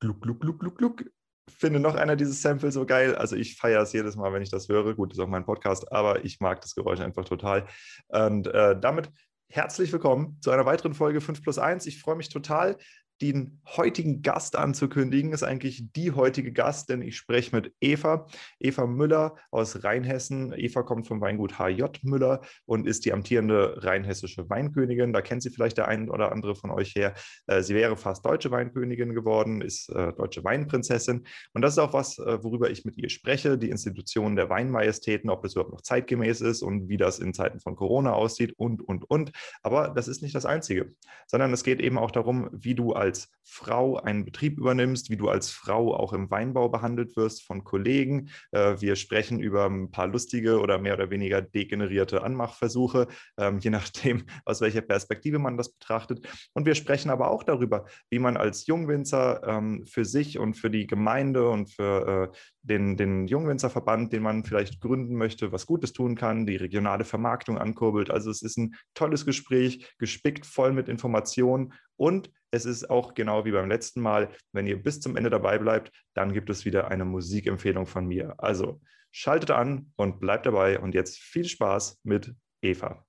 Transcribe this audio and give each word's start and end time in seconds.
gluck, 0.00 0.20
gluck, 0.20 0.40
gluck, 0.40 0.58
gluck, 0.58 0.78
gluck. 0.78 1.04
Finde 1.48 1.80
noch 1.80 1.94
einer 1.94 2.16
dieses 2.16 2.42
Sample 2.42 2.72
so 2.72 2.86
geil. 2.86 3.14
Also 3.14 3.36
ich 3.36 3.56
feiere 3.56 3.82
es 3.82 3.92
jedes 3.92 4.16
Mal, 4.16 4.32
wenn 4.32 4.42
ich 4.42 4.50
das 4.50 4.68
höre. 4.68 4.94
Gut, 4.94 5.12
ist 5.12 5.18
auch 5.18 5.26
mein 5.28 5.44
Podcast, 5.44 5.90
aber 5.92 6.24
ich 6.24 6.40
mag 6.40 6.60
das 6.60 6.74
Geräusch 6.74 7.00
einfach 7.00 7.24
total. 7.24 7.66
Und 8.08 8.46
äh, 8.46 8.78
damit 8.78 9.10
herzlich 9.48 9.92
willkommen 9.92 10.38
zu 10.40 10.50
einer 10.52 10.64
weiteren 10.64 10.94
Folge 10.94 11.20
5 11.20 11.42
plus 11.42 11.58
1. 11.58 11.86
Ich 11.86 12.00
freue 12.00 12.16
mich 12.16 12.28
total, 12.28 12.76
den 13.22 13.60
heutigen 13.76 14.22
Gast 14.22 14.56
anzukündigen. 14.56 15.32
Ist 15.32 15.42
eigentlich 15.42 15.92
die 15.92 16.12
heutige 16.12 16.52
Gast, 16.52 16.88
denn 16.88 17.02
ich 17.02 17.16
spreche 17.16 17.54
mit 17.54 17.72
Eva, 17.80 18.26
Eva 18.58 18.86
Müller 18.86 19.36
aus 19.50 19.84
Rheinhessen. 19.84 20.52
Eva 20.56 20.82
kommt 20.82 21.06
vom 21.06 21.20
Weingut 21.20 21.58
HJ 21.58 21.84
Müller 22.02 22.40
und 22.64 22.86
ist 22.86 23.04
die 23.04 23.12
amtierende 23.12 23.82
rheinhessische 23.82 24.48
Weinkönigin. 24.48 25.12
Da 25.12 25.20
kennt 25.20 25.42
sie 25.42 25.50
vielleicht 25.50 25.78
der 25.78 25.88
ein 25.88 26.08
oder 26.08 26.32
andere 26.32 26.54
von 26.54 26.70
euch 26.70 26.94
her. 26.94 27.14
Äh, 27.46 27.62
sie 27.62 27.74
wäre 27.74 27.96
fast 27.96 28.24
deutsche 28.24 28.50
Weinkönigin 28.50 29.14
geworden, 29.14 29.60
ist 29.60 29.90
äh, 29.90 30.12
deutsche 30.14 30.42
Weinprinzessin. 30.44 31.26
Und 31.52 31.62
das 31.62 31.72
ist 31.72 31.78
auch 31.78 31.92
was, 31.92 32.18
äh, 32.18 32.42
worüber 32.42 32.70
ich 32.70 32.84
mit 32.84 32.96
ihr 32.96 33.10
spreche, 33.10 33.58
die 33.58 33.70
Institutionen 33.70 34.36
der 34.36 34.48
Weinmajestäten, 34.48 35.30
ob 35.30 35.42
das 35.42 35.52
überhaupt 35.52 35.72
noch 35.72 35.82
zeitgemäß 35.82 36.40
ist 36.40 36.62
und 36.62 36.88
wie 36.88 36.96
das 36.96 37.18
in 37.18 37.34
Zeiten 37.34 37.60
von 37.60 37.76
Corona 37.76 38.12
aussieht 38.12 38.54
und, 38.56 38.82
und, 38.82 39.08
und. 39.10 39.32
Aber 39.62 39.88
das 39.88 40.08
ist 40.08 40.22
nicht 40.22 40.34
das 40.34 40.46
Einzige, 40.46 40.94
sondern 41.26 41.52
es 41.52 41.64
geht 41.64 41.80
eben 41.80 41.98
auch 41.98 42.10
darum, 42.10 42.48
wie 42.52 42.74
du 42.74 42.92
als 42.92 43.09
als 43.10 43.28
Frau 43.42 43.96
einen 43.96 44.24
Betrieb 44.24 44.58
übernimmst, 44.58 45.10
wie 45.10 45.16
du 45.16 45.28
als 45.28 45.50
Frau 45.50 45.92
auch 45.92 46.12
im 46.12 46.30
Weinbau 46.30 46.68
behandelt 46.68 47.16
wirst 47.16 47.42
von 47.42 47.64
Kollegen. 47.64 48.30
Äh, 48.52 48.76
wir 48.80 48.94
sprechen 48.94 49.40
über 49.40 49.66
ein 49.66 49.90
paar 49.90 50.06
lustige 50.06 50.60
oder 50.60 50.78
mehr 50.78 50.94
oder 50.94 51.10
weniger 51.10 51.42
degenerierte 51.42 52.22
Anmachversuche, 52.22 53.08
ähm, 53.36 53.58
je 53.58 53.70
nachdem, 53.70 54.22
aus 54.44 54.60
welcher 54.60 54.82
Perspektive 54.82 55.40
man 55.40 55.56
das 55.56 55.72
betrachtet. 55.72 56.28
Und 56.52 56.64
wir 56.64 56.76
sprechen 56.76 57.10
aber 57.10 57.28
auch 57.32 57.42
darüber, 57.42 57.86
wie 58.08 58.20
man 58.20 58.36
als 58.36 58.68
Jungwinzer 58.68 59.42
ähm, 59.44 59.84
für 59.84 60.04
sich 60.04 60.38
und 60.38 60.54
für 60.54 60.70
die 60.70 60.86
Gemeinde 60.86 61.48
und 61.48 61.70
für 61.72 62.30
äh, 62.32 62.36
den, 62.62 62.96
den 62.96 63.26
Jungwinzerverband, 63.26 64.12
den 64.12 64.22
man 64.22 64.44
vielleicht 64.44 64.80
gründen 64.80 65.16
möchte, 65.16 65.50
was 65.50 65.66
Gutes 65.66 65.92
tun 65.92 66.14
kann, 66.14 66.46
die 66.46 66.56
regionale 66.56 67.04
Vermarktung 67.04 67.58
ankurbelt. 67.58 68.12
Also 68.12 68.30
es 68.30 68.42
ist 68.42 68.58
ein 68.58 68.76
tolles 68.94 69.26
Gespräch, 69.26 69.92
gespickt 69.98 70.46
voll 70.46 70.72
mit 70.72 70.88
Informationen 70.88 71.72
und 71.96 72.30
es 72.50 72.64
ist 72.64 72.90
auch 72.90 73.14
genau 73.14 73.44
wie 73.44 73.52
beim 73.52 73.68
letzten 73.68 74.00
Mal, 74.00 74.30
wenn 74.52 74.66
ihr 74.66 74.82
bis 74.82 75.00
zum 75.00 75.16
Ende 75.16 75.30
dabei 75.30 75.58
bleibt, 75.58 75.92
dann 76.14 76.32
gibt 76.32 76.50
es 76.50 76.64
wieder 76.64 76.88
eine 76.88 77.04
Musikempfehlung 77.04 77.86
von 77.86 78.06
mir. 78.06 78.34
Also 78.38 78.80
schaltet 79.12 79.50
an 79.50 79.92
und 79.96 80.20
bleibt 80.20 80.46
dabei 80.46 80.80
und 80.80 80.94
jetzt 80.94 81.18
viel 81.18 81.44
Spaß 81.44 82.00
mit 82.02 82.34
Eva. 82.62 83.04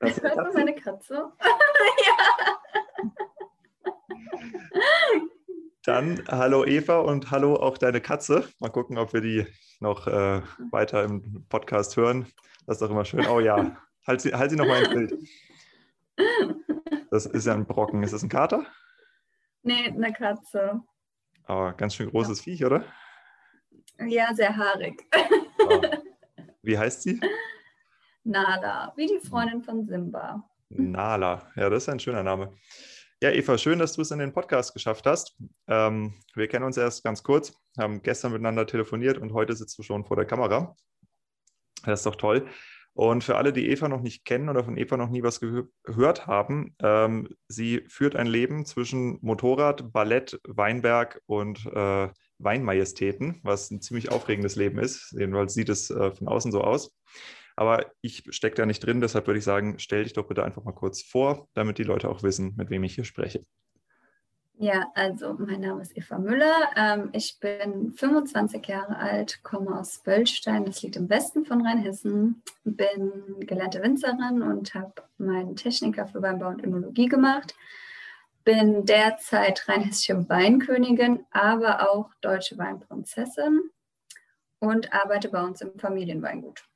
Das 0.00 0.16
ist 0.16 0.22
meine 0.54 0.74
Katze. 0.74 1.32
ja. 2.06 2.58
Dann 5.88 6.22
hallo 6.28 6.66
Eva 6.66 6.98
und 6.98 7.30
hallo 7.30 7.56
auch 7.56 7.78
deine 7.78 8.02
Katze. 8.02 8.46
Mal 8.58 8.68
gucken, 8.68 8.98
ob 8.98 9.14
wir 9.14 9.22
die 9.22 9.46
noch 9.80 10.06
äh, 10.06 10.42
weiter 10.70 11.02
im 11.02 11.46
Podcast 11.48 11.96
hören. 11.96 12.26
Das 12.66 12.76
ist 12.76 12.82
doch 12.82 12.90
immer 12.90 13.06
schön. 13.06 13.26
Oh 13.26 13.40
ja, 13.40 13.74
halt 14.06 14.20
sie, 14.20 14.34
halt 14.34 14.50
sie 14.50 14.58
noch 14.58 14.66
mal 14.66 14.82
ins 14.82 14.90
Bild. 14.90 15.14
Das 17.10 17.24
ist 17.24 17.46
ja 17.46 17.54
ein 17.54 17.64
Brocken. 17.64 18.02
Ist 18.02 18.12
das 18.12 18.22
ein 18.22 18.28
Kater? 18.28 18.66
Nee, 19.62 19.86
eine 19.86 20.12
Katze. 20.12 20.82
Aber 21.44 21.72
ganz 21.72 21.94
schön 21.94 22.10
großes 22.10 22.40
ja. 22.40 22.42
Viech, 22.44 22.66
oder? 22.66 22.84
Ja, 24.06 24.34
sehr 24.34 24.54
haarig. 24.54 25.02
Oh. 25.58 25.80
Wie 26.60 26.76
heißt 26.76 27.00
sie? 27.00 27.18
Nala, 28.24 28.92
wie 28.94 29.06
die 29.06 29.26
Freundin 29.26 29.62
von 29.62 29.86
Simba. 29.86 30.46
Nala, 30.68 31.50
ja, 31.56 31.70
das 31.70 31.84
ist 31.84 31.88
ein 31.88 31.98
schöner 31.98 32.22
Name. 32.22 32.52
Ja, 33.20 33.32
Eva, 33.32 33.58
schön, 33.58 33.80
dass 33.80 33.94
du 33.94 34.02
es 34.02 34.12
in 34.12 34.20
den 34.20 34.32
Podcast 34.32 34.74
geschafft 34.74 35.04
hast. 35.04 35.36
Ähm, 35.66 36.14
wir 36.34 36.46
kennen 36.46 36.64
uns 36.64 36.76
erst 36.76 37.02
ganz 37.02 37.24
kurz, 37.24 37.52
haben 37.76 38.00
gestern 38.00 38.30
miteinander 38.30 38.64
telefoniert 38.64 39.18
und 39.18 39.32
heute 39.32 39.56
sitzt 39.56 39.76
du 39.76 39.82
schon 39.82 40.04
vor 40.04 40.16
der 40.16 40.24
Kamera. 40.24 40.76
Das 41.84 41.98
ist 42.00 42.06
doch 42.06 42.14
toll. 42.14 42.46
Und 42.92 43.24
für 43.24 43.36
alle, 43.36 43.52
die 43.52 43.70
Eva 43.70 43.88
noch 43.88 44.02
nicht 44.02 44.24
kennen 44.24 44.48
oder 44.48 44.62
von 44.62 44.76
Eva 44.76 44.96
noch 44.96 45.08
nie 45.08 45.24
was 45.24 45.40
gehört 45.40 46.28
haben, 46.28 46.76
ähm, 46.80 47.28
sie 47.48 47.84
führt 47.88 48.14
ein 48.14 48.28
Leben 48.28 48.64
zwischen 48.64 49.18
Motorrad, 49.20 49.92
Ballett, 49.92 50.40
Weinberg 50.46 51.20
und 51.26 51.66
äh, 51.66 52.08
Weinmajestäten, 52.38 53.40
was 53.42 53.72
ein 53.72 53.80
ziemlich 53.80 54.12
aufregendes 54.12 54.54
Leben 54.54 54.78
ist. 54.78 55.12
Jedenfalls 55.18 55.54
sieht 55.54 55.70
es 55.70 55.90
äh, 55.90 56.12
von 56.12 56.28
außen 56.28 56.52
so 56.52 56.60
aus. 56.60 56.96
Aber 57.58 57.86
ich 58.02 58.22
stecke 58.30 58.54
da 58.54 58.66
nicht 58.66 58.86
drin, 58.86 59.00
deshalb 59.00 59.26
würde 59.26 59.38
ich 59.38 59.44
sagen, 59.44 59.80
stell 59.80 60.04
dich 60.04 60.12
doch 60.12 60.28
bitte 60.28 60.44
einfach 60.44 60.62
mal 60.62 60.70
kurz 60.70 61.02
vor, 61.02 61.48
damit 61.54 61.78
die 61.78 61.82
Leute 61.82 62.08
auch 62.08 62.22
wissen, 62.22 62.54
mit 62.56 62.70
wem 62.70 62.84
ich 62.84 62.94
hier 62.94 63.02
spreche. 63.02 63.44
Ja, 64.60 64.86
also 64.94 65.34
mein 65.34 65.62
Name 65.62 65.82
ist 65.82 65.96
Eva 65.96 66.20
Müller. 66.20 66.70
Ähm, 66.76 67.08
ich 67.12 67.40
bin 67.40 67.94
25 67.94 68.64
Jahre 68.64 68.96
alt, 68.96 69.42
komme 69.42 69.76
aus 69.76 69.98
Böllstein, 70.04 70.66
das 70.66 70.82
liegt 70.82 70.94
im 70.94 71.10
Westen 71.10 71.44
von 71.44 71.66
Rheinhessen. 71.66 72.44
Bin 72.62 73.10
gelernte 73.40 73.82
Winzerin 73.82 74.40
und 74.42 74.74
habe 74.74 74.92
meinen 75.16 75.56
Techniker 75.56 76.06
für 76.06 76.22
Weinbau 76.22 76.50
und 76.50 76.62
Önologie 76.62 77.06
gemacht. 77.06 77.56
Bin 78.44 78.84
derzeit 78.84 79.68
rheinhessische 79.68 80.28
Weinkönigin, 80.28 81.26
aber 81.32 81.90
auch 81.90 82.10
deutsche 82.20 82.56
Weinprinzessin 82.56 83.62
und 84.60 84.92
arbeite 84.92 85.28
bei 85.28 85.42
uns 85.42 85.60
im 85.60 85.76
Familienweingut. 85.76 86.67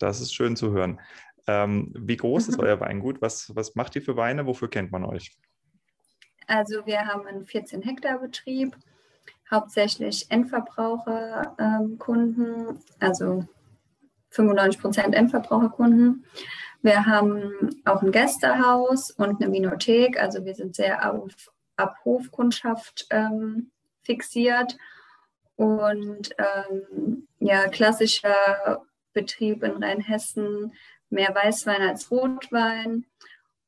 Das 0.00 0.20
ist 0.20 0.34
schön 0.34 0.56
zu 0.56 0.72
hören. 0.72 1.00
Ähm, 1.46 1.94
wie 1.96 2.16
groß 2.16 2.48
ist 2.48 2.58
euer 2.58 2.80
Weingut? 2.80 3.22
Was, 3.22 3.54
was 3.54 3.76
macht 3.76 3.94
ihr 3.96 4.02
für 4.02 4.16
Weine? 4.16 4.46
Wofür 4.46 4.68
kennt 4.68 4.90
man 4.90 5.04
euch? 5.04 5.38
Also 6.46 6.86
wir 6.86 7.06
haben 7.06 7.26
einen 7.26 7.44
14 7.46 7.82
Hektar 7.82 8.18
Betrieb, 8.18 8.76
hauptsächlich 9.50 10.30
Endverbraucherkunden, 10.30 12.68
ähm, 12.68 12.78
also 12.98 13.46
95 14.30 14.80
Prozent 14.80 15.14
Endverbraucherkunden. 15.14 16.24
Wir 16.82 17.04
haben 17.06 17.82
auch 17.84 18.02
ein 18.02 18.10
Gästehaus 18.10 19.10
und 19.10 19.40
eine 19.40 19.50
Minothek, 19.50 20.18
also 20.18 20.44
wir 20.44 20.54
sind 20.54 20.74
sehr 20.74 21.12
auf, 21.12 21.52
auf 21.76 21.90
Hofkundschaft 22.04 23.06
ähm, 23.10 23.70
fixiert 24.02 24.76
und 25.56 26.34
ähm, 26.38 27.28
ja, 27.38 27.68
klassischer 27.68 28.82
Betrieb 29.12 29.62
in 29.62 29.82
Rheinhessen, 29.82 30.72
mehr 31.08 31.34
Weißwein 31.34 31.82
als 31.82 32.10
Rotwein 32.10 33.06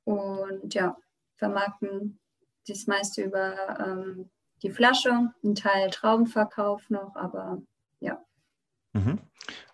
und 0.04 0.74
ja, 0.74 0.96
vermarkten 1.36 2.18
das 2.66 2.86
meiste 2.86 3.22
über 3.22 3.78
ähm, 3.80 4.30
die 4.62 4.70
Flasche, 4.70 5.32
ein 5.42 5.54
Teil 5.54 5.90
Traubenverkauf 5.90 6.88
noch, 6.90 7.16
aber 7.16 7.60
ja. 8.00 8.22
Mhm. 8.92 9.18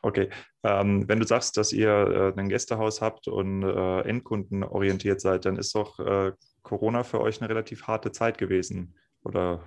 Okay, 0.01 0.31
ähm, 0.63 1.07
wenn 1.09 1.21
du 1.21 1.27
sagst, 1.27 1.57
dass 1.57 1.73
ihr 1.73 2.33
äh, 2.37 2.41
ein 2.41 2.49
Gästehaus 2.49 3.03
habt 3.03 3.29
und 3.29 3.63
äh, 3.63 4.01
Endkunden 4.03 4.65
orientiert 4.65 5.21
seid, 5.21 5.45
dann 5.45 5.57
ist 5.57 5.75
doch 5.75 5.99
äh, 5.99 6.33
Corona 6.63 7.03
für 7.03 7.21
euch 7.21 7.41
eine 7.41 7.51
relativ 7.51 7.87
harte 7.87 8.13
Zeit 8.13 8.39
gewesen, 8.39 8.95
oder 9.25 9.63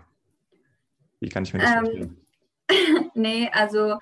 wie 1.20 1.30
kann 1.30 1.44
ich 1.44 1.54
mir 1.54 1.60
das 1.60 1.72
ähm, 1.72 1.78
vorstellen? 1.78 2.18
nee, 3.14 3.50
also 3.54 4.00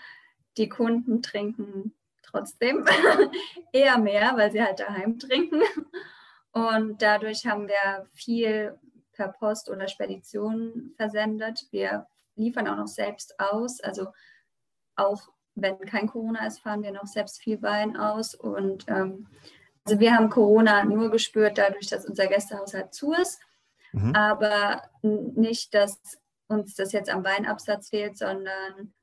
die 0.59 0.70
Kunden 0.70 1.22
trinken 1.24 1.96
trotzdem 2.22 2.86
eher 3.74 3.97
mehr, 3.97 4.34
weil 4.36 4.52
sie 4.52 4.62
halt 4.62 4.80
daheim 4.80 5.18
trinken. 5.18 5.62
Und 6.52 7.02
dadurch 7.02 7.46
haben 7.46 7.68
wir 7.68 8.08
viel 8.14 8.78
per 9.14 9.30
Post 9.30 9.70
oder 9.70 9.88
Spedition 9.88 10.94
versendet. 10.96 11.67
Wir 11.72 12.08
liefern 12.35 12.67
auch 12.67 12.78
noch 12.78 12.88
selbst 12.88 13.40
aus. 13.40 13.79
Also 13.82 14.08
auch 14.96 15.29
wenn 15.56 15.79
kein 15.79 16.08
Corona 16.08 16.46
ist, 16.46 16.59
fahren 16.59 16.84
wir 16.84 16.91
noch 16.91 17.08
selbst 17.08 17.41
viel 17.41 17.61
Wein 17.61 17.97
aus. 17.97 18.35
Und 18.35 18.85
ähm, 18.88 19.28
also 19.85 20.00
wir 20.00 20.14
haben 20.14 20.29
Corona 20.29 20.84
nur 20.84 21.09
gespürt 21.09 21.58
dadurch, 21.58 21.88
dass 21.88 22.06
unser 22.06 22.28
Gästehaus 22.28 22.73
halt 22.73 22.94
zu 22.94 23.14
ist. 23.14 23.40
Mhm. 23.91 24.16
Aber 24.16 24.84
nicht, 25.02 25.73
dass 25.73 26.00
uns 26.47 26.76
das 26.76 26.91
jetzt 26.91 27.09
am 27.09 27.23
Weinabsatz 27.23 27.90
fehlt, 27.90 28.17
sondern 28.17 28.94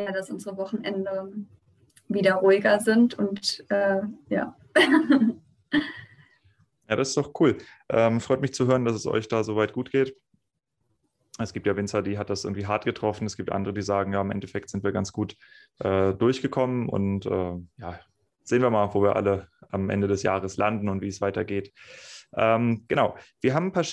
eher, 0.00 0.12
dass 0.12 0.30
unsere 0.30 0.56
Wochenende 0.56 1.32
wieder 2.08 2.34
ruhiger 2.34 2.80
sind 2.80 3.18
und 3.18 3.64
äh, 3.68 4.00
ja. 4.28 4.56
ja, 6.88 6.96
das 6.96 7.08
ist 7.08 7.16
doch 7.16 7.32
cool. 7.40 7.58
Ähm, 7.88 8.20
freut 8.20 8.40
mich 8.40 8.54
zu 8.54 8.66
hören, 8.66 8.84
dass 8.84 8.96
es 8.96 9.06
euch 9.06 9.28
da 9.28 9.44
soweit 9.44 9.72
gut 9.72 9.90
geht. 9.90 10.16
Es 11.38 11.52
gibt 11.52 11.66
ja 11.66 11.76
Winzer, 11.76 12.02
die 12.02 12.18
hat 12.18 12.28
das 12.28 12.44
irgendwie 12.44 12.66
hart 12.66 12.84
getroffen. 12.84 13.26
Es 13.26 13.36
gibt 13.36 13.50
andere, 13.50 13.72
die 13.72 13.82
sagen, 13.82 14.12
ja, 14.12 14.20
im 14.20 14.30
Endeffekt 14.30 14.68
sind 14.70 14.84
wir 14.84 14.92
ganz 14.92 15.12
gut 15.12 15.36
äh, 15.78 16.12
durchgekommen 16.12 16.88
und 16.88 17.24
äh, 17.26 17.54
ja, 17.78 18.00
sehen 18.42 18.62
wir 18.62 18.70
mal, 18.70 18.92
wo 18.92 19.02
wir 19.02 19.16
alle 19.16 19.48
am 19.70 19.88
Ende 19.88 20.08
des 20.08 20.22
Jahres 20.22 20.56
landen 20.56 20.88
und 20.88 21.00
wie 21.00 21.08
es 21.08 21.20
weitergeht. 21.20 21.72
Ähm, 22.36 22.84
genau, 22.86 23.16
wir 23.40 23.54
haben 23.54 23.66
ein 23.66 23.72
paar 23.72 23.84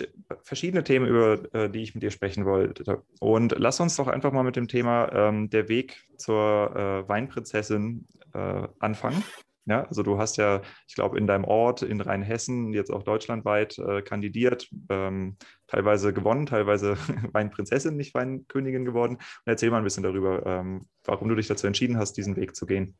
verschiedene 0.44 0.84
Themen, 0.84 1.08
über 1.08 1.54
äh, 1.54 1.70
die 1.70 1.82
ich 1.82 1.96
mit 1.96 2.04
dir 2.04 2.12
sprechen 2.12 2.46
wollte. 2.46 3.04
Und 3.20 3.56
lass 3.58 3.80
uns 3.80 3.96
doch 3.96 4.08
einfach 4.08 4.32
mal 4.32 4.44
mit 4.44 4.56
dem 4.56 4.68
Thema 4.68 5.12
ähm, 5.12 5.50
der 5.50 5.70
Weg 5.70 6.06
zur 6.18 6.76
äh, 6.76 7.10
Weinprinzessin 7.10 8.08
äh, 8.34 8.68
anfangen. 8.80 9.24
Ja, 9.66 9.84
also 9.84 10.02
du 10.02 10.18
hast 10.18 10.38
ja, 10.38 10.62
ich 10.88 10.96
glaube, 10.96 11.18
in 11.18 11.28
deinem 11.28 11.44
Ort 11.44 11.82
in 11.82 12.00
Rheinhessen, 12.00 12.72
jetzt 12.72 12.90
auch 12.90 13.04
deutschlandweit 13.04 13.78
äh, 13.80 14.02
kandidiert, 14.02 14.70
ähm, 14.90 15.36
teilweise 15.68 16.14
gewonnen, 16.14 16.46
teilweise 16.46 16.96
Weinprinzessin, 17.34 17.98
nicht 17.98 18.14
Weinkönigin 18.14 18.86
geworden. 18.86 19.16
Und 19.16 19.44
erzähl 19.46 19.70
mal 19.70 19.80
ein 19.80 19.84
bisschen 19.84 20.04
darüber, 20.04 20.46
ähm, 20.46 20.88
warum 21.04 21.28
du 21.28 21.36
dich 21.36 21.48
dazu 21.48 21.68
entschieden 21.68 21.98
hast, 21.98 22.14
diesen 22.14 22.38
Weg 22.38 22.56
zu 22.56 22.66
gehen. 22.66 22.96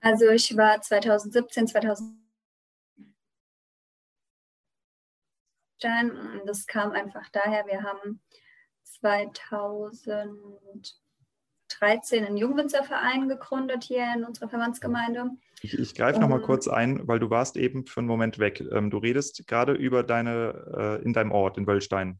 Also 0.00 0.28
ich 0.30 0.56
war 0.56 0.80
2017, 0.80 1.68
2000 5.80 6.46
das 6.46 6.66
kam 6.66 6.92
einfach 6.92 7.28
daher, 7.30 7.66
wir 7.66 7.82
haben 7.82 8.20
2000 8.84 10.38
13 11.78 12.24
einen 12.24 12.36
Jungwinzerverein 12.36 13.28
gegründet 13.28 13.84
hier 13.84 14.06
in 14.14 14.24
unserer 14.24 14.48
Verbandsgemeinde. 14.48 15.30
Ich, 15.62 15.78
ich 15.78 15.94
greife 15.94 16.16
um, 16.16 16.22
noch 16.22 16.28
mal 16.28 16.40
kurz 16.40 16.68
ein, 16.68 17.06
weil 17.06 17.18
du 17.18 17.30
warst 17.30 17.56
eben 17.56 17.86
für 17.86 18.00
einen 18.00 18.08
Moment 18.08 18.38
weg. 18.38 18.62
Ähm, 18.72 18.90
du 18.90 18.98
redest 18.98 19.46
gerade 19.46 19.72
über 19.72 20.02
deine, 20.02 20.98
äh, 21.00 21.04
in 21.04 21.12
deinem 21.12 21.32
Ort, 21.32 21.58
in 21.58 21.66
Wöllstein. 21.66 22.18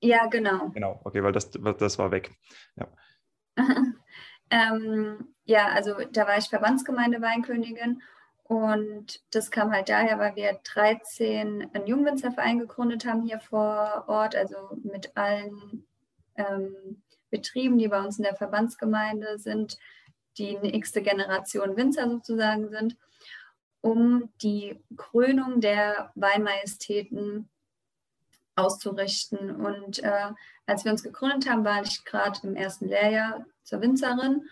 Ja, 0.00 0.26
genau. 0.26 0.70
Genau, 0.70 1.00
okay, 1.04 1.22
weil 1.22 1.32
das, 1.32 1.50
das 1.50 1.98
war 1.98 2.10
weg. 2.10 2.32
Ja. 2.76 2.88
ähm, 4.50 5.34
ja, 5.44 5.68
also 5.68 5.94
da 6.10 6.26
war 6.26 6.38
ich 6.38 6.48
Verbandsgemeinde 6.48 7.20
Weinkönigin 7.20 8.02
und 8.52 9.22
das 9.30 9.50
kam 9.50 9.72
halt 9.72 9.88
daher, 9.88 10.18
weil 10.18 10.36
wir 10.36 10.60
13 10.62 11.70
einen 11.72 11.86
Jungwinzerverein 11.86 12.58
gegründet 12.58 13.06
haben 13.06 13.22
hier 13.22 13.40
vor 13.40 14.04
Ort, 14.08 14.36
also 14.36 14.78
mit 14.82 15.16
allen 15.16 15.86
ähm, 16.36 17.02
Betrieben, 17.30 17.78
die 17.78 17.88
bei 17.88 18.04
uns 18.04 18.18
in 18.18 18.24
der 18.24 18.36
Verbandsgemeinde 18.36 19.38
sind, 19.38 19.78
die 20.36 20.58
nächste 20.58 21.00
Generation 21.00 21.78
Winzer 21.78 22.10
sozusagen 22.10 22.68
sind, 22.68 22.98
um 23.80 24.28
die 24.42 24.84
Krönung 24.98 25.62
der 25.62 26.12
Weinmajestäten 26.14 27.48
auszurichten. 28.54 29.56
Und 29.56 30.00
äh, 30.00 30.30
als 30.66 30.84
wir 30.84 30.92
uns 30.92 31.02
gegründet 31.02 31.48
haben, 31.48 31.64
war 31.64 31.80
ich 31.80 32.04
gerade 32.04 32.40
im 32.42 32.54
ersten 32.54 32.86
Lehrjahr 32.86 33.46
zur 33.62 33.80
Winzerin. 33.80 34.46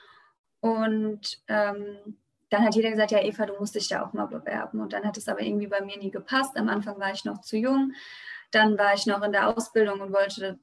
Und 0.60 1.42
ähm, 1.48 2.16
dann 2.50 2.64
hat 2.64 2.74
jeder 2.74 2.90
gesagt, 2.90 3.12
ja 3.12 3.22
Eva, 3.22 3.46
du 3.46 3.54
musst 3.58 3.76
dich 3.76 3.88
da 3.88 4.04
auch 4.04 4.12
mal 4.12 4.26
bewerben. 4.26 4.80
Und 4.80 4.92
dann 4.92 5.04
hat 5.04 5.16
es 5.16 5.28
aber 5.28 5.40
irgendwie 5.40 5.68
bei 5.68 5.80
mir 5.80 5.96
nie 5.98 6.10
gepasst. 6.10 6.56
Am 6.56 6.68
Anfang 6.68 6.98
war 6.98 7.12
ich 7.12 7.24
noch 7.24 7.40
zu 7.40 7.56
jung. 7.56 7.92
Dann 8.50 8.76
war 8.76 8.92
ich 8.94 9.06
noch 9.06 9.22
in 9.22 9.32
der 9.32 9.48
Ausbildung 9.48 10.00
und 10.00 10.12
wollte 10.12 10.58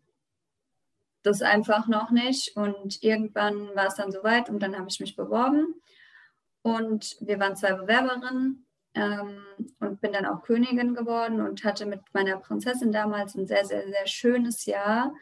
das 1.23 1.41
einfach 1.41 1.87
noch 1.87 2.11
nicht. 2.11 2.55
Und 2.57 3.01
irgendwann 3.03 3.73
war 3.75 3.87
es 3.87 3.95
dann 3.95 4.11
soweit 4.11 4.49
und 4.49 4.59
dann 4.59 4.77
habe 4.77 4.89
ich 4.89 4.99
mich 4.99 5.15
beworben. 5.15 5.75
Und 6.61 7.15
wir 7.21 7.39
waren 7.39 7.55
zwei 7.55 7.73
Bewerberinnen 7.73 8.65
ähm, 8.93 9.45
und 9.79 10.01
bin 10.01 10.11
dann 10.11 10.25
auch 10.25 10.43
Königin 10.43 10.93
geworden 10.93 11.39
und 11.39 11.63
hatte 11.63 11.85
mit 11.85 12.01
meiner 12.13 12.37
Prinzessin 12.37 12.91
damals 12.91 13.35
ein 13.35 13.47
sehr, 13.47 13.63
sehr, 13.63 13.87
sehr 13.87 14.07
schönes 14.07 14.65
Jahr 14.65 15.13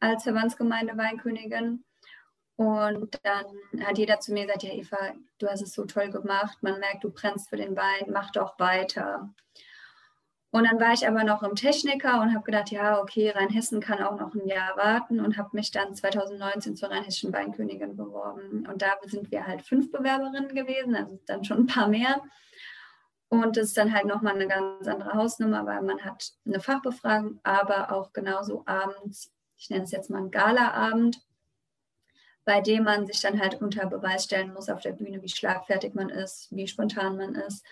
als 0.00 0.22
Verbandsgemeinde 0.22 0.96
Weinkönigin. 0.96 1.84
Und 2.56 3.20
dann 3.22 3.84
hat 3.84 3.98
jeder 3.98 4.18
zu 4.18 4.32
mir 4.32 4.46
gesagt, 4.46 4.62
ja 4.62 4.72
Eva, 4.72 5.12
du 5.38 5.46
hast 5.46 5.60
es 5.60 5.74
so 5.74 5.84
toll 5.84 6.10
gemacht, 6.10 6.58
man 6.62 6.80
merkt, 6.80 7.04
du 7.04 7.10
brennst 7.10 7.50
für 7.50 7.56
den 7.56 7.76
Wein, 7.76 8.10
mach 8.10 8.30
doch 8.30 8.58
weiter. 8.58 9.30
Und 10.50 10.64
dann 10.64 10.80
war 10.80 10.94
ich 10.94 11.06
aber 11.06 11.22
noch 11.22 11.42
im 11.42 11.54
Techniker 11.54 12.22
und 12.22 12.32
habe 12.32 12.44
gedacht, 12.44 12.70
ja, 12.70 12.98
okay, 12.98 13.28
Rheinhessen 13.28 13.80
kann 13.80 14.02
auch 14.02 14.18
noch 14.18 14.34
ein 14.34 14.46
Jahr 14.46 14.74
warten 14.78 15.20
und 15.20 15.36
habe 15.36 15.50
mich 15.52 15.70
dann 15.70 15.94
2019 15.94 16.76
zur 16.76 16.90
Rheinhessischen 16.90 17.30
Weinkönigin 17.34 17.94
beworben. 17.94 18.66
Und 18.66 18.80
da 18.80 18.94
sind 19.04 19.30
wir 19.30 19.46
halt 19.46 19.60
fünf 19.60 19.92
Bewerberinnen 19.92 20.54
gewesen, 20.54 20.96
also 20.96 21.20
dann 21.26 21.44
schon 21.44 21.58
ein 21.58 21.66
paar 21.66 21.88
mehr. 21.88 22.22
Und 23.28 23.58
das 23.58 23.66
ist 23.66 23.76
dann 23.76 23.92
halt 23.92 24.06
nochmal 24.06 24.34
eine 24.34 24.46
ganz 24.46 24.88
andere 24.88 25.12
Hausnummer, 25.12 25.66
weil 25.66 25.82
man 25.82 26.02
hat 26.02 26.32
eine 26.46 26.60
Fachbefragung, 26.60 27.38
aber 27.42 27.92
auch 27.92 28.14
genauso 28.14 28.62
abends, 28.64 29.30
ich 29.58 29.68
nenne 29.68 29.84
es 29.84 29.90
jetzt 29.90 30.08
mal 30.08 30.18
einen 30.18 30.30
Galaabend, 30.30 31.20
bei 32.46 32.62
dem 32.62 32.84
man 32.84 33.06
sich 33.06 33.20
dann 33.20 33.38
halt 33.38 33.60
unter 33.60 33.86
Beweis 33.86 34.24
stellen 34.24 34.54
muss 34.54 34.70
auf 34.70 34.80
der 34.80 34.92
Bühne, 34.92 35.22
wie 35.22 35.28
schlagfertig 35.28 35.92
man 35.92 36.08
ist, 36.08 36.48
wie 36.50 36.66
spontan 36.66 37.18
man 37.18 37.34
ist 37.34 37.62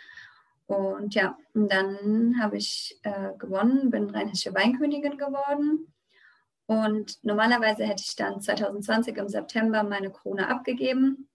und 0.67 1.15
ja, 1.15 1.37
und 1.53 1.71
dann 1.71 2.37
habe 2.41 2.57
ich 2.57 2.99
äh, 3.03 3.33
gewonnen, 3.39 3.91
bin 3.91 4.11
rheinische 4.11 4.55
Weinkönigin 4.55 5.19
geworden. 5.19 5.93
Und 6.67 7.23
normalerweise 7.23 7.85
hätte 7.85 8.03
ich 8.05 8.17
dann 8.17 8.41
2020 8.41 9.17
im 9.19 9.29
September 9.29 9.83
meine 9.83 10.11
Krone 10.11 10.49
abgegeben. 10.49 11.29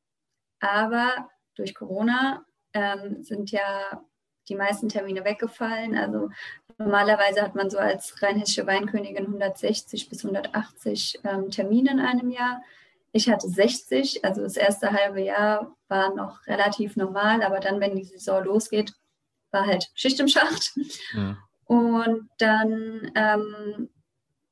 Aber 0.60 1.30
durch 1.56 1.76
Corona 1.76 2.44
ähm, 2.74 3.24
sind 3.24 3.52
ja 3.52 4.04
die 4.48 4.56
meisten 4.56 4.90
Termine 4.90 5.24
weggefallen. 5.24 5.96
Also 5.96 6.32
normalerweise 6.80 7.44
hat 7.44 7.54
man 7.54 7.70
so 7.70 7.78
als 7.78 8.20
rheinische 8.24 8.66
Weinkönigin 8.66 9.28
160 9.28 10.10
bis 10.10 10.26
180 10.26 11.20
ähm, 11.24 11.52
Termine 11.52 11.92
in 11.92 12.00
einem 12.00 12.32
Jahr. 12.32 12.64
Ich 13.12 13.30
hatte 13.30 13.48
60, 13.48 14.24
also 14.24 14.42
das 14.42 14.56
erste 14.56 14.92
halbe 14.92 15.22
Jahr 15.22 15.76
war 15.88 16.14
noch 16.14 16.46
relativ 16.48 16.96
normal, 16.96 17.42
aber 17.42 17.60
dann, 17.60 17.80
wenn 17.80 17.96
die 17.96 18.04
Saison 18.04 18.44
losgeht, 18.44 18.94
war 19.52 19.66
halt 19.66 19.90
Schicht 19.96 20.20
im 20.20 20.28
Schacht. 20.28 20.74
Mhm. 21.14 21.38
Und 21.66 22.30
dann 22.38 23.12
ähm, 23.16 23.90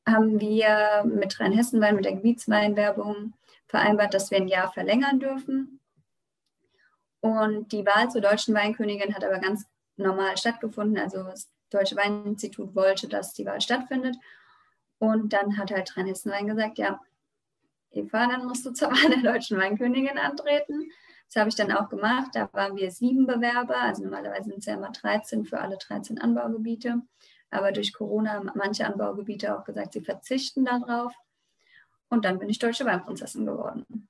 haben 0.07 0.39
wir 0.39 1.04
mit 1.06 1.39
Rheinhessen-Wein, 1.39 1.95
mit 1.95 2.06
der 2.06 2.13
Gebietsweinwerbung 2.13 3.33
vereinbart, 3.68 4.13
dass 4.13 4.31
wir 4.31 4.38
ein 4.38 4.48
Jahr 4.48 4.71
verlängern 4.71 5.19
dürfen. 5.19 5.80
Und 7.19 7.71
die 7.71 7.86
Wahl 7.86 8.09
zur 8.09 8.21
deutschen 8.21 8.54
Weinkönigin 8.54 9.13
hat 9.13 9.24
aber 9.24 9.39
ganz 9.39 9.65
normal 9.98 10.38
stattgefunden. 10.38 10.98
Also 10.98 11.24
das 11.24 11.50
Deutsche 11.69 11.95
Weininstitut 11.95 12.75
wollte, 12.75 13.07
dass 13.07 13.33
die 13.33 13.45
Wahl 13.45 13.62
stattfindet. 13.62 14.15
Und 15.00 15.33
dann 15.33 15.57
hat 15.57 15.71
halt 15.71 15.95
Rheinhessen-Wein 15.98 16.48
gesagt, 16.48 16.77
ja, 16.77 17.00
Eva, 17.98 18.28
dann 18.28 18.46
musst 18.46 18.66
du 18.66 18.72
zur 18.72 18.90
Wahl 18.90 19.10
der 19.10 19.34
deutschen 19.34 19.58
Weinkönigin 19.58 20.18
antreten. 20.18 20.90
Das 21.28 21.36
habe 21.36 21.50
ich 21.50 21.56
dann 21.56 21.72
auch 21.72 21.90
gemacht. 21.90 22.32
Da 22.34 22.50
waren 22.54 22.76
wir 22.78 22.90
sieben 22.92 23.28
Bewerber. 23.28 23.80
Also 23.82 24.04
normalerweise 24.04 24.50
sind 24.50 24.60
es 24.60 24.66
ja 24.66 24.76
immer 24.76 24.92
13 24.92 25.46
für 25.46 25.60
alle 25.60 25.78
13 25.78 26.20
Anbaugebiete. 26.20 27.02
Aber 27.50 27.72
durch 27.72 27.94
Corona 27.94 28.34
haben 28.34 28.52
manche 28.56 28.86
Anbaugebiete 28.86 29.58
auch 29.58 29.64
gesagt, 29.64 29.94
sie 29.94 30.02
verzichten 30.02 30.66
darauf. 30.66 31.14
Und 32.10 32.26
dann 32.26 32.40
bin 32.40 32.50
ich 32.50 32.60
deutsche 32.60 32.86
Weinprinzessin 32.86 33.45
geworden. 33.45 34.07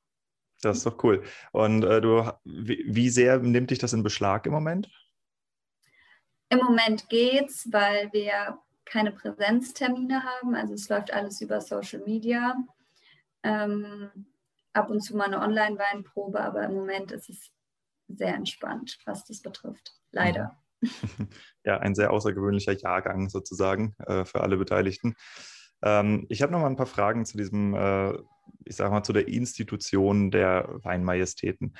Das 0.62 0.78
ist 0.78 0.86
doch 0.86 1.04
cool. 1.04 1.24
Und 1.52 1.84
äh, 1.84 2.02
du, 2.02 2.32
wie, 2.44 2.84
wie 2.88 3.10
sehr 3.10 3.40
nimmt 3.40 3.72
dich 3.72 3.80
das 3.80 3.94
in 3.94 4.04
Beschlag 4.04 4.46
im 4.46 4.54
Moment? 4.54 4.90
Im 6.50 6.60
Moment 6.60 7.10
geht's, 7.10 7.68
weil 7.72 8.12
wir 8.14 8.60
keine 8.86 9.12
Präsenztermine 9.12 10.24
haben. 10.24 10.56
Also 10.56 10.74
es 10.74 10.90
läuft 10.90 11.12
alles 11.12 11.42
über 11.42 11.62
Social 11.62 12.02
Media. 12.06 12.56
Ähm, 13.48 14.27
ab 14.74 14.89
und 14.89 15.01
zu 15.01 15.16
mal 15.16 15.25
eine 15.25 15.39
Online-Weinprobe, 15.39 16.39
aber 16.39 16.63
im 16.63 16.74
Moment 16.74 17.12
ist 17.12 17.30
es 17.30 17.51
sehr 18.08 18.36
entspannt, 18.36 18.98
was 19.06 19.25
das 19.25 19.42
betrifft. 19.42 19.94
Leider. 20.12 20.58
Ja, 21.63 21.80
ein 21.80 21.96
sehr 21.96 22.12
außergewöhnlicher 22.12 22.74
Jahrgang 22.74 23.30
sozusagen 23.30 23.96
äh, 24.06 24.24
für 24.24 24.42
alle 24.42 24.56
Beteiligten. 24.56 25.16
Ähm, 25.82 26.25
ich 26.30 26.42
habe 26.42 26.51
noch 26.54 26.60
mal 26.60 26.68
ein 26.68 26.77
paar 26.77 26.86
Fragen 26.86 27.25
zu 27.25 27.36
diesem 27.36 27.74
äh, 27.74 28.13
ich 28.66 28.75
sage 28.75 28.92
mal, 28.92 29.04
zu 29.04 29.13
der 29.13 29.27
Institution 29.27 30.32
der 30.32 30.70
Weinmajestäten. 30.84 31.74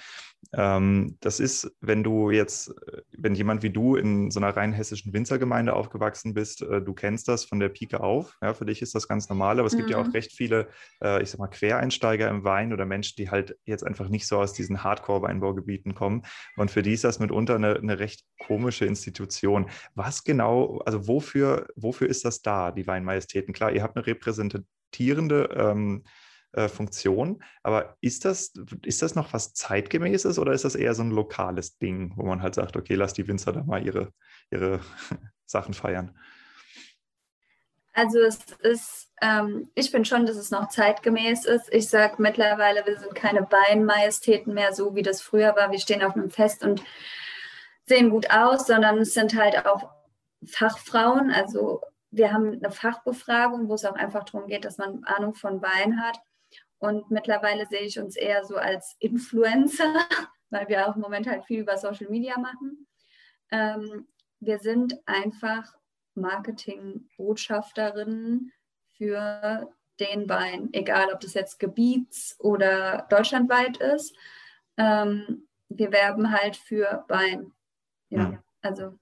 Ähm, 0.54 1.18
das 1.20 1.40
ist, 1.40 1.72
wenn 1.82 2.04
du 2.04 2.30
jetzt, 2.30 2.74
wenn 3.12 3.36
jemand 3.36 3.64
wie 3.64 3.70
du 3.70 3.96
in 3.96 4.32
so 4.32 4.40
einer 4.40 4.56
rein 4.56 4.72
hessischen 4.72 5.14
Winzergemeinde 5.14 5.74
aufgewachsen 5.74 6.34
bist, 6.34 6.62
äh, 6.62 6.82
du 6.82 6.94
kennst 6.94 7.28
das 7.28 7.44
von 7.44 7.60
der 7.60 7.70
Pike 7.70 8.00
auf, 8.00 8.38
ja, 8.42 8.54
für 8.54 8.66
dich 8.66 8.82
ist 8.82 8.96
das 8.96 9.08
ganz 9.08 9.30
normal, 9.30 9.60
aber 9.60 9.68
es 9.68 9.74
mhm. 9.74 9.78
gibt 9.80 9.90
ja 9.90 9.98
auch 9.98 10.06
mhm. 10.06 10.12
recht 10.12 10.32
viele, 10.32 10.70
äh, 11.04 11.22
ich 11.22 11.32
sag 11.32 11.40
mal, 11.40 11.48
Quereinsteiger 11.48 12.30
im 12.30 12.44
Wein 12.44 12.72
oder 12.72 12.86
Menschen, 12.86 13.16
die 13.18 13.30
halt 13.30 13.58
jetzt 13.66 13.86
einfach 13.86 14.10
nicht 14.10 14.28
so 14.28 14.38
aus 14.38 14.54
diesen 14.54 14.84
Hardcore-Weinbaugebieten 14.84 15.96
kommen 15.96 16.24
und 16.56 16.72
für 16.72 16.84
die 16.84 16.94
ist 16.94 17.04
das 17.04 17.20
mitunter 17.20 17.56
eine, 17.56 17.76
eine 17.76 18.00
recht 18.00 18.24
komische 18.40 18.86
Institution. 18.86 19.70
Was 19.96 20.24
genau, 20.24 20.80
also 20.86 21.08
wofür, 21.08 21.68
wofür 21.76 22.08
ist 22.08 22.24
das 22.24 22.42
da, 22.42 22.72
die 22.72 22.88
Weinmajestäten? 22.88 23.54
Klar, 23.54 23.72
ihr 23.72 23.84
habt 23.84 23.98
eine 23.98 24.06
repräsentierende 24.06 25.50
ähm, 25.56 26.04
äh, 26.54 26.68
Funktion. 26.68 27.44
Aber 27.64 27.98
ist 28.02 28.26
das, 28.26 28.54
ist 28.84 29.02
das 29.02 29.16
noch 29.16 29.34
was 29.34 29.54
Zeitgemäßes 29.54 30.40
oder 30.40 30.54
ist 30.54 30.66
das 30.66 30.76
eher 30.76 30.94
so 30.94 31.04
ein 31.04 31.12
lokales 31.12 31.78
Ding, 31.78 32.14
wo 32.16 32.26
man 32.26 32.42
halt 32.42 32.56
sagt, 32.56 32.78
okay, 32.78 32.96
lass 32.96 33.14
die 33.14 33.28
Winzer 33.28 33.54
da 33.54 33.64
mal 33.64 33.86
ihre, 33.86 34.12
ihre 34.52 34.80
Sachen 35.46 35.74
feiern? 35.74 36.18
Also 37.94 38.20
es 38.20 38.38
ist, 38.60 39.12
ähm, 39.22 39.72
ich 39.74 39.90
finde 39.90 40.08
schon, 40.08 40.28
dass 40.28 40.36
es 40.36 40.52
noch 40.52 40.70
zeitgemäß 40.70 41.46
ist. 41.46 41.74
Ich 41.74 41.90
sage 41.90 42.22
mittlerweile, 42.22 42.86
wir 42.86 43.00
sind 43.00 43.16
keine 43.16 43.42
Weinmajestäten 43.42 44.54
mehr, 44.54 44.72
so 44.74 44.94
wie 44.94 45.02
das 45.02 45.22
früher 45.22 45.56
war. 45.56 45.72
Wir 45.72 45.80
stehen 45.80 46.04
auf 46.04 46.16
einem 46.16 46.30
Fest 46.30 46.64
und 46.64 46.84
sehen 47.88 48.12
gut 48.12 48.30
aus, 48.30 48.68
sondern 48.68 49.00
es 49.00 49.16
sind 49.16 49.36
halt 49.36 49.66
auch 49.66 49.90
Fachfrauen. 50.46 51.32
Also 51.32 51.82
wir 52.12 52.32
haben 52.32 52.54
eine 52.54 52.72
Fachbefragung, 52.72 53.68
wo 53.68 53.74
es 53.74 53.86
auch 53.86 53.96
einfach 53.96 54.26
darum 54.26 54.48
geht, 54.48 54.66
dass 54.66 54.78
man 54.78 55.04
Ahnung 55.04 55.34
von 55.34 55.62
Wein 55.62 56.00
hat. 56.02 56.20
Und 56.80 57.10
mittlerweile 57.10 57.66
sehe 57.66 57.82
ich 57.82 58.00
uns 58.00 58.16
eher 58.16 58.46
so 58.46 58.58
als 58.58 58.96
Influencer. 59.00 59.84
weil 60.50 60.68
wir 60.68 60.88
auch 60.88 60.96
im 60.96 61.02
Moment 61.02 61.28
halt 61.28 61.46
viel 61.46 61.60
über 61.62 61.78
Social 61.78 62.10
Media 62.10 62.40
machen. 62.40 62.88
Ähm, 63.52 64.08
wir 64.40 64.58
sind 64.60 65.00
einfach 65.06 65.76
Marketing-Botschafterinnen 66.16 68.52
für 68.94 69.70
den 70.00 70.30
Wein, 70.30 70.70
egal 70.74 71.12
ob 71.14 71.22
das 71.22 71.34
jetzt 71.34 71.60
gebiets- 71.60 72.36
oder 72.40 73.08
deutschlandweit 73.10 73.78
ist. 73.78 74.16
Ähm, 74.78 75.48
wir 75.70 75.92
werben 75.92 76.32
halt 76.32 76.56
für 76.56 77.04
Wein. 77.08 77.52
Ja, 78.10 78.32
ja. 78.32 78.44
also 78.62 79.00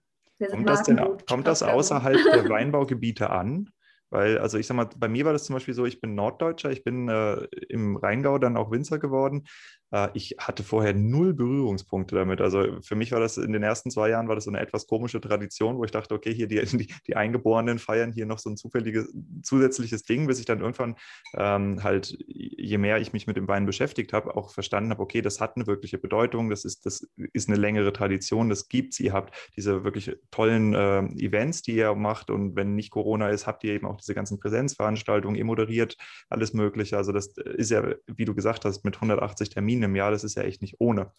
kommt 0.50 0.70
das, 0.70 0.84
denn, 0.84 1.18
kommt 1.28 1.48
das 1.48 1.64
außerhalb 1.64 2.18
der 2.34 2.48
Weinbaugebiete 2.50 3.30
an? 3.30 3.72
Weil, 4.16 4.38
also 4.38 4.58
ich 4.58 4.66
sag 4.66 4.76
mal, 4.76 4.88
bei 4.98 5.10
mir 5.10 5.26
war 5.26 5.34
das 5.34 5.44
zum 5.44 5.56
Beispiel 5.56 5.74
so, 5.74 5.86
ich 5.86 6.00
bin 6.00 6.16
Norddeutscher, 6.16 6.72
ich 6.72 6.86
bin 6.86 7.10
äh, 7.10 7.44
im 7.68 7.98
Rheingau 7.98 8.38
dann 8.40 8.56
auch 8.56 8.72
Winzer 8.72 8.98
geworden. 8.98 9.46
Äh, 9.92 10.10
ich 10.14 10.36
hatte 10.40 10.64
vorher 10.64 10.94
null 10.94 11.34
Berührungspunkte 11.34 12.16
damit. 12.16 12.42
Also 12.42 12.82
für 12.82 12.96
mich 12.96 13.12
war 13.12 13.20
das 13.20 13.38
in 13.38 13.54
den 13.54 13.64
ersten 13.64 13.92
zwei 13.92 14.10
Jahren 14.10 14.28
war 14.28 14.36
das 14.36 14.46
so 14.46 14.52
eine 14.52 14.60
etwas 14.60 14.88
komische 14.88 15.22
Tradition, 15.22 15.78
wo 15.78 15.84
ich 15.84 15.92
dachte, 15.92 16.14
okay, 16.14 16.34
hier 16.34 16.48
die, 16.48 16.64
die, 16.78 16.94
die 17.08 17.16
Eingeborenen 17.16 17.80
feiern 17.80 18.12
hier 18.12 18.26
noch 18.26 18.40
so 18.40 18.50
ein 18.50 18.58
zufälliges, 18.58 19.14
zusätzliches 19.44 20.04
Ding, 20.04 20.28
bis 20.28 20.40
ich 20.40 20.46
dann 20.46 20.60
irgendwann 20.60 20.96
ähm, 21.36 21.84
halt, 21.84 22.18
je 22.28 22.78
mehr 22.78 23.00
ich 23.00 23.14
mich 23.14 23.28
mit 23.28 23.38
dem 23.38 23.48
Wein 23.48 23.66
beschäftigt 23.66 24.14
habe, 24.14 24.36
auch 24.36 24.52
verstanden 24.52 24.92
habe, 24.92 25.02
okay, 25.02 25.22
das 25.22 25.40
hat 25.40 25.56
eine 25.56 25.68
wirkliche 25.68 25.98
Bedeutung, 25.98 26.50
das 26.50 26.66
ist, 26.66 26.86
das 26.86 27.08
ist 27.34 27.50
eine 27.50 27.58
längere 27.58 27.94
Tradition, 27.94 28.50
das 28.50 28.68
gibt 28.68 28.94
es. 28.94 29.00
Ihr 29.00 29.14
habt 29.14 29.36
diese 29.56 29.84
wirklich 29.84 30.16
tollen 30.32 30.74
äh, 30.74 31.00
Events, 31.24 31.62
die 31.62 31.76
ihr 31.76 31.96
macht 31.96 32.30
und 32.30 32.56
wenn 32.56 32.76
nicht 32.76 32.92
Corona 32.92 33.30
ist, 33.30 33.48
habt 33.48 33.64
ihr 33.64 33.74
eben 33.74 33.86
auch 33.86 33.98
diese 33.98 34.14
ganzen 34.14 34.40
Präsenzveranstaltungen, 34.40 35.38
ihr 35.38 35.46
moderiert 35.46 35.98
alles 36.30 36.54
Mögliche. 36.54 36.98
Also 36.98 37.12
das 37.12 37.28
ist 37.38 37.72
ja, 37.72 37.84
wie 38.08 38.26
du 38.26 38.36
gesagt 38.36 38.66
hast, 38.66 38.84
mit 38.84 38.96
180 38.96 39.50
Terminen 39.50 39.85
im 39.86 39.96
Jahr, 39.96 40.12
das 40.12 40.24
ist 40.24 40.36
ja 40.36 40.44
echt 40.44 40.62
nicht 40.62 40.76
ohne. 40.80 41.12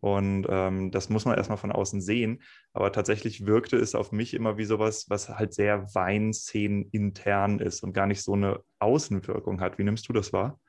Und 0.00 0.46
ähm, 0.48 0.90
das 0.90 1.08
muss 1.08 1.24
man 1.24 1.36
erstmal 1.36 1.58
von 1.58 1.72
außen 1.72 2.00
sehen. 2.00 2.42
Aber 2.72 2.92
tatsächlich 2.92 3.46
wirkte 3.46 3.76
es 3.76 3.94
auf 3.94 4.12
mich 4.12 4.34
immer 4.34 4.58
wie 4.58 4.64
sowas, 4.64 5.06
was 5.08 5.28
halt 5.28 5.54
sehr 5.54 5.94
Weinszenen 5.94 6.90
intern 6.90 7.58
ist 7.58 7.82
und 7.82 7.92
gar 7.92 8.06
nicht 8.06 8.22
so 8.22 8.34
eine 8.34 8.60
Außenwirkung 8.78 9.60
hat. 9.60 9.78
Wie 9.78 9.84
nimmst 9.84 10.08
du 10.08 10.12
das 10.12 10.32
wahr? 10.32 10.60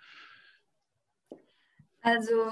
Also 2.02 2.46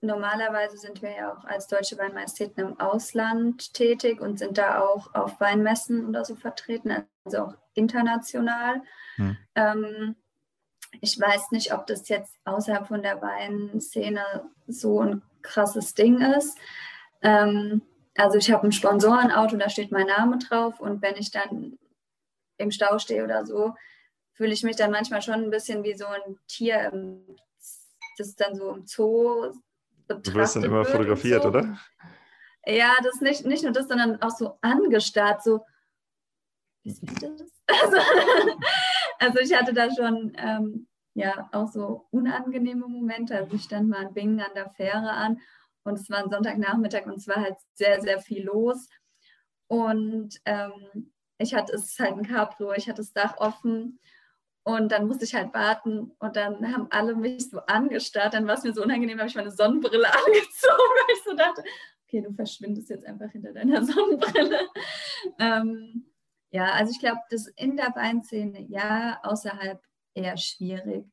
normalerweise 0.00 0.76
sind 0.78 1.00
wir 1.00 1.14
ja 1.14 1.32
auch 1.32 1.44
als 1.44 1.68
deutsche 1.68 1.96
Weinmajestäten 1.96 2.68
im 2.68 2.80
Ausland 2.80 3.72
tätig 3.72 4.20
und 4.20 4.38
sind 4.38 4.58
da 4.58 4.80
auch 4.80 5.14
auf 5.14 5.40
Weinmessen 5.40 6.06
oder 6.08 6.24
so 6.24 6.34
vertreten, 6.34 7.04
also 7.24 7.38
auch 7.38 7.54
international. 7.74 8.82
Hm. 9.16 9.36
Ähm, 9.54 10.16
ich 11.00 11.18
weiß 11.20 11.50
nicht, 11.50 11.72
ob 11.72 11.86
das 11.86 12.08
jetzt 12.08 12.34
außerhalb 12.44 12.86
von 12.88 13.02
der 13.02 13.20
Weinszene 13.20 14.48
so 14.66 15.00
ein 15.00 15.22
krasses 15.42 15.94
Ding 15.94 16.20
ist. 16.20 16.58
Ähm, 17.22 17.82
also 18.16 18.38
ich 18.38 18.50
habe 18.50 18.66
ein 18.66 18.72
Sponsorenauto, 18.72 19.56
da 19.56 19.68
steht 19.68 19.92
mein 19.92 20.06
Name 20.06 20.38
drauf 20.38 20.80
und 20.80 21.02
wenn 21.02 21.16
ich 21.16 21.30
dann 21.30 21.78
im 22.58 22.70
Stau 22.70 22.98
stehe 22.98 23.24
oder 23.24 23.44
so, 23.44 23.74
fühle 24.32 24.52
ich 24.52 24.62
mich 24.62 24.76
dann 24.76 24.90
manchmal 24.90 25.22
schon 25.22 25.34
ein 25.34 25.50
bisschen 25.50 25.82
wie 25.84 25.94
so 25.94 26.06
ein 26.06 26.38
Tier, 26.46 26.90
das 28.18 28.36
dann 28.36 28.54
so 28.54 28.70
im 28.70 28.86
Zoo 28.86 29.52
betrachtet 30.06 30.26
Du 30.26 30.34
wirst 30.34 30.56
dann 30.56 30.64
immer 30.64 30.84
fotografiert, 30.84 31.42
so. 31.42 31.48
oder? 31.48 31.78
Ja, 32.64 32.94
das 33.02 33.20
nicht, 33.20 33.44
nicht 33.44 33.62
nur 33.62 33.72
das, 33.72 33.88
sondern 33.88 34.20
auch 34.22 34.30
so 34.30 34.58
angestarrt, 34.60 35.42
so, 35.42 35.64
wie 36.82 36.90
ist 36.90 37.02
das? 37.02 37.30
Also, 37.68 37.96
also 39.18 39.38
ich 39.38 39.54
hatte 39.54 39.72
da 39.72 39.94
schon 39.94 40.32
ähm, 40.36 40.86
ja 41.14 41.48
auch 41.52 41.68
so 41.68 42.06
unangenehme 42.10 42.86
Momente. 42.86 43.36
Also 43.36 43.54
ich 43.54 43.62
stand 43.62 43.88
mal 43.88 44.06
in 44.06 44.14
Bingen 44.14 44.40
an 44.40 44.54
der 44.54 44.70
Fähre 44.70 45.10
an 45.10 45.40
und 45.84 45.98
es 45.98 46.10
war 46.10 46.18
ein 46.18 46.30
Sonntagnachmittag 46.30 47.06
und 47.06 47.16
es 47.16 47.28
war 47.28 47.36
halt 47.36 47.56
sehr, 47.74 48.00
sehr 48.00 48.20
viel 48.20 48.44
los. 48.44 48.88
Und 49.68 50.40
ähm, 50.44 51.12
ich 51.38 51.54
hatte, 51.54 51.74
es 51.74 51.84
ist 51.84 51.98
halt 51.98 52.16
ein 52.16 52.26
Cabrio, 52.26 52.72
ich 52.72 52.88
hatte 52.88 53.02
das 53.02 53.12
Dach 53.12 53.36
offen 53.38 53.98
und 54.62 54.90
dann 54.90 55.06
musste 55.06 55.24
ich 55.24 55.34
halt 55.34 55.54
warten 55.54 56.12
und 56.18 56.36
dann 56.36 56.72
haben 56.72 56.88
alle 56.90 57.14
mich 57.14 57.50
so 57.50 57.60
angestarrt. 57.60 58.34
Dann 58.34 58.46
war 58.46 58.54
es 58.54 58.64
mir 58.64 58.72
so 58.72 58.82
unangenehm, 58.82 59.18
habe 59.18 59.28
ich 59.28 59.36
meine 59.36 59.50
Sonnenbrille 59.50 60.08
angezogen, 60.12 60.92
weil 60.96 61.16
ich 61.16 61.22
so 61.24 61.36
dachte, 61.36 61.62
okay, 62.04 62.20
du 62.20 62.32
verschwindest 62.32 62.90
jetzt 62.90 63.06
einfach 63.06 63.30
hinter 63.30 63.52
deiner 63.52 63.84
Sonnenbrille. 63.84 64.60
Ähm, 65.38 66.06
ja, 66.50 66.72
also 66.72 66.92
ich 66.92 67.00
glaube, 67.00 67.20
das 67.30 67.46
in 67.48 67.76
der 67.76 67.94
Weinszene, 67.94 68.62
ja, 68.68 69.20
außerhalb 69.22 69.80
eher 70.14 70.36
schwierig. 70.36 71.04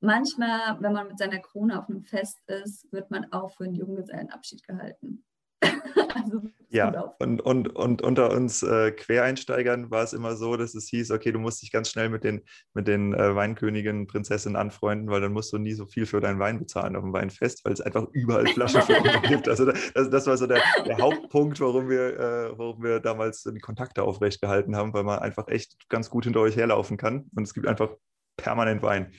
Manchmal, 0.00 0.80
wenn 0.80 0.92
man 0.92 1.08
mit 1.08 1.18
seiner 1.18 1.38
Krone 1.38 1.78
auf 1.78 1.88
einem 1.88 2.02
Fest 2.02 2.38
ist, 2.48 2.90
wird 2.92 3.10
man 3.10 3.32
auch 3.32 3.50
für 3.52 3.64
einen 3.64 3.74
Junggesellenabschied 3.74 4.62
gehalten. 4.66 5.24
also, 5.62 6.42
ja, 6.68 7.14
und, 7.18 7.40
und, 7.40 7.74
und 7.76 8.02
unter 8.02 8.30
uns 8.30 8.62
äh, 8.62 8.90
Quereinsteigern 8.90 9.90
war 9.90 10.02
es 10.02 10.12
immer 10.12 10.36
so, 10.36 10.56
dass 10.56 10.74
es 10.74 10.88
hieß, 10.88 11.10
okay, 11.12 11.30
du 11.30 11.38
musst 11.38 11.62
dich 11.62 11.70
ganz 11.70 11.90
schnell 11.90 12.08
mit 12.08 12.24
den, 12.24 12.42
mit 12.74 12.88
den 12.88 13.14
äh, 13.14 13.34
Weinköniginnen, 13.34 14.06
Prinzessinnen 14.06 14.56
anfreunden, 14.56 15.08
weil 15.08 15.20
dann 15.20 15.32
musst 15.32 15.52
du 15.52 15.58
nie 15.58 15.74
so 15.74 15.86
viel 15.86 16.06
für 16.06 16.20
deinen 16.20 16.40
Wein 16.40 16.58
bezahlen 16.58 16.96
auf 16.96 17.02
dem 17.02 17.12
Weinfest, 17.12 17.64
weil 17.64 17.72
es 17.72 17.80
einfach 17.80 18.06
überall 18.12 18.46
Flaschen 18.46 18.82
für 18.82 18.94
gibt. 19.28 19.48
Also 19.48 19.66
das, 19.66 20.10
das 20.10 20.26
war 20.26 20.36
so 20.36 20.46
der, 20.46 20.60
der 20.84 20.98
Hauptpunkt, 20.98 21.60
warum 21.60 21.88
wir, 21.88 22.18
äh, 22.18 22.58
warum 22.58 22.82
wir 22.82 23.00
damals 23.00 23.42
die 23.42 23.60
Kontakte 23.60 24.02
aufrecht 24.02 24.40
gehalten 24.40 24.76
haben, 24.76 24.92
weil 24.92 25.04
man 25.04 25.20
einfach 25.20 25.48
echt 25.48 25.88
ganz 25.88 26.10
gut 26.10 26.24
hinter 26.24 26.40
euch 26.40 26.56
herlaufen 26.56 26.96
kann 26.96 27.26
und 27.36 27.44
es 27.44 27.54
gibt 27.54 27.68
einfach 27.68 27.90
permanent 28.36 28.82
Wein. 28.82 29.12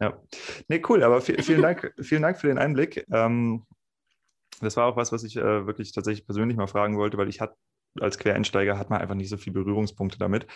Ja, 0.00 0.18
nee, 0.68 0.82
cool, 0.88 1.02
aber 1.02 1.20
vielen 1.20 1.60
Dank, 1.60 1.92
vielen 2.00 2.22
Dank 2.22 2.38
für 2.38 2.46
den 2.46 2.58
Einblick. 2.58 3.04
Ähm, 3.12 3.66
das 4.60 4.76
war 4.76 4.86
auch 4.86 4.96
was, 4.96 5.12
was 5.12 5.24
ich 5.24 5.36
äh, 5.36 5.66
wirklich 5.66 5.92
tatsächlich 5.92 6.26
persönlich 6.26 6.56
mal 6.56 6.66
fragen 6.66 6.96
wollte, 6.98 7.18
weil 7.18 7.28
ich 7.28 7.40
hatte 7.40 7.56
als 7.98 8.18
Quereinsteiger 8.18 8.78
hat 8.78 8.90
man 8.90 9.00
einfach 9.00 9.14
nicht 9.14 9.28
so 9.28 9.36
viele 9.36 9.54
Berührungspunkte 9.54 10.18
damit. 10.18 10.46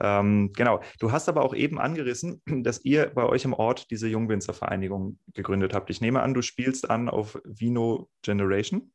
Ähm, 0.00 0.52
genau. 0.52 0.80
Du 0.98 1.12
hast 1.12 1.28
aber 1.28 1.42
auch 1.42 1.54
eben 1.54 1.78
angerissen, 1.78 2.42
dass 2.64 2.84
ihr 2.84 3.10
bei 3.14 3.24
euch 3.24 3.44
im 3.44 3.52
Ort 3.52 3.90
diese 3.90 4.08
Jungwinzervereinigung 4.08 5.18
gegründet 5.34 5.74
habt. 5.74 5.90
Ich 5.90 6.00
nehme 6.00 6.22
an, 6.22 6.34
du 6.34 6.42
spielst 6.42 6.90
an 6.90 7.08
auf 7.08 7.40
Vino 7.44 8.08
Generation. 8.22 8.92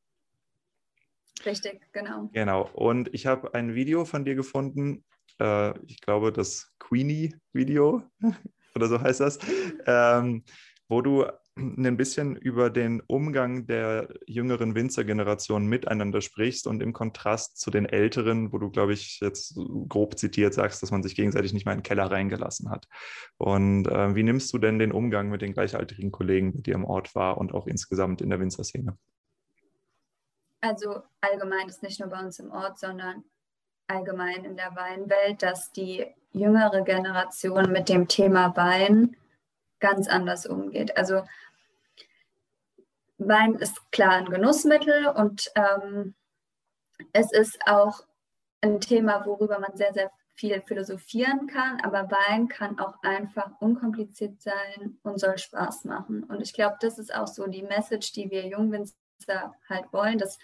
Richtig, 1.46 1.82
genau. 1.94 2.30
Genau. 2.34 2.70
Und 2.74 3.14
ich 3.14 3.26
habe 3.26 3.54
ein 3.54 3.76
Video 3.76 4.06
von 4.06 4.26
dir 4.26 4.36
gefunden. 4.36 5.06
Äh, 5.40 5.80
ich 5.86 6.02
glaube, 6.02 6.34
das 6.34 6.74
Queenie-Video 6.80 8.04
oder 8.76 8.88
so 8.88 9.00
heißt 9.00 9.20
das, 9.20 9.40
ähm, 9.86 10.44
wo 10.90 11.02
du 11.02 11.26
ein 11.58 11.98
bisschen 11.98 12.36
über 12.36 12.70
den 12.70 13.02
Umgang 13.02 13.66
der 13.66 14.14
jüngeren 14.26 14.76
Winzergeneration 14.76 15.66
miteinander 15.66 16.22
sprichst 16.22 16.68
und 16.68 16.82
im 16.82 16.94
Kontrast 16.94 17.60
zu 17.60 17.72
den 17.72 17.86
älteren, 17.86 18.54
wo 18.54 18.58
du, 18.58 18.70
glaube 18.70 18.94
ich, 18.94 19.20
jetzt 19.20 19.60
grob 19.88 20.18
zitiert 20.18 20.54
sagst, 20.54 20.82
dass 20.84 20.92
man 20.92 21.04
sich 21.04 21.16
gegenseitig 21.16 21.54
nicht 21.54 21.66
mal 21.66 21.74
in 21.74 21.80
den 21.80 21.84
Keller 21.84 22.10
reingelassen 22.12 22.70
hat. 22.70 22.88
Und 23.38 23.88
äh, 23.88 24.16
wie 24.16 24.24
nimmst 24.24 24.54
du 24.54 24.58
denn 24.58 24.80
den 24.80 24.92
Umgang 24.92 25.30
mit 25.30 25.42
den 25.42 25.54
gleichaltrigen 25.54 26.12
Kollegen, 26.12 26.54
mit 26.56 26.66
dir 26.68 26.76
im 26.76 26.86
Ort 26.86 27.16
war 27.16 27.38
und 27.38 27.54
auch 27.54 27.68
insgesamt 27.68 28.22
in 28.22 28.30
der 28.30 28.40
Winzerszene? 28.40 28.98
Also 30.62 31.02
allgemein 31.22 31.68
ist 31.68 31.84
nicht 31.84 32.00
nur 32.00 32.10
bei 32.10 32.20
uns 32.20 32.40
im 32.40 32.52
Ort, 32.52 32.80
sondern 32.80 33.24
allgemein 33.88 34.44
in 34.44 34.58
der 34.58 34.76
Weinwelt, 34.76 35.42
dass 35.42 35.72
die 35.72 36.06
jüngere 36.32 36.84
Generation 36.84 37.72
mit 37.72 37.90
dem 37.90 38.08
Thema 38.08 38.56
Wein 38.56 39.16
ganz 39.80 40.08
anders 40.08 40.46
umgeht. 40.46 40.98
Also 40.98 41.24
Wein 43.18 43.56
ist 43.56 43.92
klar 43.92 44.14
ein 44.14 44.26
Genussmittel 44.26 45.08
und 45.08 45.52
ähm, 45.56 46.16
es 47.14 47.32
ist 47.32 47.60
auch 47.66 48.02
ein 48.62 48.80
Thema, 48.80 49.26
worüber 49.26 49.60
man 49.60 49.76
sehr, 49.76 49.94
sehr 49.94 50.12
viel 50.36 50.62
philosophieren 50.62 51.48
kann, 51.48 51.82
aber 51.82 52.10
Wein 52.12 52.48
kann 52.48 52.80
auch 52.80 53.02
einfach 53.02 53.52
unkompliziert 53.60 54.40
sein 54.42 55.00
und 55.02 55.20
soll 55.20 55.38
Spaß 55.38 55.86
machen. 55.86 56.24
Und 56.24 56.42
ich 56.42 56.54
glaube, 56.54 56.78
das 56.80 57.00
ist 57.00 57.14
auch 57.14 57.28
so 57.28 57.48
die 57.48 57.64
Message, 57.64 58.12
die 58.12 58.30
wir 58.30 58.46
Jungwinzer 58.46 59.56
halt 59.68 59.92
wollen, 59.92 60.20
dass 60.20 60.38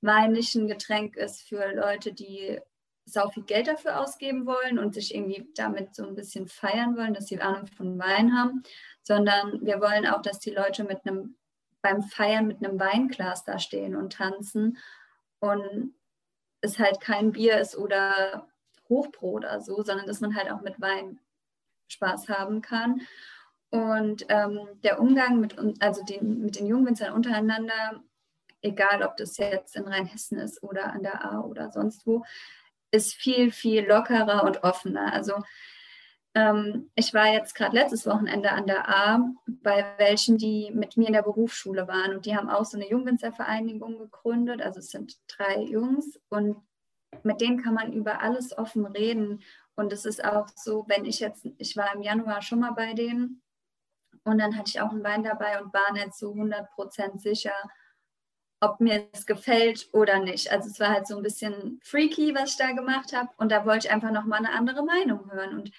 Wein 0.00 0.32
nicht 0.32 0.54
ein 0.54 0.68
Getränk 0.68 1.16
ist 1.16 1.42
für 1.42 1.74
Leute, 1.74 2.12
die 2.12 2.60
sau 3.04 3.28
viel 3.30 3.42
Geld 3.42 3.66
dafür 3.66 4.00
ausgeben 4.00 4.46
wollen 4.46 4.78
und 4.78 4.94
sich 4.94 5.14
irgendwie 5.14 5.48
damit 5.56 5.94
so 5.94 6.06
ein 6.06 6.14
bisschen 6.14 6.46
feiern 6.46 6.96
wollen, 6.96 7.14
dass 7.14 7.26
sie 7.26 7.40
Ahnung 7.40 7.66
von 7.66 7.98
Wein 7.98 8.36
haben, 8.36 8.62
sondern 9.02 9.64
wir 9.64 9.80
wollen 9.80 10.06
auch, 10.06 10.22
dass 10.22 10.38
die 10.38 10.50
Leute 10.50 10.84
mit 10.84 11.04
einem 11.04 11.36
beim 11.82 12.02
Feiern 12.02 12.46
mit 12.46 12.64
einem 12.64 12.78
Weinglas 12.80 13.44
da 13.44 13.58
stehen 13.58 13.96
und 13.96 14.14
tanzen 14.14 14.78
und 15.40 15.94
es 16.60 16.78
halt 16.78 17.00
kein 17.00 17.32
Bier 17.32 17.58
ist 17.58 17.76
oder 17.76 18.48
Hochbrot 18.88 19.44
oder 19.44 19.60
so, 19.60 19.82
sondern 19.82 20.06
dass 20.06 20.20
man 20.20 20.36
halt 20.36 20.50
auch 20.50 20.62
mit 20.62 20.80
Wein 20.80 21.18
Spaß 21.88 22.28
haben 22.28 22.62
kann. 22.62 23.02
Und 23.70 24.26
ähm, 24.28 24.60
der 24.84 25.00
Umgang 25.00 25.40
mit, 25.40 25.56
also 25.80 26.04
den, 26.04 26.42
mit 26.42 26.58
den 26.58 26.66
Jungwinzern 26.66 27.12
untereinander, 27.12 28.02
egal 28.60 29.02
ob 29.02 29.16
das 29.16 29.36
jetzt 29.38 29.76
in 29.76 29.88
Rheinhessen 29.88 30.38
ist 30.38 30.62
oder 30.62 30.92
an 30.92 31.02
der 31.02 31.24
A 31.24 31.40
oder 31.40 31.72
sonst 31.72 32.06
wo, 32.06 32.24
ist 32.90 33.14
viel, 33.14 33.50
viel 33.50 33.86
lockerer 33.86 34.44
und 34.44 34.62
offener. 34.62 35.12
Also 35.12 35.42
Ähm, 36.34 36.90
ich 36.94 37.12
war 37.12 37.26
jetzt 37.32 37.54
gerade 37.54 37.76
letztes 37.76 38.06
Wochenende 38.06 38.50
an 38.52 38.66
der 38.66 38.88
A 38.88 39.20
bei 39.46 39.84
welchen, 39.98 40.38
die 40.38 40.70
mit 40.72 40.96
mir 40.96 41.08
in 41.08 41.12
der 41.12 41.22
Berufsschule 41.22 41.86
waren 41.88 42.14
und 42.14 42.26
die 42.26 42.36
haben 42.36 42.48
auch 42.48 42.64
so 42.64 42.78
eine 42.78 42.88
Jungwinzervereinigung 42.88 43.98
gegründet. 43.98 44.62
Also 44.62 44.80
es 44.80 44.90
sind 44.90 45.18
drei 45.28 45.60
Jungs 45.60 46.18
und 46.30 46.56
mit 47.22 47.40
denen 47.40 47.62
kann 47.62 47.74
man 47.74 47.92
über 47.92 48.22
alles 48.22 48.56
offen 48.56 48.86
reden. 48.86 49.42
Und 49.74 49.92
es 49.92 50.04
ist 50.04 50.24
auch 50.24 50.48
so, 50.54 50.84
wenn 50.88 51.04
ich 51.04 51.20
jetzt, 51.20 51.46
ich 51.58 51.76
war 51.76 51.94
im 51.94 52.02
Januar 52.02 52.42
schon 52.42 52.60
mal 52.60 52.72
bei 52.72 52.94
denen 52.94 53.42
und 54.24 54.38
dann 54.38 54.56
hatte 54.56 54.70
ich 54.70 54.80
auch 54.80 54.90
einen 54.90 55.04
Wein 55.04 55.24
dabei 55.24 55.60
und 55.60 55.72
war 55.72 55.92
nicht 55.92 56.14
so 56.14 56.32
100% 56.32 57.18
sicher, 57.18 57.54
ob 58.60 58.80
mir 58.80 59.08
es 59.12 59.26
gefällt 59.26 59.88
oder 59.92 60.20
nicht. 60.20 60.52
Also 60.52 60.68
es 60.68 60.78
war 60.78 60.90
halt 60.90 61.06
so 61.06 61.16
ein 61.16 61.22
bisschen 61.22 61.80
freaky, 61.82 62.34
was 62.34 62.50
ich 62.50 62.56
da 62.56 62.72
gemacht 62.72 63.12
habe 63.12 63.28
und 63.36 63.50
da 63.50 63.66
wollte 63.66 63.86
ich 63.88 63.92
einfach 63.92 64.12
nochmal 64.12 64.38
eine 64.38 64.52
andere 64.52 64.84
Meinung 64.84 65.30
hören. 65.32 65.58
Und 65.58 65.72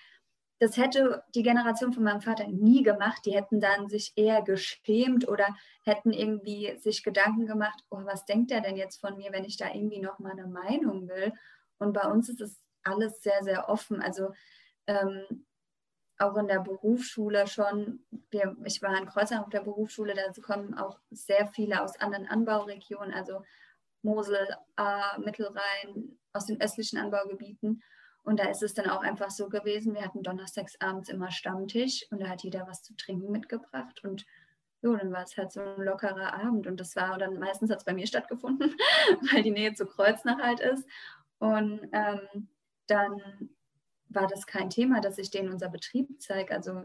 das 0.59 0.77
hätte 0.77 1.23
die 1.35 1.43
Generation 1.43 1.93
von 1.93 2.03
meinem 2.03 2.21
Vater 2.21 2.47
nie 2.47 2.83
gemacht. 2.83 3.25
Die 3.25 3.35
hätten 3.35 3.59
dann 3.59 3.89
sich 3.89 4.13
eher 4.15 4.41
geschämt 4.41 5.27
oder 5.27 5.47
hätten 5.83 6.11
irgendwie 6.11 6.77
sich 6.77 7.03
Gedanken 7.03 7.45
gemacht, 7.45 7.83
oh, 7.89 7.99
was 8.03 8.25
denkt 8.25 8.51
er 8.51 8.61
denn 8.61 8.77
jetzt 8.77 9.01
von 9.01 9.17
mir, 9.17 9.31
wenn 9.31 9.45
ich 9.45 9.57
da 9.57 9.73
irgendwie 9.73 9.99
noch 9.99 10.19
mal 10.19 10.31
eine 10.31 10.47
Meinung 10.47 11.07
will? 11.09 11.33
Und 11.79 11.93
bei 11.93 12.09
uns 12.09 12.29
ist 12.29 12.41
es 12.41 12.61
alles 12.83 13.21
sehr, 13.21 13.43
sehr 13.43 13.67
offen. 13.69 14.01
Also 14.01 14.33
ähm, 14.87 15.45
auch 16.17 16.37
in 16.37 16.47
der 16.47 16.59
Berufsschule 16.59 17.47
schon, 17.47 18.05
wir, 18.29 18.55
ich 18.63 18.81
war 18.81 18.97
in 18.97 19.07
Kreuzern 19.07 19.39
auf 19.39 19.49
der 19.49 19.61
Berufsschule, 19.61 20.13
da 20.13 20.41
kommen 20.41 20.75
auch 20.75 20.99
sehr 21.09 21.47
viele 21.47 21.81
aus 21.81 21.99
anderen 21.99 22.27
Anbauregionen, 22.27 23.13
also 23.13 23.43
Mosel, 24.01 24.47
A, 24.75 25.17
Mittelrhein, 25.17 26.17
aus 26.33 26.45
den 26.45 26.61
östlichen 26.61 26.99
Anbaugebieten. 26.99 27.83
Und 28.23 28.39
da 28.39 28.45
ist 28.45 28.63
es 28.63 28.73
dann 28.73 28.89
auch 28.89 29.01
einfach 29.01 29.31
so 29.31 29.49
gewesen, 29.49 29.93
wir 29.93 30.03
hatten 30.03 30.23
donnerstags 30.23 30.79
abends 30.79 31.09
immer 31.09 31.29
Stammtisch 31.31 32.05
und 32.09 32.21
da 32.21 32.29
hat 32.29 32.43
jeder 32.43 32.65
was 32.67 32.81
zu 32.81 32.95
trinken 32.95 33.31
mitgebracht 33.31 34.03
und 34.03 34.25
so, 34.81 34.95
dann 34.95 35.13
war 35.13 35.23
es 35.23 35.37
halt 35.37 35.51
so 35.51 35.61
ein 35.61 35.81
lockerer 35.81 36.33
Abend 36.33 36.67
und 36.67 36.77
das 36.79 36.95
war 36.97 37.17
dann 37.17 37.39
meistens 37.39 37.69
hat 37.69 37.79
es 37.79 37.85
bei 37.85 37.93
mir 37.93 38.05
stattgefunden, 38.05 38.75
weil 39.31 39.41
die 39.41 39.51
Nähe 39.51 39.73
zu 39.73 39.85
Kreuznach 39.85 40.39
halt 40.39 40.59
ist. 40.59 40.85
Und 41.39 41.87
ähm, 41.93 42.49
dann 42.87 43.49
war 44.09 44.27
das 44.27 44.45
kein 44.45 44.69
Thema, 44.69 44.99
dass 44.99 45.17
ich 45.17 45.31
denen 45.31 45.51
unser 45.51 45.69
Betrieb 45.69 46.21
zeige. 46.21 46.53
Also 46.53 46.83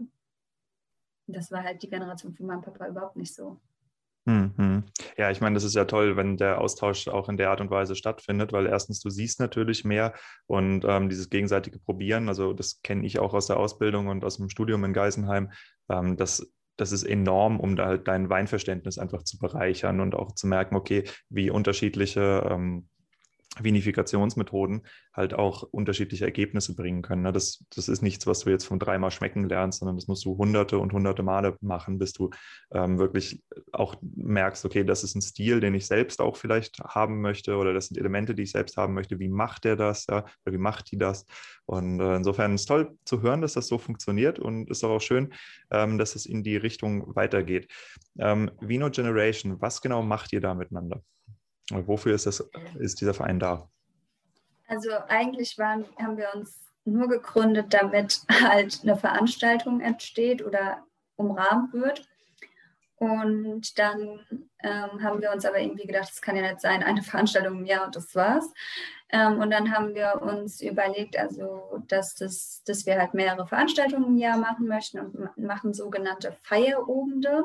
das 1.26 1.50
war 1.50 1.64
halt 1.64 1.82
die 1.82 1.90
Generation 1.90 2.34
von 2.34 2.46
meinem 2.46 2.62
Papa 2.62 2.86
überhaupt 2.86 3.16
nicht 3.16 3.34
so. 3.34 3.60
Mhm. 4.28 4.84
Ja, 5.16 5.30
ich 5.30 5.40
meine, 5.40 5.54
das 5.54 5.64
ist 5.64 5.74
ja 5.74 5.86
toll, 5.86 6.18
wenn 6.18 6.36
der 6.36 6.60
Austausch 6.60 7.08
auch 7.08 7.30
in 7.30 7.38
der 7.38 7.48
Art 7.48 7.62
und 7.62 7.70
Weise 7.70 7.96
stattfindet, 7.96 8.52
weil 8.52 8.66
erstens 8.66 9.00
du 9.00 9.08
siehst 9.08 9.40
natürlich 9.40 9.86
mehr 9.86 10.12
und 10.46 10.84
ähm, 10.86 11.08
dieses 11.08 11.30
gegenseitige 11.30 11.78
Probieren, 11.78 12.28
also 12.28 12.52
das 12.52 12.82
kenne 12.82 13.06
ich 13.06 13.20
auch 13.20 13.32
aus 13.32 13.46
der 13.46 13.56
Ausbildung 13.56 14.08
und 14.08 14.26
aus 14.26 14.36
dem 14.36 14.50
Studium 14.50 14.84
in 14.84 14.92
Geisenheim, 14.92 15.50
ähm, 15.88 16.18
das, 16.18 16.52
das 16.76 16.92
ist 16.92 17.04
enorm, 17.04 17.58
um 17.58 17.74
da 17.74 17.86
halt 17.86 18.06
dein 18.06 18.28
Weinverständnis 18.28 18.98
einfach 18.98 19.22
zu 19.22 19.38
bereichern 19.38 19.98
und 20.00 20.14
auch 20.14 20.34
zu 20.34 20.46
merken, 20.46 20.76
okay, 20.76 21.04
wie 21.30 21.48
unterschiedliche 21.48 22.46
ähm, 22.50 22.90
Vinifikationsmethoden 23.58 24.82
halt 25.12 25.34
auch 25.34 25.62
unterschiedliche 25.62 26.24
Ergebnisse 26.24 26.76
bringen 26.76 27.02
können. 27.02 27.22
Ne? 27.22 27.32
Das, 27.32 27.64
das 27.74 27.88
ist 27.88 28.02
nichts, 28.02 28.26
was 28.26 28.40
du 28.40 28.50
jetzt 28.50 28.64
von 28.64 28.78
dreimal 28.78 29.10
schmecken 29.10 29.48
lernst, 29.48 29.80
sondern 29.80 29.96
das 29.96 30.06
musst 30.06 30.24
du 30.24 30.36
hunderte 30.36 30.78
und 30.78 30.92
hunderte 30.92 31.22
Male 31.22 31.56
machen, 31.60 31.98
bis 31.98 32.12
du 32.12 32.30
ähm, 32.72 32.98
wirklich 32.98 33.42
auch 33.72 33.96
merkst, 34.00 34.64
okay, 34.64 34.84
das 34.84 35.02
ist 35.02 35.14
ein 35.14 35.22
Stil, 35.22 35.60
den 35.60 35.74
ich 35.74 35.86
selbst 35.86 36.20
auch 36.20 36.36
vielleicht 36.36 36.78
haben 36.80 37.20
möchte 37.20 37.56
oder 37.56 37.72
das 37.72 37.88
sind 37.88 37.98
Elemente, 37.98 38.34
die 38.34 38.42
ich 38.42 38.52
selbst 38.52 38.76
haben 38.76 38.94
möchte. 38.94 39.18
Wie 39.18 39.28
macht 39.28 39.64
der 39.64 39.76
das? 39.76 40.06
Ja? 40.08 40.24
Oder 40.44 40.54
wie 40.54 40.58
macht 40.58 40.92
die 40.92 40.98
das? 40.98 41.26
Und 41.66 42.00
äh, 42.00 42.16
insofern 42.16 42.54
ist 42.54 42.62
es 42.62 42.66
toll 42.66 42.96
zu 43.04 43.22
hören, 43.22 43.40
dass 43.40 43.54
das 43.54 43.66
so 43.66 43.78
funktioniert 43.78 44.38
und 44.38 44.70
ist 44.70 44.84
auch 44.84 45.00
schön, 45.00 45.34
ähm, 45.70 45.98
dass 45.98 46.14
es 46.14 46.26
in 46.26 46.42
die 46.42 46.56
Richtung 46.56 47.14
weitergeht. 47.16 47.70
Ähm, 48.18 48.50
Vino 48.60 48.90
Generation, 48.90 49.60
was 49.60 49.80
genau 49.80 50.02
macht 50.02 50.32
ihr 50.32 50.40
da 50.40 50.54
miteinander? 50.54 51.02
Wofür 51.70 52.14
ist, 52.14 52.26
das, 52.26 52.40
ist 52.78 53.00
dieser 53.00 53.14
Verein 53.14 53.38
da? 53.38 53.68
Also 54.66 54.90
eigentlich 55.08 55.58
waren, 55.58 55.86
haben 55.98 56.16
wir 56.16 56.28
uns 56.34 56.58
nur 56.84 57.08
gegründet, 57.08 57.72
damit 57.74 58.20
halt 58.42 58.80
eine 58.82 58.96
Veranstaltung 58.96 59.80
entsteht 59.80 60.44
oder 60.44 60.84
umrahmt 61.16 61.72
wird. 61.72 62.08
Und 62.96 63.78
dann 63.78 64.20
ähm, 64.62 65.02
haben 65.02 65.22
wir 65.22 65.30
uns 65.32 65.44
aber 65.44 65.60
irgendwie 65.60 65.86
gedacht, 65.86 66.10
es 66.12 66.20
kann 66.20 66.36
ja 66.36 66.42
nicht 66.42 66.60
sein, 66.60 66.82
eine 66.82 67.02
Veranstaltung 67.02 67.58
im 67.58 67.64
Jahr 67.64 67.86
und 67.86 67.94
das 67.94 68.14
war's. 68.14 68.52
Ähm, 69.10 69.40
und 69.40 69.50
dann 69.50 69.72
haben 69.72 69.94
wir 69.94 70.20
uns 70.20 70.60
überlegt, 70.60 71.16
also 71.16 71.82
dass, 71.86 72.14
das, 72.16 72.62
dass 72.66 72.86
wir 72.86 72.98
halt 72.98 73.14
mehrere 73.14 73.46
Veranstaltungen 73.46 74.06
im 74.06 74.16
Jahr 74.18 74.36
machen 74.36 74.66
möchten 74.66 74.98
und 74.98 75.38
machen 75.38 75.74
sogenannte 75.74 76.36
Feierobende. 76.42 77.44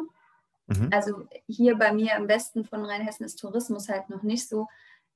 Mhm. 0.67 0.89
Also 0.91 1.28
hier 1.47 1.78
bei 1.78 1.91
mir 1.91 2.15
im 2.15 2.28
Westen 2.28 2.65
von 2.65 2.86
Rheinhessen 2.86 3.26
ist 3.26 3.36
Tourismus 3.36 3.89
halt 3.89 4.10
noch 4.10 4.23
nicht 4.23 4.47
so 4.47 4.67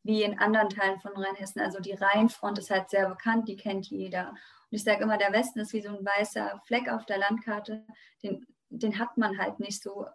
wie 0.03 0.23
in 0.23 0.39
anderen 0.39 0.69
Teilen 0.69 0.99
von 0.99 1.12
Rheinhessen. 1.15 1.62
Also 1.62 1.79
die 1.79 1.93
Rheinfront 1.93 2.57
ist 2.60 2.69
halt 2.69 2.89
sehr 2.89 3.10
bekannt, 3.10 3.47
die 3.47 3.57
kennt 3.57 3.88
jeder. 3.88 4.29
Und 4.29 4.38
ich 4.71 4.83
sage 4.83 5.03
immer, 5.03 5.17
der 5.17 5.33
Westen 5.33 5.60
ist 5.60 5.73
wie 5.73 5.81
so 5.81 5.89
ein 5.89 6.05
weißer 6.05 6.62
Fleck 6.65 6.89
auf 6.89 7.05
der 7.05 7.17
Landkarte. 7.17 7.86
Den, 8.23 8.45
den 8.69 8.99
hat 8.99 9.17
man 9.17 9.38
halt 9.38 9.60
nicht 9.60 9.81
so 9.81 10.07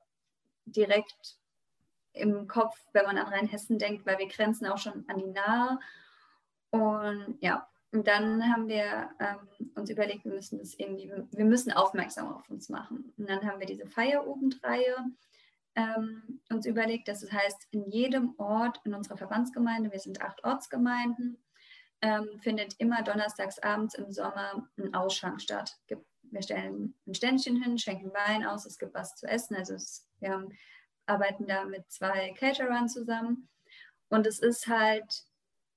direkt 0.64 1.38
im 2.14 2.46
Kopf, 2.46 2.76
wenn 2.92 3.06
man 3.06 3.18
an 3.18 3.32
Rheinhessen 3.32 3.78
denkt, 3.78 4.06
weil 4.06 4.18
wir 4.18 4.28
grenzen 4.28 4.66
auch 4.66 4.78
schon 4.78 5.04
an 5.08 5.18
die 5.18 5.30
Nahe. 5.30 5.78
Und 6.70 7.36
ja, 7.40 7.68
und 7.92 8.06
dann 8.08 8.50
haben 8.50 8.68
wir 8.68 9.10
ähm, 9.20 9.70
uns 9.74 9.90
überlegt, 9.90 10.24
wir 10.24 10.32
müssen 10.32 10.58
das 10.58 10.74
irgendwie, 10.78 11.12
wir 11.30 11.44
müssen 11.44 11.72
aufmerksam 11.72 12.32
auf 12.32 12.48
uns 12.48 12.70
machen. 12.70 13.12
Und 13.18 13.28
dann 13.28 13.44
haben 13.46 13.60
wir 13.60 13.66
diese 13.66 13.86
Feierobendreihe 13.86 14.96
ähm, 15.74 16.40
uns 16.50 16.64
überlegt, 16.64 17.08
dass 17.08 17.22
es 17.22 17.28
das 17.28 17.38
heißt, 17.38 17.68
in 17.70 17.84
jedem 17.90 18.34
Ort 18.38 18.80
in 18.84 18.94
unserer 18.94 19.18
Verbandsgemeinde, 19.18 19.92
wir 19.92 19.98
sind 19.98 20.22
acht 20.22 20.42
Ortsgemeinden, 20.42 21.36
ähm, 22.00 22.28
findet 22.40 22.74
immer 22.78 23.02
donnerstags 23.02 23.58
abends 23.58 23.94
im 23.94 24.10
Sommer 24.10 24.66
ein 24.78 24.94
Ausschank 24.94 25.42
statt. 25.42 25.78
Wir 26.22 26.42
stellen 26.42 26.94
ein 27.06 27.14
Ständchen 27.14 27.62
hin, 27.62 27.76
schenken 27.76 28.10
Wein 28.14 28.46
aus, 28.46 28.64
es 28.64 28.78
gibt 28.78 28.94
was 28.94 29.16
zu 29.16 29.26
essen. 29.26 29.54
Also 29.54 29.74
es, 29.74 30.08
wir 30.18 30.30
haben, 30.30 30.48
arbeiten 31.04 31.46
da 31.46 31.64
mit 31.64 31.90
zwei 31.90 32.32
Caterern 32.38 32.88
zusammen. 32.88 33.50
Und 34.08 34.26
es 34.26 34.38
ist 34.38 34.66
halt 34.66 35.26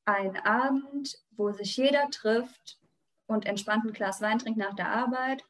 ein 0.06 0.38
Abend, 0.38 1.18
wo 1.32 1.52
sich 1.52 1.76
jeder 1.78 2.10
trifft 2.10 2.80
und 3.28 3.46
entspannt 3.46 3.86
ein 3.86 3.94
Glas 3.94 4.22
Wein 4.22 4.40
trinkt 4.40 4.60
nach 4.60 4.76
der 4.76 4.90
Arbeit 4.90 5.44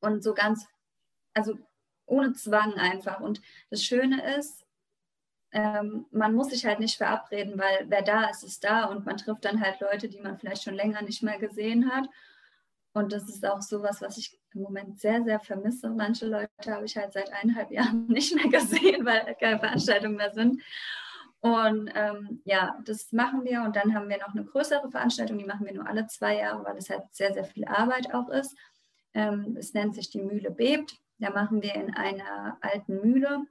und 0.00 0.22
so 0.22 0.34
ganz, 0.34 0.66
also 1.34 1.58
ohne 2.06 2.32
Zwang 2.32 2.74
einfach. 2.74 3.20
Und 3.20 3.40
das 3.70 3.84
Schöne 3.84 4.36
ist, 4.36 4.64
ähm, 5.52 6.06
man 6.10 6.34
muss 6.34 6.50
sich 6.50 6.66
halt 6.66 6.80
nicht 6.80 6.96
verabreden, 6.96 7.58
weil 7.58 7.86
wer 7.88 8.02
da 8.02 8.28
ist, 8.28 8.42
ist 8.42 8.64
da 8.64 8.86
und 8.86 9.06
man 9.06 9.16
trifft 9.16 9.44
dann 9.44 9.60
halt 9.60 9.80
Leute, 9.80 10.08
die 10.08 10.20
man 10.20 10.36
vielleicht 10.38 10.64
schon 10.64 10.74
länger 10.74 11.02
nicht 11.02 11.22
mehr 11.22 11.38
gesehen 11.38 11.90
hat. 11.92 12.08
Und 12.92 13.12
das 13.12 13.28
ist 13.28 13.44
auch 13.44 13.60
sowas, 13.60 14.00
was 14.02 14.18
ich 14.18 14.38
im 14.54 14.62
Moment 14.62 15.00
sehr, 15.00 15.22
sehr 15.24 15.40
vermisse. 15.40 15.90
Manche 15.90 16.26
Leute 16.26 16.50
habe 16.68 16.84
ich 16.84 16.96
halt 16.96 17.12
seit 17.12 17.32
eineinhalb 17.32 17.70
Jahren 17.72 18.06
nicht 18.06 18.34
mehr 18.34 18.48
gesehen, 18.48 19.04
weil 19.04 19.34
keine 19.38 19.58
Veranstaltungen 19.58 20.16
mehr 20.16 20.32
sind. 20.32 20.62
Und 21.44 21.90
ähm, 21.94 22.40
ja, 22.46 22.80
das 22.86 23.12
machen 23.12 23.44
wir. 23.44 23.64
Und 23.64 23.76
dann 23.76 23.94
haben 23.94 24.08
wir 24.08 24.16
noch 24.16 24.34
eine 24.34 24.46
größere 24.46 24.90
Veranstaltung, 24.90 25.36
die 25.36 25.44
machen 25.44 25.66
wir 25.66 25.74
nur 25.74 25.86
alle 25.86 26.06
zwei 26.06 26.38
Jahre, 26.38 26.64
weil 26.64 26.78
es 26.78 26.88
halt 26.88 27.02
sehr, 27.12 27.34
sehr 27.34 27.44
viel 27.44 27.66
Arbeit 27.66 28.14
auch 28.14 28.30
ist. 28.30 28.56
Ähm, 29.12 29.54
es 29.58 29.74
nennt 29.74 29.94
sich 29.94 30.08
die 30.08 30.22
Mühle 30.22 30.50
bebt. 30.50 30.96
Da 31.18 31.28
machen 31.28 31.60
wir 31.60 31.74
in 31.74 31.94
einer 31.94 32.56
alten 32.62 32.98
Mühle 33.02 33.44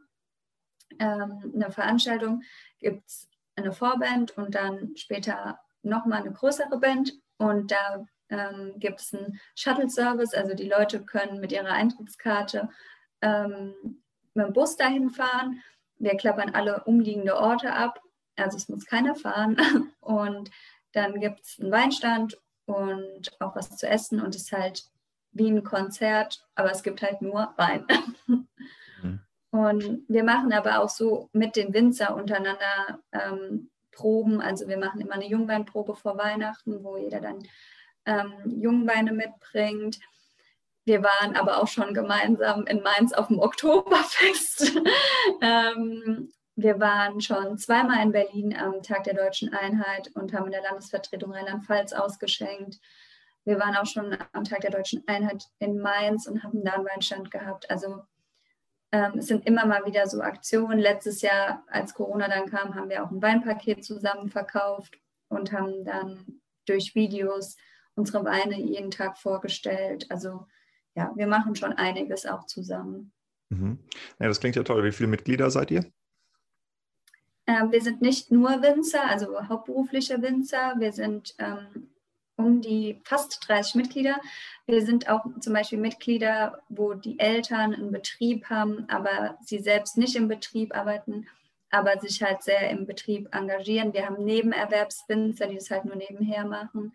ähm, 0.97 1.51
eine 1.53 1.69
Veranstaltung, 1.69 2.41
gibt 2.79 3.05
es 3.05 3.29
eine 3.55 3.71
Vorband 3.71 4.35
und 4.39 4.55
dann 4.55 4.97
später 4.97 5.59
nochmal 5.83 6.21
eine 6.21 6.33
größere 6.33 6.79
Band. 6.79 7.13
Und 7.37 7.69
da 7.69 8.07
ähm, 8.29 8.73
gibt 8.77 9.01
es 9.01 9.13
einen 9.13 9.39
Shuttle-Service, 9.55 10.33
also 10.33 10.55
die 10.55 10.67
Leute 10.67 11.05
können 11.05 11.39
mit 11.39 11.51
ihrer 11.51 11.71
Eintrittskarte 11.71 12.69
ähm, 13.21 14.01
mit 14.33 14.47
dem 14.47 14.53
Bus 14.53 14.77
dahin 14.77 15.11
fahren 15.11 15.61
wir 16.03 16.17
klappern 16.17 16.53
alle 16.53 16.83
umliegende 16.83 17.37
Orte 17.37 17.73
ab, 17.73 17.99
also 18.35 18.57
es 18.57 18.69
muss 18.69 18.85
keiner 18.85 19.15
fahren. 19.15 19.57
Und 20.01 20.51
dann 20.91 21.19
gibt 21.19 21.41
es 21.41 21.59
einen 21.59 21.71
Weinstand 21.71 22.37
und 22.65 23.31
auch 23.39 23.55
was 23.55 23.75
zu 23.75 23.87
essen 23.89 24.21
und 24.21 24.35
es 24.35 24.43
ist 24.43 24.51
halt 24.51 24.85
wie 25.31 25.49
ein 25.49 25.63
Konzert, 25.63 26.47
aber 26.55 26.71
es 26.71 26.83
gibt 26.83 27.01
halt 27.01 27.21
nur 27.21 27.53
Wein. 27.57 27.85
Mhm. 28.27 29.19
Und 29.49 30.03
wir 30.07 30.23
machen 30.23 30.53
aber 30.53 30.79
auch 30.79 30.89
so 30.89 31.29
mit 31.33 31.55
den 31.55 31.73
Winzer 31.73 32.15
untereinander 32.15 32.99
ähm, 33.11 33.69
Proben. 33.91 34.41
Also 34.41 34.67
wir 34.67 34.77
machen 34.77 35.01
immer 35.01 35.13
eine 35.13 35.27
Jungweinprobe 35.27 35.95
vor 35.95 36.17
Weihnachten, 36.17 36.83
wo 36.83 36.97
jeder 36.97 37.21
dann 37.21 37.39
ähm, 38.05 38.33
Jungweine 38.45 39.11
mitbringt. 39.13 39.99
Wir 40.85 41.01
waren 41.01 41.35
aber 41.35 41.61
auch 41.61 41.67
schon 41.67 41.93
gemeinsam 41.93 42.65
in 42.67 42.81
Mainz 42.81 43.13
auf 43.13 43.27
dem 43.27 43.39
Oktoberfest. 43.39 44.73
ähm, 45.41 46.31
wir 46.55 46.79
waren 46.79 47.21
schon 47.21 47.57
zweimal 47.57 48.03
in 48.03 48.11
Berlin 48.11 48.55
am 48.55 48.83
Tag 48.83 49.05
der 49.05 49.15
deutschen 49.15 49.53
Einheit 49.53 50.11
und 50.15 50.33
haben 50.33 50.45
in 50.45 50.51
der 50.51 50.61
Landesvertretung 50.61 51.31
Rheinland-Pfalz 51.31 51.93
ausgeschenkt. 51.93 52.79
wir 53.45 53.59
waren 53.59 53.75
auch 53.75 53.85
schon 53.85 54.17
am 54.33 54.43
Tag 54.43 54.61
der 54.61 54.71
deutschen 54.71 55.03
Einheit 55.07 55.45
in 55.59 55.79
Mainz 55.79 56.27
und 56.27 56.43
haben 56.43 56.63
da 56.63 56.73
einen 56.73 56.85
Weinstand 56.85 57.31
gehabt. 57.31 57.69
Also 57.71 58.03
ähm, 58.91 59.17
es 59.17 59.27
sind 59.27 59.47
immer 59.47 59.65
mal 59.65 59.85
wieder 59.85 60.05
so 60.05 60.21
Aktionen. 60.21 60.79
Letztes 60.79 61.21
Jahr, 61.21 61.63
als 61.67 61.93
Corona 61.95 62.27
dann 62.27 62.49
kam, 62.49 62.75
haben 62.75 62.89
wir 62.89 63.03
auch 63.03 63.09
ein 63.09 63.21
Weinpaket 63.21 63.83
zusammen 63.83 64.29
verkauft 64.29 64.99
und 65.29 65.51
haben 65.51 65.83
dann 65.83 66.41
durch 66.65 66.93
Videos 66.93 67.57
unsere 67.95 68.23
Weine 68.23 68.59
jeden 68.59 68.91
Tag 68.91 69.17
vorgestellt. 69.17 70.05
Also 70.09 70.45
ja, 70.95 71.11
wir 71.15 71.27
machen 71.27 71.55
schon 71.55 71.73
einiges 71.73 72.25
auch 72.25 72.45
zusammen. 72.45 73.11
Mhm. 73.49 73.79
Ja, 74.19 74.27
das 74.27 74.39
klingt 74.39 74.55
ja 74.55 74.63
toll. 74.63 74.83
Wie 74.83 74.91
viele 74.91 75.09
Mitglieder 75.09 75.49
seid 75.49 75.71
ihr? 75.71 75.85
Ähm, 77.45 77.71
wir 77.71 77.81
sind 77.81 78.01
nicht 78.01 78.31
nur 78.31 78.61
Winzer, 78.61 79.03
also 79.09 79.47
hauptberufliche 79.49 80.21
Winzer. 80.21 80.75
Wir 80.77 80.93
sind 80.93 81.35
ähm, 81.39 81.89
um 82.35 82.61
die 82.61 83.01
fast 83.03 83.47
30 83.47 83.75
Mitglieder. 83.75 84.19
Wir 84.65 84.85
sind 84.85 85.09
auch 85.09 85.25
zum 85.39 85.53
Beispiel 85.53 85.77
Mitglieder, 85.77 86.61
wo 86.69 86.93
die 86.93 87.19
Eltern 87.19 87.73
einen 87.73 87.91
Betrieb 87.91 88.49
haben, 88.49 88.87
aber 88.89 89.37
sie 89.41 89.59
selbst 89.59 89.97
nicht 89.97 90.15
im 90.15 90.27
Betrieb 90.27 90.75
arbeiten, 90.75 91.27
aber 91.69 91.99
sich 91.99 92.21
halt 92.23 92.43
sehr 92.43 92.69
im 92.69 92.85
Betrieb 92.85 93.33
engagieren. 93.35 93.93
Wir 93.93 94.05
haben 94.05 94.23
Nebenerwerbswinzer, 94.23 95.47
die 95.47 95.55
das 95.55 95.69
halt 95.69 95.85
nur 95.85 95.95
nebenher 95.95 96.45
machen. 96.45 96.93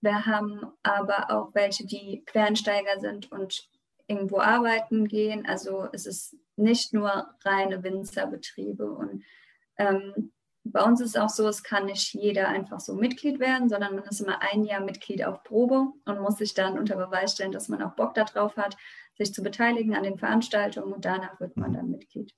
Wir 0.00 0.26
haben 0.26 0.60
aber 0.82 1.30
auch 1.30 1.54
welche, 1.54 1.86
die 1.86 2.22
Quereinsteiger 2.26 3.00
sind 3.00 3.30
und 3.30 3.68
irgendwo 4.06 4.40
arbeiten 4.40 5.06
gehen. 5.06 5.46
Also 5.46 5.88
es 5.92 6.06
ist 6.06 6.36
nicht 6.56 6.92
nur 6.92 7.28
reine 7.44 7.82
Winzerbetriebe. 7.82 8.90
Und 8.90 9.22
ähm, 9.76 10.32
bei 10.64 10.82
uns 10.82 11.00
ist 11.00 11.10
es 11.10 11.16
auch 11.16 11.28
so, 11.28 11.46
es 11.48 11.62
kann 11.62 11.86
nicht 11.86 12.14
jeder 12.14 12.48
einfach 12.48 12.80
so 12.80 12.94
Mitglied 12.94 13.40
werden, 13.40 13.68
sondern 13.68 13.94
man 13.94 14.04
ist 14.04 14.20
immer 14.20 14.42
ein 14.42 14.64
Jahr 14.64 14.80
Mitglied 14.80 15.24
auf 15.24 15.42
Probe 15.42 15.92
und 16.04 16.20
muss 16.20 16.38
sich 16.38 16.54
dann 16.54 16.78
unter 16.78 16.96
Beweis 16.96 17.32
stellen, 17.32 17.52
dass 17.52 17.68
man 17.68 17.82
auch 17.82 17.94
Bock 17.94 18.14
darauf 18.14 18.56
hat, 18.56 18.76
sich 19.16 19.32
zu 19.32 19.42
beteiligen 19.42 19.94
an 19.94 20.02
den 20.02 20.18
Veranstaltungen 20.18 20.92
und 20.92 21.04
danach 21.04 21.38
wird 21.40 21.56
man 21.56 21.72
dann 21.72 21.90
Mitglied. 21.90 22.34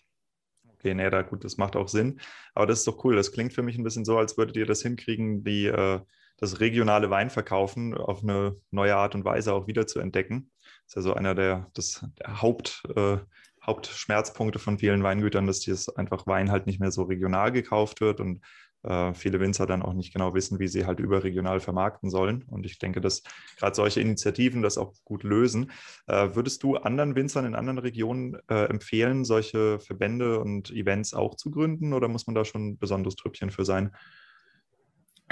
Okay, 0.75 0.95
nee, 0.95 1.09
da 1.11 1.23
gut, 1.23 1.45
das 1.45 1.59
macht 1.59 1.77
auch 1.77 1.89
Sinn. 1.89 2.21
Aber 2.55 2.67
das 2.67 2.81
ist 2.81 2.89
doch 2.89 3.05
cool. 3.05 3.15
Das 3.15 3.31
klingt 3.31 3.53
für 3.53 3.63
mich 3.63 3.79
ein 3.79 3.85
bisschen 3.85 4.05
so, 4.05 4.19
als 4.19 4.37
würdet 4.37 4.57
ihr 4.57 4.67
das 4.67 4.83
hinkriegen, 4.83 5.45
die 5.45 5.67
äh, 5.67 6.01
das 6.43 6.59
regionale 6.59 7.09
Weinverkaufen 7.09 7.95
auf 7.95 8.25
eine 8.25 8.57
neue 8.73 8.97
Art 8.97 9.15
und 9.15 9.25
Weise 9.25 9.55
auch 9.55 9.69
wieder 9.69 9.87
zu 9.87 10.01
entdecken. 10.01 10.51
Das 10.59 10.89
ist 10.89 10.95
ja 10.97 11.03
so 11.03 11.15
einer 11.15 11.37
der, 11.37 11.71
das, 11.73 12.05
der 12.19 12.43
Haupt, 12.43 12.83
äh, 12.97 13.19
Hauptschmerzpunkte 13.65 14.59
von 14.59 14.77
vielen 14.77 15.05
Weingütern, 15.05 15.47
dass 15.47 15.61
dieses 15.61 15.89
einfach 15.89 16.27
Wein 16.27 16.51
halt 16.51 16.67
nicht 16.67 16.81
mehr 16.81 16.91
so 16.91 17.05
regional 17.05 17.53
gekauft 17.53 18.01
wird 18.01 18.19
und 18.19 18.41
äh, 18.83 19.15
viele 19.15 19.39
Winzer 19.39 19.67
dann 19.67 19.83
auch 19.83 19.93
nicht 19.93 20.13
genau 20.13 20.35
wissen, 20.35 20.59
wie 20.59 20.67
sie 20.67 20.85
halt 20.85 20.99
überregional 20.99 21.61
vermarkten 21.61 22.11
sollen. 22.11 22.43
Und 22.49 22.67
ich 22.67 22.81
denke, 22.81 23.01
dass 23.01 23.23
gerade 23.57 23.77
solche 23.77 24.01
Initiativen 24.01 24.63
das 24.63 24.79
auch 24.79 24.95
gut 25.05 25.23
lösen. 25.23 25.71
Äh, 26.09 26.31
würdest 26.35 26.65
du 26.65 26.75
anderen 26.75 27.15
Winzern 27.15 27.47
in 27.47 27.55
anderen 27.55 27.79
Regionen 27.79 28.37
äh, 28.49 28.65
empfehlen, 28.65 29.25
solche 29.25 29.79
Verbände 29.79 30.41
und 30.41 30.73
Events 30.73 31.15
auch 31.15 31.37
zu 31.37 31.53
gründen 31.53 31.93
oder 31.93 32.09
muss 32.09 32.27
man 32.27 32.35
da 32.35 32.45
schon 32.45 32.71
ein 32.71 32.79
besonderes 32.79 33.15
Trüppchen 33.15 33.53
für 33.53 33.65
sein? 33.65 33.93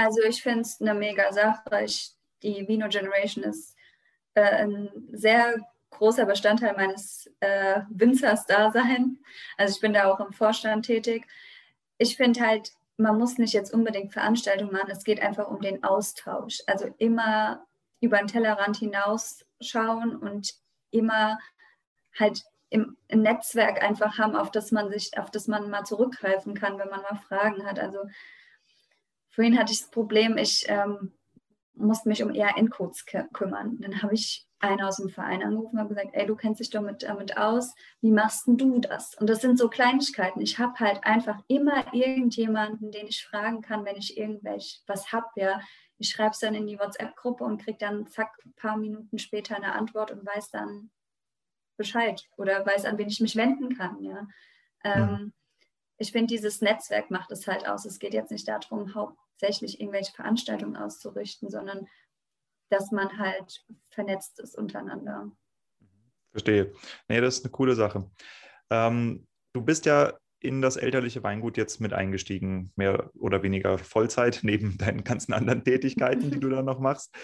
Also 0.01 0.23
ich 0.23 0.43
finde 0.43 0.63
es 0.63 0.81
eine 0.81 0.95
mega 0.95 1.31
Sache. 1.31 1.85
Ich, 1.85 2.13
die 2.43 2.67
Vino 2.67 2.89
Generation 2.89 3.45
ist 3.45 3.77
äh, 4.33 4.65
ein 4.65 4.89
sehr 5.13 5.57
großer 5.91 6.25
Bestandteil 6.25 6.75
meines 6.75 7.31
äh, 7.41 7.83
Winzers-Dasein. 7.91 9.19
Also 9.59 9.75
ich 9.75 9.81
bin 9.83 9.93
da 9.93 10.07
auch 10.07 10.19
im 10.21 10.33
Vorstand 10.33 10.87
tätig. 10.87 11.27
Ich 11.99 12.17
finde 12.17 12.41
halt, 12.41 12.73
man 12.97 13.19
muss 13.19 13.37
nicht 13.37 13.53
jetzt 13.53 13.75
unbedingt 13.75 14.15
Veranstaltungen 14.15 14.73
machen, 14.73 14.91
es 14.91 15.05
geht 15.05 15.21
einfach 15.21 15.49
um 15.49 15.61
den 15.61 15.85
Austausch. 15.85 16.63
Also 16.67 16.87
immer 16.97 17.67
über 18.01 18.17
den 18.17 18.29
Tellerrand 18.29 18.79
hinausschauen 18.79 20.17
und 20.17 20.55
immer 20.93 21.39
halt 22.19 22.43
im, 22.71 22.97
Netzwerk 23.13 23.83
einfach 23.83 24.17
haben, 24.17 24.35
auf 24.35 24.51
das 24.51 24.73
man 24.73 24.91
sich, 24.91 25.19
auf 25.19 25.31
das 25.31 25.47
man 25.47 25.69
mal 25.69 25.85
zurückgreifen 25.85 26.55
kann, 26.55 26.79
wenn 26.79 26.89
man 26.89 27.03
mal 27.03 27.21
Fragen 27.29 27.67
hat. 27.67 27.79
Also 27.79 27.99
Vorhin 29.31 29.59
hatte 29.59 29.73
ich 29.73 29.81
das 29.81 29.90
Problem, 29.90 30.37
ich 30.37 30.64
ähm, 30.69 31.12
musste 31.75 32.09
mich 32.09 32.23
um 32.23 32.35
ERN-Codes 32.35 33.07
kümmern. 33.33 33.79
Dann 33.81 34.03
habe 34.03 34.14
ich 34.14 34.47
einen 34.61 34.83
aus 34.83 34.97
dem 34.97 35.09
Verein 35.09 35.43
angerufen 35.43 35.79
und 35.79 35.88
gesagt, 35.88 36.11
ey, 36.12 36.27
du 36.27 36.37
kennst 36.37 36.61
dich 36.61 36.71
damit, 36.71 37.03
damit 37.03 37.37
aus, 37.38 37.75
wie 38.03 38.12
machst 38.12 38.47
denn 38.47 38.59
du 38.59 38.79
das? 38.79 39.14
Und 39.14 39.29
das 39.29 39.40
sind 39.40 39.59
so 39.59 39.69
Kleinigkeiten. 39.69 40.40
Ich 40.40 40.59
habe 40.59 40.79
halt 40.79 41.03
einfach 41.05 41.43
immer 41.49 41.93
irgendjemanden, 41.95 42.93
den 42.93 43.07
ich 43.07 43.25
fragen 43.25 43.62
kann, 43.62 43.85
wenn 43.87 43.97
ich 43.97 44.19
irgendwelch 44.19 44.83
was 44.87 45.12
habe, 45.12 45.27
ja. 45.37 45.61
Ich 45.97 46.11
schreibe 46.11 46.31
es 46.31 46.38
dann 46.38 46.55
in 46.55 46.66
die 46.66 46.79
WhatsApp-Gruppe 46.79 47.45
und 47.45 47.62
kriege 47.62 47.79
dann 47.79 48.07
zack, 48.07 48.33
ein 48.45 48.55
paar 48.55 48.77
Minuten 48.77 49.19
später 49.19 49.57
eine 49.57 49.73
Antwort 49.73 50.11
und 50.11 50.27
weiß 50.27 50.51
dann 50.51 50.90
Bescheid 51.77 52.23
oder 52.37 52.64
weiß, 52.64 52.85
an 52.85 52.99
wen 52.99 53.09
ich 53.09 53.21
mich 53.21 53.37
wenden 53.37 53.77
kann, 53.77 54.03
ja. 54.03 54.27
Ähm, 54.85 55.33
ich 56.01 56.13
finde, 56.13 56.29
dieses 56.29 56.63
Netzwerk 56.63 57.11
macht 57.11 57.31
es 57.31 57.47
halt 57.47 57.69
aus. 57.69 57.85
Es 57.85 57.99
geht 57.99 58.15
jetzt 58.15 58.31
nicht 58.31 58.49
darum, 58.49 58.95
hauptsächlich 58.95 59.81
irgendwelche 59.81 60.13
Veranstaltungen 60.13 60.77
auszurichten, 60.77 61.51
sondern 61.51 61.87
dass 62.71 62.91
man 62.91 63.19
halt 63.19 63.65
vernetzt 63.91 64.41
ist 64.41 64.57
untereinander. 64.57 65.31
Verstehe. 66.31 66.73
Nee, 67.09 67.21
das 67.21 67.39
ist 67.39 67.45
eine 67.45 67.53
coole 67.53 67.75
Sache. 67.75 68.11
Ähm, 68.71 69.27
du 69.53 69.61
bist 69.61 69.85
ja 69.85 70.15
in 70.39 70.63
das 70.63 70.77
elterliche 70.77 71.23
Weingut 71.23 71.59
jetzt 71.59 71.83
mit 71.83 71.93
eingestiegen, 71.93 72.73
mehr 72.77 73.11
oder 73.19 73.43
weniger 73.43 73.77
Vollzeit, 73.77 74.41
neben 74.43 74.79
deinen 74.79 75.05
ganzen 75.05 75.35
anderen 75.35 75.65
Tätigkeiten, 75.65 76.31
die 76.31 76.41
du 76.41 76.49
da 76.49 76.63
noch 76.63 76.79
machst. 76.79 77.15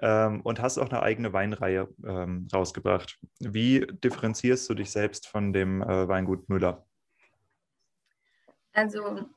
Ähm, 0.00 0.42
und 0.42 0.60
hast 0.60 0.76
auch 0.76 0.90
eine 0.90 1.02
eigene 1.02 1.32
Weinreihe 1.32 1.88
ähm, 2.06 2.46
rausgebracht. 2.52 3.18
Wie 3.40 3.86
differenzierst 3.86 4.68
du 4.68 4.74
dich 4.74 4.90
selbst 4.90 5.26
von 5.26 5.54
dem 5.54 5.80
äh, 5.80 6.06
Weingut 6.06 6.48
Müller? 6.50 6.87
Also 8.72 9.28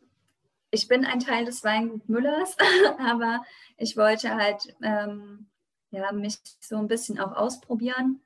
ich 0.71 0.87
bin 0.87 1.05
ein 1.05 1.19
Teil 1.19 1.45
des 1.45 1.63
Weingut 1.63 2.07
Müllers, 2.07 2.55
aber 2.99 3.43
ich 3.77 3.97
wollte 3.97 4.35
halt 4.35 4.75
ähm, 4.81 5.49
ja, 5.91 6.11
mich 6.11 6.39
so 6.61 6.77
ein 6.77 6.87
bisschen 6.87 7.19
auch 7.19 7.33
ausprobieren 7.33 8.21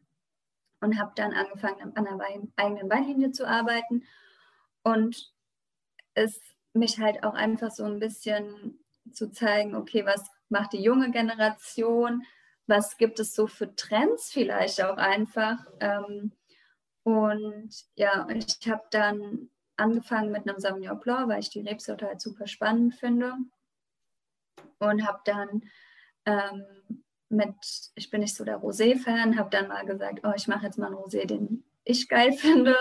und 0.82 1.00
habe 1.00 1.12
dann 1.16 1.34
angefangen, 1.34 1.82
an 1.82 1.96
einer 1.96 2.20
Wein, 2.20 2.52
eigenen 2.56 2.90
Weinlinie 2.90 3.32
zu 3.32 3.48
arbeiten 3.48 4.04
und 4.84 5.34
es 6.14 6.40
mich 6.74 7.00
halt 7.00 7.24
auch 7.24 7.34
einfach 7.34 7.72
so 7.72 7.84
ein 7.86 8.00
bisschen 8.00 8.80
zu 9.12 9.32
zeigen, 9.32 9.76
okay, 9.76 10.06
was 10.06 10.30
macht 10.50 10.74
die 10.74 10.82
junge 10.82 11.12
Generation, 11.12 12.24
was 12.68 12.98
gibt 12.98 13.20
es 13.20 13.34
so 13.34 13.48
für 13.48 13.76
Trends 13.76 14.32
vielleicht 14.32 14.82
auch 14.84 14.98
einfach. 14.98 15.58
Ähm, 15.80 16.32
und 17.04 17.70
ja, 17.96 18.28
ich 18.30 18.70
habe 18.70 18.84
dann 18.92 19.50
angefangen 19.78 20.32
mit 20.32 20.48
einem 20.48 20.60
Sauvignon 20.60 21.00
Blanc, 21.00 21.30
weil 21.30 21.40
ich 21.40 21.50
die 21.50 21.62
Rebsorte 21.62 22.08
halt 22.08 22.22
super 22.22 22.48
spannend 22.48 22.96
finde. 22.96 23.34
Und 24.80 25.08
habe 25.08 25.20
dann 25.26 25.64
ähm, 26.26 27.04
mit, 27.30 27.56
ich 27.96 28.10
bin 28.10 28.22
nicht 28.22 28.36
so 28.36 28.44
der 28.44 28.60
Rosé-Fan, 28.60 29.38
habe 29.38 29.50
dann 29.50 29.68
mal 29.68 29.86
gesagt, 29.86 30.22
oh, 30.24 30.34
ich 30.36 30.48
mache 30.48 30.66
jetzt 30.66 30.78
mal 30.78 30.88
einen 30.88 30.96
Rosé, 30.96 31.26
den 31.26 31.64
ich 31.84 32.08
geil 32.08 32.34
finde. 32.38 32.76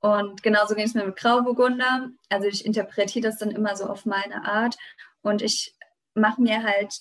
Und 0.00 0.42
genauso 0.42 0.74
ging 0.74 0.84
es 0.84 0.94
mir 0.94 1.04
mit 1.04 1.16
Grauburgunder. 1.16 2.10
Also 2.28 2.46
ich 2.46 2.64
interpretiere 2.64 3.28
das 3.28 3.38
dann 3.38 3.50
immer 3.50 3.76
so 3.76 3.86
auf 3.86 4.06
meine 4.06 4.44
Art. 4.44 4.76
Und 5.22 5.42
ich 5.42 5.76
mache 6.14 6.40
mir 6.40 6.62
halt 6.62 7.00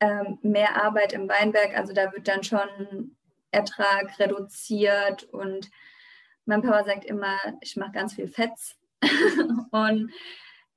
ähm, 0.00 0.38
mehr 0.42 0.82
Arbeit 0.82 1.12
im 1.12 1.28
Weinberg. 1.28 1.76
Also 1.76 1.92
da 1.92 2.12
wird 2.12 2.26
dann 2.26 2.42
schon 2.42 3.16
Ertrag 3.50 4.18
reduziert 4.18 5.24
und 5.24 5.70
mein 6.46 6.62
Papa 6.62 6.84
sagt 6.84 7.04
immer, 7.04 7.36
ich 7.60 7.76
mache 7.76 7.92
ganz 7.92 8.14
viel 8.14 8.28
Fetts. 8.28 8.76
und 9.70 10.10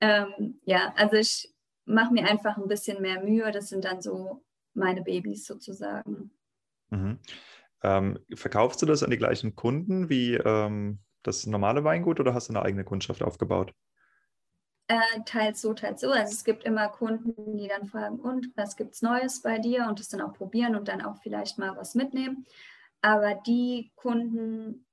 ähm, 0.02 0.60
ja, 0.66 0.94
also 0.96 1.16
ich 1.16 1.54
mache 1.86 2.14
mir 2.14 2.28
einfach 2.28 2.58
ein 2.58 2.68
bisschen 2.68 3.02
mehr 3.02 3.24
Mühe. 3.24 3.52
Das 3.52 3.70
sind 3.70 3.86
dann 3.86 4.02
so 4.02 4.44
meine 4.74 5.02
Babys 5.02 5.46
sozusagen. 5.46 6.32
Mhm. 6.90 7.20
Ähm, 7.84 8.20
verkaufst 8.36 8.82
du 8.82 8.86
das 8.86 9.04
an 9.04 9.12
die 9.12 9.18
gleichen 9.18 9.56
Kunden 9.56 10.10
wie 10.10 10.36
ähm, 10.36 11.00
das 11.24 11.46
normale 11.46 11.84
Weingut 11.84 12.20
oder 12.20 12.34
hast 12.34 12.50
du 12.50 12.54
eine 12.54 12.64
eigene 12.64 12.84
Kundschaft 12.84 13.22
aufgebaut? 13.22 13.74
Äh, 14.88 15.22
teils 15.26 15.62
so, 15.62 15.74
teils 15.74 16.02
so. 16.02 16.10
Also 16.12 16.32
es 16.32 16.46
gibt 16.46 16.64
immer 16.64 16.88
Kunden, 16.88 17.58
die 17.58 17.68
dann 17.68 17.88
fragen, 17.88 18.20
und 18.20 18.52
was 18.56 18.78
gibt 18.78 18.94
es 18.94 19.02
Neues 19.02 19.42
bei 19.42 19.60
dir 19.60 19.86
und 19.88 20.00
das 20.00 20.08
dann 20.08 20.22
auch 20.22 20.34
probieren 20.34 20.76
und 20.76 20.88
dann 20.88 21.02
auch 21.02 21.18
vielleicht 21.22 21.58
mal 21.58 21.76
was 21.76 21.94
mitnehmen. 21.94 22.46
Aber 23.02 23.36
die 23.36 23.92
Kunden, 23.96 24.87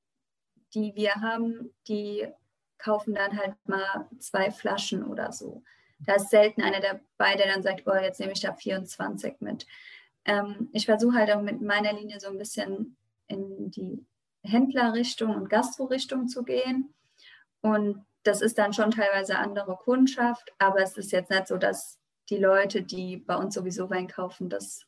die 0.74 0.94
wir 0.94 1.14
haben, 1.16 1.72
die 1.88 2.26
kaufen 2.78 3.14
dann 3.14 3.38
halt 3.38 3.54
mal 3.66 4.08
zwei 4.18 4.50
Flaschen 4.50 5.04
oder 5.04 5.32
so. 5.32 5.62
Da 6.00 6.14
ist 6.14 6.30
selten 6.30 6.62
einer 6.62 6.80
dabei, 6.80 7.36
der 7.36 7.46
dann 7.46 7.62
sagt, 7.62 7.84
oh, 7.86 7.94
jetzt 7.94 8.20
nehme 8.20 8.32
ich 8.32 8.40
da 8.40 8.52
24 8.52 9.40
mit. 9.40 9.66
Ähm, 10.24 10.68
ich 10.72 10.86
versuche 10.86 11.16
halt 11.16 11.30
auch 11.30 11.42
mit 11.42 11.62
meiner 11.62 11.92
Linie 11.92 12.20
so 12.20 12.28
ein 12.28 12.38
bisschen 12.38 12.96
in 13.26 13.70
die 13.70 14.04
Händlerrichtung 14.42 15.34
und 15.34 15.48
Gastro-Richtung 15.48 16.28
zu 16.28 16.42
gehen. 16.42 16.94
Und 17.62 18.04
das 18.22 18.42
ist 18.42 18.58
dann 18.58 18.72
schon 18.72 18.90
teilweise 18.90 19.38
andere 19.38 19.76
Kundschaft, 19.76 20.52
aber 20.58 20.80
es 20.82 20.96
ist 20.96 21.12
jetzt 21.12 21.30
nicht 21.30 21.46
so, 21.46 21.56
dass 21.56 21.98
die 22.30 22.38
Leute, 22.38 22.82
die 22.82 23.18
bei 23.18 23.36
uns 23.36 23.54
sowieso 23.54 23.90
Wein 23.90 24.08
kaufen, 24.08 24.48
das 24.48 24.86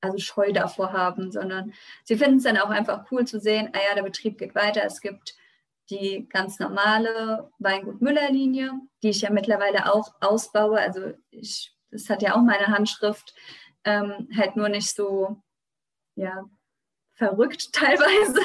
also 0.00 0.18
Scheu 0.18 0.52
davor 0.52 0.92
haben, 0.92 1.32
sondern 1.32 1.72
sie 2.04 2.16
finden 2.16 2.38
es 2.38 2.44
dann 2.44 2.58
auch 2.58 2.70
einfach 2.70 3.10
cool 3.10 3.26
zu 3.26 3.40
sehen, 3.40 3.70
ah 3.72 3.78
ja, 3.88 3.94
der 3.94 4.02
Betrieb 4.02 4.38
geht 4.38 4.54
weiter, 4.54 4.84
es 4.84 5.00
gibt 5.00 5.34
die 5.90 6.28
ganz 6.28 6.58
normale 6.58 7.50
Weingut 7.58 8.00
Müller-Linie, 8.00 8.72
die 9.02 9.10
ich 9.10 9.20
ja 9.22 9.30
mittlerweile 9.30 9.92
auch 9.92 10.14
ausbaue. 10.20 10.80
Also 10.80 11.12
ich, 11.30 11.74
das 11.90 12.10
hat 12.10 12.22
ja 12.22 12.34
auch 12.34 12.42
meine 12.42 12.66
Handschrift, 12.66 13.34
ähm, 13.84 14.28
halt 14.36 14.56
nur 14.56 14.68
nicht 14.68 14.94
so 14.94 15.42
ja, 16.16 16.44
verrückt 17.14 17.68
teilweise. 17.72 18.40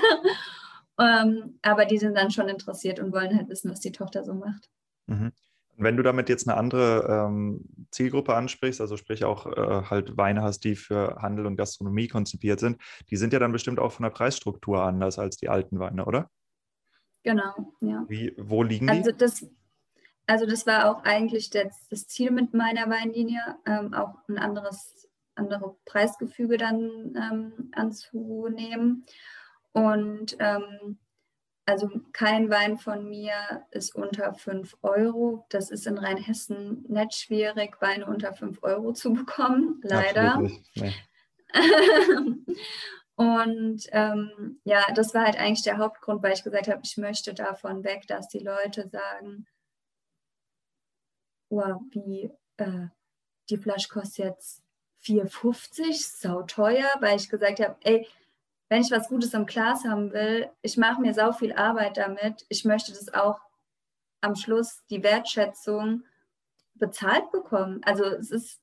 ähm, 1.00 1.60
aber 1.62 1.86
die 1.86 1.98
sind 1.98 2.16
dann 2.16 2.32
schon 2.32 2.50
interessiert 2.50 3.00
und 3.00 3.12
wollen 3.12 3.36
halt 3.36 3.50
wissen, 3.50 3.72
was 3.72 3.80
die 3.80 3.92
Tochter 3.92 4.24
so 4.24 4.34
macht. 4.34 4.70
Mhm. 5.08 5.32
Wenn 5.82 5.98
du 5.98 6.04
damit 6.04 6.30
jetzt 6.30 6.48
eine 6.48 6.58
andere 6.58 7.28
ähm, 7.28 7.66
Zielgruppe 7.92 8.36
ansprichst, 8.36 8.82
also 8.82 8.98
sprich 8.98 9.24
auch 9.26 9.46
äh, 9.46 9.90
halt 9.90 10.18
Weine 10.18 10.42
hast, 10.42 10.64
die 10.64 10.76
für 10.76 11.18
Handel 11.22 11.46
und 11.46 11.58
Gastronomie 11.58 12.08
konzipiert 12.08 12.60
sind, 12.60 12.78
die 13.10 13.18
sind 13.18 13.34
ja 13.34 13.40
dann 13.40 13.52
bestimmt 13.52 13.80
auch 13.80 13.92
von 13.92 14.04
der 14.04 14.12
Preisstruktur 14.12 14.84
anders 14.84 15.20
als 15.20 15.38
die 15.38 15.50
alten 15.50 15.80
Weine, 15.80 16.06
oder? 16.06 16.30
Genau, 17.24 17.74
ja. 17.82 18.06
Wie, 18.08 18.34
wo 18.38 18.64
liegen 18.64 18.88
die? 18.88 18.94
Also 18.94 19.12
das, 19.12 19.48
also 20.28 20.46
das 20.46 20.66
war 20.66 20.90
auch 20.90 21.04
eigentlich 21.04 21.50
das, 21.50 21.88
das 21.90 22.08
Ziel 22.08 22.32
mit 22.32 22.54
meiner 22.54 22.90
Weinlinie, 22.90 23.58
ähm, 23.66 23.94
auch 23.94 24.16
ein 24.28 24.38
anderes 24.38 25.10
andere 25.36 25.76
Preisgefüge 25.86 26.58
dann 26.58 27.16
ähm, 27.16 27.72
anzunehmen. 27.74 29.06
Und 29.74 30.36
ähm, 30.40 30.98
also 31.66 31.90
kein 32.12 32.50
Wein 32.50 32.78
von 32.78 33.08
mir 33.08 33.66
ist 33.72 33.96
unter 33.96 34.34
5 34.34 34.78
Euro. 34.82 35.46
Das 35.50 35.70
ist 35.72 35.88
in 35.88 35.98
Rheinhessen 35.98 36.86
nicht 36.88 37.14
schwierig, 37.14 37.82
Weine 37.82 38.06
unter 38.08 38.34
5 38.34 38.64
Euro 38.64 38.94
zu 38.94 39.14
bekommen, 39.14 39.80
leider. 39.84 40.42
Nee. 40.76 40.94
Und 43.16 43.88
ähm, 43.92 44.60
ja, 44.64 44.84
das 44.96 45.14
war 45.14 45.26
halt 45.26 45.38
eigentlich 45.38 45.62
der 45.62 45.78
Hauptgrund, 45.78 46.24
weil 46.24 46.34
ich 46.34 46.44
gesagt 46.44 46.68
habe, 46.68 46.82
ich 46.84 46.98
möchte 46.98 47.34
davon 47.34 47.84
weg, 47.84 48.08
dass 48.08 48.28
die 48.30 48.40
Leute 48.40 48.90
sagen, 48.90 49.46
wow, 51.50 51.82
wie 51.92 52.32
äh, 52.58 52.88
die 53.50 53.58
Flasche 53.58 53.90
kostet 53.90 54.26
jetzt 54.26 54.64
4,50, 55.04 56.20
sau 56.20 56.44
teuer, 56.44 56.90
weil 57.00 57.18
ich 57.18 57.30
gesagt 57.30 57.60
habe, 57.60 57.76
ey, 57.82 58.08
wenn 58.72 58.84
ich 58.84 58.90
was 58.90 59.10
Gutes 59.10 59.34
im 59.34 59.46
Glas 59.46 59.84
haben 59.84 60.14
will, 60.14 60.50
ich 60.62 60.78
mache 60.78 61.02
mir 61.02 61.14
sau 61.14 61.34
viel 61.34 61.52
Arbeit 61.52 61.98
damit. 61.98 62.46
Ich 62.48 62.64
möchte 62.64 62.94
das 62.94 63.14
auch 63.14 63.42
am 64.22 64.36
Schluss 64.38 64.82
die 64.90 65.04
Wertschätzung 65.04 66.06
bezahlt 66.76 67.30
bekommen. 67.32 67.82
Also 67.84 68.06
es 68.06 68.32
ist 68.32 68.62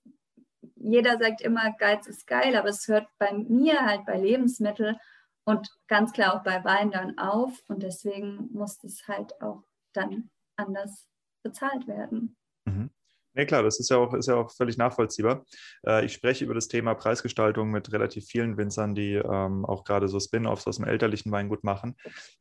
jeder 0.77 1.19
sagt 1.19 1.43
immer, 1.43 1.75
Geiz 1.79 2.07
ist 2.07 2.27
geil, 2.27 2.57
aber 2.57 2.71
es 2.71 2.89
hört 2.89 3.07
bei 3.19 3.35
mir 3.35 3.85
halt 3.85 4.07
bei 4.07 4.19
Lebensmitteln 4.19 4.97
und 5.45 5.69
ganz 5.89 6.13
klar 6.13 6.35
auch 6.35 6.43
bei 6.43 6.65
Wein 6.65 6.91
dann 6.91 7.19
auf. 7.19 7.63
Und 7.69 7.83
deswegen 7.83 8.49
muss 8.51 8.83
es 8.85 9.07
halt 9.09 9.39
auch 9.43 9.63
dann 9.93 10.31
anders 10.57 11.07
bezahlt 11.43 11.87
werden. 11.87 12.35
Nee, 13.39 13.47
klar, 13.47 13.63
das 13.63 13.79
ist 13.79 13.89
ja 13.89 13.99
auch, 13.99 14.15
ist 14.15 14.27
ja 14.27 14.35
auch 14.35 14.51
völlig 14.51 14.79
nachvollziehbar. 14.79 15.47
Äh, 15.87 16.05
ich 16.05 16.13
spreche 16.13 16.45
über 16.45 16.55
das 16.55 16.67
Thema 16.67 16.95
Preisgestaltung 16.95 17.71
mit 17.71 17.93
relativ 17.93 18.27
vielen 18.27 18.57
Winzern, 18.57 18.97
die 18.97 19.15
ähm, 19.15 19.65
auch 19.65 19.85
gerade 19.85 20.09
so 20.09 20.19
Spin-offs 20.19 20.67
aus 20.67 20.79
dem 20.79 20.87
elterlichen 20.87 21.31
Weingut 21.31 21.63
machen, 21.63 21.97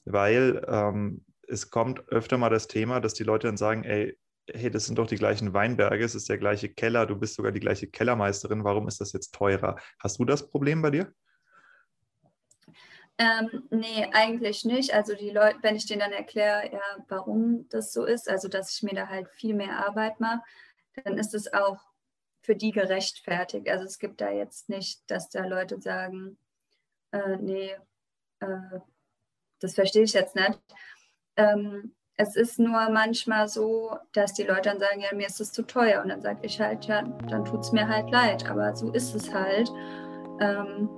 weil 0.05 0.65
ähm, 0.67 1.23
es 1.47 1.69
kommt 1.69 2.07
öfter 2.09 2.39
mal 2.39 2.49
das 2.49 2.67
Thema, 2.67 2.99
dass 2.99 3.13
die 3.13 3.23
Leute 3.23 3.45
dann 3.45 3.57
sagen, 3.57 3.83
ey, 3.83 4.17
hey, 4.51 4.71
das 4.71 4.87
sind 4.87 4.97
doch 4.97 5.05
die 5.05 5.17
gleichen 5.17 5.53
Weinberge, 5.53 6.03
es 6.03 6.15
ist 6.15 6.29
der 6.29 6.39
gleiche 6.39 6.69
Keller, 6.69 7.05
du 7.05 7.15
bist 7.15 7.35
sogar 7.35 7.51
die 7.51 7.59
gleiche 7.59 7.85
Kellermeisterin, 7.85 8.63
warum 8.63 8.87
ist 8.87 8.99
das 8.99 9.13
jetzt 9.13 9.35
teurer? 9.35 9.75
Hast 9.99 10.17
du 10.17 10.25
das 10.25 10.49
Problem 10.49 10.81
bei 10.81 10.89
dir? 10.89 11.13
Ähm, 13.19 13.63
nee, 13.71 14.07
eigentlich 14.13 14.63
nicht. 14.63 14.93
Also 14.93 15.15
die 15.15 15.31
Leute, 15.31 15.57
wenn 15.63 15.75
ich 15.75 15.87
denen 15.87 16.01
dann 16.01 16.11
erkläre, 16.11 16.71
ja, 16.71 16.81
warum 17.07 17.67
das 17.69 17.91
so 17.91 18.05
ist, 18.05 18.29
also 18.29 18.47
dass 18.47 18.75
ich 18.75 18.83
mir 18.83 18.93
da 18.93 19.07
halt 19.07 19.27
viel 19.29 19.55
mehr 19.55 19.85
Arbeit 19.85 20.19
mache, 20.19 20.41
dann 21.03 21.17
ist 21.17 21.33
es 21.33 21.53
auch 21.53 21.79
für 22.41 22.55
die 22.55 22.71
gerechtfertigt. 22.71 23.69
Also 23.69 23.85
es 23.85 23.99
gibt 23.99 24.21
da 24.21 24.31
jetzt 24.31 24.69
nicht, 24.69 25.09
dass 25.09 25.29
da 25.29 25.45
Leute 25.45 25.81
sagen, 25.81 26.37
äh, 27.11 27.37
nee, 27.37 27.75
äh, 28.39 28.79
das 29.59 29.75
verstehe 29.75 30.03
ich 30.03 30.13
jetzt 30.13 30.35
nicht. 30.35 30.59
Ähm, 31.35 31.93
es 32.15 32.35
ist 32.35 32.57
nur 32.57 32.89
manchmal 32.89 33.47
so, 33.47 33.95
dass 34.13 34.33
die 34.33 34.43
Leute 34.43 34.69
dann 34.69 34.79
sagen, 34.79 35.01
ja, 35.01 35.13
mir 35.13 35.27
ist 35.27 35.39
das 35.39 35.51
zu 35.51 35.63
teuer. 35.63 36.01
Und 36.01 36.09
dann 36.09 36.21
sage 36.21 36.39
ich 36.43 36.59
halt, 36.59 36.85
ja, 36.85 37.03
dann 37.03 37.45
tut 37.45 37.61
es 37.61 37.71
mir 37.71 37.87
halt 37.87 38.09
leid. 38.09 38.49
Aber 38.49 38.75
so 38.75 38.91
ist 38.91 39.13
es 39.13 39.31
halt. 39.33 39.69
Ähm, 40.39 40.89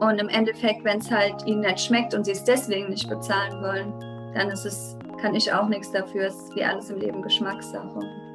und 0.00 0.18
im 0.20 0.28
Endeffekt, 0.28 0.84
wenn 0.84 0.98
es 0.98 1.10
halt 1.10 1.44
ihnen 1.46 1.60
nicht 1.60 1.80
schmeckt 1.80 2.14
und 2.14 2.24
sie 2.24 2.32
es 2.32 2.44
deswegen 2.44 2.90
nicht 2.90 3.08
bezahlen 3.08 3.60
wollen, 3.60 4.32
dann 4.34 4.50
ist 4.50 4.64
es, 4.64 4.96
kann 5.20 5.34
ich 5.34 5.52
auch 5.52 5.68
nichts 5.68 5.90
dafür. 5.90 6.26
Es 6.26 6.36
ist 6.36 6.54
wie 6.54 6.64
alles 6.64 6.90
im 6.90 6.98
Leben 6.98 7.20
Geschmackssache. 7.20 8.27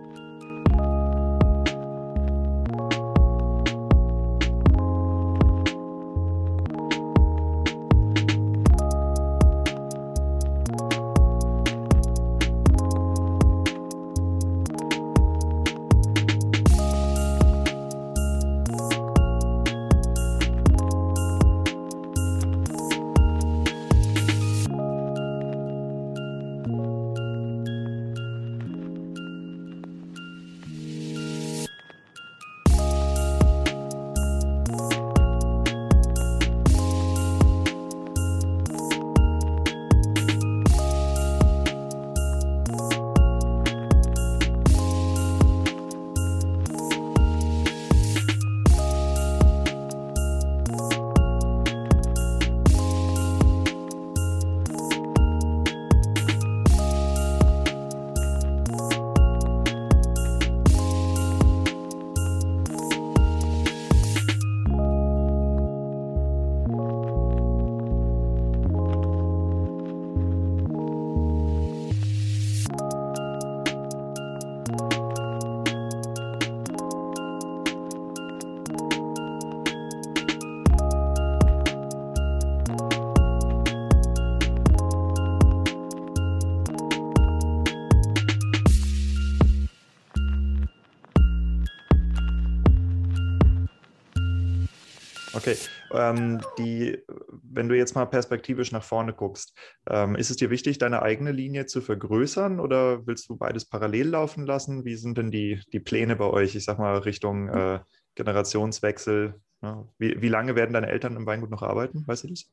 Okay, 95.43 95.58
ähm, 95.91 96.39
die, 96.58 97.03
wenn 97.43 97.67
du 97.67 97.75
jetzt 97.75 97.95
mal 97.95 98.06
perspektivisch 98.06 98.71
nach 98.71 98.84
vorne 98.84 99.12
guckst, 99.12 99.53
ähm, 99.89 100.15
ist 100.15 100.29
es 100.29 100.38
dir 100.38 100.49
wichtig, 100.49 100.77
deine 100.77 101.01
eigene 101.01 101.34
Linie 101.34 101.65
zu 101.65 101.82
vergrößern 101.82 102.62
oder 102.62 103.06
willst 103.06 103.27
du 103.27 103.36
beides 103.36 103.65
parallel 103.65 104.08
laufen 104.08 104.45
lassen? 104.45 104.86
Wie 104.86 104.95
sind 104.95 105.17
denn 105.17 105.32
die, 105.32 105.60
die 105.73 105.82
Pläne 105.82 106.15
bei 106.15 106.27
euch, 106.27 106.56
ich 106.56 106.63
sag 106.63 106.79
mal, 106.79 106.97
Richtung 106.99 107.49
äh, 107.49 107.82
Generationswechsel? 108.15 109.36
Ne? 109.60 109.86
Wie, 109.97 110.21
wie 110.21 110.29
lange 110.29 110.56
werden 110.56 110.71
deine 110.71 110.88
Eltern 110.88 111.17
im 111.17 111.25
Weingut 111.25 111.49
noch 111.49 111.62
arbeiten? 111.62 112.08
Weißt 112.08 112.23
du 112.23 112.29
das? 112.29 112.49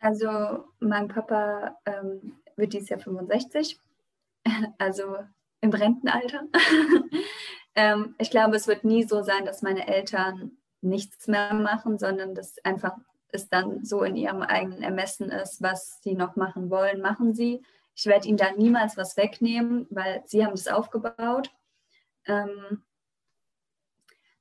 Also, 0.00 0.64
mein 0.80 1.08
Papa 1.08 1.78
ähm, 1.86 2.34
wird 2.56 2.74
dieses 2.74 2.90
Jahr 2.90 3.00
65, 3.00 3.78
also 4.78 5.16
im 5.62 5.70
Rentenalter. 5.70 6.42
Ähm, 7.76 8.14
ich 8.18 8.30
glaube, 8.30 8.54
es 8.54 8.68
wird 8.68 8.84
nie 8.84 9.02
so 9.02 9.24
sein, 9.24 9.44
dass 9.44 9.62
meine 9.62 9.88
Eltern 9.88 10.52
nichts 10.84 11.26
mehr 11.26 11.54
machen, 11.54 11.98
sondern 11.98 12.34
dass 12.34 12.58
einfach 12.64 12.96
es 13.28 13.48
dann 13.48 13.84
so 13.84 14.02
in 14.02 14.16
ihrem 14.16 14.42
eigenen 14.42 14.82
Ermessen 14.82 15.30
ist, 15.30 15.60
was 15.60 16.00
sie 16.02 16.14
noch 16.14 16.36
machen 16.36 16.70
wollen, 16.70 17.00
machen 17.00 17.34
sie. 17.34 17.62
Ich 17.96 18.06
werde 18.06 18.28
ihnen 18.28 18.36
da 18.36 18.52
niemals 18.52 18.96
was 18.96 19.16
wegnehmen, 19.16 19.86
weil 19.90 20.22
sie 20.26 20.44
haben 20.44 20.54
es 20.54 20.68
aufgebaut. 20.68 21.50
Ähm, 22.26 22.82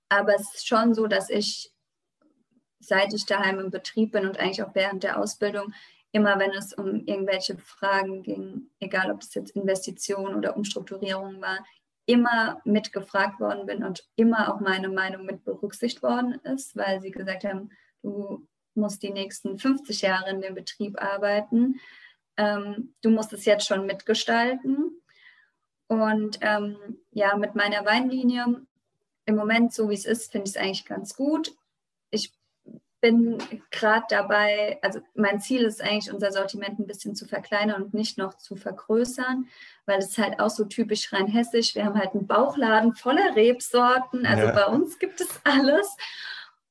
aber 0.09 0.35
es 0.35 0.53
ist 0.53 0.67
schon 0.67 0.93
so, 0.93 1.07
dass 1.07 1.29
ich 1.29 1.73
seit 2.83 3.13
ich 3.13 3.25
daheim 3.25 3.59
im 3.59 3.71
Betrieb 3.71 4.11
bin 4.11 4.27
und 4.27 4.39
eigentlich 4.39 4.61
auch 4.63 4.75
während 4.75 5.03
der 5.03 5.19
Ausbildung, 5.19 5.73
immer 6.11 6.37
wenn 6.37 6.51
es 6.51 6.73
um 6.73 7.05
irgendwelche 7.05 7.57
Fragen 7.57 8.21
ging, 8.21 8.69
egal 8.79 9.11
ob 9.11 9.21
es 9.21 9.33
jetzt 9.33 9.55
Investitionen 9.55 10.35
oder 10.35 10.55
Umstrukturierung 10.55 11.41
war, 11.41 11.65
immer 12.05 12.61
mitgefragt 12.65 13.39
worden 13.39 13.65
bin 13.65 13.83
und 13.83 14.05
immer 14.15 14.53
auch 14.53 14.59
meine 14.59 14.89
Meinung 14.89 15.25
mit 15.25 15.43
berücksichtigt 15.43 16.03
worden 16.03 16.33
ist, 16.43 16.75
weil 16.75 17.01
sie 17.01 17.11
gesagt 17.11 17.43
haben, 17.45 17.69
du 18.01 18.47
musst 18.75 19.03
die 19.03 19.11
nächsten 19.11 19.57
50 19.57 20.01
Jahre 20.01 20.29
in 20.29 20.41
dem 20.41 20.55
Betrieb 20.55 21.01
arbeiten. 21.01 21.79
Ähm, 22.37 22.95
du 23.01 23.09
musst 23.09 23.31
es 23.33 23.45
jetzt 23.45 23.67
schon 23.67 23.85
mitgestalten. 23.85 25.01
Und 25.87 26.39
ähm, 26.41 26.77
ja, 27.11 27.37
mit 27.37 27.55
meiner 27.55 27.85
Weinlinie 27.85 28.65
im 29.25 29.35
Moment, 29.35 29.73
so 29.73 29.89
wie 29.89 29.93
es 29.93 30.05
ist, 30.05 30.31
finde 30.31 30.49
ich 30.49 30.55
es 30.55 30.61
eigentlich 30.61 30.85
ganz 30.85 31.15
gut. 31.15 31.55
Ich 32.09 32.33
bin 33.03 33.37
gerade 33.69 34.05
dabei, 34.07 34.79
also 34.81 35.01
mein 35.13 35.41
Ziel 35.41 35.63
ist 35.63 35.81
eigentlich, 35.81 36.11
unser 36.11 36.31
Sortiment 36.31 36.79
ein 36.79 36.87
bisschen 36.87 37.15
zu 37.15 37.27
verkleinern 37.27 37.83
und 37.83 37.93
nicht 37.93 38.17
noch 38.17 38.35
zu 38.37 38.55
vergrößern, 38.55 39.49
weil 39.85 39.99
es 39.99 40.17
halt 40.17 40.39
auch 40.39 40.49
so 40.49 40.63
typisch 40.63 41.11
rein 41.11 41.27
hessisch. 41.27 41.75
Wir 41.75 41.83
haben 41.83 41.99
halt 41.99 42.13
einen 42.13 42.27
Bauchladen 42.27 42.95
voller 42.95 43.35
Rebsorten, 43.35 44.25
also 44.25 44.43
ja. 44.45 44.51
bei 44.53 44.67
uns 44.67 44.99
gibt 44.99 45.19
es 45.19 45.27
alles. 45.43 45.97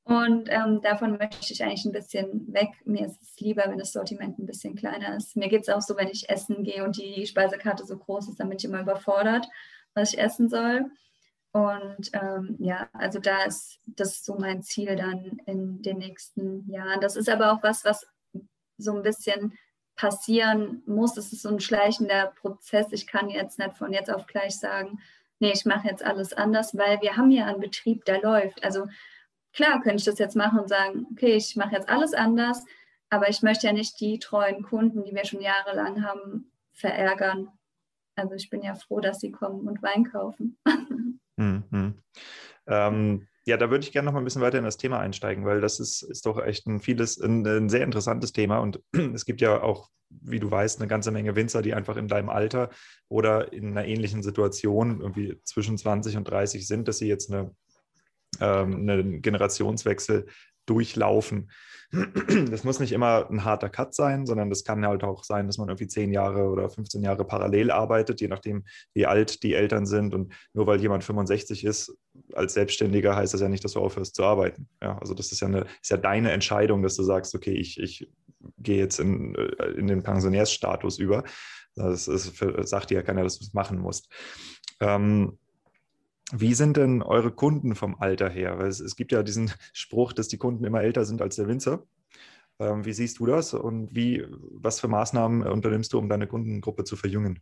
Und 0.05 0.49
ähm, 0.51 0.81
davon 0.81 1.19
möchte 1.19 1.53
ich 1.53 1.63
eigentlich 1.63 1.85
ein 1.85 1.91
bisschen 1.91 2.51
weg. 2.51 2.69
Mir 2.83 3.05
ist 3.05 3.21
es 3.21 3.39
lieber, 3.39 3.65
wenn 3.67 3.77
das 3.77 3.93
Sortiment 3.93 4.39
ein 4.39 4.47
bisschen 4.47 4.75
kleiner 4.75 5.15
ist. 5.15 5.35
Mir 5.35 5.49
geht 5.49 5.61
es 5.61 5.69
auch 5.69 5.81
so, 5.81 5.95
wenn 5.95 6.07
ich 6.07 6.31
essen 6.31 6.63
gehe 6.63 6.83
und 6.83 6.97
die 6.97 7.27
Speisekarte 7.27 7.85
so 7.85 7.95
groß 7.95 8.29
ist, 8.29 8.39
dann 8.39 8.49
bin 8.49 8.57
ich 8.57 8.65
immer 8.65 8.81
überfordert, 8.81 9.47
was 9.93 10.13
ich 10.13 10.19
essen 10.19 10.49
soll. 10.49 10.87
Und 11.53 12.09
ähm, 12.13 12.55
ja, 12.57 12.89
also 12.93 13.19
da 13.19 13.43
ist 13.43 13.79
das 13.85 14.25
so 14.25 14.35
mein 14.35 14.63
Ziel 14.63 14.95
dann 14.95 15.39
in 15.45 15.83
den 15.83 15.99
nächsten 15.99 16.67
Jahren. 16.69 16.99
Das 16.99 17.15
ist 17.15 17.29
aber 17.29 17.53
auch 17.53 17.61
was, 17.61 17.85
was 17.85 18.07
so 18.77 18.95
ein 18.95 19.03
bisschen 19.03 19.53
passieren 19.95 20.81
muss. 20.87 21.15
Es 21.15 21.31
ist 21.31 21.43
so 21.43 21.49
ein 21.49 21.59
schleichender 21.59 22.33
Prozess. 22.41 22.87
Ich 22.91 23.05
kann 23.05 23.29
jetzt 23.29 23.59
nicht 23.59 23.77
von 23.77 23.93
jetzt 23.93 24.09
auf 24.09 24.25
gleich 24.25 24.57
sagen, 24.57 24.99
nee, 25.39 25.51
ich 25.51 25.65
mache 25.65 25.87
jetzt 25.87 26.03
alles 26.03 26.33
anders, 26.33 26.75
weil 26.75 26.99
wir 27.01 27.17
haben 27.17 27.29
ja 27.29 27.45
einen 27.45 27.59
Betrieb, 27.59 28.03
der 28.05 28.21
läuft. 28.21 28.63
Also 28.63 28.87
klar 29.53 29.79
könnte 29.81 29.97
ich 29.97 30.05
das 30.05 30.17
jetzt 30.17 30.35
machen 30.35 30.59
und 30.59 30.69
sagen, 30.69 31.05
okay, 31.11 31.35
ich 31.35 31.55
mache 31.55 31.75
jetzt 31.75 31.89
alles 31.89 32.15
anders, 32.15 32.65
aber 33.11 33.29
ich 33.29 33.43
möchte 33.43 33.67
ja 33.67 33.73
nicht 33.73 33.99
die 33.99 34.17
treuen 34.17 34.63
Kunden, 34.63 35.03
die 35.03 35.13
wir 35.13 35.25
schon 35.25 35.41
jahrelang 35.41 36.03
haben, 36.03 36.51
verärgern. 36.73 37.49
Also 38.15 38.33
ich 38.33 38.49
bin 38.49 38.63
ja 38.63 38.73
froh, 38.73 38.99
dass 39.01 39.19
sie 39.19 39.31
kommen 39.31 39.67
und 39.67 39.83
Wein 39.83 40.05
kaufen. 40.05 40.57
Mhm. 41.37 41.95
Ähm, 42.67 43.27
ja, 43.45 43.57
da 43.57 43.69
würde 43.69 43.83
ich 43.83 43.91
gerne 43.91 44.05
noch 44.05 44.13
mal 44.13 44.19
ein 44.19 44.23
bisschen 44.23 44.41
weiter 44.41 44.57
in 44.57 44.63
das 44.63 44.77
Thema 44.77 44.99
einsteigen, 44.99 45.45
weil 45.45 45.59
das 45.59 45.79
ist, 45.79 46.01
ist 46.03 46.25
doch 46.25 46.41
echt 46.41 46.65
ein 46.65 46.79
vieles, 46.79 47.19
ein, 47.19 47.45
ein, 47.45 47.69
sehr 47.69 47.83
interessantes 47.83 48.31
Thema. 48.31 48.59
Und 48.59 48.81
es 49.13 49.25
gibt 49.25 49.41
ja 49.41 49.61
auch, 49.61 49.89
wie 50.09 50.39
du 50.39 50.49
weißt, 50.49 50.79
eine 50.79 50.87
ganze 50.87 51.11
Menge 51.11 51.35
Winzer, 51.35 51.61
die 51.61 51.73
einfach 51.73 51.97
in 51.97 52.07
deinem 52.07 52.29
Alter 52.29 52.69
oder 53.09 53.51
in 53.51 53.71
einer 53.71 53.85
ähnlichen 53.85 54.23
Situation 54.23 55.01
irgendwie 55.01 55.39
zwischen 55.43 55.77
20 55.77 56.15
und 56.17 56.27
30 56.27 56.65
sind, 56.65 56.87
dass 56.87 56.99
sie 56.99 57.07
jetzt 57.07 57.31
eine, 57.31 57.53
ähm, 58.39 58.89
einen 58.89 59.21
Generationswechsel 59.21 60.27
durchlaufen. 60.65 61.51
Das 62.49 62.63
muss 62.63 62.79
nicht 62.79 62.91
immer 62.91 63.29
ein 63.29 63.43
harter 63.43 63.69
Cut 63.69 63.93
sein, 63.93 64.25
sondern 64.25 64.49
das 64.49 64.63
kann 64.63 64.85
halt 64.85 65.03
auch 65.03 65.23
sein, 65.23 65.45
dass 65.45 65.59
man 65.59 65.69
irgendwie 65.69 65.87
zehn 65.87 66.11
Jahre 66.11 66.45
oder 66.49 66.67
15 66.67 67.03
Jahre 67.03 67.23
parallel 67.23 67.69
arbeitet, 67.69 68.19
je 68.19 68.27
nachdem, 68.27 68.63
wie 68.95 69.05
alt 69.05 69.43
die 69.43 69.53
Eltern 69.53 69.85
sind. 69.85 70.15
Und 70.15 70.33
nur 70.53 70.65
weil 70.65 70.81
jemand 70.81 71.03
65 71.03 71.63
ist, 71.63 71.95
als 72.33 72.55
Selbstständiger 72.55 73.15
heißt 73.15 73.33
das 73.33 73.41
ja 73.41 73.49
nicht, 73.49 73.63
dass 73.63 73.73
du 73.73 73.79
aufhörst 73.79 74.15
zu 74.15 74.23
arbeiten. 74.23 74.67
Ja, 74.81 74.97
also 74.97 75.13
das 75.13 75.31
ist 75.31 75.41
ja, 75.41 75.47
eine, 75.47 75.65
ist 75.81 75.91
ja 75.91 75.97
deine 75.97 76.31
Entscheidung, 76.31 76.81
dass 76.81 76.95
du 76.95 77.03
sagst, 77.03 77.35
okay, 77.35 77.53
ich, 77.53 77.79
ich 77.79 78.09
gehe 78.57 78.77
jetzt 78.77 78.99
in, 78.99 79.35
äh, 79.35 79.71
in 79.77 79.87
den 79.87 80.01
Pensionärsstatus 80.01 80.97
über. 80.97 81.23
Das 81.75 82.07
ist, 82.07 82.43
sagt 82.63 82.89
dir 82.89 82.95
ja 82.95 83.01
keiner, 83.03 83.23
dass 83.23 83.39
du 83.39 83.45
es 83.45 83.53
machen 83.53 83.79
musst. 83.79 84.11
Ähm, 84.79 85.37
wie 86.35 86.55
sind 86.55 86.77
denn 86.77 87.03
eure 87.03 87.31
Kunden 87.31 87.75
vom 87.75 87.95
Alter 87.99 88.27
her? 88.27 88.57
Weil 88.57 88.67
es, 88.67 88.79
es, 88.79 88.95
gibt 88.95 89.11
ja 89.11 89.21
diesen 89.21 89.51
Spruch, 89.73 90.13
dass 90.13 90.27
die 90.27 90.37
Kunden 90.37 90.65
immer 90.65 90.81
älter 90.81 91.05
sind 91.05 91.21
als 91.21 91.35
der 91.35 91.47
Winzer. 91.47 91.85
Ähm, 92.59 92.85
wie 92.85 92.93
siehst 92.93 93.19
du 93.19 93.25
das 93.27 93.53
und 93.53 93.95
wie, 93.95 94.25
was 94.29 94.79
für 94.79 94.87
Maßnahmen 94.87 95.43
unternimmst 95.43 95.93
du, 95.93 95.99
um 95.99 96.09
deine 96.09 96.27
Kundengruppe 96.27 96.83
zu 96.83 96.95
verjüngen? 96.95 97.39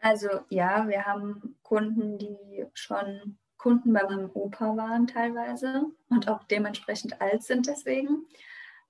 Also 0.00 0.28
ja, 0.48 0.88
wir 0.88 1.04
haben 1.04 1.56
Kunden, 1.62 2.18
die 2.18 2.66
schon 2.74 3.38
Kunden 3.56 3.92
bei 3.92 4.02
meinem 4.02 4.30
Opa 4.34 4.76
waren 4.76 5.06
teilweise 5.06 5.84
und 6.08 6.28
auch 6.28 6.42
dementsprechend 6.44 7.20
alt 7.20 7.44
sind 7.44 7.68
deswegen. 7.68 8.26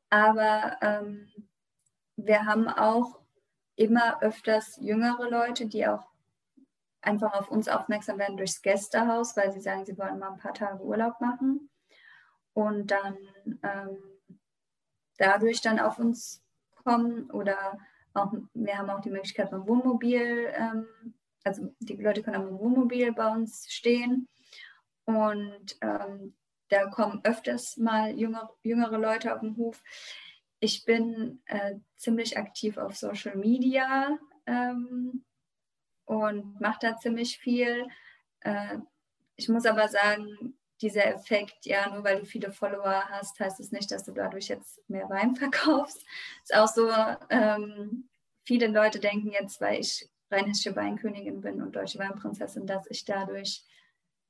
Aber 0.08 0.78
ähm, 0.80 1.28
wir 2.16 2.46
haben 2.46 2.68
auch 2.68 3.20
immer 3.76 4.22
öfters 4.22 4.78
jüngere 4.80 5.28
Leute, 5.28 5.66
die 5.66 5.86
auch 5.86 6.11
einfach 7.02 7.34
auf 7.34 7.50
uns 7.50 7.68
aufmerksam 7.68 8.18
werden 8.18 8.36
durchs 8.36 8.62
Gästehaus, 8.62 9.36
weil 9.36 9.52
sie 9.52 9.60
sagen, 9.60 9.84
sie 9.84 9.98
wollen 9.98 10.18
mal 10.18 10.32
ein 10.32 10.38
paar 10.38 10.54
Tage 10.54 10.82
Urlaub 10.82 11.20
machen 11.20 11.68
und 12.54 12.90
dann 12.90 13.16
ähm, 13.62 13.98
dadurch 15.18 15.60
dann 15.60 15.80
auf 15.80 15.98
uns 15.98 16.42
kommen 16.84 17.30
oder 17.30 17.78
auch, 18.14 18.32
wir 18.54 18.78
haben 18.78 18.90
auch 18.90 19.00
die 19.00 19.10
Möglichkeit 19.10 19.50
beim 19.50 19.66
Wohnmobil, 19.66 20.52
ähm, 20.54 20.86
also 21.44 21.74
die 21.80 21.96
Leute 21.96 22.22
können 22.22 22.36
am 22.36 22.58
Wohnmobil 22.58 23.12
bei 23.12 23.28
uns 23.28 23.66
stehen 23.70 24.28
und 25.04 25.76
ähm, 25.80 26.34
da 26.68 26.86
kommen 26.86 27.20
öfters 27.24 27.76
mal 27.76 28.16
jüngere, 28.18 28.50
jüngere 28.62 28.98
Leute 28.98 29.34
auf 29.34 29.40
den 29.40 29.56
Hof. 29.56 29.82
Ich 30.60 30.84
bin 30.84 31.42
äh, 31.46 31.76
ziemlich 31.96 32.38
aktiv 32.38 32.78
auf 32.78 32.96
Social 32.96 33.36
Media. 33.36 34.18
Ähm, 34.46 35.24
und 36.18 36.60
mache 36.60 36.78
da 36.80 36.96
ziemlich 36.98 37.38
viel. 37.38 37.86
Äh, 38.40 38.78
ich 39.36 39.48
muss 39.48 39.66
aber 39.66 39.88
sagen, 39.88 40.54
dieser 40.80 41.06
Effekt, 41.06 41.64
ja, 41.64 41.88
nur 41.90 42.04
weil 42.04 42.20
du 42.20 42.26
viele 42.26 42.52
Follower 42.52 43.04
hast, 43.08 43.38
heißt 43.38 43.60
es 43.60 43.72
nicht, 43.72 43.90
dass 43.90 44.04
du 44.04 44.12
dadurch 44.12 44.48
jetzt 44.48 44.80
mehr 44.88 45.08
Wein 45.08 45.36
verkaufst. 45.36 46.04
Ist 46.42 46.54
auch 46.54 46.68
so, 46.68 46.90
ähm, 47.30 48.08
viele 48.44 48.66
Leute 48.66 48.98
denken 48.98 49.30
jetzt, 49.30 49.60
weil 49.60 49.80
ich 49.80 50.08
rheinische 50.30 50.74
Weinkönigin 50.74 51.40
bin 51.40 51.62
und 51.62 51.76
deutsche 51.76 51.98
Weinprinzessin, 51.98 52.66
dass 52.66 52.86
ich 52.90 53.04
dadurch, 53.04 53.64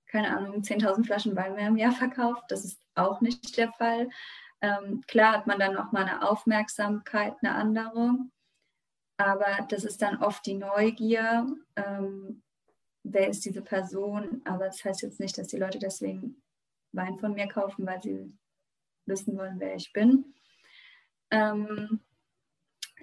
keine 0.07 0.37
Ahnung, 0.37 0.62
10.000 0.62 1.07
Flaschen 1.07 1.37
Wein 1.37 1.55
mehr 1.55 1.68
im 1.68 1.77
Jahr 1.77 1.92
verkaufe. 1.92 2.42
Das 2.49 2.64
ist 2.64 2.81
auch 2.95 3.21
nicht 3.21 3.57
der 3.57 3.73
Fall. 3.73 4.11
Ähm, 4.61 5.03
klar 5.07 5.33
hat 5.33 5.47
man 5.47 5.59
dann 5.59 5.75
noch 5.75 5.92
mal 5.92 6.05
eine 6.05 6.29
Aufmerksamkeit, 6.29 7.35
eine 7.42 7.55
andere. 7.55 8.16
Aber 9.22 9.66
das 9.68 9.85
ist 9.85 10.02
dann 10.02 10.20
oft 10.20 10.44
die 10.46 10.54
Neugier, 10.54 11.46
ähm, 11.76 12.42
wer 13.04 13.28
ist 13.28 13.44
diese 13.44 13.62
Person. 13.62 14.42
Aber 14.44 14.66
das 14.66 14.85
heißt 14.85 15.02
jetzt 15.02 15.20
nicht, 15.20 15.38
dass 15.38 15.46
die 15.46 15.58
Leute 15.58 15.78
deswegen 15.78 16.42
Wein 16.90 17.18
von 17.20 17.32
mir 17.32 17.46
kaufen, 17.46 17.87
weil 17.87 18.02
sie 18.02 18.37
wissen 19.06 19.38
wollen, 19.38 19.61
wer 19.61 19.76
ich 19.76 19.92
bin. 19.92 20.35
Ähm, 21.30 22.00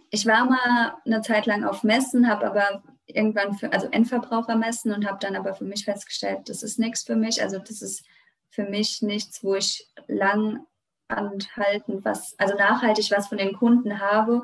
ich 0.10 0.25
war 0.25 0.43
mal 0.43 0.97
eine 1.05 1.21
Zeit 1.21 1.45
lang 1.45 1.63
auf 1.63 1.84
Messen, 1.84 2.27
habe 2.27 2.47
aber 2.47 2.84
irgendwann 3.05 3.58
für, 3.58 3.71
also 3.71 3.88
Endverbrauchermessen 3.88 4.93
und 4.93 5.08
habe 5.08 5.19
dann 5.21 5.38
aber 5.38 5.53
für 5.53 5.65
mich 5.65 5.86
festgestellt, 5.86 6.49
das 6.49 6.63
ist 6.63 6.79
nichts 6.79 7.03
für 7.03 7.15
mich. 7.15 7.41
Also 7.41 7.60
das 7.60 7.82
ist 7.82 8.03
für 8.49 8.65
mich 8.65 9.01
nichts, 9.01 9.41
wo 9.41 9.55
ich 9.55 9.88
lang 10.08 10.65
anhaltend 11.10 12.06
was, 12.06 12.38
also 12.39 12.56
nachhaltig 12.56 13.12
was 13.12 13.28
von 13.28 13.38
den 13.38 13.54
Kunden 13.54 14.00
habe 14.00 14.43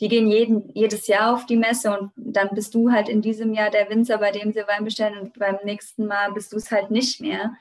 die 0.00 0.08
gehen 0.08 0.26
jeden, 0.26 0.70
jedes 0.74 1.06
Jahr 1.06 1.34
auf 1.34 1.46
die 1.46 1.56
Messe 1.56 1.98
und 1.98 2.12
dann 2.16 2.50
bist 2.52 2.74
du 2.74 2.92
halt 2.92 3.08
in 3.08 3.22
diesem 3.22 3.52
Jahr 3.54 3.70
der 3.70 3.88
Winzer, 3.88 4.18
bei 4.18 4.30
dem 4.30 4.52
sie 4.52 4.66
Wein 4.66 4.84
bestellen 4.84 5.18
und 5.18 5.38
beim 5.38 5.58
nächsten 5.64 6.06
Mal 6.06 6.32
bist 6.32 6.52
du 6.52 6.56
es 6.56 6.70
halt 6.70 6.90
nicht 6.90 7.20
mehr. 7.20 7.56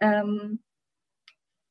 Ähm, 0.00 0.62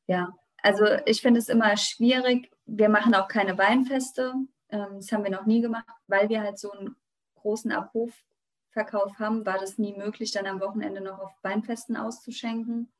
ja, 0.08 0.34
also 0.62 0.86
ich 1.06 1.22
finde 1.22 1.40
es 1.40 1.48
immer 1.48 1.78
schwierig. 1.78 2.52
Wir 2.66 2.90
machen 2.90 3.16
auch 3.16 3.28
keine 3.28 3.58
Weinfeste. 3.58 4.34
Ähm, 4.70 4.96
das 4.96 5.12
haben 5.12 5.24
wir 5.24 5.32
noch 5.32 5.46
nie 5.46 5.62
gemacht, 5.62 5.86
weil 6.08 6.28
wir 6.28 6.42
halt 6.42 6.60
so 6.60 6.72
einen 6.72 6.96
großen 7.36 7.72
Abrufverkauf 7.72 9.18
haben, 9.18 9.46
war 9.46 9.60
das 9.60 9.78
nie 9.78 9.94
möglich, 9.94 10.32
dann 10.32 10.48
am 10.48 10.60
Wochenende 10.60 11.00
noch 11.00 11.20
auf 11.20 11.32
Weinfesten 11.42 11.96
auszuschenken. 11.96 12.92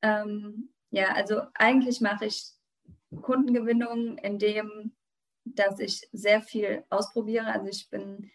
Ähm, 0.00 0.70
ja, 0.96 1.12
also 1.12 1.42
eigentlich 1.52 2.00
mache 2.00 2.24
ich 2.24 2.52
Kundengewinnung, 3.20 4.16
indem 4.18 4.92
dass 5.44 5.78
ich 5.78 6.08
sehr 6.10 6.40
viel 6.40 6.84
ausprobiere. 6.88 7.46
Also 7.46 7.68
ich 7.68 7.90
bin, 7.90 8.30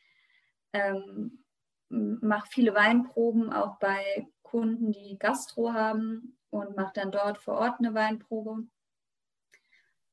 ähm, 0.74 1.44
mache 1.90 2.48
viele 2.52 2.76
Weinproben 2.76 3.52
auch 3.52 3.80
bei 3.80 4.28
Kunden, 4.44 4.92
die 4.92 5.18
Gastro 5.18 5.74
haben 5.74 6.38
und 6.52 6.76
mache 6.76 6.94
dann 6.94 7.12
dort 7.12 7.40
vor 7.40 7.56
Ort 7.56 7.80
eine 7.80 7.96
Weinprobe. 7.96 8.68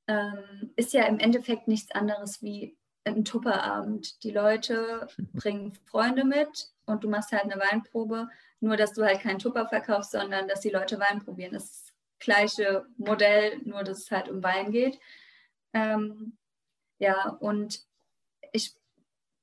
Ähm, 0.07 0.73
ist 0.77 0.95
ja 0.95 1.05
im 1.05 1.19
Endeffekt 1.19 1.69
nichts 1.69 1.93
anderes 1.93 2.43
wie 2.43 2.79
ein 3.05 3.27
Tupperabend. 3.27 4.23
Die 4.25 4.31
Leute 4.31 5.07
bringen 5.35 5.75
Freunde 5.85 6.25
mit 6.25 6.73
und 6.87 7.05
du 7.05 7.11
machst 7.11 7.31
halt 7.31 7.45
eine 7.45 7.61
Weinprobe, 7.61 8.29
nur 8.61 8.79
dass 8.79 8.95
du 8.95 9.05
halt 9.05 9.21
keinen 9.21 9.39
Tupper 9.39 9.69
verkaufst, 9.69 10.13
sondern 10.13 10.49
dass 10.49 10.61
die 10.61 10.71
Leute 10.71 10.99
Wein 10.99 11.23
probieren. 11.23 11.53
Das 11.53 11.65
ist 11.65 11.88
gleiche 12.19 12.87
Modell, 12.97 13.59
nur 13.65 13.85
dass 13.85 13.99
es 14.01 14.11
halt 14.11 14.29
um 14.29 14.43
Wein 14.43 14.73
geht. 14.73 14.99
Ähm, 15.73 16.37
ja, 16.99 17.31
und 17.41 17.81
ich 18.53 18.75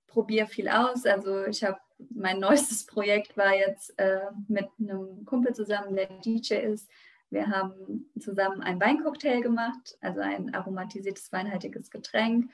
probiere 0.07 0.47
viel 0.47 0.69
aus. 0.69 1.05
Also 1.05 1.45
ich 1.45 1.63
habe 1.63 1.79
mein 2.09 2.39
neuestes 2.39 2.85
Projekt 2.85 3.37
war 3.37 3.55
jetzt 3.55 3.97
äh, 3.97 4.29
mit 4.47 4.67
einem 4.79 5.25
Kumpel 5.25 5.53
zusammen, 5.53 5.95
der 5.95 6.07
DJ 6.19 6.55
ist. 6.55 6.89
Wir 7.29 7.47
haben 7.47 8.09
zusammen 8.19 8.61
einen 8.61 8.79
Weincocktail 8.79 9.41
gemacht, 9.41 9.97
also 10.01 10.21
ein 10.21 10.53
aromatisiertes 10.53 11.31
weinhaltiges 11.31 11.89
Getränk. 11.89 12.51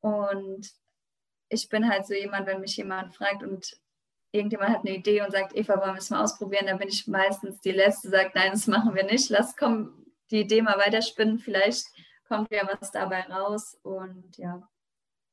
Und 0.00 0.72
ich 1.48 1.68
bin 1.68 1.88
halt 1.88 2.06
so 2.06 2.14
jemand, 2.14 2.46
wenn 2.46 2.60
mich 2.60 2.76
jemand 2.76 3.14
fragt 3.14 3.42
und 3.42 3.78
irgendjemand 4.32 4.70
hat 4.70 4.80
eine 4.80 4.96
Idee 4.96 5.22
und 5.22 5.32
sagt, 5.32 5.56
Eva, 5.56 5.78
wollen 5.80 5.94
wir 5.94 5.98
es 5.98 6.10
mal 6.10 6.22
ausprobieren, 6.22 6.66
dann 6.66 6.78
bin 6.78 6.88
ich 6.88 7.06
meistens 7.06 7.60
die 7.60 7.72
Letzte, 7.72 8.10
sagt, 8.10 8.34
nein, 8.34 8.52
das 8.52 8.66
machen 8.66 8.94
wir 8.94 9.04
nicht. 9.04 9.30
Lass 9.30 9.56
kommen, 9.56 10.06
die 10.30 10.40
Idee 10.40 10.62
mal 10.62 10.78
weiterspinnen. 10.78 11.38
Vielleicht 11.38 11.86
kommt 12.28 12.50
ja 12.50 12.68
was 12.68 12.90
dabei 12.92 13.22
raus. 13.22 13.78
Und 13.82 14.36
ja, 14.36 14.62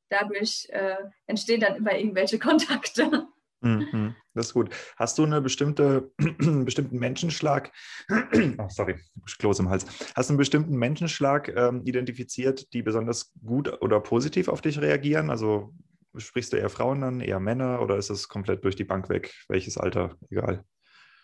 dadurch 0.10 0.68
äh, 0.70 0.98
entstehen 1.26 1.62
dann 1.62 1.76
immer 1.76 1.98
irgendwelche 1.98 2.40
Kontakte. 2.40 3.28
Mhm, 3.62 4.16
das 4.36 4.48
ist 4.48 4.54
gut. 4.54 4.70
Hast 4.98 5.18
du 5.18 5.24
eine 5.24 5.42
bestimmte, 5.42 6.12
einen 6.20 6.66
bestimmten 6.66 7.00
Menschenschlag, 7.00 7.72
oh, 8.58 8.68
sorry, 8.70 9.00
Kloß 9.40 9.60
im 9.60 9.70
Hals, 9.70 9.86
hast 10.16 10.30
du 10.30 10.34
einen 10.34 10.38
bestimmten 10.38 10.76
Menschenschlag 10.76 11.50
ähm, 11.56 11.82
identifiziert, 11.84 12.72
die 12.74 12.84
besonders 12.84 13.34
gut 13.44 13.82
oder 13.82 14.00
positiv 14.00 14.48
auf 14.48 14.62
dich 14.62 14.80
reagieren? 14.80 15.32
Also 15.32 15.74
sprichst 16.16 16.54
du 16.54 16.58
eher 16.58 16.70
Frauen 16.70 17.04
an, 17.04 17.22
eher 17.22 17.40
Männer 17.40 17.82
oder 17.82 17.98
ist 17.98 18.10
es 18.10 18.30
komplett 18.30 18.64
durch 18.64 18.76
die 18.76 18.84
Bank 18.84 19.10
weg? 19.10 19.34
Welches 19.48 19.78
Alter? 19.78 20.16
Egal. 20.30 20.64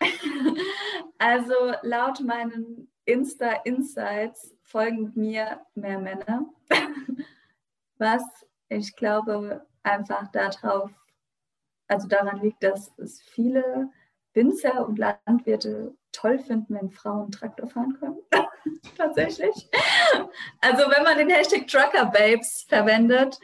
Also 1.18 1.54
laut 1.82 2.20
meinen 2.20 2.92
Insta-Insights 3.06 4.54
folgen 4.62 5.12
mir 5.14 5.60
mehr 5.74 5.98
Männer, 5.98 6.44
was 7.98 8.22
ich 8.68 8.94
glaube 8.96 9.64
einfach 9.82 10.30
darauf 10.32 10.90
also 11.88 12.08
daran 12.08 12.40
liegt, 12.40 12.62
dass 12.62 12.92
es 12.98 13.22
viele 13.22 13.90
Winzer 14.32 14.86
und 14.86 14.98
Landwirte 14.98 15.94
toll 16.12 16.38
finden, 16.38 16.74
wenn 16.74 16.90
Frauen 16.90 17.30
Traktor 17.30 17.68
fahren 17.68 17.96
können. 17.98 18.18
Tatsächlich. 18.96 19.70
Also 20.60 20.90
wenn 20.90 21.04
man 21.04 21.18
den 21.18 21.30
Hashtag 21.30 21.66
Trucker 21.68 22.06
Babes 22.06 22.64
verwendet, 22.68 23.38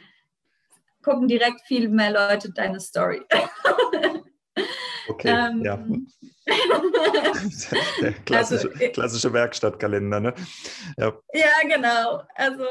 gucken 1.01 1.27
direkt 1.27 1.61
viel 1.61 1.89
mehr 1.89 2.11
Leute 2.11 2.51
deine 2.51 2.79
Story. 2.79 3.21
Okay, 5.07 5.29
ähm, 5.29 5.63
ja. 5.63 5.77
Der 8.01 8.13
klassische, 8.25 8.71
also, 8.71 8.91
klassische 8.91 9.33
Werkstattkalender, 9.33 10.19
ne? 10.19 10.33
Ja. 10.97 11.13
ja, 11.33 11.51
genau. 11.63 12.23
Also 12.35 12.65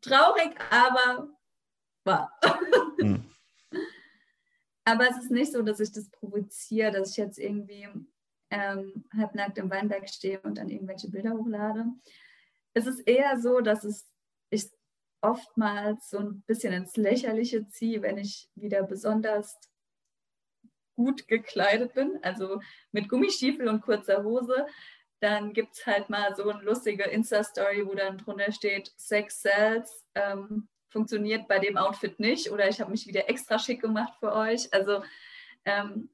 traurig, 0.00 0.54
aber 0.70 1.28
wahr. 2.04 2.32
Hm. 2.98 3.24
Aber 4.84 5.10
es 5.10 5.18
ist 5.18 5.30
nicht 5.30 5.52
so, 5.52 5.62
dass 5.62 5.80
ich 5.80 5.92
das 5.92 6.08
provoziere, 6.10 6.92
dass 6.92 7.10
ich 7.10 7.16
jetzt 7.16 7.38
irgendwie 7.38 7.88
ähm, 8.50 9.04
halbnackt 9.16 9.58
im 9.58 9.70
Weinberg 9.70 10.08
stehe 10.08 10.40
und 10.40 10.58
dann 10.58 10.68
irgendwelche 10.68 11.10
Bilder 11.10 11.32
hochlade. 11.32 11.86
Es 12.74 12.86
ist 12.86 13.00
eher 13.00 13.40
so, 13.40 13.60
dass 13.60 13.84
es 13.84 14.06
oftmals 15.20 16.10
so 16.10 16.18
ein 16.18 16.42
bisschen 16.42 16.72
ins 16.72 16.96
Lächerliche 16.96 17.68
ziehe, 17.68 18.02
wenn 18.02 18.18
ich 18.18 18.48
wieder 18.54 18.82
besonders 18.82 19.58
gut 20.94 21.28
gekleidet 21.28 21.94
bin, 21.94 22.18
also 22.22 22.60
mit 22.90 23.08
Gummistiefel 23.08 23.68
und 23.68 23.82
kurzer 23.82 24.24
Hose. 24.24 24.66
Dann 25.20 25.52
gibt 25.52 25.74
es 25.74 25.86
halt 25.86 26.10
mal 26.10 26.34
so 26.34 26.48
eine 26.48 26.62
lustige 26.62 27.04
Insta-Story, 27.04 27.86
wo 27.86 27.94
dann 27.94 28.18
drunter 28.18 28.52
steht, 28.52 28.92
Sex 28.96 29.42
sells, 29.42 30.06
ähm, 30.14 30.68
funktioniert 30.90 31.48
bei 31.48 31.58
dem 31.58 31.76
Outfit 31.76 32.18
nicht 32.20 32.50
oder 32.50 32.68
ich 32.68 32.80
habe 32.80 32.90
mich 32.90 33.06
wieder 33.06 33.28
extra 33.28 33.58
schick 33.58 33.82
gemacht 33.82 34.14
für 34.18 34.32
euch. 34.32 34.72
Also 34.72 35.02
ähm, 35.64 36.10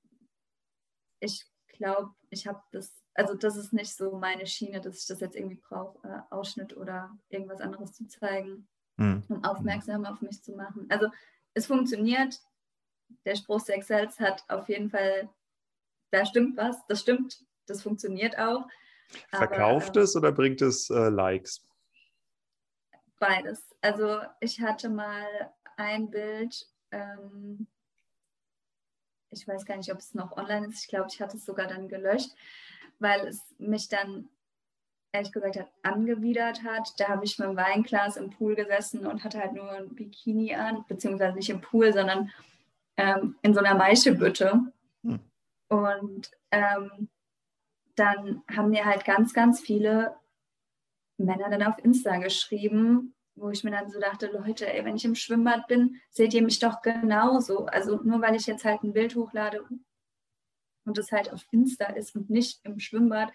ich 1.20 1.44
glaube, 1.68 2.10
ich 2.30 2.46
habe 2.46 2.62
das, 2.72 3.02
also 3.14 3.34
das 3.34 3.56
ist 3.56 3.72
nicht 3.72 3.94
so 3.94 4.16
meine 4.16 4.46
Schiene, 4.46 4.80
dass 4.80 4.98
ich 4.98 5.06
das 5.06 5.20
jetzt 5.20 5.36
irgendwie 5.36 5.60
brauche, 5.60 6.06
äh, 6.06 6.34
Ausschnitt 6.34 6.76
oder 6.76 7.16
irgendwas 7.28 7.60
anderes 7.60 7.92
zu 7.92 8.06
zeigen, 8.08 8.68
mhm. 8.96 9.22
um 9.28 9.44
aufmerksam 9.44 10.04
auf 10.04 10.20
mich 10.20 10.42
zu 10.42 10.52
machen. 10.52 10.86
Also 10.90 11.08
es 11.54 11.66
funktioniert. 11.66 12.40
Der 13.26 13.36
Spruch 13.36 13.60
Sex 13.60 13.88
Sales 13.88 14.18
hat 14.20 14.42
auf 14.48 14.68
jeden 14.68 14.90
Fall, 14.90 15.28
da 16.10 16.24
stimmt 16.24 16.56
was, 16.56 16.76
das 16.86 17.00
stimmt, 17.00 17.44
das 17.66 17.82
funktioniert 17.82 18.38
auch. 18.38 18.66
Verkauft 19.28 19.90
aber, 19.90 20.00
es 20.00 20.16
oder 20.16 20.32
bringt 20.32 20.62
es 20.62 20.88
äh, 20.88 21.08
Likes? 21.10 21.66
Beides. 23.18 23.74
Also 23.82 24.22
ich 24.40 24.60
hatte 24.60 24.88
mal 24.88 25.52
ein 25.76 26.10
Bild, 26.10 26.66
ähm, 26.90 27.66
ich 29.30 29.46
weiß 29.46 29.64
gar 29.64 29.76
nicht, 29.76 29.92
ob 29.92 29.98
es 29.98 30.14
noch 30.14 30.36
online 30.36 30.68
ist. 30.68 30.82
Ich 30.82 30.88
glaube, 30.88 31.08
ich 31.12 31.20
hatte 31.20 31.36
es 31.36 31.44
sogar 31.44 31.66
dann 31.66 31.88
gelöscht, 31.88 32.30
weil 32.98 33.26
es 33.26 33.40
mich 33.58 33.88
dann 33.88 34.28
ehrlich 35.12 35.32
gesagt 35.32 35.58
hat, 35.58 35.70
angewidert 35.82 36.62
hat. 36.64 36.94
Da 36.98 37.08
habe 37.08 37.24
ich 37.24 37.38
mit 37.38 37.48
dem 37.48 37.56
Weinglas 37.56 38.16
im 38.16 38.30
Pool 38.30 38.54
gesessen 38.54 39.06
und 39.06 39.22
hatte 39.24 39.38
halt 39.38 39.52
nur 39.52 39.70
ein 39.70 39.94
Bikini 39.94 40.54
an, 40.54 40.84
beziehungsweise 40.88 41.36
nicht 41.36 41.50
im 41.50 41.60
Pool, 41.60 41.92
sondern 41.92 42.30
ähm, 42.96 43.36
in 43.42 43.54
so 43.54 43.60
einer 43.60 43.74
Maischebütte. 43.74 44.72
Hm. 45.04 45.20
Und 45.68 46.30
ähm, 46.50 47.08
dann 47.94 48.42
haben 48.50 48.70
mir 48.70 48.84
halt 48.84 49.04
ganz, 49.04 49.34
ganz 49.34 49.60
viele 49.60 50.16
Männer 51.18 51.50
dann 51.50 51.62
auf 51.62 51.78
Insta 51.78 52.16
geschrieben, 52.16 53.14
wo 53.34 53.50
ich 53.50 53.64
mir 53.64 53.70
dann 53.70 53.90
so 53.90 54.00
dachte, 54.00 54.26
Leute, 54.26 54.72
ey, 54.72 54.84
wenn 54.84 54.96
ich 54.96 55.04
im 55.04 55.14
Schwimmbad 55.14 55.66
bin, 55.68 56.00
seht 56.10 56.34
ihr 56.34 56.42
mich 56.42 56.58
doch 56.58 56.82
genauso. 56.82 57.66
Also 57.66 57.96
nur 58.02 58.20
weil 58.20 58.34
ich 58.34 58.46
jetzt 58.46 58.64
halt 58.64 58.82
ein 58.82 58.92
Bild 58.92 59.14
hochlade 59.14 59.64
und 60.84 60.98
es 60.98 61.12
halt 61.12 61.32
auf 61.32 61.46
Insta 61.50 61.86
ist 61.86 62.14
und 62.16 62.30
nicht 62.30 62.64
im 62.64 62.78
Schwimmbad. 62.78 63.32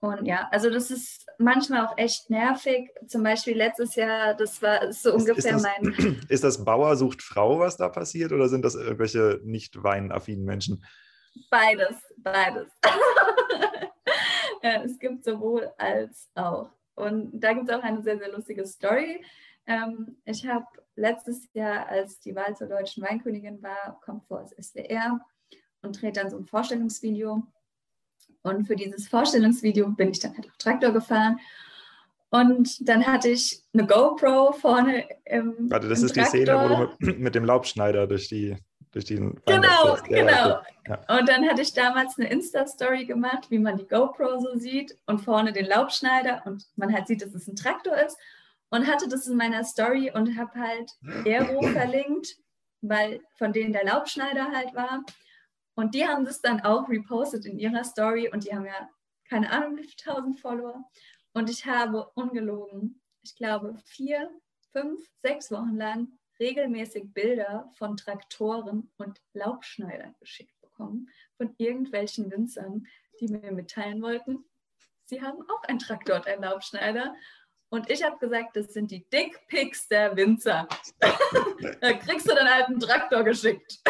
Und 0.00 0.26
ja, 0.26 0.48
also 0.50 0.70
das 0.70 0.90
ist 0.90 1.26
manchmal 1.38 1.86
auch 1.86 1.96
echt 1.96 2.28
nervig. 2.28 2.90
Zum 3.06 3.22
Beispiel 3.22 3.56
letztes 3.56 3.94
Jahr, 3.94 4.34
das 4.34 4.60
war 4.60 4.92
so 4.92 5.10
ist, 5.10 5.28
ungefähr 5.28 5.56
ist 5.56 5.64
das, 5.64 5.82
mein. 5.82 6.20
Ist 6.28 6.44
das 6.44 6.64
Bauer 6.64 6.96
sucht 6.96 7.22
Frau, 7.22 7.58
was 7.58 7.76
da 7.76 7.88
passiert, 7.88 8.32
oder 8.32 8.48
sind 8.48 8.64
das 8.64 8.74
irgendwelche 8.74 9.40
nicht 9.44 9.82
weinaffinen 9.82 10.44
Menschen? 10.44 10.84
Beides, 11.50 11.96
beides. 12.18 12.68
ja, 14.62 14.82
es 14.82 14.98
gibt 14.98 15.24
sowohl 15.24 15.72
als 15.78 16.30
auch. 16.34 16.70
Und 16.94 17.30
da 17.32 17.52
gibt 17.52 17.68
es 17.68 17.74
auch 17.74 17.82
eine 17.82 18.02
sehr, 18.02 18.18
sehr 18.18 18.32
lustige 18.32 18.66
Story. 18.66 19.24
Ähm, 19.66 20.16
ich 20.24 20.46
habe 20.46 20.66
letztes 20.94 21.48
Jahr, 21.52 21.88
als 21.88 22.20
die 22.20 22.34
Wahl 22.34 22.56
zur 22.56 22.68
deutschen 22.68 23.02
Weinkönigin 23.02 23.62
war, 23.62 24.00
kommt 24.02 24.26
vor 24.26 24.40
das 24.40 24.68
SWR 24.68 25.20
und 25.82 26.00
dreht 26.00 26.16
dann 26.16 26.30
so 26.30 26.38
ein 26.38 26.46
Vorstellungsvideo. 26.46 27.42
Und 28.46 28.66
für 28.66 28.76
dieses 28.76 29.08
Vorstellungsvideo 29.08 29.88
bin 29.90 30.10
ich 30.10 30.20
dann 30.20 30.34
halt 30.34 30.46
auf 30.46 30.56
Traktor 30.58 30.92
gefahren. 30.92 31.38
Und 32.30 32.88
dann 32.88 33.06
hatte 33.06 33.28
ich 33.28 33.62
eine 33.72 33.86
GoPro 33.86 34.52
vorne 34.52 35.04
im 35.24 35.70
Warte, 35.70 35.88
das 35.88 36.00
im 36.00 36.06
ist 36.06 36.14
Traktor. 36.14 36.38
die 36.38 36.44
Szene, 36.44 36.60
wo 36.60 36.68
du 36.68 36.94
mit, 36.98 37.18
mit 37.20 37.34
dem 37.34 37.44
Laubschneider 37.44 38.06
durch 38.06 38.28
die 38.28 38.56
durch 38.92 39.04
den 39.04 39.38
Genau, 39.44 39.96
genau. 40.08 40.60
Ja. 40.88 41.18
Und 41.18 41.28
dann 41.28 41.46
hatte 41.46 41.60
ich 41.60 41.74
damals 41.74 42.18
eine 42.18 42.30
Insta-Story 42.30 43.04
gemacht, 43.04 43.50
wie 43.50 43.58
man 43.58 43.76
die 43.76 43.86
GoPro 43.86 44.38
so 44.40 44.58
sieht 44.58 44.96
und 45.06 45.18
vorne 45.18 45.52
den 45.52 45.66
Laubschneider 45.66 46.42
und 46.46 46.64
man 46.76 46.94
halt 46.94 47.06
sieht, 47.06 47.20
dass 47.20 47.34
es 47.34 47.46
ein 47.46 47.56
Traktor 47.56 47.94
ist 47.94 48.16
und 48.70 48.86
hatte 48.86 49.08
das 49.08 49.26
in 49.26 49.36
meiner 49.36 49.64
Story 49.64 50.10
und 50.14 50.38
habe 50.38 50.58
halt 50.58 50.92
Aero 51.26 51.60
verlinkt, 51.72 52.36
weil 52.80 53.20
von 53.36 53.52
denen 53.52 53.72
der 53.72 53.84
Laubschneider 53.84 54.50
halt 54.50 54.74
war. 54.74 55.02
Und 55.76 55.94
die 55.94 56.06
haben 56.06 56.24
das 56.24 56.40
dann 56.40 56.60
auch 56.62 56.88
repostet 56.88 57.46
in 57.46 57.58
ihrer 57.58 57.84
Story 57.84 58.28
und 58.28 58.44
die 58.44 58.54
haben 58.54 58.66
ja 58.66 58.90
keine 59.28 59.50
Ahnung, 59.50 59.76
wie 59.76 59.84
viele 59.84 59.96
tausend 59.96 60.40
Follower. 60.40 60.84
Und 61.32 61.50
ich 61.50 61.66
habe 61.66 62.10
ungelogen, 62.14 63.00
ich 63.22 63.36
glaube, 63.36 63.76
vier, 63.84 64.30
fünf, 64.72 65.00
sechs 65.22 65.50
Wochen 65.50 65.76
lang 65.76 66.08
regelmäßig 66.40 67.12
Bilder 67.12 67.70
von 67.76 67.96
Traktoren 67.96 68.90
und 68.96 69.20
Laubschneidern 69.32 70.14
geschickt 70.18 70.58
bekommen, 70.60 71.08
von 71.36 71.54
irgendwelchen 71.58 72.30
Winzern, 72.30 72.86
die 73.20 73.28
mir 73.28 73.52
mitteilen 73.52 74.02
wollten, 74.02 74.44
sie 75.04 75.22
haben 75.22 75.42
auch 75.48 75.62
einen 75.64 75.78
Traktor 75.78 76.16
und 76.16 76.26
einen 76.26 76.42
Laubschneider. 76.42 77.14
Und 77.68 77.90
ich 77.90 78.04
habe 78.04 78.18
gesagt, 78.18 78.56
das 78.56 78.72
sind 78.72 78.90
die 78.90 79.08
Dickpics 79.08 79.88
der 79.88 80.16
Winzer. 80.16 80.68
da 81.80 81.92
kriegst 81.94 82.30
du 82.30 82.34
dann 82.34 82.48
halt 82.48 82.66
einen 82.66 82.80
Traktor 82.80 83.24
geschickt. 83.24 83.80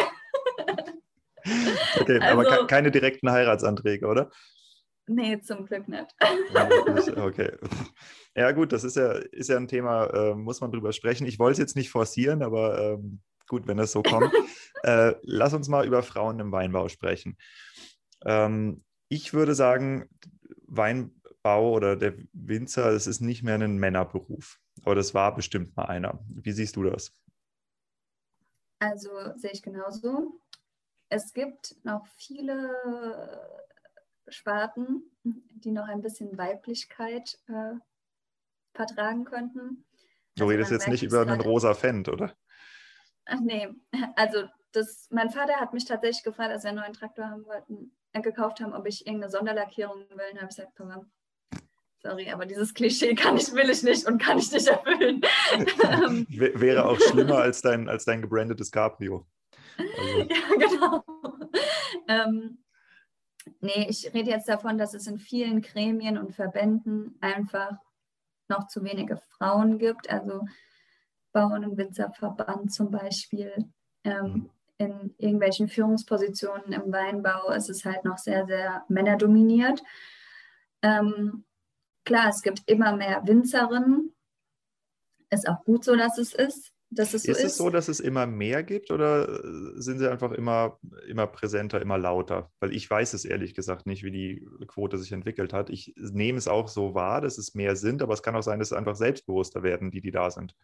okay, 1.99 2.19
also, 2.19 2.49
aber 2.49 2.67
keine 2.67 2.91
direkten 2.91 3.31
Heiratsanträge, 3.31 4.07
oder? 4.07 4.29
Nee, 5.07 5.39
zum 5.39 5.65
Glück 5.65 5.87
nicht. 5.87 6.13
okay. 7.17 7.53
Ja, 8.35 8.51
gut, 8.51 8.73
das 8.73 8.83
ist 8.83 8.97
ja, 8.97 9.13
ist 9.13 9.49
ja 9.49 9.57
ein 9.57 9.67
Thema, 9.67 10.07
äh, 10.07 10.35
muss 10.35 10.59
man 10.59 10.71
drüber 10.71 10.91
sprechen. 10.91 11.25
Ich 11.25 11.39
wollte 11.39 11.53
es 11.53 11.59
jetzt 11.59 11.75
nicht 11.75 11.89
forcieren, 11.89 12.43
aber 12.43 12.79
ähm, 12.79 13.21
gut, 13.47 13.67
wenn 13.67 13.77
das 13.77 13.93
so 13.93 14.03
kommt. 14.03 14.33
äh, 14.83 15.13
lass 15.23 15.53
uns 15.53 15.69
mal 15.69 15.85
über 15.85 16.03
Frauen 16.03 16.39
im 16.39 16.51
Weinbau 16.51 16.89
sprechen. 16.89 17.37
Ähm, 18.25 18.83
ich 19.07 19.33
würde 19.33 19.55
sagen, 19.55 20.09
Weinbau 20.67 21.11
Bau 21.47 21.71
oder 21.71 21.95
der 21.95 22.13
Winzer, 22.33 22.91
das 22.91 23.07
ist 23.07 23.21
nicht 23.21 23.41
mehr 23.41 23.55
ein 23.55 23.77
Männerberuf. 23.77 24.59
Aber 24.83 24.95
das 24.95 25.13
war 25.13 25.33
bestimmt 25.33 25.77
mal 25.77 25.85
einer. 25.85 26.19
Wie 26.27 26.51
siehst 26.51 26.75
du 26.75 26.83
das? 26.83 27.13
Also 28.79 29.09
sehe 29.37 29.51
ich 29.53 29.61
genauso. 29.61 30.41
Es 31.09 31.33
gibt 31.33 31.75
noch 31.83 32.05
viele 32.17 33.59
Sparten, 34.27 35.03
die 35.23 35.71
noch 35.71 35.87
ein 35.87 36.01
bisschen 36.01 36.37
Weiblichkeit 36.37 37.39
äh, 37.47 37.75
vertragen 38.73 39.25
könnten. 39.25 39.85
Du 40.35 40.43
also 40.43 40.51
redest 40.51 40.71
jetzt 40.71 40.87
nicht 40.87 41.03
über 41.03 41.21
einen 41.21 41.41
rosa 41.41 41.73
Fendt, 41.73 42.09
oder? 42.09 42.35
Ach 43.25 43.39
nee, 43.41 43.67
also 44.15 44.47
das, 44.71 45.07
mein 45.09 45.29
Vater 45.29 45.55
hat 45.55 45.73
mich 45.73 45.85
tatsächlich 45.85 46.23
gefragt, 46.23 46.51
als 46.51 46.63
wir 46.63 46.69
einen 46.69 46.79
neuen 46.79 46.93
Traktor 46.93 47.25
haben 47.29 47.45
wollten, 47.45 47.91
äh, 48.13 48.21
gekauft 48.21 48.59
haben, 48.61 48.73
ob 48.73 48.85
ich 48.85 49.05
irgendeine 49.05 49.31
Sonderlackierung 49.31 50.07
will. 50.09 50.25
Und 50.31 50.37
habe 50.37 50.49
ich 50.49 50.55
gesagt, 50.55 50.75
Papa, 50.75 51.05
sorry, 52.01 52.29
aber 52.29 52.45
dieses 52.45 52.73
Klischee 52.73 53.15
kann 53.15 53.37
ich, 53.37 53.51
will 53.53 53.69
ich 53.69 53.83
nicht 53.83 54.05
und 54.07 54.21
kann 54.21 54.37
ich 54.37 54.51
nicht 54.51 54.67
erfüllen. 54.67 55.21
Wäre 56.29 56.85
auch 56.85 56.99
schlimmer 56.99 57.39
als 57.39 57.61
dein, 57.61 57.89
als 57.89 58.05
dein 58.05 58.21
gebrandetes 58.21 58.71
Cabrio. 58.71 59.25
Also. 59.77 60.27
Ja, 60.29 60.67
genau. 60.67 61.03
Ähm, 62.07 62.57
nee, 63.61 63.87
ich 63.89 64.13
rede 64.13 64.31
jetzt 64.31 64.49
davon, 64.49 64.77
dass 64.77 64.93
es 64.93 65.07
in 65.07 65.19
vielen 65.19 65.61
Gremien 65.61 66.17
und 66.17 66.35
Verbänden 66.35 67.17
einfach 67.21 67.77
noch 68.49 68.67
zu 68.67 68.83
wenige 68.83 69.17
Frauen 69.37 69.77
gibt. 69.77 70.09
Also 70.09 70.45
Bauern- 71.31 71.65
und 71.65 71.77
Winzerverband 71.77 72.73
zum 72.73 72.91
Beispiel. 72.91 73.53
Ähm, 74.03 74.23
mhm. 74.23 74.49
in 74.77 75.15
irgendwelchen 75.17 75.67
Führungspositionen 75.67 76.71
im 76.71 76.91
Weinbau 76.91 77.49
ist 77.51 77.69
es 77.69 77.83
halt 77.83 78.05
noch 78.05 78.17
sehr, 78.17 78.45
sehr 78.45 78.85
männerdominiert. 78.87 79.83
Ähm, 80.81 81.45
klar, 82.05 82.29
es 82.29 82.41
gibt 82.41 82.61
immer 82.67 82.95
mehr 82.95 83.25
Winzerinnen. 83.25 84.15
Ist 85.29 85.49
auch 85.49 85.63
gut 85.65 85.83
so, 85.83 85.95
dass 85.95 86.17
es 86.17 86.33
ist 86.33 86.73
dass 86.89 87.13
es 87.13 87.23
so 87.23 87.31
ist. 87.31 87.39
Ist 87.39 87.43
es 87.43 87.57
so, 87.57 87.69
dass 87.69 87.87
es 87.87 87.99
immer 87.99 88.25
mehr 88.25 88.63
gibt 88.63 88.91
oder 88.91 89.27
äh, 89.27 89.81
sind 89.81 89.99
sie 89.99 90.09
einfach 90.09 90.31
immer, 90.31 90.79
immer 91.07 91.27
präsenter, 91.27 91.81
immer 91.81 91.97
lauter? 91.97 92.51
Weil 92.59 92.73
ich 92.73 92.89
weiß 92.89 93.13
es 93.13 93.25
ehrlich 93.25 93.55
gesagt 93.55 93.85
nicht, 93.85 94.03
wie 94.03 94.11
die 94.11 94.47
Quote 94.67 94.97
sich 94.97 95.11
entwickelt 95.11 95.53
hat. 95.53 95.69
Ich 95.69 95.93
nehme 95.97 96.37
es 96.37 96.47
auch 96.47 96.67
so 96.67 96.93
wahr, 96.93 97.21
dass 97.21 97.37
es 97.37 97.55
mehr 97.55 97.75
sind, 97.75 98.01
aber 98.01 98.13
es 98.13 98.23
kann 98.23 98.35
auch 98.35 98.43
sein, 98.43 98.59
dass 98.59 98.71
es 98.71 98.77
einfach 98.77 98.95
selbstbewusster 98.95 99.63
werden, 99.63 99.91
die, 99.91 100.01
die 100.01 100.11
da 100.11 100.31
sind. 100.31 100.55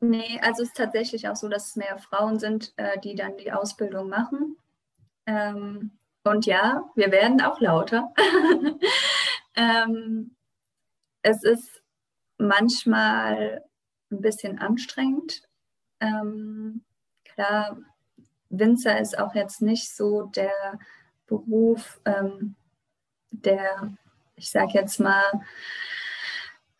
Nee, 0.00 0.40
also 0.42 0.62
es 0.62 0.68
ist 0.68 0.76
tatsächlich 0.76 1.28
auch 1.28 1.36
so, 1.36 1.48
dass 1.48 1.68
es 1.68 1.76
mehr 1.76 1.98
Frauen 1.98 2.38
sind, 2.38 2.72
äh, 2.76 2.98
die 3.00 3.14
dann 3.14 3.36
die 3.36 3.52
Ausbildung 3.52 4.08
machen. 4.08 4.56
Ähm, 5.26 5.92
und 6.22 6.46
ja, 6.46 6.90
wir 6.94 7.12
werden 7.12 7.42
auch 7.42 7.60
lauter. 7.60 8.14
ähm, 9.54 10.34
es 11.20 11.42
ist 11.42 11.82
manchmal 12.38 13.62
ein 14.14 14.22
bisschen 14.22 14.58
anstrengend. 14.58 15.42
Ähm, 16.00 16.82
klar, 17.24 17.78
Winzer 18.50 19.00
ist 19.00 19.18
auch 19.18 19.34
jetzt 19.34 19.62
nicht 19.62 19.94
so 19.94 20.22
der 20.22 20.78
Beruf, 21.26 22.00
ähm, 22.04 22.54
der, 23.30 23.96
ich 24.36 24.50
sage 24.50 24.72
jetzt 24.74 25.00
mal, 25.00 25.22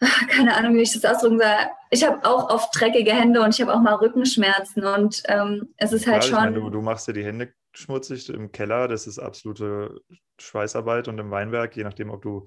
keine 0.28 0.54
Ahnung, 0.56 0.74
wie 0.74 0.82
ich 0.82 0.92
das 0.92 1.04
ausdrücken 1.04 1.38
soll. 1.38 1.48
Ich 1.90 2.04
habe 2.04 2.24
auch 2.24 2.50
oft 2.50 2.78
dreckige 2.78 3.12
Hände 3.12 3.42
und 3.42 3.54
ich 3.54 3.60
habe 3.60 3.74
auch 3.74 3.80
mal 3.80 3.94
Rückenschmerzen 3.94 4.84
und 4.84 5.22
ähm, 5.28 5.74
es 5.76 5.92
ist 5.92 6.06
halt 6.06 6.24
schon. 6.24 6.34
Meine, 6.34 6.60
du, 6.60 6.70
du 6.70 6.82
machst 6.82 7.08
dir 7.08 7.12
die 7.12 7.24
Hände 7.24 7.52
schmutzig 7.72 8.28
im 8.28 8.52
Keller, 8.52 8.88
das 8.88 9.06
ist 9.06 9.18
absolute 9.18 10.00
Schweißarbeit 10.38 11.08
und 11.08 11.18
im 11.18 11.30
Weinberg, 11.30 11.76
je 11.76 11.84
nachdem, 11.84 12.10
ob 12.10 12.22
du 12.22 12.46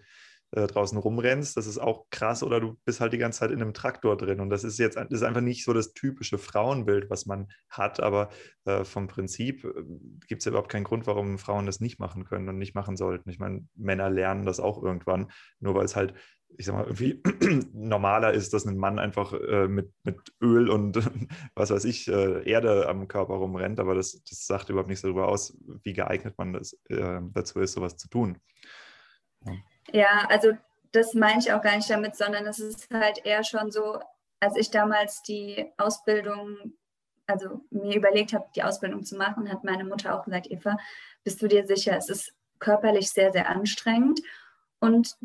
äh, 0.52 0.68
draußen 0.68 0.98
rumrennst, 0.98 1.58
das 1.58 1.68
ist 1.68 1.78
auch 1.78 2.06
krass, 2.10 2.43
oder 2.43 2.60
du 2.60 2.78
bist 2.86 3.02
halt 3.02 3.14
die 3.14 3.18
ganze 3.18 3.39
Zeit 3.39 3.52
in 3.52 3.62
einem 3.62 3.74
Traktor 3.74 4.16
drin. 4.16 4.39
Und 4.39 4.50
das 4.50 4.64
ist 4.64 4.80
jetzt 4.80 4.95
das 4.95 5.08
ist 5.10 5.24
einfach 5.24 5.41
nicht 5.41 5.64
so 5.64 5.74
das 5.74 5.93
typische 5.93 6.38
Frauenbild, 6.38 7.10
was 7.10 7.26
man 7.26 7.48
hat, 7.70 8.00
aber 8.00 8.30
äh, 8.66 8.84
vom 8.84 9.08
Prinzip 9.08 9.66
äh, 9.66 9.84
gibt 10.28 10.41
es 10.41 10.45
ja 10.45 10.52
überhaupt 10.52 10.72
keinen 10.72 10.86
Grund, 10.86 11.08
warum 11.08 11.38
Frauen 11.38 11.66
das 11.66 11.80
nicht 11.80 12.00
machen 12.00 12.24
können 12.24 12.48
und 12.48 12.58
nicht 12.58 12.76
machen 12.76 12.95
sollten. 12.95 13.30
Ich 13.30 13.39
meine, 13.39 13.68
Männer 13.76 14.10
lernen 14.10 14.45
das 14.45 14.60
auch 14.60 14.82
irgendwann, 14.82 15.32
nur 15.60 15.76
weil 15.76 15.86
es 15.86 15.95
halt 15.95 16.14
ich 16.56 16.66
sag 16.66 16.76
mal, 16.76 16.86
irgendwie 16.86 17.22
normaler 17.74 18.34
ist, 18.34 18.54
dass 18.54 18.66
ein 18.66 18.78
Mann 18.78 19.00
einfach 19.00 19.34
äh, 19.34 19.68
mit, 19.68 19.91
mit 20.04 20.18
Öl 20.41 20.70
und 20.70 20.98
was 21.56 21.72
weiß 21.72 21.86
ich, 21.86 22.08
äh, 22.08 22.50
Erde 22.50 22.88
am 22.88 23.08
Körper 23.08 23.34
rumrennt, 23.34 23.80
aber 23.80 23.95
das, 23.95 24.24
das 24.24 24.45
sagt 24.45 24.70
überhaupt 24.70 24.88
nichts 24.88 25.02
darüber 25.02 25.28
aus, 25.28 25.58
wie 25.84 25.93
geeignet 25.93 26.36
man 26.38 26.54
das, 26.54 26.80
äh, 26.89 27.20
dazu 27.34 27.60
ist, 27.60 27.74
sowas 27.74 27.98
zu 27.98 28.08
tun. 28.08 28.38
Ja. 29.45 29.54
Ja, 29.93 30.25
also 30.29 30.53
das 30.91 31.13
meine 31.13 31.39
ich 31.39 31.51
auch 31.51 31.61
gar 31.61 31.75
nicht 31.75 31.89
damit, 31.89 32.15
sondern 32.15 32.45
es 32.45 32.59
ist 32.59 32.89
halt 32.91 33.25
eher 33.25 33.43
schon 33.43 33.71
so, 33.71 33.99
als 34.39 34.55
ich 34.55 34.71
damals 34.71 35.21
die 35.21 35.71
Ausbildung, 35.77 36.73
also 37.25 37.61
mir 37.69 37.95
überlegt 37.95 38.33
habe, 38.33 38.47
die 38.55 38.63
Ausbildung 38.63 39.03
zu 39.03 39.17
machen, 39.17 39.51
hat 39.51 39.63
meine 39.63 39.83
Mutter 39.83 40.17
auch 40.17 40.25
gesagt, 40.25 40.49
Eva, 40.49 40.77
bist 41.23 41.41
du 41.41 41.47
dir 41.47 41.65
sicher, 41.65 41.97
es 41.97 42.09
ist 42.09 42.33
körperlich 42.59 43.11
sehr, 43.11 43.31
sehr 43.31 43.49
anstrengend 43.49 44.21
und 44.79 45.15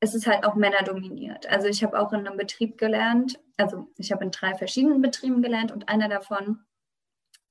es 0.00 0.14
ist 0.14 0.26
halt 0.26 0.44
auch 0.44 0.54
männerdominiert. 0.54 1.48
Also 1.48 1.66
ich 1.66 1.82
habe 1.82 1.98
auch 1.98 2.12
in 2.12 2.26
einem 2.26 2.36
Betrieb 2.36 2.78
gelernt, 2.78 3.40
also 3.56 3.88
ich 3.96 4.12
habe 4.12 4.24
in 4.24 4.30
drei 4.30 4.54
verschiedenen 4.54 5.02
Betrieben 5.02 5.42
gelernt 5.42 5.72
und 5.72 5.88
einer 5.88 6.08
davon 6.08 6.60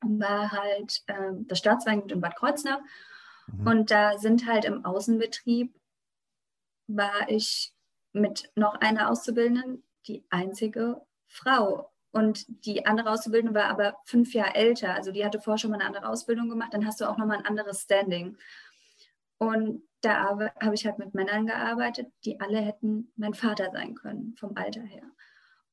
war 0.01 0.51
halt 0.51 1.03
äh, 1.07 1.31
das 1.47 1.57
Staatsweingut 1.57 2.11
in 2.11 2.21
Bad 2.21 2.35
Kreuznach. 2.35 2.79
Mhm. 3.47 3.67
Und 3.67 3.91
da 3.91 4.17
sind 4.17 4.45
halt 4.45 4.65
im 4.65 4.85
Außenbetrieb 4.85 5.73
war 6.87 7.29
ich 7.29 7.73
mit 8.13 8.51
noch 8.55 8.75
einer 8.75 9.09
Auszubildenden 9.09 9.83
die 10.07 10.25
einzige 10.29 11.01
Frau. 11.27 11.91
Und 12.11 12.45
die 12.65 12.85
andere 12.85 13.11
Auszubildende 13.11 13.53
war 13.53 13.69
aber 13.69 13.97
fünf 14.05 14.33
Jahre 14.33 14.55
älter. 14.55 14.93
Also 14.95 15.11
die 15.11 15.25
hatte 15.25 15.39
vorher 15.39 15.59
schon 15.59 15.71
mal 15.71 15.77
eine 15.77 15.85
andere 15.85 16.09
Ausbildung 16.09 16.49
gemacht. 16.49 16.73
Dann 16.73 16.85
hast 16.85 16.99
du 17.01 17.05
auch 17.05 17.17
nochmal 17.17 17.37
ein 17.37 17.45
anderes 17.45 17.81
Standing. 17.81 18.37
Und 19.37 19.83
da 20.01 20.23
habe 20.25 20.73
ich 20.73 20.85
halt 20.85 20.99
mit 20.99 21.13
Männern 21.13 21.45
gearbeitet, 21.45 22.11
die 22.23 22.39
alle 22.39 22.59
hätten 22.59 23.11
mein 23.15 23.33
Vater 23.33 23.71
sein 23.71 23.95
können, 23.95 24.35
vom 24.37 24.55
Alter 24.55 24.81
her. 24.81 25.03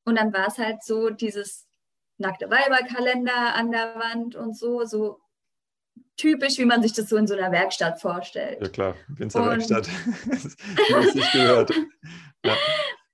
Und 0.03 0.17
dann 0.17 0.33
war 0.33 0.47
es 0.47 0.57
halt 0.57 0.83
so 0.83 1.09
dieses 1.09 1.67
nackte 2.17 2.49
Weiberkalender 2.49 3.55
an 3.55 3.71
der 3.71 3.95
Wand 3.95 4.35
und 4.35 4.55
so, 4.57 4.85
so 4.85 5.19
typisch, 6.17 6.57
wie 6.57 6.65
man 6.65 6.81
sich 6.81 6.93
das 6.93 7.09
so 7.09 7.17
in 7.17 7.27
so 7.27 7.35
einer 7.35 7.51
Werkstatt 7.51 7.99
vorstellt. 7.99 8.61
Ja 8.61 8.69
klar, 8.69 8.95
Winzerwerkstatt. 9.07 9.87
ich 11.13 11.31
gehört. 11.31 11.71
Ja. 12.43 12.55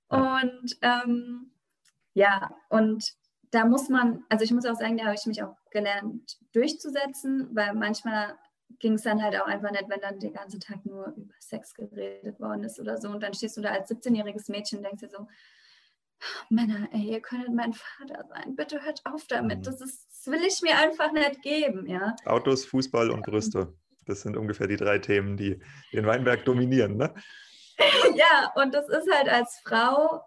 Und 0.08 0.76
ähm, 0.82 1.52
ja, 2.14 2.50
und 2.68 3.04
da 3.50 3.64
muss 3.64 3.88
man, 3.88 4.24
also 4.28 4.44
ich 4.44 4.52
muss 4.52 4.66
auch 4.66 4.76
sagen, 4.78 4.96
da 4.96 5.04
habe 5.04 5.14
ich 5.14 5.26
mich 5.26 5.42
auch 5.42 5.56
gelernt 5.70 6.38
durchzusetzen, 6.52 7.48
weil 7.52 7.74
manchmal 7.74 8.36
ging 8.78 8.94
es 8.94 9.02
dann 9.02 9.22
halt 9.22 9.38
auch 9.40 9.46
einfach 9.46 9.70
nicht, 9.70 9.88
wenn 9.88 10.00
dann 10.00 10.18
den 10.18 10.32
ganzen 10.32 10.60
Tag 10.60 10.84
nur 10.84 11.08
über 11.16 11.34
Sex 11.38 11.74
geredet 11.74 12.40
worden 12.40 12.64
ist 12.64 12.80
oder 12.80 12.98
so. 12.98 13.08
Und 13.08 13.22
dann 13.22 13.34
stehst 13.34 13.56
du 13.56 13.60
da 13.60 13.70
als 13.70 13.90
17-jähriges 13.90 14.50
Mädchen 14.50 14.78
und 14.78 14.84
denkst 14.84 15.02
dir 15.02 15.08
so, 15.08 15.28
Männer, 16.48 16.88
ey, 16.92 17.12
ihr 17.12 17.20
könntet 17.20 17.54
mein 17.54 17.72
Vater 17.72 18.24
sein. 18.28 18.54
Bitte 18.56 18.82
hört 18.82 19.02
auf 19.04 19.26
damit. 19.26 19.60
Mhm. 19.60 19.62
Das, 19.64 19.80
ist, 19.80 20.06
das 20.10 20.32
will 20.32 20.44
ich 20.44 20.60
mir 20.62 20.76
einfach 20.78 21.12
nicht 21.12 21.42
geben, 21.42 21.86
ja. 21.86 22.14
Autos, 22.24 22.64
Fußball 22.64 23.10
und 23.10 23.24
Brüste. 23.24 23.74
Das 24.06 24.22
sind 24.22 24.36
ungefähr 24.36 24.66
die 24.66 24.76
drei 24.76 24.98
Themen, 24.98 25.36
die 25.36 25.60
den 25.92 26.06
Weinberg 26.06 26.44
dominieren, 26.44 26.96
ne? 26.96 27.14
ja, 28.14 28.52
und 28.56 28.74
das 28.74 28.88
ist 28.88 29.10
halt 29.12 29.28
als 29.28 29.60
Frau 29.64 30.22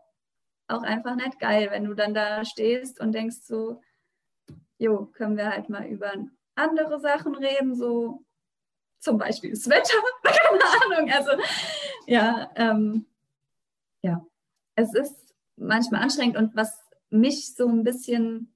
auch 0.68 0.82
einfach 0.82 1.16
nicht 1.16 1.40
geil, 1.40 1.70
wenn 1.72 1.86
du 1.86 1.94
dann 1.94 2.14
da 2.14 2.44
stehst 2.44 3.00
und 3.00 3.12
denkst 3.12 3.38
so, 3.44 3.82
jo, 4.78 5.06
können 5.06 5.38
wir 5.38 5.50
halt 5.50 5.70
mal 5.70 5.86
über 5.86 6.14
andere 6.56 7.00
Sachen 7.00 7.36
reden, 7.36 7.76
so 7.76 8.26
zum 9.00 9.18
Beispiel 9.18 9.52
das 9.52 9.70
Wetter, 9.70 9.98
keine 10.24 10.98
Ahnung. 10.98 11.12
Also 11.12 11.32
ja, 12.08 12.50
ähm, 12.56 13.06
ja, 14.02 14.26
es 14.76 14.94
ist 14.94 15.25
manchmal 15.56 16.02
anstrengend 16.02 16.38
und 16.38 16.56
was 16.56 16.78
mich 17.10 17.56
so 17.56 17.68
ein 17.68 17.84
bisschen 17.84 18.54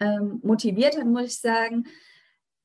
ähm, 0.00 0.40
motiviert 0.42 0.96
hat, 0.96 1.06
muss 1.06 1.24
ich 1.24 1.40
sagen, 1.40 1.86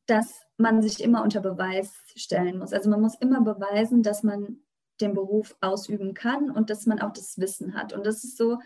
dass 0.06 0.42
man 0.58 0.82
sich 0.82 1.02
immer 1.02 1.24
unter 1.24 1.42
Beweis 1.42 1.94
stellen 2.16 2.58
muss. 2.60 2.74
Also 2.74 2.90
man 2.90 3.02
muss 3.02 3.16
immer 3.16 3.42
beweisen, 3.42 4.04
dass 4.04 4.24
man 4.24 4.58
den 5.00 5.14
Beruf 5.14 5.56
ausüben 5.62 6.14
kann 6.14 6.52
und 6.52 6.70
dass 6.70 6.86
man 6.86 7.02
auch 7.02 7.14
das 7.14 7.40
Wissen 7.40 7.74
hat. 7.74 7.94
Und 7.94 8.06
das 8.06 8.24
ist 8.24 8.38
so, 8.38 8.60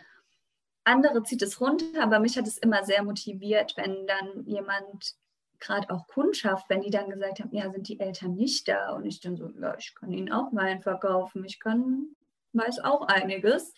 andere 0.83 1.23
zieht 1.23 1.41
es 1.41 1.59
runter, 1.61 2.01
aber 2.01 2.19
mich 2.19 2.37
hat 2.37 2.47
es 2.47 2.57
immer 2.57 2.83
sehr 2.83 3.03
motiviert, 3.03 3.75
wenn 3.77 4.05
dann 4.05 4.45
jemand, 4.45 5.15
gerade 5.59 5.89
auch 5.89 6.07
Kundschaft, 6.07 6.69
wenn 6.69 6.81
die 6.81 6.89
dann 6.89 7.09
gesagt 7.09 7.39
haben, 7.39 7.55
ja, 7.55 7.71
sind 7.71 7.87
die 7.87 7.99
Eltern 7.99 8.35
nicht 8.35 8.67
da? 8.67 8.91
Und 8.91 9.05
ich 9.05 9.21
dann 9.21 9.37
so, 9.37 9.49
ja, 9.59 9.75
ich 9.77 9.95
kann 9.95 10.11
ihnen 10.11 10.31
auch 10.31 10.53
Wein 10.53 10.81
verkaufen, 10.81 11.43
ich 11.45 11.59
kann, 11.59 12.09
weiß 12.53 12.79
auch 12.79 13.07
einiges. 13.07 13.73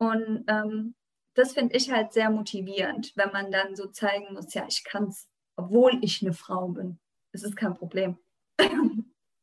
Und 0.00 0.44
ähm, 0.48 0.94
das 1.34 1.52
finde 1.52 1.76
ich 1.76 1.90
halt 1.90 2.12
sehr 2.12 2.30
motivierend, 2.30 3.12
wenn 3.16 3.30
man 3.32 3.52
dann 3.52 3.76
so 3.76 3.86
zeigen 3.86 4.32
muss, 4.34 4.52
ja, 4.54 4.64
ich 4.66 4.82
kann 4.82 5.04
es, 5.04 5.28
obwohl 5.56 5.98
ich 6.02 6.22
eine 6.22 6.32
Frau 6.32 6.68
bin. 6.68 6.98
Es 7.32 7.44
ist 7.44 7.56
kein 7.56 7.74
Problem. 7.74 8.18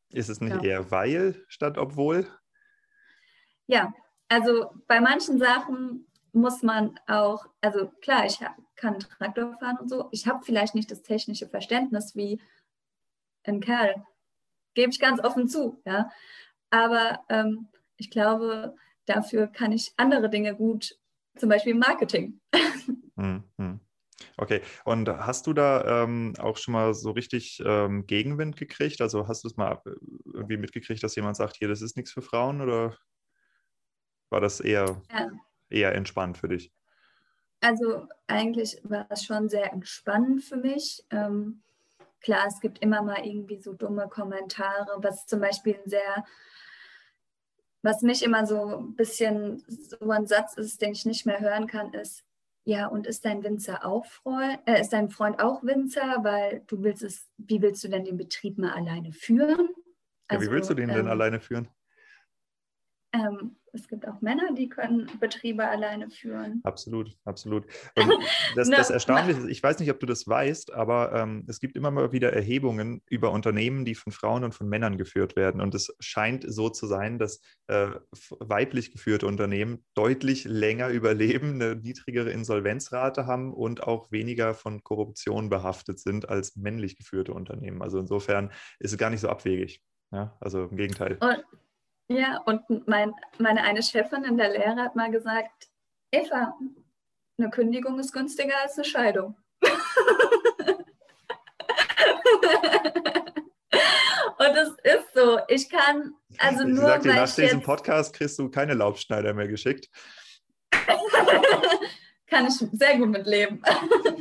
Ist 0.10 0.30
es 0.30 0.42
nicht 0.42 0.56
ja. 0.56 0.64
eher 0.64 0.92
weil 0.92 1.46
statt 1.48 1.78
obwohl? 1.78 2.28
ja, 3.68 3.94
also 4.30 4.72
bei 4.88 5.00
manchen 5.00 5.38
Sachen 5.38 6.08
muss 6.32 6.64
man 6.64 7.00
auch, 7.08 7.46
also 7.62 7.90
klar, 8.02 8.26
ich 8.26 8.40
kann 8.76 9.00
Traktor 9.00 9.58
fahren 9.60 9.78
und 9.80 9.90
so. 9.90 10.08
Ich 10.12 10.28
habe 10.28 10.44
vielleicht 10.44 10.76
nicht 10.76 10.90
das 10.90 11.04
technische 11.04 11.48
Verständnis 11.48 12.16
wie 12.16 12.42
ein 13.44 13.60
Kerl, 13.60 14.06
gebe 14.74 14.92
ich 14.92 15.00
ganz 15.00 15.24
offen 15.24 15.48
zu, 15.48 15.82
ja. 15.86 16.10
Aber 16.70 17.24
ähm, 17.30 17.68
ich 17.98 18.10
glaube, 18.10 18.76
dafür 19.08 19.48
kann 19.48 19.72
ich 19.72 19.94
andere 19.98 20.30
Dinge 20.30 20.56
gut, 20.56 20.98
zum 21.36 21.50
Beispiel 21.50 21.76
Marketing. 21.76 22.40
Mhm. 23.16 23.44
Okay, 24.40 24.62
und 24.84 25.10
hast 25.10 25.48
du 25.48 25.54
da 25.54 26.04
ähm, 26.04 26.34
auch 26.40 26.58
schon 26.58 26.72
mal 26.72 26.94
so 26.94 27.12
richtig 27.12 27.62
ähm, 27.66 28.06
Gegenwind 28.06 28.56
gekriegt? 28.56 29.02
Also 29.02 29.28
hast 29.28 29.44
du 29.44 29.48
es 29.48 29.58
mal 29.58 29.82
äh, 29.86 29.92
irgendwie 30.34 30.58
mitgekriegt, 30.58 31.04
dass 31.04 31.16
jemand 31.16 31.38
sagt, 31.38 31.58
hier, 31.58 31.68
das 31.68 31.82
ist 31.82 31.98
nichts 31.98 32.12
für 32.12 32.22
Frauen 32.22 32.62
oder 32.62 32.98
war 34.30 34.42
das 34.42 34.60
eher, 34.60 35.02
ja. 35.12 35.30
eher 35.70 35.96
entspannt 35.96 36.38
für 36.38 36.48
dich? 36.48 36.72
Also 37.62 38.08
eigentlich 38.28 38.80
war 38.84 39.08
es 39.10 39.24
schon 39.24 39.50
sehr 39.50 39.72
entspannend 39.74 40.44
für 40.44 40.58
mich. 40.58 41.04
Ähm, 41.10 41.64
klar, 42.22 42.46
es 42.48 42.60
gibt 42.60 42.80
immer 42.80 43.02
mal 43.02 43.26
irgendwie 43.26 43.60
so 43.60 43.74
dumme 43.74 44.08
Kommentare, 44.08 44.98
was 44.98 45.26
zum 45.26 45.40
Beispiel 45.40 45.76
ein 45.76 45.90
sehr, 45.90 46.26
was 47.88 48.02
mich 48.02 48.22
immer 48.22 48.46
so 48.46 48.80
ein 48.80 48.96
bisschen 48.96 49.64
so 49.68 50.10
ein 50.10 50.28
Satz 50.28 50.58
ist, 50.58 50.82
den 50.82 50.92
ich 50.92 51.06
nicht 51.06 51.26
mehr 51.26 51.40
hören 51.40 51.68
kann, 51.68 51.94
ist, 51.94 52.26
ja, 52.66 52.88
und 52.88 53.08
ist 53.08 53.24
dein 53.24 53.44
Winzer 53.44 53.86
auch 53.86 54.06
Freund, 54.06 54.60
äh, 54.66 54.82
ist 54.82 54.92
dein 54.92 55.10
Freund 55.10 55.40
auch 55.40 55.64
Winzer, 55.64 56.18
weil 56.22 56.64
du 56.68 56.84
willst 56.84 57.02
es, 57.02 57.30
wie 57.38 57.62
willst 57.62 57.82
du 57.86 57.88
denn 57.88 58.04
den 58.04 58.18
Betrieb 58.18 58.58
mal 58.58 58.74
alleine 58.74 59.14
führen? 59.14 59.70
Also, 60.28 60.44
ja, 60.44 60.52
wie 60.52 60.54
willst 60.54 60.70
du 60.70 60.74
den 60.74 60.90
ähm, 60.90 60.96
denn 60.96 61.08
alleine 61.08 61.40
führen? 61.40 61.70
Ähm, 63.14 63.56
es 63.78 63.88
gibt 63.88 64.08
auch 64.08 64.22
Männer, 64.22 64.54
die 64.54 64.70
können 64.70 65.10
Betriebe 65.20 65.68
alleine 65.68 66.10
führen. 66.10 66.62
Absolut, 66.64 67.16
absolut. 67.26 67.66
Und 67.98 68.12
das, 68.56 68.70
das 68.70 68.90
Erstaunliche 68.90 69.42
ist, 69.42 69.50
ich 69.50 69.62
weiß 69.62 69.80
nicht, 69.80 69.92
ob 69.92 70.00
du 70.00 70.06
das 70.06 70.28
weißt, 70.28 70.74
aber 70.74 71.14
ähm, 71.14 71.46
es 71.48 71.60
gibt 71.60 71.76
immer 71.76 71.92
mal 71.92 72.12
wieder 72.12 72.34
Erhebungen 72.34 73.02
über 73.10 73.32
Unternehmen, 73.32 73.86
die 73.86 73.96
von 73.96 74.12
Frauen 74.12 74.44
und 74.44 74.54
von 74.54 74.68
Männern 74.68 74.98
geführt 74.98 75.36
werden. 75.36 75.62
Und 75.62 75.76
es 75.76 75.96
scheint 76.00 76.46
so 76.48 76.70
zu 76.70 76.88
sein, 76.88 77.20
dass 77.20 77.42
äh, 77.68 77.90
weiblich 78.40 78.92
geführte 78.92 79.28
Unternehmen 79.28 79.86
deutlich 79.94 80.46
länger 80.46 80.90
überleben, 80.90 81.62
eine 81.62 81.76
niedrigere 81.76 82.32
Insolvenzrate 82.32 83.26
haben 83.26 83.54
und 83.54 83.84
auch 83.84 84.12
weniger 84.12 84.54
von 84.54 84.84
Korruption 84.84 85.50
behaftet 85.50 86.00
sind 86.00 86.30
als 86.30 86.56
männlich 86.56 86.98
geführte 86.98 87.34
Unternehmen. 87.34 87.82
Also 87.82 88.00
insofern 88.00 88.52
ist 88.80 88.92
es 88.92 88.98
gar 88.98 89.10
nicht 89.10 89.22
so 89.22 89.30
abwegig. 89.30 89.84
Ja, 90.12 90.38
also 90.40 90.64
im 90.64 90.78
Gegenteil. 90.78 91.18
Und 91.20 91.44
ja, 92.10 92.42
und 92.46 92.88
mein, 92.88 93.14
meine 93.38 93.64
eine 93.64 93.84
Chefin 93.84 94.24
in 94.24 94.38
der 94.38 94.52
Lehre 94.52 94.78
hat 94.78 94.96
mal 94.96 95.12
gesagt, 95.12 95.70
Eva, 96.12 96.58
eine 97.38 97.50
Kündigung 97.50 98.00
ist 98.00 98.14
günstiger 98.14 98.56
als 98.62 98.78
eine 98.78 98.86
Scheidung. 98.86 99.36
und 104.38 104.56
es 104.56 104.70
ist 104.84 105.14
so. 105.14 105.40
Ich 105.48 105.70
kann 105.70 106.14
also 106.38 106.64
ich 106.64 106.70
nur. 106.70 106.86
Sag 106.86 107.02
dir, 107.02 107.14
nach 107.14 107.34
diesem 107.34 107.62
Podcast 107.62 108.16
kriegst 108.16 108.40
du 108.40 108.50
keine 108.50 108.74
Laubschneider 108.74 109.34
mehr 109.34 109.48
geschickt. 109.48 109.90
kann 112.28 112.48
ich 112.48 112.54
sehr 112.54 112.98
gut 112.98 113.10
mitleben. 113.10 113.62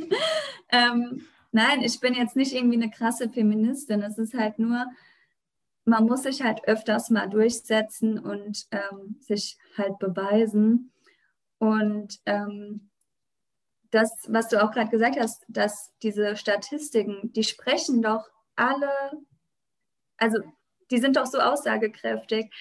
ähm, 0.69 1.25
nein, 1.51 1.81
ich 1.83 1.99
bin 1.99 2.13
jetzt 2.13 2.35
nicht 2.35 2.53
irgendwie 2.53 2.81
eine 2.81 2.91
krasse 2.91 3.29
Feministin. 3.29 4.01
Es 4.01 4.17
ist 4.17 4.33
halt 4.33 4.59
nur, 4.59 4.85
man 5.87 6.05
muss 6.05 6.23
sich 6.23 6.41
halt 6.43 6.67
öfters 6.67 7.09
mal 7.09 7.27
durchsetzen 7.29 8.19
und 8.19 8.67
ähm, 8.71 9.15
sich 9.21 9.57
halt 9.77 9.97
beweisen. 9.99 10.91
Und 11.59 12.19
ähm, 12.25 12.89
das, 13.91 14.11
was 14.27 14.49
du 14.49 14.61
auch 14.61 14.71
gerade 14.71 14.89
gesagt 14.89 15.17
hast, 15.17 15.45
dass 15.47 15.93
diese 16.03 16.35
Statistiken, 16.35 17.31
die 17.31 17.45
sprechen 17.45 18.01
doch 18.01 18.27
alle, 18.57 18.91
also 20.17 20.39
die 20.91 20.97
sind 20.97 21.15
doch 21.15 21.25
so 21.25 21.39
aussagekräftig. 21.39 22.53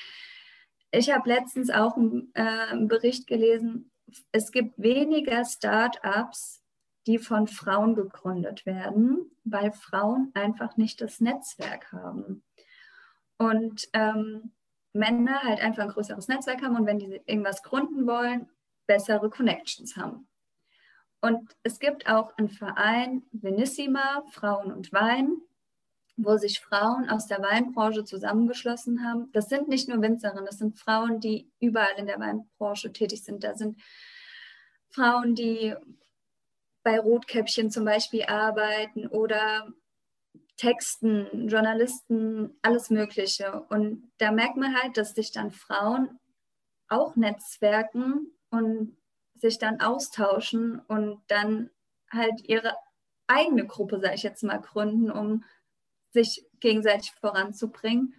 Ich 0.93 1.11
habe 1.11 1.29
letztens 1.29 1.71
auch 1.71 1.97
einen, 1.97 2.31
äh, 2.35 2.43
einen 2.43 2.87
Bericht 2.87 3.27
gelesen, 3.27 3.91
es 4.31 4.53
gibt 4.53 4.79
weniger 4.79 5.45
Start-ups, 5.45 6.63
die 7.09 7.19
von 7.19 7.49
Frauen 7.49 7.97
gegründet 7.97 8.67
werden, 8.67 9.33
weil 9.43 9.73
Frauen 9.73 10.31
einfach 10.35 10.77
nicht 10.77 11.01
das 11.01 11.21
Netzwerk 11.21 11.91
haben 11.91 12.45
und 13.39 13.89
ähm, 13.93 14.53
Männer 14.93 15.43
halt 15.43 15.61
einfach 15.61 15.85
ein 15.85 15.91
größeres 15.91 16.29
Netzwerk 16.29 16.63
haben 16.63 16.77
und 16.77 16.87
wenn 16.87 16.99
die 16.99 17.21
irgendwas 17.27 17.63
gründen 17.63 18.07
wollen, 18.07 18.49
bessere 18.87 19.31
Connections 19.31 19.97
haben. 19.97 20.29
Und 21.21 21.57
es 21.63 21.79
gibt 21.79 22.09
auch 22.09 22.37
einen 22.37 22.51
Verein, 22.51 23.23
Venissima, 23.33 24.23
Frauen 24.31 24.73
und 24.73 24.93
Wein, 24.93 25.37
wo 26.17 26.37
sich 26.37 26.61
Frauen 26.61 27.11
aus 27.11 27.27
der 27.27 27.43
Weinbranche 27.43 28.05
zusammengeschlossen 28.05 29.05
haben. 29.05 29.31
Das 29.33 29.49
sind 29.49 29.69
nicht 29.69 29.89
nur 29.89 30.01
Winzerinnen, 30.01 30.47
das 30.47 30.59
sind 30.59 30.79
Frauen, 30.79 31.21
die 31.21 31.51
überall 31.61 31.99
in 31.99 32.07
der 32.07 32.19
Weinbranche 32.19 32.93
tätig 32.93 33.23
sind. 33.23 33.45
Da 33.45 33.55
sind 33.55 33.81
Frauen, 34.89 35.35
die 35.35 35.75
bei 36.83 36.99
Rotkäppchen 36.99 37.71
zum 37.71 37.85
Beispiel 37.85 38.25
arbeiten 38.25 39.09
oder 39.09 39.67
Texten, 40.57 41.49
Journalisten, 41.49 42.57
alles 42.63 42.91
Mögliche. 42.91 43.63
Und 43.69 44.11
da 44.19 44.33
merkt 44.33 44.57
man 44.57 44.75
halt, 44.81 44.97
dass 44.97 45.15
sich 45.15 45.33
dann 45.33 45.51
Frauen 45.51 46.19
auch 46.89 47.17
netzwerken 47.17 48.33
und 48.51 48.97
sich 49.35 49.59
dann 49.59 49.81
austauschen 49.81 50.81
und 50.89 51.21
dann 51.29 51.71
halt 52.11 52.41
ihre 52.45 52.75
eigene 53.27 53.67
Gruppe, 53.67 54.01
sage 54.01 54.15
ich 54.15 54.23
jetzt 54.23 54.43
mal, 54.43 54.61
gründen, 54.61 55.11
um 55.11 55.45
sich 56.11 56.47
gegenseitig 56.61 57.13
voranzubringen. 57.21 58.15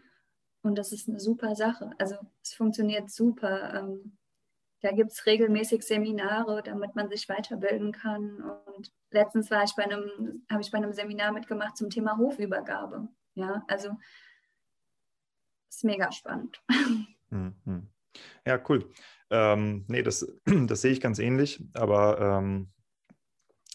Und 0.62 0.78
das 0.78 0.92
ist 0.92 1.08
eine 1.08 1.20
super 1.20 1.56
Sache. 1.56 1.92
Also 1.98 2.16
es 2.44 2.54
funktioniert 2.54 3.10
super. 3.10 3.74
Ähm, 3.74 4.18
da 4.82 4.92
gibt 4.92 5.12
es 5.12 5.26
regelmäßig 5.26 5.84
Seminare, 5.84 6.62
damit 6.64 6.96
man 6.96 7.10
sich 7.10 7.28
weiterbilden 7.30 7.92
kann. 7.92 8.42
Und 8.66 8.92
letztens 9.12 9.50
habe 9.50 9.66
ich 9.66 10.72
bei 10.72 10.78
einem 10.78 10.94
Seminar 10.94 11.32
mitgemacht 11.32 11.78
zum 11.78 11.90
Thema 11.90 12.18
Hofübergabe. 12.18 13.08
Ja, 13.34 13.64
also 13.68 13.98
ist 15.70 15.84
mega 15.84 16.12
spannend. 16.12 16.62
Mhm. 17.30 17.90
Ja, 18.46 18.58
cool. 18.70 18.90
Ähm, 19.30 19.84
nee, 19.90 20.02
das, 20.02 20.26
das 20.46 20.82
sehe 20.82 20.94
ich 20.94 21.02
ganz 21.02 21.20
ähnlich, 21.20 21.62
aber 21.74 22.22
ähm, 22.22 22.72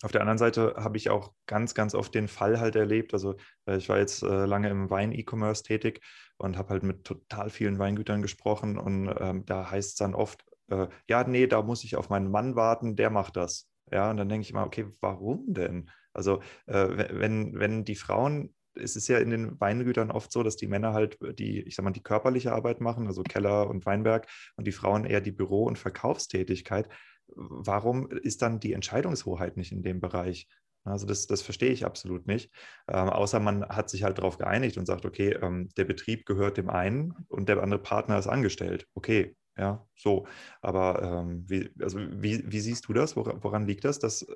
auf 0.02 0.10
der 0.10 0.22
anderen 0.22 0.38
Seite 0.38 0.74
habe 0.78 0.96
ich 0.96 1.10
auch 1.10 1.34
ganz, 1.46 1.74
ganz 1.74 1.94
oft 1.94 2.14
den 2.14 2.28
Fall 2.28 2.58
halt 2.60 2.76
erlebt. 2.76 3.12
Also 3.12 3.36
äh, 3.66 3.76
ich 3.76 3.90
war 3.90 3.98
jetzt 3.98 4.22
äh, 4.22 4.46
lange 4.46 4.70
im 4.70 4.88
Wein-E-Commerce 4.88 5.64
tätig 5.64 6.00
und 6.38 6.56
habe 6.56 6.70
halt 6.70 6.82
mit 6.82 7.04
total 7.04 7.50
vielen 7.50 7.78
Weingütern 7.78 8.22
gesprochen 8.22 8.78
und 8.78 9.14
ähm, 9.20 9.44
da 9.44 9.70
heißt 9.70 9.90
es 9.90 9.94
dann 9.96 10.14
oft, 10.14 10.44
äh, 10.72 10.88
ja, 11.08 11.24
nee, 11.24 11.46
da 11.46 11.62
muss 11.62 11.84
ich 11.84 11.96
auf 11.96 12.08
meinen 12.10 12.30
Mann 12.30 12.56
warten, 12.56 12.96
der 12.96 13.10
macht 13.10 13.36
das. 13.36 13.68
Ja, 13.90 14.10
und 14.10 14.16
dann 14.16 14.28
denke 14.28 14.42
ich 14.44 14.50
immer, 14.50 14.64
okay, 14.64 14.86
warum 15.00 15.52
denn? 15.52 15.90
Also, 16.12 16.40
äh, 16.66 16.88
wenn, 17.10 17.58
wenn 17.58 17.84
die 17.84 17.94
Frauen, 17.94 18.54
es 18.74 18.96
ist 18.96 19.08
ja 19.08 19.18
in 19.18 19.30
den 19.30 19.60
Weingütern 19.60 20.10
oft 20.10 20.32
so, 20.32 20.42
dass 20.42 20.56
die 20.56 20.66
Männer 20.66 20.94
halt 20.94 21.18
die, 21.38 21.60
ich 21.60 21.76
sag 21.76 21.84
mal, 21.84 21.90
die 21.90 22.02
körperliche 22.02 22.52
Arbeit 22.52 22.80
machen, 22.80 23.06
also 23.06 23.22
Keller 23.22 23.68
und 23.68 23.84
Weinberg, 23.84 24.26
und 24.56 24.66
die 24.66 24.72
Frauen 24.72 25.04
eher 25.04 25.20
die 25.20 25.32
Büro- 25.32 25.64
und 25.66 25.78
Verkaufstätigkeit. 25.78 26.88
Warum 27.26 28.10
ist 28.10 28.42
dann 28.42 28.60
die 28.60 28.72
Entscheidungshoheit 28.72 29.56
nicht 29.56 29.72
in 29.72 29.82
dem 29.82 30.00
Bereich? 30.00 30.48
Also 30.84 31.06
das, 31.06 31.26
das 31.26 31.42
verstehe 31.42 31.70
ich 31.70 31.84
absolut 31.84 32.26
nicht. 32.26 32.50
Ähm, 32.88 33.08
außer 33.08 33.40
man 33.40 33.68
hat 33.68 33.88
sich 33.88 34.02
halt 34.02 34.18
darauf 34.18 34.38
geeinigt 34.38 34.78
und 34.78 34.86
sagt, 34.86 35.04
okay, 35.04 35.38
ähm, 35.40 35.68
der 35.76 35.84
Betrieb 35.84 36.26
gehört 36.26 36.56
dem 36.56 36.70
einen 36.70 37.14
und 37.28 37.48
der 37.48 37.62
andere 37.62 37.80
Partner 37.80 38.18
ist 38.18 38.26
angestellt. 38.26 38.88
Okay, 38.94 39.36
ja, 39.56 39.86
so. 39.94 40.26
Aber 40.60 41.02
ähm, 41.02 41.44
wie, 41.48 41.70
also 41.80 41.98
wie, 41.98 42.50
wie, 42.50 42.60
siehst 42.60 42.88
du 42.88 42.92
das? 42.92 43.16
Woran, 43.16 43.42
woran 43.42 43.66
liegt 43.66 43.84
das, 43.84 43.98
dass 43.98 44.22
äh, 44.22 44.34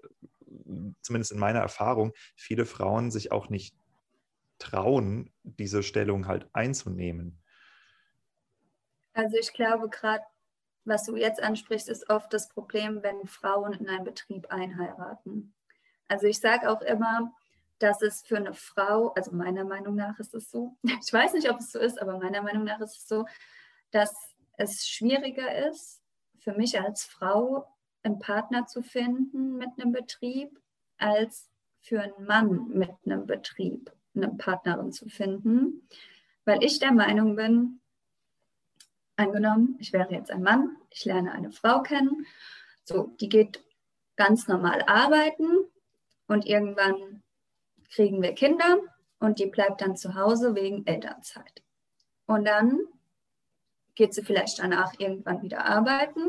zumindest 1.03 1.33
in 1.33 1.39
meiner 1.39 1.61
Erfahrung 1.61 2.13
viele 2.35 2.67
Frauen 2.67 3.11
sich 3.11 3.33
auch 3.33 3.49
nicht 3.49 3.75
trauen, 4.59 5.33
diese 5.43 5.83
Stellung 5.83 6.27
halt 6.27 6.49
einzunehmen? 6.53 7.43
Also 9.15 9.37
ich 9.37 9.53
glaube, 9.53 9.89
gerade 9.89 10.25
was 10.85 11.05
du 11.05 11.17
jetzt 11.17 11.43
ansprichst, 11.43 11.89
ist 11.89 12.09
oft 12.11 12.33
das 12.33 12.49
Problem, 12.49 13.03
wenn 13.03 13.27
Frauen 13.27 13.73
in 13.73 13.89
einen 13.89 14.05
Betrieb 14.05 14.47
einheiraten. 14.53 15.55
Also 16.07 16.27
ich 16.27 16.39
sage 16.39 16.71
auch 16.71 16.81
immer, 16.81 17.33
dass 17.79 18.03
es 18.03 18.23
für 18.23 18.37
eine 18.37 18.55
Frau, 18.55 19.13
also 19.15 19.33
meiner 19.33 19.65
Meinung 19.65 19.97
nach 19.97 20.19
ist 20.19 20.35
es 20.35 20.51
so, 20.51 20.77
ich 20.85 21.13
weiß 21.13 21.33
nicht, 21.33 21.51
ob 21.51 21.59
es 21.59 21.73
so 21.73 21.79
ist, 21.79 22.01
aber 22.01 22.19
meiner 22.19 22.43
Meinung 22.43 22.65
nach 22.65 22.81
ist 22.81 22.97
es 22.99 23.09
so, 23.09 23.27
dass 23.91 24.36
es 24.57 24.87
schwieriger 24.87 25.69
ist, 25.69 26.03
für 26.39 26.53
mich 26.53 26.81
als 26.81 27.05
Frau 27.05 27.67
einen 28.03 28.19
Partner 28.19 28.67
zu 28.67 28.83
finden 28.83 29.57
mit 29.57 29.71
einem 29.79 29.93
Betrieb, 29.93 30.61
als 30.99 31.49
für 31.81 32.01
einen 32.01 32.27
Mann 32.27 32.69
mit 32.69 32.91
einem 33.05 33.27
Betrieb 33.27 33.93
eine 34.15 34.29
Partnerin 34.29 34.93
zu 34.93 35.09
finden, 35.09 35.89
weil 36.45 36.63
ich 36.63 36.79
der 36.79 36.93
Meinung 36.93 37.37
bin, 37.37 37.81
angenommen, 39.17 39.77
ich 39.81 39.93
wäre 39.93 40.13
jetzt 40.13 40.31
ein 40.31 40.43
Mann, 40.43 40.77
ich 40.91 41.05
lerne 41.05 41.33
eine 41.33 41.51
Frau 41.51 41.83
kennen, 41.83 42.27
so, 42.85 43.15
die 43.21 43.29
geht 43.29 43.63
ganz 44.17 44.47
normal 44.49 44.83
arbeiten 44.87 45.49
und 46.29 46.47
irgendwann 46.47 47.23
kriegen 47.91 48.23
wir 48.23 48.33
Kinder 48.35 48.79
und 49.19 49.39
die 49.39 49.47
bleibt 49.47 49.81
dann 49.81 49.97
zu 49.97 50.15
Hause 50.15 50.55
wegen 50.55 50.87
Elternzeit. 50.87 51.63
Und 52.27 52.45
dann 52.45 52.81
geht 53.97 54.15
sie 54.15 54.23
vielleicht 54.23 54.61
danach 54.61 54.93
irgendwann 54.99 55.43
wieder 55.43 55.65
arbeiten. 55.65 56.21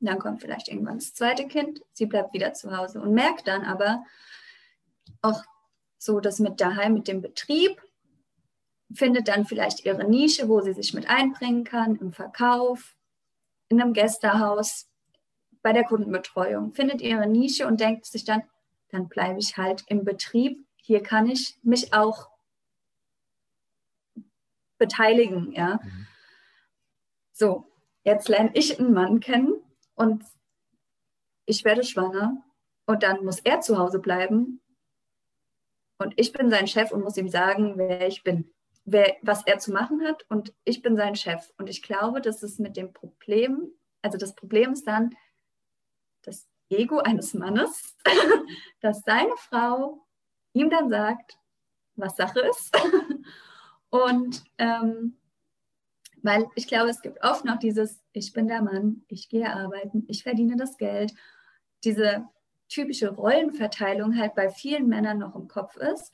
Dann 0.00 0.18
kommt 0.18 0.40
vielleicht 0.40 0.68
irgendwann 0.68 0.98
das 0.98 1.14
zweite 1.14 1.46
Kind. 1.46 1.82
Sie 1.92 2.06
bleibt 2.06 2.32
wieder 2.32 2.54
zu 2.54 2.76
Hause 2.76 3.00
und 3.00 3.12
merkt 3.12 3.46
dann 3.46 3.62
aber 3.64 4.02
auch 5.22 5.44
so, 5.98 6.20
dass 6.20 6.38
mit 6.38 6.60
daheim, 6.60 6.94
mit 6.94 7.06
dem 7.06 7.20
Betrieb, 7.20 7.80
findet 8.92 9.28
dann 9.28 9.44
vielleicht 9.44 9.84
ihre 9.84 10.08
Nische, 10.08 10.48
wo 10.48 10.62
sie 10.62 10.72
sich 10.72 10.94
mit 10.94 11.08
einbringen 11.08 11.64
kann, 11.64 11.96
im 11.96 12.12
Verkauf, 12.12 12.96
in 13.68 13.80
einem 13.80 13.92
Gästehaus, 13.92 14.88
bei 15.62 15.72
der 15.72 15.84
Kundenbetreuung, 15.84 16.72
findet 16.72 17.02
ihre 17.02 17.26
Nische 17.26 17.66
und 17.66 17.80
denkt 17.80 18.06
sich 18.06 18.24
dann, 18.24 18.42
dann 18.88 19.08
bleibe 19.08 19.38
ich 19.38 19.58
halt 19.58 19.84
im 19.86 20.04
Betrieb. 20.04 20.66
Hier 20.76 21.02
kann 21.02 21.28
ich 21.28 21.58
mich 21.62 21.92
auch 21.92 22.30
beteiligen, 24.78 25.52
ja. 25.52 25.78
Mhm. 25.82 26.06
So, 27.40 27.64
jetzt 28.04 28.28
lerne 28.28 28.50
ich 28.52 28.78
einen 28.78 28.92
Mann 28.92 29.18
kennen 29.18 29.62
und 29.94 30.22
ich 31.46 31.64
werde 31.64 31.84
schwanger 31.84 32.36
und 32.84 33.02
dann 33.02 33.24
muss 33.24 33.40
er 33.40 33.62
zu 33.62 33.78
Hause 33.78 33.98
bleiben 33.98 34.60
und 35.96 36.12
ich 36.16 36.34
bin 36.34 36.50
sein 36.50 36.66
Chef 36.66 36.92
und 36.92 37.02
muss 37.02 37.16
ihm 37.16 37.30
sagen, 37.30 37.78
wer 37.78 38.06
ich 38.06 38.22
bin, 38.24 38.52
wer, 38.84 39.16
was 39.22 39.46
er 39.46 39.58
zu 39.58 39.72
machen 39.72 40.06
hat 40.06 40.26
und 40.28 40.52
ich 40.64 40.82
bin 40.82 40.96
sein 40.96 41.16
Chef. 41.16 41.50
Und 41.56 41.70
ich 41.70 41.80
glaube, 41.82 42.20
dass 42.20 42.42
es 42.42 42.58
mit 42.58 42.76
dem 42.76 42.92
Problem, 42.92 43.72
also 44.02 44.18
das 44.18 44.34
Problem 44.34 44.74
ist 44.74 44.86
dann 44.86 45.16
das 46.20 46.46
Ego 46.68 46.98
eines 46.98 47.32
Mannes, 47.32 47.96
dass 48.82 49.00
seine 49.00 49.34
Frau 49.38 50.06
ihm 50.52 50.68
dann 50.68 50.90
sagt, 50.90 51.38
was 51.94 52.16
Sache 52.16 52.40
ist. 52.40 52.76
und 53.88 54.44
ähm, 54.58 55.16
weil 56.22 56.46
ich 56.54 56.66
glaube, 56.66 56.90
es 56.90 57.02
gibt 57.02 57.22
oft 57.22 57.44
noch 57.44 57.58
dieses, 57.58 58.00
ich 58.12 58.32
bin 58.32 58.48
der 58.48 58.62
Mann, 58.62 59.04
ich 59.08 59.28
gehe 59.28 59.52
arbeiten, 59.52 60.04
ich 60.08 60.22
verdiene 60.22 60.56
das 60.56 60.76
Geld. 60.76 61.12
Diese 61.84 62.26
typische 62.68 63.10
Rollenverteilung 63.10 64.16
halt 64.16 64.34
bei 64.34 64.50
vielen 64.50 64.88
Männern 64.88 65.18
noch 65.18 65.34
im 65.34 65.48
Kopf 65.48 65.76
ist. 65.76 66.12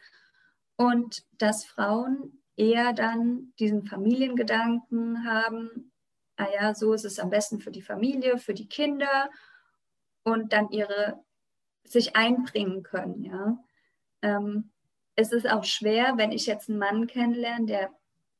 Und 0.76 1.24
dass 1.32 1.64
Frauen 1.64 2.42
eher 2.56 2.92
dann 2.92 3.52
diesen 3.58 3.84
Familiengedanken 3.84 5.24
haben, 5.24 5.92
ah 6.36 6.48
ja, 6.52 6.74
so 6.74 6.92
ist 6.92 7.04
es 7.04 7.18
am 7.18 7.30
besten 7.30 7.60
für 7.60 7.70
die 7.70 7.82
Familie, 7.82 8.38
für 8.38 8.54
die 8.54 8.68
Kinder 8.68 9.30
und 10.22 10.52
dann 10.52 10.70
ihre 10.70 11.22
sich 11.84 12.16
einbringen 12.16 12.82
können, 12.82 13.22
ja. 13.22 13.58
Ähm, 14.22 14.72
es 15.14 15.32
ist 15.32 15.48
auch 15.48 15.64
schwer, 15.64 16.14
wenn 16.16 16.32
ich 16.32 16.46
jetzt 16.46 16.68
einen 16.68 16.78
Mann 16.78 17.06
kennenlerne, 17.06 17.66
der 17.66 17.90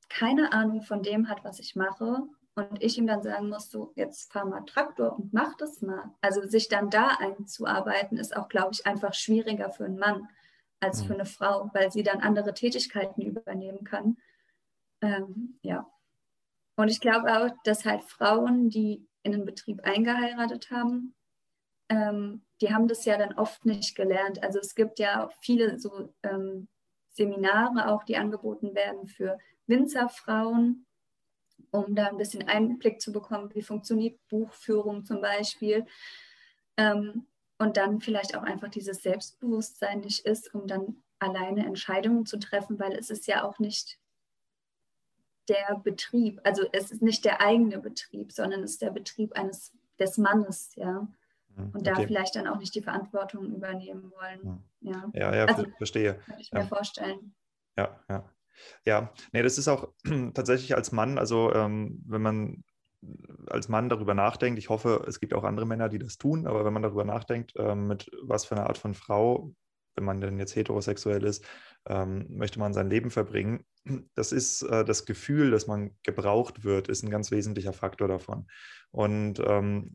keine 0.08 0.52
Ahnung 0.52 0.82
von 0.82 1.02
dem 1.02 1.28
hat, 1.28 1.44
was 1.44 1.58
ich 1.58 1.76
mache 1.76 2.22
und 2.54 2.82
ich 2.82 2.96
ihm 2.96 3.06
dann 3.06 3.22
sagen 3.22 3.48
muss, 3.48 3.70
so 3.70 3.92
jetzt 3.96 4.32
fahr 4.32 4.46
mal 4.46 4.62
Traktor 4.62 5.18
und 5.18 5.32
mach 5.32 5.56
das 5.56 5.82
mal. 5.82 6.14
Also 6.20 6.46
sich 6.46 6.68
dann 6.68 6.90
da 6.90 7.08
einzuarbeiten, 7.18 8.18
ist 8.18 8.36
auch, 8.36 8.48
glaube 8.48 8.70
ich, 8.72 8.86
einfach 8.86 9.14
schwieriger 9.14 9.70
für 9.70 9.84
einen 9.84 9.98
Mann 9.98 10.28
als 10.80 11.02
mhm. 11.02 11.06
für 11.06 11.14
eine 11.14 11.26
Frau, 11.26 11.70
weil 11.74 11.92
sie 11.92 12.02
dann 12.02 12.20
andere 12.20 12.54
Tätigkeiten 12.54 13.20
übernehmen 13.20 13.84
kann. 13.84 14.16
Ähm, 15.02 15.58
ja. 15.62 15.86
Und 16.76 16.88
ich 16.88 17.00
glaube 17.00 17.36
auch, 17.36 17.54
dass 17.64 17.84
halt 17.84 18.04
Frauen, 18.04 18.70
die 18.70 19.06
in 19.22 19.32
den 19.32 19.44
Betrieb 19.44 19.84
eingeheiratet 19.84 20.70
haben, 20.70 21.14
ähm, 21.88 22.44
die 22.60 22.72
haben 22.72 22.88
das 22.88 23.04
ja 23.04 23.18
dann 23.18 23.34
oft 23.34 23.64
nicht 23.66 23.94
gelernt. 23.94 24.42
Also 24.42 24.58
es 24.58 24.74
gibt 24.74 24.98
ja 24.98 25.30
viele 25.40 25.78
so 25.78 26.14
ähm, 26.22 26.68
Seminare 27.10 27.88
auch, 27.88 28.02
die 28.04 28.16
angeboten 28.16 28.74
werden 28.74 29.08
für 29.08 29.38
Winzerfrauen, 29.66 30.86
um 31.70 31.94
da 31.94 32.08
ein 32.08 32.16
bisschen 32.16 32.48
Einblick 32.48 33.00
zu 33.00 33.12
bekommen, 33.12 33.54
wie 33.54 33.62
funktioniert 33.62 34.18
Buchführung 34.28 35.04
zum 35.04 35.20
Beispiel. 35.20 35.86
Ähm, 36.76 37.26
und 37.58 37.76
dann 37.76 38.00
vielleicht 38.00 38.36
auch 38.36 38.42
einfach 38.42 38.68
dieses 38.68 39.02
Selbstbewusstsein 39.02 40.00
nicht 40.00 40.26
ist, 40.26 40.54
um 40.54 40.66
dann 40.66 41.02
alleine 41.18 41.64
Entscheidungen 41.64 42.26
zu 42.26 42.38
treffen, 42.38 42.78
weil 42.78 42.92
es 42.92 43.08
ist 43.08 43.26
ja 43.26 43.44
auch 43.44 43.58
nicht 43.58 43.98
der 45.48 45.80
Betrieb, 45.82 46.40
also 46.44 46.64
es 46.72 46.90
ist 46.90 47.02
nicht 47.02 47.24
der 47.24 47.40
eigene 47.40 47.78
Betrieb, 47.78 48.32
sondern 48.32 48.62
es 48.62 48.72
ist 48.72 48.82
der 48.82 48.90
Betrieb 48.90 49.32
eines 49.32 49.72
des 49.98 50.18
Mannes, 50.18 50.74
ja. 50.74 51.08
Hm, 51.54 51.70
Und 51.72 51.88
okay. 51.88 51.94
da 51.94 51.94
vielleicht 51.94 52.36
dann 52.36 52.46
auch 52.46 52.58
nicht 52.58 52.74
die 52.74 52.82
Verantwortung 52.82 53.46
übernehmen 53.54 54.12
wollen. 54.12 54.42
Hm. 54.42 54.62
Ja, 54.80 55.10
ja, 55.14 55.34
ja 55.34 55.44
also, 55.46 55.64
verstehe. 55.78 56.18
Kann 56.26 56.38
ich 56.38 56.52
mir 56.52 56.60
ja. 56.60 56.66
vorstellen. 56.66 57.34
Ja, 57.76 57.98
ja. 58.08 58.28
Ja, 58.84 59.12
nee, 59.32 59.42
das 59.42 59.58
ist 59.58 59.68
auch 59.68 59.88
tatsächlich 60.34 60.74
als 60.74 60.92
Mann, 60.92 61.18
also 61.18 61.52
ähm, 61.52 62.02
wenn 62.06 62.22
man 62.22 62.64
als 63.48 63.68
Mann 63.68 63.88
darüber 63.88 64.14
nachdenkt, 64.14 64.58
ich 64.58 64.68
hoffe, 64.68 65.04
es 65.06 65.20
gibt 65.20 65.34
auch 65.34 65.44
andere 65.44 65.66
Männer, 65.66 65.88
die 65.88 65.98
das 65.98 66.18
tun, 66.18 66.46
aber 66.46 66.64
wenn 66.64 66.72
man 66.72 66.82
darüber 66.82 67.04
nachdenkt, 67.04 67.52
ähm, 67.56 67.86
mit 67.86 68.10
was 68.22 68.44
für 68.44 68.56
einer 68.56 68.66
Art 68.66 68.78
von 68.78 68.94
Frau, 68.94 69.52
wenn 69.94 70.04
man 70.04 70.20
denn 70.20 70.38
jetzt 70.38 70.56
heterosexuell 70.56 71.24
ist, 71.24 71.44
ähm, 71.86 72.26
möchte 72.28 72.58
man 72.58 72.72
sein 72.72 72.90
Leben 72.90 73.10
verbringen, 73.10 73.64
das 74.14 74.32
ist 74.32 74.62
äh, 74.62 74.84
das 74.84 75.06
Gefühl, 75.06 75.50
dass 75.50 75.66
man 75.66 75.96
gebraucht 76.02 76.64
wird, 76.64 76.88
ist 76.88 77.02
ein 77.02 77.10
ganz 77.10 77.30
wesentlicher 77.30 77.72
Faktor 77.72 78.08
davon. 78.08 78.46
Und 78.90 79.40
ähm, 79.46 79.92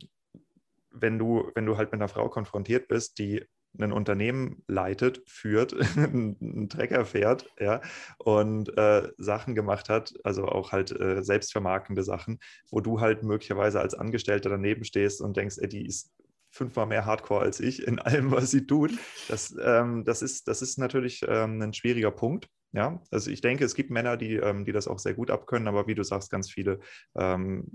wenn 0.91 1.17
du, 1.17 1.51
wenn 1.55 1.65
du 1.65 1.77
halt 1.77 1.91
mit 1.91 2.01
einer 2.01 2.09
Frau 2.09 2.29
konfrontiert 2.29 2.87
bist, 2.87 3.17
die 3.17 3.45
ein 3.79 3.91
Unternehmen 3.91 4.63
leitet, 4.67 5.21
führt, 5.27 5.73
einen 5.97 6.69
Trecker 6.69 7.05
fährt, 7.05 7.49
ja, 7.59 7.81
und 8.17 8.77
äh, 8.77 9.09
Sachen 9.17 9.55
gemacht 9.55 9.89
hat, 9.89 10.13
also 10.23 10.45
auch 10.45 10.71
halt 10.71 10.91
äh, 10.91 11.23
selbstvermarkende 11.23 12.03
Sachen, 12.03 12.39
wo 12.69 12.81
du 12.81 12.99
halt 12.99 13.23
möglicherweise 13.23 13.79
als 13.79 13.93
Angestellter 13.93 14.49
daneben 14.49 14.83
stehst 14.83 15.21
und 15.21 15.37
denkst, 15.37 15.57
ey, 15.59 15.69
die 15.69 15.85
ist 15.85 16.11
fünfmal 16.51 16.85
mehr 16.85 17.05
Hardcore 17.05 17.41
als 17.41 17.59
ich 17.59 17.87
in 17.87 17.99
allem, 17.99 18.31
was 18.31 18.51
sie 18.51 18.67
tut. 18.67 18.91
Das, 19.27 19.55
ähm, 19.63 20.03
das, 20.03 20.21
ist, 20.21 20.47
das 20.47 20.61
ist 20.61 20.77
natürlich 20.77 21.23
ähm, 21.27 21.61
ein 21.61 21.73
schwieriger 21.73 22.11
Punkt. 22.11 22.47
Ja, 22.73 23.01
also 23.11 23.29
ich 23.29 23.41
denke, 23.41 23.65
es 23.65 23.75
gibt 23.75 23.89
Männer, 23.89 24.15
die, 24.15 24.35
ähm, 24.35 24.63
die 24.63 24.71
das 24.71 24.87
auch 24.87 24.99
sehr 24.99 25.13
gut 25.13 25.29
abkönnen, 25.29 25.67
aber 25.67 25.87
wie 25.87 25.95
du 25.95 26.03
sagst, 26.03 26.31
ganz 26.31 26.49
viele 26.49 26.79
ähm, 27.15 27.69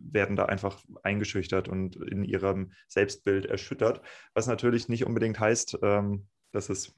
werden 0.00 0.34
da 0.34 0.46
einfach 0.46 0.82
eingeschüchtert 1.04 1.68
und 1.68 1.94
in 1.96 2.24
ihrem 2.24 2.72
Selbstbild 2.88 3.46
erschüttert, 3.46 4.02
was 4.34 4.48
natürlich 4.48 4.88
nicht 4.88 5.06
unbedingt 5.06 5.38
heißt, 5.38 5.78
ähm, 5.82 6.26
dass 6.50 6.68
es 6.68 6.96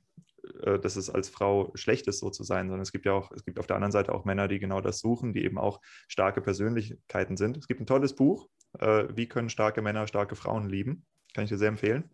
äh, 0.62 0.78
dass 0.78 0.96
es 0.96 1.11
als 1.11 1.28
Frau 1.28 1.72
schlecht 1.74 2.07
ist, 2.07 2.20
so 2.20 2.30
zu 2.30 2.42
sein, 2.42 2.68
sondern 2.68 2.82
es 2.82 2.90
gibt 2.90 3.05
ja 3.05 3.12
auch, 3.12 3.30
es 3.32 3.44
gibt 3.44 3.59
auf 3.59 3.66
der 3.66 3.76
anderen 3.76 3.92
Seite 3.92 4.14
auch 4.14 4.24
Männer, 4.24 4.48
die 4.48 4.59
genau 4.59 4.80
das 4.80 5.00
suchen, 5.00 5.34
die 5.34 5.44
eben 5.44 5.59
auch 5.59 5.80
starke 6.09 6.40
Persönlichkeiten 6.40 7.36
sind. 7.36 7.59
Es 7.59 7.68
gibt 7.68 7.80
ein 7.80 7.86
tolles 7.86 8.14
Buch, 8.14 8.48
äh, 8.78 9.05
Wie 9.14 9.28
können 9.28 9.50
starke 9.50 9.82
Männer 9.82 10.07
starke 10.07 10.36
Frauen 10.36 10.68
lieben? 10.68 11.05
Kann 11.34 11.44
ich 11.44 11.50
dir 11.50 11.59
sehr 11.59 11.68
empfehlen. 11.68 12.11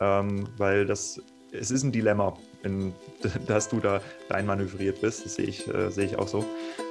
Ähm, 0.00 0.48
weil 0.56 0.86
das 0.86 1.20
es 1.52 1.70
ist 1.70 1.82
ein 1.82 1.92
Dilemma, 1.92 2.36
in, 2.62 2.92
dass 3.46 3.68
du 3.68 3.80
da 3.80 4.00
reinmanövriert 4.30 5.00
bist. 5.00 5.24
Das 5.24 5.34
sehe 5.34 5.46
ich, 5.46 5.68
äh, 5.68 5.90
sehe 5.90 6.06
ich 6.06 6.18
auch 6.18 6.28
so. 6.28 6.44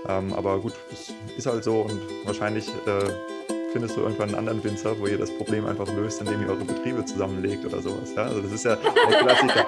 Ähm, 0.07 0.33
aber 0.33 0.59
gut, 0.59 0.73
es 0.91 1.13
ist 1.37 1.45
halt 1.47 1.63
so 1.63 1.81
und 1.81 1.99
wahrscheinlich 2.25 2.67
äh, 2.69 3.53
findest 3.71 3.95
du 3.95 4.01
irgendwann 4.01 4.29
einen 4.29 4.37
anderen 4.37 4.63
Winzer, 4.63 4.99
wo 4.99 5.07
ihr 5.07 5.17
das 5.17 5.31
Problem 5.37 5.65
einfach 5.65 5.87
löst, 5.93 6.21
indem 6.21 6.41
ihr 6.41 6.49
eure 6.49 6.65
Betriebe 6.65 7.03
zusammenlegt 7.05 7.65
oder 7.65 7.81
sowas. 7.81 8.13
Ja? 8.15 8.23
Also 8.23 8.41
das 8.41 8.51
ist 8.51 8.65
ja 8.65 8.75
der 8.75 9.19
Klassiker. 9.19 9.65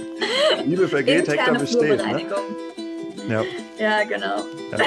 Liebe 0.64 0.88
vergeht, 0.88 1.28
Hektar 1.28 1.58
besteht. 1.58 2.06
Ne? 2.06 2.26
Ja. 3.28 3.44
ja, 3.78 4.04
genau. 4.04 4.44
Ja. 4.72 4.78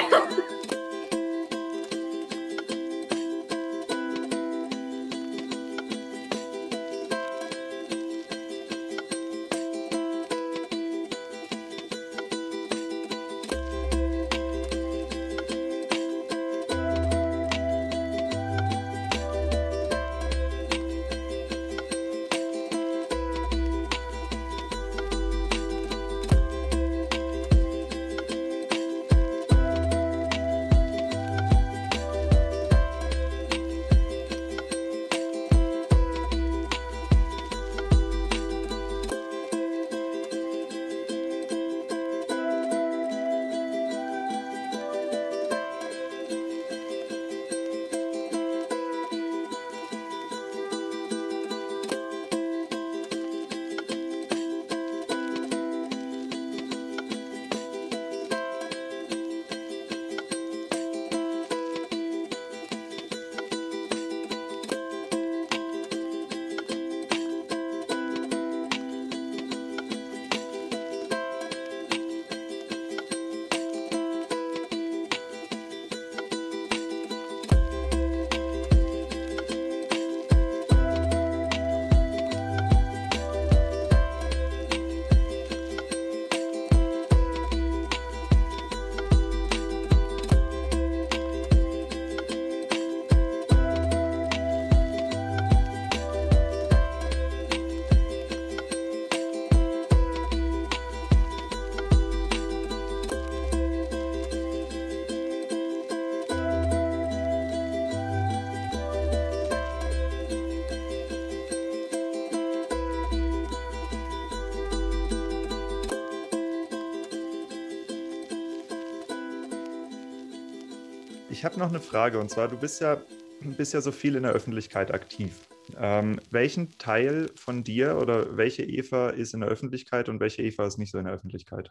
Habe 121.44 121.58
noch 121.58 121.68
eine 121.68 121.80
Frage 121.80 122.18
und 122.18 122.30
zwar, 122.30 122.48
du 122.48 122.56
bist 122.56 122.80
ja, 122.80 123.00
bist 123.40 123.74
ja 123.74 123.80
so 123.80 123.92
viel 123.92 124.16
in 124.16 124.22
der 124.22 124.32
Öffentlichkeit 124.32 124.92
aktiv. 124.92 125.48
Ähm, 125.76 126.20
welchen 126.30 126.76
Teil 126.78 127.30
von 127.36 127.64
dir 127.64 127.96
oder 127.98 128.36
welche 128.36 128.62
Eva 128.62 129.10
ist 129.10 129.34
in 129.34 129.40
der 129.40 129.48
Öffentlichkeit 129.48 130.08
und 130.08 130.20
welche 130.20 130.42
Eva 130.42 130.66
ist 130.66 130.78
nicht 130.78 130.90
so 130.90 130.98
in 130.98 131.04
der 131.04 131.14
Öffentlichkeit? 131.14 131.70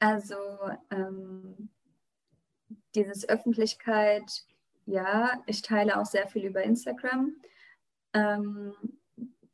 Also 0.00 0.34
ähm, 0.90 1.70
dieses 2.94 3.28
Öffentlichkeit, 3.28 4.44
ja, 4.86 5.40
ich 5.46 5.62
teile 5.62 6.00
auch 6.00 6.06
sehr 6.06 6.26
viel 6.26 6.44
über 6.44 6.62
Instagram. 6.62 7.36
Ähm, 8.12 8.74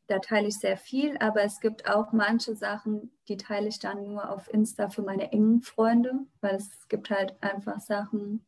da 0.06 0.20
teile 0.20 0.48
ich 0.48 0.58
sehr 0.58 0.78
viel, 0.78 1.18
aber 1.18 1.42
es 1.42 1.60
gibt 1.60 1.86
auch 1.86 2.12
manche 2.12 2.56
Sachen, 2.56 3.10
die 3.28 3.36
teile 3.36 3.68
ich 3.68 3.78
dann 3.78 4.06
nur 4.08 4.30
auf 4.30 4.52
Insta 4.52 4.88
für 4.88 5.02
meine 5.02 5.32
engen 5.32 5.62
Freunde, 5.62 6.14
weil 6.40 6.56
es 6.56 6.88
gibt 6.88 7.10
halt 7.10 7.34
einfach 7.42 7.80
Sachen, 7.80 8.44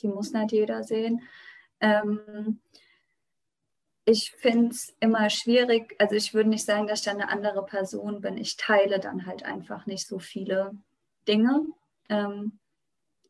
die 0.00 0.08
muss 0.08 0.32
nicht 0.32 0.52
jeder 0.52 0.84
sehen. 0.84 1.22
Ähm, 1.80 2.60
ich 4.04 4.32
finde 4.32 4.68
es 4.68 4.94
immer 5.00 5.30
schwierig, 5.30 5.96
also 5.98 6.14
ich 6.14 6.34
würde 6.34 6.50
nicht 6.50 6.66
sagen, 6.66 6.86
dass 6.86 7.00
ich 7.00 7.06
dann 7.06 7.20
eine 7.20 7.30
andere 7.30 7.64
Person 7.64 8.20
bin. 8.20 8.36
Ich 8.36 8.56
teile 8.56 9.00
dann 9.00 9.24
halt 9.24 9.44
einfach 9.44 9.86
nicht 9.86 10.06
so 10.06 10.18
viele 10.18 10.76
Dinge. 11.26 11.64
Ähm, 12.10 12.58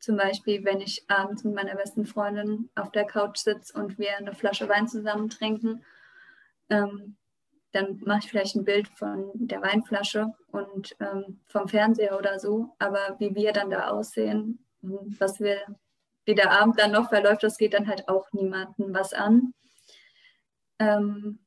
zum 0.00 0.16
Beispiel, 0.16 0.64
wenn 0.64 0.80
ich 0.80 1.08
abends 1.08 1.44
mit 1.44 1.54
meiner 1.54 1.76
besten 1.76 2.04
Freundin 2.04 2.68
auf 2.74 2.90
der 2.90 3.04
Couch 3.04 3.38
sitze 3.38 3.78
und 3.78 3.98
wir 3.98 4.16
eine 4.16 4.34
Flasche 4.34 4.68
Wein 4.68 4.88
zusammen 4.88 5.30
trinken, 5.30 5.84
ähm, 6.68 7.16
dann 7.74 8.00
mache 8.04 8.20
ich 8.20 8.30
vielleicht 8.30 8.54
ein 8.54 8.64
Bild 8.64 8.88
von 8.88 9.30
der 9.34 9.60
Weinflasche 9.60 10.32
und 10.52 10.96
ähm, 11.00 11.40
vom 11.46 11.66
Fernseher 11.66 12.16
oder 12.16 12.38
so. 12.38 12.70
Aber 12.78 13.16
wie 13.18 13.34
wir 13.34 13.52
dann 13.52 13.68
da 13.68 13.88
aussehen, 13.88 14.64
was 14.80 15.40
wir, 15.40 15.58
wie 16.24 16.36
der 16.36 16.52
Abend 16.52 16.78
dann 16.78 16.92
noch 16.92 17.08
verläuft, 17.08 17.42
das 17.42 17.58
geht 17.58 17.74
dann 17.74 17.88
halt 17.88 18.08
auch 18.08 18.32
niemandem 18.32 18.94
was 18.94 19.12
an. 19.12 19.54
Ähm, 20.78 21.40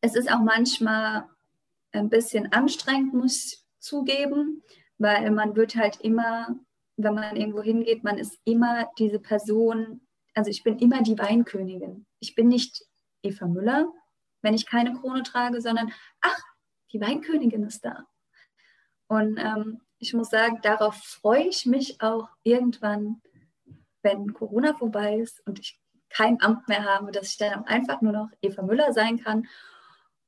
es 0.00 0.16
ist 0.16 0.30
auch 0.30 0.40
manchmal 0.40 1.28
ein 1.92 2.08
bisschen 2.08 2.52
anstrengend, 2.52 3.14
muss 3.14 3.44
ich 3.44 3.64
zugeben, 3.78 4.62
weil 4.98 5.30
man 5.30 5.54
wird 5.54 5.76
halt 5.76 6.00
immer, 6.00 6.56
wenn 6.96 7.14
man 7.14 7.36
irgendwo 7.36 7.62
hingeht, 7.62 8.02
man 8.02 8.18
ist 8.18 8.40
immer 8.44 8.90
diese 8.98 9.20
Person, 9.20 10.00
also 10.34 10.50
ich 10.50 10.64
bin 10.64 10.80
immer 10.80 11.02
die 11.02 11.18
Weinkönigin. 11.18 12.04
Ich 12.18 12.34
bin 12.34 12.48
nicht 12.48 12.84
Eva 13.22 13.46
Müller, 13.46 13.92
wenn 14.44 14.54
ich 14.54 14.66
keine 14.66 14.94
Krone 14.94 15.22
trage, 15.22 15.60
sondern 15.60 15.92
ach, 16.20 16.38
die 16.92 17.00
Weinkönigin 17.00 17.64
ist 17.64 17.84
da. 17.84 18.04
Und 19.08 19.38
ähm, 19.38 19.80
ich 19.98 20.12
muss 20.12 20.30
sagen, 20.30 20.60
darauf 20.62 20.96
freue 20.96 21.48
ich 21.48 21.66
mich 21.66 22.00
auch 22.00 22.28
irgendwann, 22.42 23.22
wenn 24.02 24.34
Corona 24.34 24.74
vorbei 24.74 25.16
ist 25.16 25.44
und 25.46 25.58
ich 25.58 25.80
kein 26.10 26.40
Amt 26.42 26.68
mehr 26.68 26.84
habe, 26.84 27.10
dass 27.10 27.30
ich 27.30 27.38
dann 27.38 27.64
einfach 27.64 28.02
nur 28.02 28.12
noch 28.12 28.28
Eva 28.42 28.62
Müller 28.62 28.92
sein 28.92 29.18
kann 29.18 29.48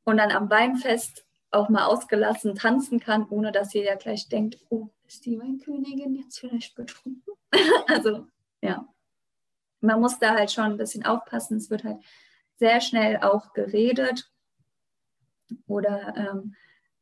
und 0.05 0.17
dann 0.17 0.33
am 0.33 0.51
Weinfest 0.51 1.27
auch 1.51 1.69
mal 1.69 1.85
ausgelassen 1.85 2.55
tanzen 2.55 2.99
kann, 2.99 3.29
ohne 3.29 3.53
dass 3.53 3.75
jeder 3.75 3.97
gleich 3.97 4.29
denkt, 4.29 4.59
oh, 4.71 4.89
ist 5.07 5.27
die 5.27 5.39
Weinkönigin 5.39 6.15
jetzt 6.17 6.41
vielleicht 6.41 6.75
betrunken? 6.75 7.35
also 7.87 8.27
ja, 8.63 8.89
man 9.81 10.01
muss 10.01 10.19
da 10.19 10.35
halt 10.35 10.51
schon 10.51 10.65
ein 10.65 10.77
bisschen 10.77 11.05
aufpassen. 11.05 11.59
Es 11.59 11.71
wird 11.71 11.85
halt 11.85 11.99
sehr 12.57 12.81
schnell 12.81 13.19
auch 13.19 13.53
geredet. 13.53 14.31
Oder 15.67 16.15
ähm, 16.17 16.55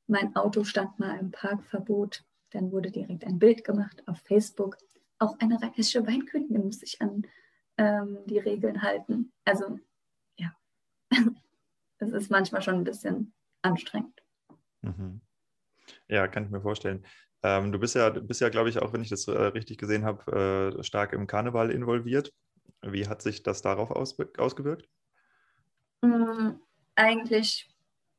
mein 0.06 0.34
Auto 0.36 0.64
stand 0.64 0.98
mal 0.98 1.18
im 1.18 1.30
Parkverbot. 1.30 2.24
Dann 2.50 2.70
wurde 2.72 2.90
direkt 2.90 3.24
ein 3.24 3.38
Bild 3.38 3.64
gemacht 3.64 4.02
auf 4.06 4.18
Facebook. 4.20 4.76
Auch 5.18 5.38
eine 5.38 5.60
rheinische 5.60 6.06
Weinkönigin 6.06 6.64
muss 6.64 6.80
sich 6.80 7.00
an 7.00 7.26
ähm, 7.78 8.18
die 8.26 8.38
Regeln 8.38 8.82
halten. 8.82 9.32
Also 9.44 9.78
ja, 10.36 10.54
es 11.98 12.12
ist 12.12 12.30
manchmal 12.30 12.62
schon 12.62 12.74
ein 12.74 12.84
bisschen 12.84 13.32
anstrengend. 13.62 14.20
Mhm. 14.82 15.20
Ja, 16.08 16.28
kann 16.28 16.44
ich 16.44 16.50
mir 16.50 16.60
vorstellen. 16.60 17.04
Ähm, 17.42 17.72
du 17.72 17.78
bist 17.78 17.94
ja, 17.94 18.10
bist 18.10 18.40
ja, 18.40 18.48
glaube 18.48 18.68
ich, 18.68 18.78
auch 18.80 18.92
wenn 18.92 19.02
ich 19.02 19.10
das 19.10 19.28
äh, 19.28 19.32
richtig 19.32 19.78
gesehen 19.78 20.04
habe, 20.04 20.74
äh, 20.78 20.82
stark 20.82 21.12
im 21.12 21.26
Karneval 21.26 21.70
involviert. 21.70 22.32
Wie 22.82 23.08
hat 23.08 23.22
sich 23.22 23.42
das 23.42 23.62
darauf 23.62 23.90
aus, 23.90 24.16
ausgewirkt? 24.38 24.88
Hm, 26.04 26.60
eigentlich 26.96 27.68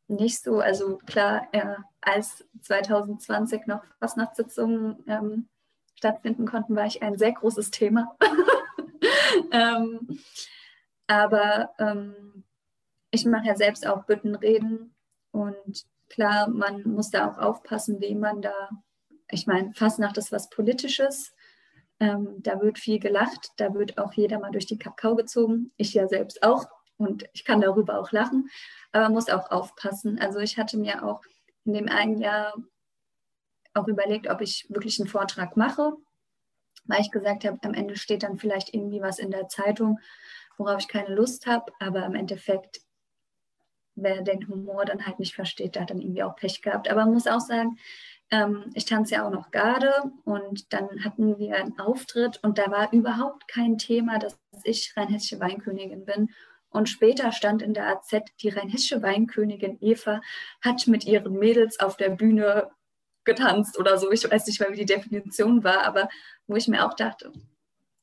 nicht 0.08 0.42
so. 0.42 0.60
Also 0.60 0.98
klar, 1.06 1.48
äh, 1.52 1.76
als 2.02 2.44
2020 2.62 3.68
noch 3.68 3.84
Fastnachtssitzungen 4.00 5.04
ähm, 5.08 5.48
stattfinden 5.96 6.46
konnten, 6.48 6.76
war 6.76 6.86
ich 6.86 7.02
ein 7.04 7.18
sehr 7.18 7.34
großes 7.34 7.72
Thema. 7.72 8.18
ähm, 9.52 10.20
aber 11.08 11.70
ähm, 11.78 12.44
ich 13.12 13.26
mache 13.26 13.48
ja 13.48 13.56
selbst 13.56 13.86
auch 13.86 14.06
Büttenreden 14.06 14.94
und 15.32 15.86
klar, 16.10 16.50
man 16.50 16.82
muss 16.84 17.12
da 17.12 17.30
auch 17.30 17.38
aufpassen, 17.38 18.02
wie 18.02 18.16
man 18.16 18.42
da, 18.42 18.70
ich 19.30 19.46
meine, 19.46 19.74
Fastnacht 19.74 20.18
ist 20.18 20.32
was 20.32 20.50
Politisches. 20.50 21.34
Ähm, 22.00 22.38
da 22.40 22.60
wird 22.62 22.80
viel 22.80 23.00
gelacht, 23.00 23.52
da 23.58 23.74
wird 23.74 23.98
auch 24.00 24.14
jeder 24.14 24.40
mal 24.40 24.52
durch 24.52 24.66
die 24.66 24.80
Kakao 24.80 25.16
gezogen. 25.16 25.72
Ich 25.78 25.94
ja 25.94 26.08
selbst 26.08 26.44
auch 26.44 26.66
und 26.98 27.26
ich 27.34 27.44
kann 27.44 27.62
darüber 27.62 28.00
auch 28.00 28.12
lachen, 28.12 28.50
aber 28.92 29.10
muss 29.10 29.30
auch 29.30 29.52
aufpassen. 29.52 30.20
Also 30.20 30.40
ich 30.40 30.58
hatte 30.58 30.78
mir 30.78 31.06
auch 31.06 31.22
in 31.66 31.74
dem 31.74 31.90
einen 31.90 32.20
Jahr 32.20 32.54
auch 33.74 33.88
überlegt, 33.88 34.28
ob 34.30 34.42
ich 34.42 34.66
wirklich 34.70 35.00
einen 35.00 35.10
Vortrag 35.10 35.58
mache, 35.58 35.94
weil 36.86 37.02
ich 37.02 37.12
gesagt 37.12 37.44
habe, 37.46 37.60
am 37.64 37.74
Ende 37.74 37.98
steht 37.98 38.24
dann 38.24 38.38
vielleicht 38.38 38.74
irgendwie 38.74 39.02
was 39.02 39.20
in 39.20 39.32
der 39.32 39.48
Zeitung, 39.48 40.00
worauf 40.58 40.80
ich 40.80 40.88
keine 40.88 41.14
Lust 41.14 41.48
habe, 41.48 41.74
aber 41.80 42.06
im 42.06 42.16
Endeffekt, 42.16 42.82
wer 43.96 44.22
den 44.22 44.48
Humor 44.48 44.86
dann 44.86 45.06
halt 45.06 45.20
nicht 45.20 45.36
versteht, 45.36 45.76
der 45.76 45.84
hat 45.84 45.90
dann 45.90 46.02
irgendwie 46.02 46.24
auch 46.24 46.36
Pech 46.36 46.62
gehabt. 46.62 46.90
Aber 46.90 47.04
man 47.04 47.14
muss 47.14 47.28
auch 47.28 47.40
sagen, 47.42 47.78
ähm, 48.32 48.72
ich 48.74 48.86
tanze 48.86 49.16
ja 49.16 49.28
auch 49.28 49.32
noch 49.32 49.52
Garde 49.52 50.12
und 50.24 50.72
dann 50.74 51.04
hatten 51.04 51.38
wir 51.38 51.58
einen 51.58 51.78
Auftritt 51.80 52.40
und 52.44 52.58
da 52.58 52.72
war 52.72 52.92
überhaupt 52.94 53.48
kein 53.48 53.78
Thema, 53.78 54.18
dass 54.20 54.40
ich 54.64 54.94
rheinhessische 54.96 55.40
Weinkönigin 55.40 56.06
bin 56.06 56.30
und 56.76 56.90
später 56.90 57.32
stand 57.32 57.62
in 57.62 57.74
der 57.74 57.88
AZ, 57.88 58.12
die 58.42 58.50
rheinhessische 58.50 59.02
Weinkönigin 59.02 59.78
Eva 59.82 60.22
hat 60.62 60.88
mit 60.88 61.06
ihren 61.06 61.34
Mädels 61.34 61.80
auf 61.80 61.98
der 61.98 62.10
Bühne 62.10 62.70
getanzt 63.24 63.80
oder 63.80 63.98
so. 63.98 64.12
Ich 64.12 64.30
weiß 64.30 64.46
nicht 64.46 64.60
mehr, 64.60 64.72
wie 64.72 64.78
die 64.78 64.86
Definition 64.86 65.64
war, 65.64 65.84
aber 65.84 66.10
wo 66.48 66.56
ich 66.56 66.68
mir 66.68 66.86
auch 66.86 66.94
dachte, 66.94 67.32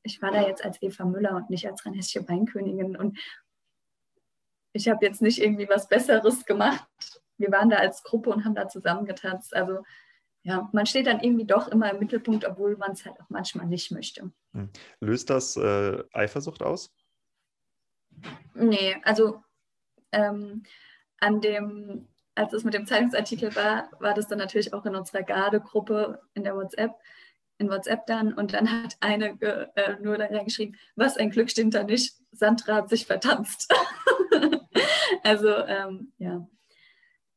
ich 0.03 0.21
war 0.21 0.31
da 0.31 0.45
jetzt 0.45 0.65
als 0.65 0.81
Eva 0.81 1.05
Müller 1.05 1.35
und 1.35 1.49
nicht 1.49 1.67
als 1.67 1.85
rheinhessische 1.85 2.27
Weinkönigin. 2.27 2.97
Und 2.97 3.17
ich 4.73 4.89
habe 4.89 5.05
jetzt 5.05 5.21
nicht 5.21 5.41
irgendwie 5.41 5.69
was 5.69 5.87
Besseres 5.87 6.45
gemacht. 6.45 6.87
Wir 7.37 7.51
waren 7.51 7.69
da 7.69 7.77
als 7.77 8.03
Gruppe 8.03 8.31
und 8.31 8.43
haben 8.43 8.55
da 8.55 8.67
zusammen 8.67 9.05
getanzt. 9.05 9.55
Also 9.55 9.83
ja, 10.43 10.69
man 10.73 10.85
steht 10.85 11.07
dann 11.07 11.21
irgendwie 11.21 11.45
doch 11.45 11.69
immer 11.69 11.91
im 11.91 11.99
Mittelpunkt, 11.99 12.43
obwohl 12.45 12.75
man 12.75 12.91
es 12.91 13.05
halt 13.05 13.19
auch 13.21 13.29
manchmal 13.29 13.65
nicht 13.65 13.91
möchte. 13.91 14.31
Hm. 14.53 14.69
Löst 14.99 15.29
das 15.29 15.55
äh, 15.55 16.03
Eifersucht 16.11 16.61
aus? 16.61 16.91
Nee, 18.53 18.95
also 19.03 19.41
ähm, 20.11 20.63
an 21.19 21.41
dem, 21.41 22.07
als 22.35 22.53
es 22.53 22.63
mit 22.63 22.73
dem 22.73 22.85
Zeitungsartikel 22.85 23.55
war, 23.55 23.89
war 23.99 24.13
das 24.13 24.27
dann 24.27 24.39
natürlich 24.39 24.73
auch 24.73 24.85
in 24.85 24.95
unserer 24.95 25.23
Gardegruppe 25.23 26.21
in 26.33 26.43
der 26.43 26.55
WhatsApp, 26.55 26.91
in 27.57 27.69
WhatsApp 27.69 28.05
dann 28.05 28.33
und 28.33 28.53
dann 28.53 28.69
hat 28.83 28.97
eine 28.99 29.39
äh, 29.41 29.97
nur 30.01 30.17
da 30.17 30.27
geschrieben, 30.43 30.75
was 30.95 31.17
ein 31.17 31.29
Glück 31.29 31.49
stimmt 31.49 31.75
da 31.75 31.83
nicht, 31.83 32.15
Sandra 32.31 32.75
hat 32.75 32.89
sich 32.89 33.05
vertanzt. 33.05 33.73
also 35.23 35.49
ähm, 35.49 36.13
ja, 36.17 36.47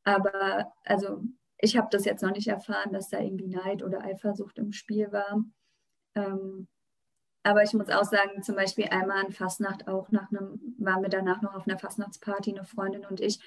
aber 0.04 0.72
also 0.84 1.22
ich 1.58 1.76
habe 1.76 1.88
das 1.90 2.04
jetzt 2.04 2.22
noch 2.22 2.32
nicht 2.32 2.48
erfahren, 2.48 2.92
dass 2.92 3.08
da 3.08 3.20
irgendwie 3.20 3.48
Neid 3.48 3.82
oder 3.82 4.02
Eifersucht 4.02 4.58
im 4.58 4.72
Spiel 4.72 5.10
war. 5.12 5.42
Ähm, 6.14 6.68
aber 7.46 7.62
ich 7.62 7.72
muss 7.74 7.88
auch 7.90 8.04
sagen, 8.04 8.42
zum 8.42 8.56
Beispiel 8.56 8.86
einmal 8.86 9.24
an 9.24 9.32
Fastnacht 9.32 9.86
auch 9.86 10.10
nach 10.10 10.30
einem, 10.30 10.60
waren 10.78 11.02
wir 11.02 11.08
danach 11.08 11.42
noch 11.42 11.54
auf 11.54 11.68
einer 11.68 11.78
Fastnachtsparty, 11.78 12.50
eine 12.50 12.64
Freundin 12.64 13.06
und 13.06 13.20
ich. 13.20 13.38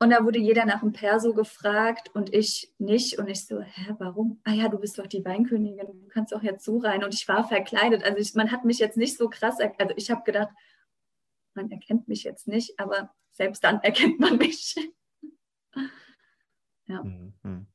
Und 0.00 0.10
da 0.10 0.24
wurde 0.24 0.40
jeder 0.40 0.66
nach 0.66 0.80
dem 0.80 0.92
Perso 0.92 1.32
gefragt 1.32 2.10
und 2.14 2.34
ich 2.34 2.74
nicht. 2.78 3.18
Und 3.18 3.28
ich 3.28 3.46
so, 3.46 3.60
hä, 3.60 3.94
warum? 3.98 4.40
Ah 4.42 4.52
ja, 4.52 4.68
du 4.68 4.78
bist 4.78 4.98
doch 4.98 5.06
die 5.06 5.24
Weinkönigin, 5.24 5.86
du 5.86 6.08
kannst 6.08 6.32
doch 6.32 6.42
jetzt 6.42 6.64
so 6.64 6.78
rein. 6.78 7.04
Und 7.04 7.14
ich 7.14 7.28
war 7.28 7.46
verkleidet. 7.46 8.02
Also 8.02 8.18
ich, 8.18 8.34
man 8.34 8.50
hat 8.50 8.64
mich 8.64 8.80
jetzt 8.80 8.96
nicht 8.96 9.16
so 9.16 9.28
krass, 9.28 9.58
also 9.60 9.94
ich 9.96 10.10
habe 10.10 10.24
gedacht, 10.24 10.48
man 11.54 11.70
erkennt 11.70 12.08
mich 12.08 12.24
jetzt 12.24 12.48
nicht, 12.48 12.80
aber 12.80 13.14
selbst 13.30 13.62
dann 13.62 13.80
erkennt 13.80 14.18
man 14.18 14.38
mich. 14.38 14.74
ja. 16.86 17.00
Mhm. 17.00 17.66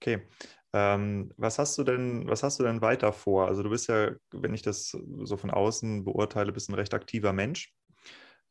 Okay. 0.00 0.26
Ähm, 0.74 1.32
was 1.36 1.58
hast 1.58 1.78
du 1.78 1.84
denn, 1.84 2.28
was 2.28 2.42
hast 2.42 2.58
du 2.58 2.64
denn 2.64 2.82
weiter 2.82 3.12
vor? 3.12 3.48
Also 3.48 3.62
du 3.62 3.70
bist 3.70 3.88
ja, 3.88 4.12
wenn 4.32 4.54
ich 4.54 4.62
das 4.62 4.90
so 4.90 5.36
von 5.36 5.50
außen 5.50 6.04
beurteile, 6.04 6.52
bist 6.52 6.68
ein 6.68 6.74
recht 6.74 6.94
aktiver 6.94 7.32
Mensch. 7.32 7.72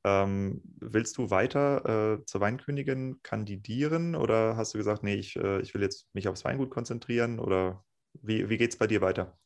Ähm, 0.04 0.62
willst 0.80 1.18
du 1.18 1.30
weiter 1.30 2.20
äh, 2.20 2.26
zur 2.26 2.42
Weinkönigin 2.42 3.22
kandidieren 3.24 4.16
oder 4.16 4.56
hast 4.56 4.74
du 4.74 4.78
gesagt, 4.78 5.04
nee, 5.04 5.16
ich, 5.16 5.36
äh, 5.36 5.62
ich 5.62 5.74
will 5.74 5.82
jetzt 5.82 6.08
mich 6.14 6.28
aufs 6.28 6.46
Weingut 6.46 6.70
konzentrieren 6.70 7.40
oder 7.40 7.84
wie, 8.22 8.50
wie 8.50 8.58
geht 8.58 8.72
es 8.72 8.78
bei 8.78 8.88
dir 8.88 9.02
weiter? 9.02 9.38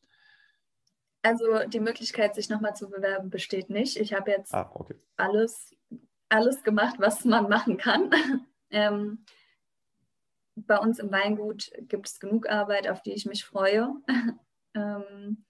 Also 1.24 1.68
die 1.68 1.80
Möglichkeit, 1.80 2.36
sich 2.36 2.50
nochmal 2.50 2.76
zu 2.76 2.90
bewerben, 2.90 3.30
besteht 3.30 3.70
nicht. 3.70 3.98
Ich 3.98 4.14
habe 4.14 4.32
jetzt 4.32 4.54
ah, 4.54 4.72
okay. 4.74 4.96
alles, 5.18 5.76
alles 6.30 6.64
gemacht, 6.64 6.96
was 7.00 7.26
man 7.26 7.48
machen 7.48 7.78
kann. 7.78 8.12
ähm, 8.72 9.26
bei 10.56 10.78
uns 10.78 11.00
im 11.00 11.12
Weingut 11.12 11.72
gibt 11.82 12.08
es 12.08 12.20
genug 12.20 12.50
Arbeit, 12.50 12.88
auf 12.88 13.02
die 13.02 13.14
ich 13.14 13.26
mich 13.26 13.44
freue. 13.44 13.94
ähm, 14.76 15.46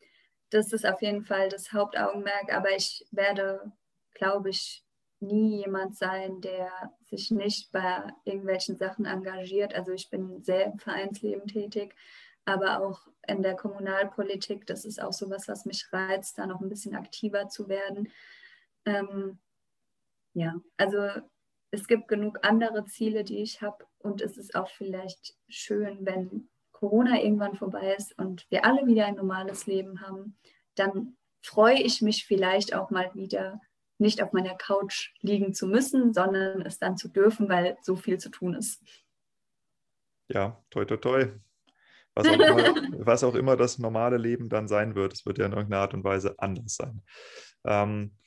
das 0.50 0.74
ist 0.74 0.86
auf 0.86 1.02
jeden 1.02 1.24
Fall 1.24 1.50
das 1.50 1.72
Hauptaugenmerk, 1.72 2.54
aber 2.54 2.76
ich 2.76 3.06
werde, 3.12 3.72
glaube 4.14 4.50
ich, 4.50 4.86
nie 5.22 5.58
jemand 5.58 5.96
sein, 5.96 6.42
der 6.42 6.72
sich 7.10 7.32
nicht 7.32 7.72
bei 7.72 8.12
irgendwelchen 8.26 8.78
Sachen 8.78 9.06
engagiert. 9.06 9.74
Also 9.74 9.92
ich 9.92 10.10
bin 10.10 10.44
sehr 10.44 10.66
im 10.66 10.80
Vereinsleben 10.80 11.48
tätig, 11.48 11.96
aber 12.46 12.82
auch 12.82 13.08
in 13.28 13.44
der 13.44 13.56
Kommunalpolitik. 13.56 14.66
Das 14.66 14.84
ist 14.84 15.02
auch 15.02 15.14
so 15.14 15.30
was, 15.30 15.48
was 15.48 15.66
mich 15.66 15.92
reizt, 15.94 16.38
da 16.38 16.48
noch 16.48 16.60
ein 16.60 16.70
bisschen 16.70 16.96
aktiver 16.96 17.48
zu 17.48 17.70
werden. 17.70 18.10
Ähm, 18.86 19.40
ja, 20.34 20.56
also 20.78 21.08
es 21.70 21.88
gibt 21.88 22.08
genug 22.08 22.40
andere 22.42 22.86
Ziele, 22.86 23.24
die 23.24 23.42
ich 23.42 23.62
habe 23.62 23.86
und 24.04 24.22
es 24.22 24.38
ist 24.38 24.56
auch 24.56 24.70
vielleicht 24.70 25.36
schön, 25.48 26.06
wenn 26.06 26.50
Corona 26.72 27.22
irgendwann 27.22 27.56
vorbei 27.56 27.96
ist 27.96 28.18
und 28.18 28.46
wir 28.50 28.66
alle 28.66 28.86
wieder 28.88 29.06
ein 29.06 29.16
normales 29.16 29.68
Leben 29.68 30.02
haben, 30.02 30.38
dann 30.76 31.18
freue 31.42 31.82
ich 31.82 32.02
mich 32.02 32.26
vielleicht 32.26 32.74
auch 32.74 32.90
mal 32.90 33.14
wieder, 33.14 33.62
nicht 33.98 34.22
auf 34.24 34.34
meiner 34.34 34.56
Couch 34.56 35.12
liegen 35.22 35.54
zu 35.54 35.68
müssen, 35.68 36.14
sondern 36.14 36.62
es 36.62 36.80
dann 36.80 36.98
zu 36.98 37.08
dürfen, 37.08 37.50
weil 37.50 37.78
so 37.82 37.96
viel 37.96 38.18
zu 38.18 38.30
tun 38.30 38.56
ist. 38.56 38.82
Ja, 40.28 40.64
toi, 40.70 40.86
toi, 40.86 40.98
toi. 40.98 41.28
Was 42.16 42.28
auch, 42.28 42.34
immer, 42.34 42.56
was 43.06 43.24
auch 43.24 43.36
immer 43.36 43.56
das 43.56 43.78
normale 43.78 44.18
Leben 44.18 44.50
dann 44.50 44.68
sein 44.68 44.96
wird, 44.96 45.14
es 45.14 45.26
wird 45.26 45.38
ja 45.38 45.46
in 45.46 45.54
irgendeiner 45.54 45.82
Art 45.82 45.94
und 45.94 46.04
Weise 46.04 46.36
anders 46.40 46.76
sein. 46.76 47.02
Ähm, 47.64 48.18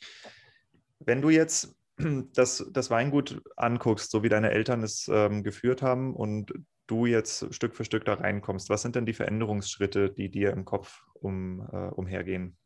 wenn 1.00 1.20
du 1.20 1.30
jetzt 1.30 1.74
das, 1.96 2.66
das 2.72 2.90
Weingut 2.90 3.42
anguckst, 3.56 4.10
so 4.10 4.22
wie 4.22 4.28
deine 4.28 4.50
Eltern 4.50 4.82
es 4.82 5.08
ähm, 5.12 5.42
geführt 5.42 5.82
haben 5.82 6.14
und 6.14 6.52
du 6.86 7.06
jetzt 7.06 7.54
Stück 7.54 7.74
für 7.74 7.84
Stück 7.84 8.04
da 8.04 8.14
reinkommst, 8.14 8.68
was 8.68 8.82
sind 8.82 8.96
denn 8.96 9.06
die 9.06 9.14
Veränderungsschritte, 9.14 10.10
die 10.10 10.30
dir 10.30 10.52
im 10.52 10.64
Kopf 10.64 11.02
um, 11.14 11.66
äh, 11.72 11.88
umhergehen? 11.90 12.56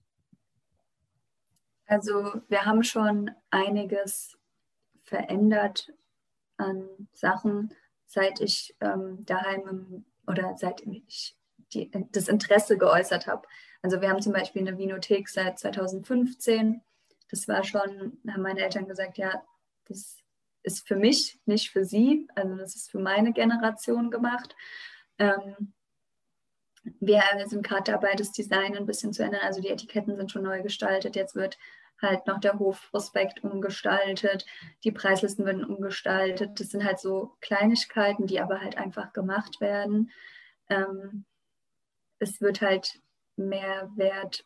Also 1.87 2.43
wir 2.49 2.66
haben 2.66 2.83
schon 2.83 3.31
einiges 3.51 4.37
verändert 5.05 5.93
an 6.57 6.87
Sachen, 7.12 7.72
seit 8.07 8.41
ich 8.41 8.76
ähm, 8.81 9.24
daheim 9.24 9.68
im, 9.68 10.05
oder 10.26 10.55
seit 10.59 10.83
ich 10.83 11.37
die, 11.72 11.91
das 12.12 12.29
Interesse 12.29 12.76
geäußert 12.76 13.26
habe. 13.26 13.47
Also 13.83 14.01
wir 14.01 14.09
haben 14.11 14.20
zum 14.20 14.33
Beispiel 14.33 14.66
eine 14.66 14.76
Vinothek 14.76 15.29
seit 15.29 15.59
2015 15.59 16.83
das 17.31 17.49
war 17.49 17.64
schon, 17.64 18.18
haben 18.29 18.43
meine 18.43 18.61
Eltern 18.61 18.87
gesagt, 18.87 19.18
ja, 19.18 19.43
das 19.87 20.16
ist 20.62 20.87
für 20.87 20.97
mich, 20.97 21.41
nicht 21.47 21.70
für 21.70 21.85
sie. 21.85 22.29
Also 22.35 22.57
das 22.57 22.76
ist 22.76 22.91
für 22.91 22.99
meine 22.99 23.33
Generation 23.33 24.11
gemacht. 24.11 24.55
Ähm, 25.18 25.72
wir 27.01 27.22
sind 27.47 27.66
gerade 27.66 27.93
dabei, 27.93 28.14
das 28.14 28.33
Design 28.33 28.76
ein 28.76 28.87
bisschen 28.87 29.12
zu 29.12 29.22
ändern. 29.22 29.43
Also 29.43 29.61
die 29.61 29.68
Etiketten 29.68 30.16
sind 30.16 30.31
schon 30.31 30.43
neu 30.43 30.62
gestaltet. 30.62 31.16
Jetzt 31.16 31.35
wird 31.35 31.59
halt 32.01 32.26
noch 32.26 32.39
der 32.39 32.59
Hofprospekt 32.59 33.43
umgestaltet. 33.43 34.47
Die 34.85 34.93
Preislisten 34.93 35.45
werden 35.45 35.64
umgestaltet. 35.64 36.61
Das 36.61 36.70
sind 36.70 36.85
halt 36.85 37.01
so 37.01 37.37
Kleinigkeiten, 37.41 38.26
die 38.26 38.41
aber 38.41 38.61
halt 38.61 38.76
einfach 38.79 39.12
gemacht 39.12 39.61
werden. 39.61 40.11
Ähm, 40.68 41.24
es 42.18 42.41
wird 42.41 42.61
halt 42.61 43.01
mehr 43.37 43.91
Wert 43.97 44.45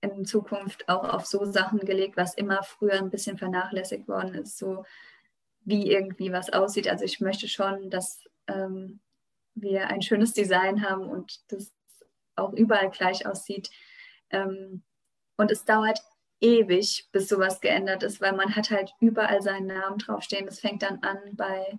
in 0.00 0.24
Zukunft 0.24 0.88
auch 0.88 1.04
auf 1.04 1.26
so 1.26 1.44
Sachen 1.44 1.80
gelegt, 1.80 2.16
was 2.16 2.34
immer 2.34 2.62
früher 2.62 2.94
ein 2.94 3.10
bisschen 3.10 3.36
vernachlässigt 3.38 4.08
worden 4.08 4.34
ist, 4.34 4.58
so 4.58 4.84
wie 5.64 5.90
irgendwie 5.90 6.32
was 6.32 6.50
aussieht. 6.50 6.88
Also 6.88 7.04
ich 7.04 7.20
möchte 7.20 7.48
schon, 7.48 7.90
dass 7.90 8.24
ähm, 8.46 9.00
wir 9.54 9.88
ein 9.88 10.02
schönes 10.02 10.32
Design 10.32 10.88
haben 10.88 11.08
und 11.08 11.40
das 11.52 11.72
auch 12.36 12.52
überall 12.54 12.90
gleich 12.90 13.26
aussieht. 13.26 13.70
Ähm, 14.30 14.82
und 15.36 15.50
es 15.50 15.64
dauert 15.64 16.00
ewig, 16.40 17.08
bis 17.12 17.28
sowas 17.28 17.60
geändert 17.60 18.02
ist, 18.02 18.20
weil 18.20 18.32
man 18.32 18.56
hat 18.56 18.70
halt 18.70 18.92
überall 19.00 19.42
seinen 19.42 19.66
Namen 19.66 19.98
draufstehen. 19.98 20.46
Das 20.46 20.60
fängt 20.60 20.82
dann 20.82 21.02
an 21.02 21.18
bei, 21.32 21.78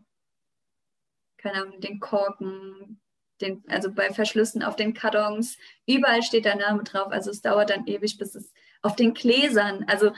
keine 1.38 1.64
Ahnung, 1.64 1.80
den 1.82 2.00
Korken, 2.00 3.02
den, 3.42 3.64
also 3.68 3.92
bei 3.92 4.12
Verschlüssen 4.12 4.64
auf 4.64 4.76
den 4.76 4.94
Kartons, 4.94 5.58
überall 5.86 6.24
steht 6.24 6.46
der 6.46 6.56
Name 6.56 6.84
drauf. 6.84 7.12
Also 7.12 7.32
es 7.32 7.42
dauert 7.42 7.70
dann 7.70 7.88
ewig, 7.88 8.18
bis 8.18 8.36
es 8.36 8.54
auf 8.82 8.96
den 8.96 9.14
Gläsern, 9.14 9.86
also 9.88 10.12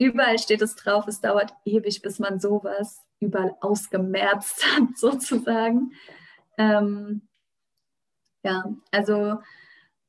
überall 0.00 0.38
steht 0.38 0.62
es 0.62 0.74
drauf. 0.74 1.06
Es 1.06 1.20
dauert 1.20 1.52
ewig, 1.64 2.02
bis 2.02 2.18
man 2.18 2.40
sowas 2.40 3.00
überall 3.20 3.54
ausgemerzt 3.60 4.64
hat, 4.76 4.96
sozusagen. 4.96 5.92
Ähm, 6.58 7.28
ja, 8.42 8.64
also 8.90 9.40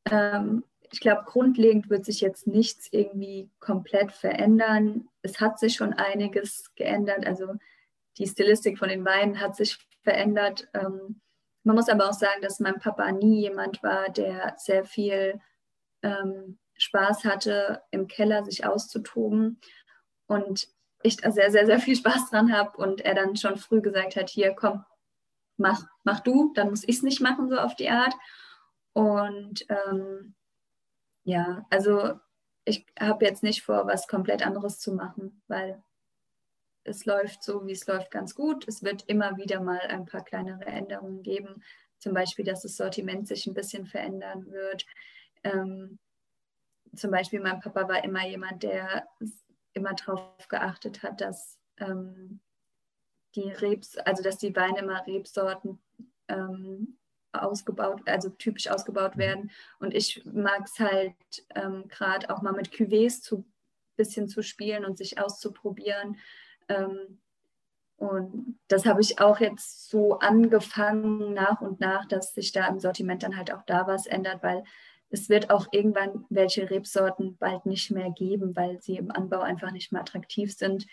ähm, 0.10 0.64
ich 0.92 1.00
glaube, 1.00 1.24
grundlegend 1.26 1.90
wird 1.90 2.06
sich 2.06 2.22
jetzt 2.22 2.48
nichts 2.48 2.88
irgendwie 2.92 3.50
komplett 3.60 4.12
verändern. 4.12 5.08
Es 5.22 5.40
hat 5.40 5.60
sich 5.60 5.76
schon 5.76 5.94
einiges 5.94 6.74
geändert. 6.76 7.26
Also 7.26 7.56
die 8.18 8.28
Stilistik 8.28 8.78
von 8.78 8.90
den 8.90 9.06
Weinen 9.06 9.40
hat 9.40 9.56
sich 9.56 9.78
verändert. 10.04 10.70
Ähm, 10.74 11.22
man 11.64 11.76
muss 11.76 11.90
aber 11.90 12.10
auch 12.10 12.14
sagen, 12.14 12.42
dass 12.42 12.60
mein 12.60 12.80
Papa 12.80 13.12
nie 13.12 13.42
jemand 13.42 13.84
war, 13.84 14.10
der 14.10 14.56
sehr 14.58 14.84
viel 14.86 15.40
ähm, 16.02 16.58
Spaß 16.78 17.26
hatte, 17.26 17.84
im 17.92 18.08
Keller 18.08 18.44
sich 18.44 18.66
auszutoben. 18.66 19.60
Und 20.28 20.68
ich 21.04 21.18
da 21.18 21.32
sehr, 21.32 21.52
sehr, 21.52 21.66
sehr 21.66 21.80
viel 21.80 21.96
Spaß 21.96 22.30
dran 22.30 22.52
habe 22.52 22.78
und 22.78 23.02
er 23.02 23.16
dann 23.16 23.36
schon 23.36 23.58
früh 23.58 23.82
gesagt 23.82 24.16
hat, 24.16 24.30
hier, 24.30 24.54
komm, 24.54 24.84
mach, 25.58 25.84
mach 26.04 26.20
du, 26.22 26.52
dann 26.56 26.70
muss 26.70 26.84
ich 26.84 26.98
es 26.98 27.04
nicht 27.04 27.22
machen, 27.22 27.50
so 27.50 27.58
auf 27.58 27.76
die 27.76 27.90
Art. 27.90 28.14
Und 28.94 29.66
ähm, 29.70 30.36
ja, 31.24 31.66
also 31.70 32.20
ich 32.66 32.86
habe 33.00 33.26
jetzt 33.26 33.44
nicht 33.44 33.64
vor, 33.64 33.88
was 33.88 34.08
komplett 34.08 34.46
anderes 34.46 34.80
zu 34.80 34.94
machen, 34.94 35.42
weil 35.48 35.84
es 36.84 37.06
läuft 37.06 37.44
so, 37.44 37.66
wie 37.66 37.74
es 37.74 37.88
läuft, 37.88 38.12
ganz 38.12 38.36
gut. 38.36 38.68
Es 38.68 38.84
wird 38.84 39.04
immer 39.08 39.38
wieder 39.38 39.62
mal 39.62 39.80
ein 39.80 40.06
paar 40.06 40.24
kleinere 40.24 40.66
Änderungen 40.66 41.24
geben. 41.24 41.64
Zum 42.00 42.14
Beispiel, 42.14 42.46
dass 42.46 42.62
das 42.62 42.78
Sortiment 42.78 43.28
sich 43.28 43.46
ein 43.46 43.54
bisschen 43.54 43.86
verändern 43.86 44.52
wird. 44.52 44.86
Ähm, 45.44 46.00
zum 46.96 47.12
Beispiel, 47.12 47.40
mein 47.40 47.60
Papa 47.60 47.88
war 47.88 48.04
immer 48.04 48.28
jemand, 48.28 48.64
der 48.64 49.08
immer 49.74 49.94
darauf 49.94 50.48
geachtet 50.50 51.04
hat, 51.04 51.22
dass 51.22 51.58
ähm, 51.78 52.42
die 53.36 53.50
Rebs, 53.50 53.98
also 53.98 54.24
dass 54.24 54.38
die 54.38 54.56
Weine 54.56 54.80
immer 54.80 55.06
Rebsorten 55.06 55.80
ähm, 56.28 56.98
ausgebaut, 57.32 58.02
also 58.08 58.30
typisch 58.30 58.68
ausgebaut 58.68 59.16
mhm. 59.16 59.20
werden. 59.20 59.52
Und 59.80 59.94
ich 59.94 60.26
mag 60.26 60.64
es 60.66 60.80
halt 60.80 61.16
ähm, 61.56 61.88
gerade 61.88 62.30
auch 62.30 62.42
mal 62.42 62.54
mit 62.54 62.72
Cuvées 62.72 63.22
zu 63.22 63.46
bisschen 63.96 64.28
zu 64.28 64.42
spielen 64.42 64.86
und 64.86 64.98
sich 64.98 65.20
auszuprobieren. 65.20 66.18
Ähm, 66.72 67.20
und 67.98 68.60
das 68.68 68.86
habe 68.86 69.02
ich 69.02 69.20
auch 69.20 69.40
jetzt 69.40 69.90
so 69.90 70.18
angefangen 70.20 71.34
nach 71.34 71.62
und 71.62 71.80
nach, 71.80 72.08
dass 72.08 72.34
sich 72.34 72.52
da 72.52 72.68
im 72.68 72.80
Sortiment 72.80 73.22
dann 73.22 73.38
halt 73.38 73.54
auch 73.54 73.62
da 73.64 73.86
was 73.86 74.08
ändert, 74.08 74.42
weil 74.42 74.64
es 75.12 75.30
wird 75.30 75.52
auch 75.52 75.68
irgendwann 75.72 76.26
welche 76.30 76.70
Rebsorten 76.70 77.38
bald 77.38 77.66
nicht 77.66 77.92
mehr 77.92 78.10
geben, 78.12 78.56
weil 78.56 78.82
sie 78.82 78.98
im 78.98 79.12
Anbau 79.12 79.42
einfach 79.42 79.72
nicht 79.72 79.92
mehr 79.92 80.02
attraktiv 80.02 80.54
sind. 80.54 80.88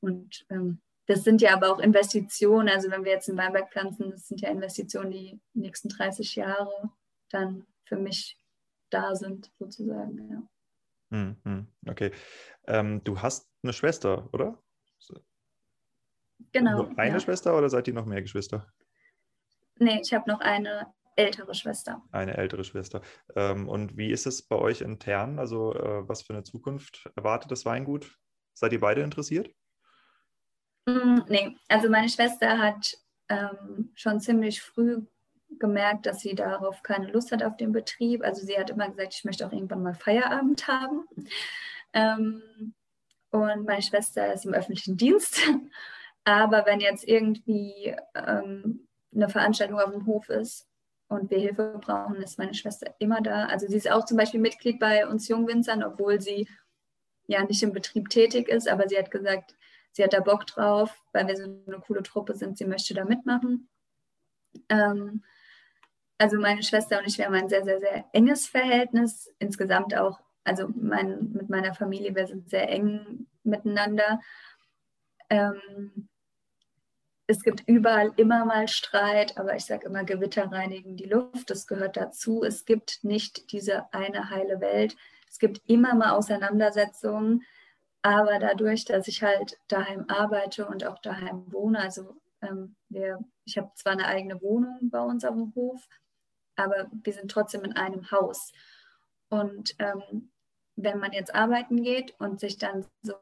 Und 0.00 0.46
ähm, 0.50 0.80
das 1.06 1.24
sind 1.24 1.40
ja 1.40 1.54
aber 1.54 1.72
auch 1.72 1.80
Investitionen. 1.80 2.68
Also 2.68 2.90
wenn 2.90 3.04
wir 3.04 3.12
jetzt 3.12 3.28
einen 3.28 3.38
Weinberg 3.38 3.72
pflanzen, 3.72 4.10
das 4.10 4.28
sind 4.28 4.40
ja 4.40 4.50
Investitionen, 4.50 5.10
die 5.10 5.40
nächsten 5.54 5.88
30 5.88 6.36
Jahre 6.36 6.90
dann 7.30 7.66
für 7.84 7.96
mich 7.96 8.38
da 8.90 9.16
sind, 9.16 9.50
sozusagen. 9.58 10.30
Ja. 10.30 10.42
Hm, 11.10 11.36
hm, 11.44 11.66
okay. 11.88 12.12
Ähm, 12.66 13.02
du 13.02 13.20
hast 13.20 13.50
eine 13.62 13.72
Schwester, 13.72 14.28
oder? 14.32 14.62
Genau. 16.52 16.84
Nur 16.84 16.98
eine 16.98 17.14
ja. 17.14 17.20
Schwester 17.20 17.56
oder 17.56 17.68
seid 17.68 17.88
ihr 17.88 17.94
noch 17.94 18.06
mehr 18.06 18.22
Geschwister? 18.22 18.66
Nee, 19.78 20.00
ich 20.02 20.12
habe 20.12 20.30
noch 20.30 20.40
eine 20.40 20.92
ältere 21.16 21.54
Schwester. 21.54 22.02
Eine 22.10 22.36
ältere 22.36 22.64
Schwester. 22.64 23.02
Ähm, 23.36 23.68
und 23.68 23.96
wie 23.96 24.10
ist 24.10 24.26
es 24.26 24.42
bei 24.42 24.56
euch 24.56 24.80
intern? 24.80 25.38
Also, 25.38 25.74
äh, 25.74 26.08
was 26.08 26.22
für 26.22 26.32
eine 26.32 26.42
Zukunft 26.42 27.10
erwartet 27.16 27.50
das 27.50 27.64
Weingut? 27.64 28.18
Seid 28.54 28.72
ihr 28.72 28.80
beide 28.80 29.02
interessiert? 29.02 29.50
Mm, 30.86 31.20
nee, 31.28 31.56
also 31.68 31.88
meine 31.88 32.08
Schwester 32.08 32.58
hat 32.58 32.96
ähm, 33.28 33.92
schon 33.94 34.20
ziemlich 34.20 34.62
früh 34.62 35.02
gemerkt, 35.58 36.06
dass 36.06 36.20
sie 36.20 36.34
darauf 36.34 36.82
keine 36.82 37.10
Lust 37.10 37.30
hat 37.32 37.42
auf 37.42 37.56
den 37.56 37.72
Betrieb. 37.72 38.22
Also 38.22 38.44
sie 38.44 38.58
hat 38.58 38.70
immer 38.70 38.88
gesagt, 38.88 39.14
ich 39.14 39.24
möchte 39.24 39.46
auch 39.46 39.52
irgendwann 39.52 39.82
mal 39.82 39.94
Feierabend 39.94 40.66
haben. 40.66 41.06
Ähm, 41.92 42.74
und 43.32 43.66
meine 43.66 43.82
Schwester 43.82 44.32
ist 44.32 44.46
im 44.46 44.54
öffentlichen 44.54 44.96
Dienst 44.96 45.40
aber 46.24 46.66
wenn 46.66 46.80
jetzt 46.80 47.06
irgendwie 47.06 47.94
ähm, 48.14 48.86
eine 49.14 49.28
Veranstaltung 49.28 49.78
auf 49.78 49.90
dem 49.90 50.06
Hof 50.06 50.28
ist 50.28 50.68
und 51.08 51.30
wir 51.30 51.38
Hilfe 51.38 51.78
brauchen, 51.80 52.16
ist 52.16 52.38
meine 52.38 52.54
Schwester 52.54 52.94
immer 52.98 53.20
da. 53.20 53.46
Also 53.46 53.66
sie 53.66 53.76
ist 53.76 53.90
auch 53.90 54.04
zum 54.04 54.16
Beispiel 54.16 54.40
Mitglied 54.40 54.78
bei 54.78 55.06
uns 55.06 55.28
Jungwinzern, 55.28 55.82
obwohl 55.82 56.20
sie 56.20 56.48
ja 57.26 57.44
nicht 57.44 57.62
im 57.62 57.72
Betrieb 57.72 58.08
tätig 58.08 58.48
ist, 58.48 58.68
aber 58.68 58.88
sie 58.88 58.98
hat 58.98 59.10
gesagt, 59.10 59.54
sie 59.92 60.02
hat 60.02 60.12
da 60.12 60.20
Bock 60.20 60.46
drauf, 60.46 60.96
weil 61.12 61.26
wir 61.26 61.36
so 61.36 61.44
eine 61.44 61.80
coole 61.80 62.02
Truppe 62.02 62.34
sind, 62.34 62.56
sie 62.56 62.64
möchte 62.64 62.94
da 62.94 63.04
mitmachen. 63.04 63.68
Ähm, 64.68 65.22
also 66.18 66.38
meine 66.38 66.62
Schwester 66.62 66.98
und 66.98 67.06
ich, 67.06 67.18
wir 67.18 67.26
haben 67.26 67.34
ein 67.34 67.48
sehr, 67.48 67.64
sehr, 67.64 67.80
sehr 67.80 68.04
enges 68.12 68.46
Verhältnis. 68.46 69.32
Insgesamt 69.38 69.94
auch, 69.96 70.20
also 70.44 70.68
mein, 70.74 71.30
mit 71.32 71.48
meiner 71.48 71.74
Familie, 71.74 72.14
wir 72.14 72.26
sind 72.26 72.48
sehr 72.48 72.68
eng 72.68 73.26
miteinander. 73.44 74.20
Ähm, 75.30 76.08
es 77.26 77.42
gibt 77.42 77.62
überall 77.66 78.12
immer 78.16 78.44
mal 78.44 78.68
Streit, 78.68 79.38
aber 79.38 79.56
ich 79.56 79.64
sage 79.64 79.86
immer, 79.86 80.04
Gewitter 80.04 80.50
reinigen 80.50 80.96
die 80.96 81.06
Luft, 81.06 81.50
das 81.50 81.66
gehört 81.66 81.96
dazu. 81.96 82.42
Es 82.42 82.64
gibt 82.64 83.04
nicht 83.04 83.52
diese 83.52 83.92
eine 83.94 84.30
heile 84.30 84.60
Welt. 84.60 84.96
Es 85.30 85.38
gibt 85.38 85.62
immer 85.66 85.94
mal 85.94 86.10
Auseinandersetzungen, 86.10 87.42
aber 88.02 88.38
dadurch, 88.38 88.84
dass 88.84 89.08
ich 89.08 89.22
halt 89.22 89.58
daheim 89.68 90.04
arbeite 90.08 90.66
und 90.66 90.84
auch 90.84 90.98
daheim 90.98 91.50
wohne, 91.52 91.78
also 91.78 92.16
ähm, 92.42 92.74
wir, 92.88 93.20
ich 93.44 93.56
habe 93.56 93.70
zwar 93.76 93.92
eine 93.92 94.06
eigene 94.06 94.42
Wohnung 94.42 94.90
bei 94.90 95.00
uns 95.00 95.24
auf 95.24 95.34
dem 95.34 95.54
Hof, 95.54 95.88
aber 96.56 96.90
wir 96.90 97.12
sind 97.12 97.30
trotzdem 97.30 97.62
in 97.64 97.76
einem 97.76 98.10
Haus. 98.10 98.52
Und 99.28 99.74
ähm, 99.78 100.31
wenn 100.76 100.98
man 100.98 101.12
jetzt 101.12 101.34
arbeiten 101.34 101.82
geht 101.82 102.14
und 102.18 102.40
sich 102.40 102.58
dann 102.58 102.84
so 103.02 103.14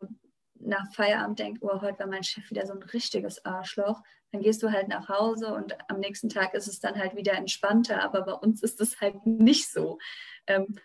nach 0.54 0.92
Feierabend 0.92 1.38
denkt, 1.38 1.62
oh, 1.62 1.80
heute 1.80 2.00
war 2.00 2.06
mein 2.06 2.22
Chef 2.22 2.50
wieder 2.50 2.66
so 2.66 2.74
ein 2.74 2.82
richtiges 2.82 3.44
Arschloch, 3.44 4.02
dann 4.32 4.42
gehst 4.42 4.62
du 4.62 4.70
halt 4.70 4.88
nach 4.88 5.08
Hause 5.08 5.52
und 5.54 5.76
am 5.90 5.98
nächsten 5.98 6.28
Tag 6.28 6.54
ist 6.54 6.68
es 6.68 6.78
dann 6.78 6.96
halt 6.96 7.16
wieder 7.16 7.32
entspannter. 7.32 8.02
Aber 8.02 8.22
bei 8.22 8.32
uns 8.32 8.62
ist 8.62 8.80
es 8.80 9.00
halt 9.00 9.26
nicht 9.26 9.70
so. 9.72 9.98
Ähm, 10.46 10.78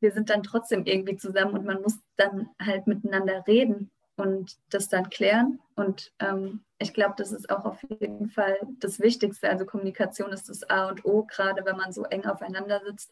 wir 0.00 0.12
sind 0.12 0.30
dann 0.30 0.42
trotzdem 0.42 0.84
irgendwie 0.84 1.16
zusammen 1.16 1.54
und 1.54 1.64
man 1.64 1.80
muss 1.80 1.98
dann 2.16 2.50
halt 2.60 2.86
miteinander 2.86 3.44
reden 3.46 3.90
und 4.16 4.58
das 4.68 4.88
dann 4.88 5.08
klären. 5.08 5.60
Und 5.74 6.12
ähm, 6.18 6.64
ich 6.78 6.92
glaube, 6.92 7.14
das 7.16 7.32
ist 7.32 7.48
auch 7.48 7.64
auf 7.64 7.82
jeden 7.88 8.28
Fall 8.28 8.58
das 8.80 9.00
Wichtigste. 9.00 9.48
Also 9.48 9.64
Kommunikation 9.64 10.32
ist 10.32 10.48
das 10.48 10.68
A 10.68 10.88
und 10.88 11.04
O, 11.04 11.22
gerade 11.24 11.64
wenn 11.64 11.76
man 11.76 11.92
so 11.92 12.02
eng 12.04 12.26
aufeinander 12.26 12.82
sitzt 12.84 13.10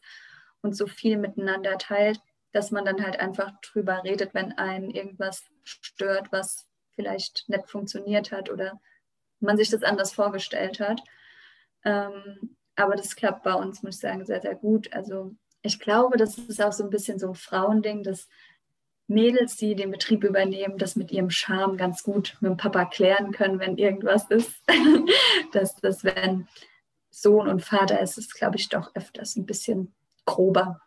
und 0.61 0.75
so 0.75 0.85
viel 0.85 1.17
miteinander 1.17 1.77
teilt 1.77 2.21
dass 2.51 2.71
man 2.71 2.85
dann 2.85 3.03
halt 3.03 3.19
einfach 3.19 3.51
drüber 3.61 4.03
redet, 4.03 4.33
wenn 4.33 4.57
einen 4.57 4.89
irgendwas 4.89 5.43
stört, 5.63 6.31
was 6.31 6.67
vielleicht 6.95 7.47
nicht 7.47 7.69
funktioniert 7.69 8.31
hat 8.31 8.49
oder 8.49 8.79
man 9.39 9.57
sich 9.57 9.69
das 9.69 9.83
anders 9.83 10.13
vorgestellt 10.13 10.79
hat. 10.79 11.01
Ähm, 11.83 12.55
aber 12.75 12.95
das 12.95 13.15
klappt 13.15 13.43
bei 13.43 13.53
uns, 13.53 13.83
muss 13.83 13.95
ich 13.95 14.01
sagen, 14.01 14.25
sehr, 14.25 14.41
sehr 14.41 14.55
gut. 14.55 14.91
Also 14.93 15.35
ich 15.61 15.79
glaube, 15.79 16.17
das 16.17 16.37
ist 16.37 16.61
auch 16.61 16.73
so 16.73 16.83
ein 16.83 16.89
bisschen 16.89 17.19
so 17.19 17.29
ein 17.29 17.35
Frauending, 17.35 18.03
dass 18.03 18.27
Mädels, 19.07 19.57
die 19.57 19.75
den 19.75 19.91
Betrieb 19.91 20.23
übernehmen, 20.23 20.77
das 20.77 20.95
mit 20.95 21.11
ihrem 21.11 21.29
Charme 21.29 21.77
ganz 21.77 22.03
gut 22.03 22.37
mit 22.39 22.49
dem 22.49 22.57
Papa 22.57 22.85
klären 22.85 23.31
können, 23.31 23.59
wenn 23.59 23.77
irgendwas 23.77 24.29
ist. 24.29 24.51
dass 25.53 25.75
das, 25.75 26.03
wenn 26.03 26.47
Sohn 27.09 27.47
und 27.47 27.61
Vater 27.61 27.99
ist, 27.99 28.17
ist, 28.17 28.35
glaube 28.35 28.55
ich, 28.57 28.69
doch 28.69 28.95
öfters 28.95 29.35
ein 29.35 29.45
bisschen 29.45 29.93
grober. 30.25 30.81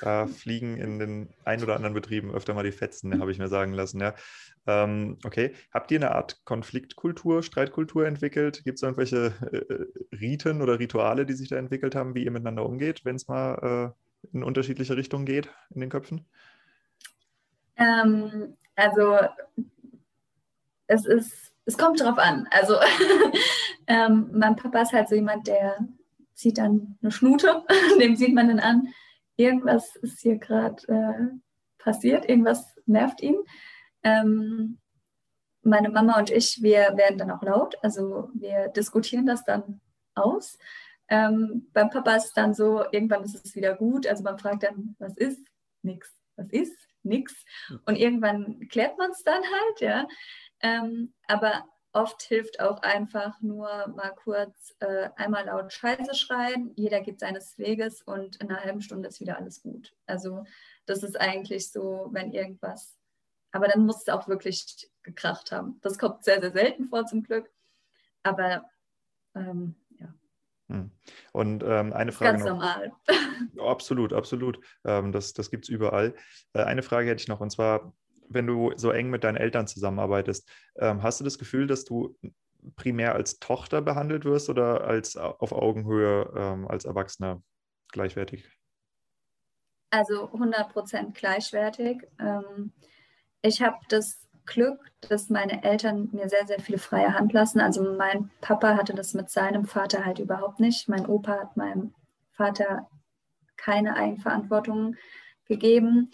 Da 0.00 0.26
fliegen 0.26 0.76
in 0.76 0.98
den 0.98 1.28
ein 1.44 1.62
oder 1.62 1.76
anderen 1.76 1.94
Betrieben 1.94 2.34
öfter 2.34 2.54
mal 2.54 2.64
die 2.64 2.72
Fetzen, 2.72 3.20
habe 3.20 3.30
ich 3.30 3.38
mir 3.38 3.48
sagen 3.48 3.72
lassen. 3.72 4.00
Ja. 4.00 4.14
Ähm, 4.66 5.18
okay. 5.24 5.54
Habt 5.72 5.90
ihr 5.90 5.98
eine 5.98 6.14
Art 6.14 6.44
Konfliktkultur, 6.44 7.42
Streitkultur 7.42 8.06
entwickelt? 8.06 8.64
Gibt 8.64 8.78
es 8.78 8.82
irgendwelche 8.82 9.32
äh, 9.52 10.14
Riten 10.16 10.62
oder 10.62 10.78
Rituale, 10.78 11.26
die 11.26 11.34
sich 11.34 11.48
da 11.48 11.56
entwickelt 11.56 11.94
haben, 11.94 12.14
wie 12.14 12.24
ihr 12.24 12.30
miteinander 12.30 12.66
umgeht, 12.66 13.04
wenn 13.04 13.16
es 13.16 13.28
mal 13.28 13.94
äh, 13.94 14.28
in 14.32 14.42
unterschiedliche 14.42 14.96
Richtungen 14.96 15.26
geht 15.26 15.48
in 15.74 15.80
den 15.80 15.90
Köpfen? 15.90 16.26
Ähm, 17.76 18.56
also 18.76 19.18
es 20.86 21.06
ist, 21.06 21.54
es 21.64 21.78
kommt 21.78 22.00
drauf 22.00 22.18
an. 22.18 22.46
Also 22.50 22.76
ähm, 23.86 24.30
mein 24.32 24.56
Papa 24.56 24.82
ist 24.82 24.92
halt 24.92 25.08
so 25.08 25.14
jemand, 25.14 25.46
der 25.46 25.78
zieht 26.34 26.58
dann 26.58 26.98
eine 27.00 27.12
Schnute, 27.12 27.62
dem 28.00 28.16
sieht 28.16 28.34
man 28.34 28.48
dann 28.48 28.60
an, 28.60 28.88
irgendwas 29.36 29.96
ist 29.96 30.20
hier 30.20 30.38
gerade 30.38 30.82
äh, 30.88 31.82
passiert, 31.82 32.28
irgendwas 32.28 32.74
nervt 32.86 33.20
ihn. 33.20 33.36
Ähm, 34.02 34.78
meine 35.62 35.88
Mama 35.90 36.18
und 36.18 36.30
ich, 36.30 36.62
wir 36.62 36.96
werden 36.96 37.18
dann 37.18 37.30
auch 37.30 37.42
laut, 37.42 37.76
also 37.82 38.30
wir 38.34 38.68
diskutieren 38.68 39.26
das 39.26 39.44
dann 39.44 39.80
aus. 40.14 40.58
Ähm, 41.08 41.68
beim 41.72 41.90
Papa 41.90 42.16
ist 42.16 42.26
es 42.26 42.32
dann 42.32 42.54
so, 42.54 42.84
irgendwann 42.90 43.24
ist 43.24 43.44
es 43.44 43.54
wieder 43.54 43.74
gut, 43.74 44.06
also 44.06 44.22
man 44.22 44.38
fragt 44.38 44.62
dann, 44.62 44.94
was 44.98 45.16
ist? 45.16 45.46
Nix. 45.82 46.14
Was 46.36 46.48
ist? 46.50 46.88
Nix. 47.02 47.44
Und 47.86 47.96
irgendwann 47.96 48.68
klärt 48.68 48.98
man 48.98 49.10
es 49.10 49.22
dann 49.22 49.42
halt, 49.42 49.80
ja. 49.80 50.08
Ähm, 50.60 51.12
aber 51.28 51.64
Oft 51.94 52.22
hilft 52.22 52.58
auch 52.58 52.82
einfach 52.82 53.40
nur 53.40 53.68
mal 53.86 54.12
kurz 54.16 54.74
äh, 54.80 55.10
einmal 55.14 55.46
laut 55.46 55.72
Scheiße 55.72 56.16
schreien. 56.16 56.72
Jeder 56.74 57.00
geht 57.00 57.20
seines 57.20 57.56
Weges 57.56 58.02
und 58.02 58.34
in 58.42 58.50
einer 58.50 58.64
halben 58.64 58.82
Stunde 58.82 59.08
ist 59.08 59.20
wieder 59.20 59.38
alles 59.38 59.62
gut. 59.62 59.94
Also 60.04 60.44
das 60.86 61.04
ist 61.04 61.20
eigentlich 61.20 61.70
so, 61.70 62.08
wenn 62.10 62.32
irgendwas. 62.32 62.98
Aber 63.52 63.68
dann 63.68 63.86
muss 63.86 63.98
es 63.98 64.08
auch 64.08 64.26
wirklich 64.26 64.90
gekracht 65.04 65.52
haben. 65.52 65.78
Das 65.82 65.96
kommt 65.96 66.24
sehr, 66.24 66.40
sehr 66.40 66.50
selten 66.50 66.88
vor 66.88 67.06
zum 67.06 67.22
Glück. 67.22 67.48
Aber 68.24 68.68
ähm, 69.36 69.76
ja. 70.00 70.12
Hm. 70.70 70.90
Und 71.30 71.62
ähm, 71.62 71.92
eine 71.92 72.10
Frage. 72.10 72.38
Ganz 72.38 72.44
noch. 72.44 72.58
normal. 72.58 72.92
Absolut, 73.60 74.12
absolut. 74.12 74.58
Ähm, 74.84 75.12
das 75.12 75.32
das 75.32 75.48
gibt 75.48 75.66
es 75.66 75.68
überall. 75.68 76.16
Äh, 76.54 76.64
eine 76.64 76.82
Frage 76.82 77.10
hätte 77.10 77.22
ich 77.22 77.28
noch, 77.28 77.40
und 77.40 77.50
zwar, 77.50 77.94
wenn 78.28 78.46
du 78.46 78.72
so 78.76 78.90
eng 78.90 79.10
mit 79.10 79.24
deinen 79.24 79.36
Eltern 79.36 79.66
zusammenarbeitest, 79.66 80.48
ähm, 80.76 81.02
hast 81.02 81.20
du 81.20 81.24
das 81.24 81.38
Gefühl, 81.38 81.66
dass 81.66 81.84
du 81.84 82.16
primär 82.76 83.14
als 83.14 83.38
Tochter 83.38 83.82
behandelt 83.82 84.24
wirst 84.24 84.48
oder 84.48 84.84
als 84.84 85.16
auf 85.16 85.52
Augenhöhe 85.52 86.32
ähm, 86.36 86.66
als 86.68 86.84
Erwachsener 86.84 87.42
gleichwertig? 87.92 88.48
Also 89.90 90.32
100 90.32 90.70
Prozent 90.70 91.14
gleichwertig. 91.14 92.02
Ähm, 92.18 92.72
ich 93.42 93.62
habe 93.62 93.76
das 93.88 94.24
Glück, 94.46 94.78
dass 95.08 95.30
meine 95.30 95.62
Eltern 95.62 96.08
mir 96.12 96.28
sehr, 96.28 96.46
sehr 96.46 96.60
viele 96.60 96.78
freie 96.78 97.14
Hand 97.14 97.32
lassen. 97.32 97.60
Also 97.60 97.82
mein 97.96 98.30
Papa 98.40 98.76
hatte 98.76 98.94
das 98.94 99.14
mit 99.14 99.30
seinem 99.30 99.66
Vater 99.66 100.04
halt 100.04 100.18
überhaupt 100.18 100.60
nicht. 100.60 100.88
Mein 100.88 101.06
Opa 101.06 101.40
hat 101.40 101.56
meinem 101.56 101.94
Vater 102.32 102.88
keine 103.56 103.96
Eigenverantwortung 103.96 104.96
gegeben. 105.46 106.10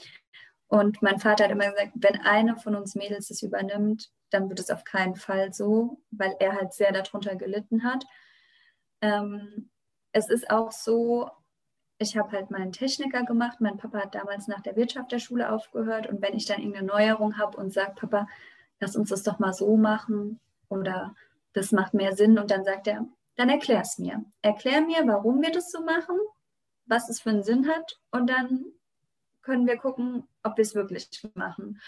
Und 0.71 1.03
mein 1.03 1.19
Vater 1.19 1.45
hat 1.45 1.51
immer 1.51 1.69
gesagt, 1.69 1.91
wenn 1.97 2.21
eine 2.21 2.57
von 2.57 2.77
uns 2.77 2.95
Mädels 2.95 3.29
es 3.31 3.43
übernimmt, 3.43 4.09
dann 4.31 4.49
wird 4.49 4.61
es 4.61 4.71
auf 4.71 4.85
keinen 4.85 5.17
Fall 5.17 5.53
so, 5.53 6.01
weil 6.13 6.37
er 6.39 6.55
halt 6.55 6.73
sehr 6.73 6.93
darunter 6.93 7.35
gelitten 7.35 7.83
hat. 7.83 8.05
Ähm, 9.01 9.69
es 10.13 10.31
ist 10.31 10.49
auch 10.49 10.71
so, 10.71 11.29
ich 11.99 12.17
habe 12.17 12.31
halt 12.31 12.53
meinen 12.53 12.71
Techniker 12.71 13.25
gemacht. 13.25 13.61
Mein 13.61 13.79
Papa 13.79 13.99
hat 13.99 14.15
damals 14.15 14.47
nach 14.47 14.61
der 14.61 14.77
Wirtschaft 14.77 15.11
der 15.11 15.19
Schule 15.19 15.51
aufgehört. 15.51 16.07
Und 16.07 16.23
wenn 16.23 16.37
ich 16.37 16.47
dann 16.47 16.61
irgendeine 16.61 16.87
Neuerung 16.87 17.37
habe 17.37 17.57
und 17.57 17.73
sage, 17.73 17.95
Papa, 17.97 18.29
lass 18.79 18.95
uns 18.95 19.09
das 19.09 19.25
doch 19.25 19.41
mal 19.41 19.53
so 19.53 19.77
machen 19.77 20.39
oder 20.69 21.17
das 21.53 21.73
macht 21.73 21.95
mehr 21.95 22.15
Sinn. 22.15 22.39
Und 22.39 22.53
dann 22.53 22.63
sagt 22.63 22.87
er, 22.87 23.09
dann 23.35 23.49
erklär 23.49 23.81
es 23.81 23.99
mir. 23.99 24.25
Erklär 24.41 24.83
mir, 24.83 25.05
warum 25.05 25.43
wir 25.43 25.51
das 25.51 25.73
so 25.73 25.83
machen, 25.83 26.17
was 26.87 27.09
es 27.09 27.21
für 27.21 27.31
einen 27.31 27.43
Sinn 27.43 27.67
hat. 27.67 27.99
Und 28.13 28.31
dann 28.31 28.67
können 29.43 29.67
wir 29.67 29.77
gucken, 29.77 30.29
ob 30.43 30.57
wir 30.57 30.63
es 30.63 30.75
wirklich 30.75 31.09
machen. 31.35 31.81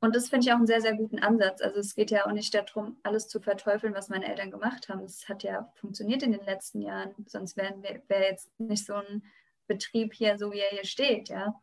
Und 0.00 0.14
das 0.14 0.28
finde 0.28 0.46
ich 0.46 0.52
auch 0.52 0.58
einen 0.58 0.66
sehr, 0.66 0.82
sehr 0.82 0.96
guten 0.96 1.18
Ansatz. 1.18 1.62
Also 1.62 1.80
es 1.80 1.94
geht 1.94 2.10
ja 2.10 2.26
auch 2.26 2.32
nicht 2.32 2.52
darum, 2.52 2.98
alles 3.02 3.26
zu 3.26 3.40
verteufeln, 3.40 3.94
was 3.94 4.10
meine 4.10 4.28
Eltern 4.28 4.50
gemacht 4.50 4.88
haben. 4.88 5.00
Es 5.00 5.28
hat 5.28 5.42
ja 5.42 5.72
funktioniert 5.76 6.22
in 6.22 6.32
den 6.32 6.44
letzten 6.44 6.82
Jahren, 6.82 7.14
sonst 7.26 7.56
wäre 7.56 7.74
wär 8.08 8.22
jetzt 8.22 8.50
nicht 8.60 8.84
so 8.84 8.94
ein 8.94 9.22
Betrieb 9.66 10.12
hier, 10.12 10.36
so 10.36 10.52
wie 10.52 10.60
er 10.60 10.70
hier 10.70 10.84
steht. 10.84 11.30
Ja? 11.30 11.58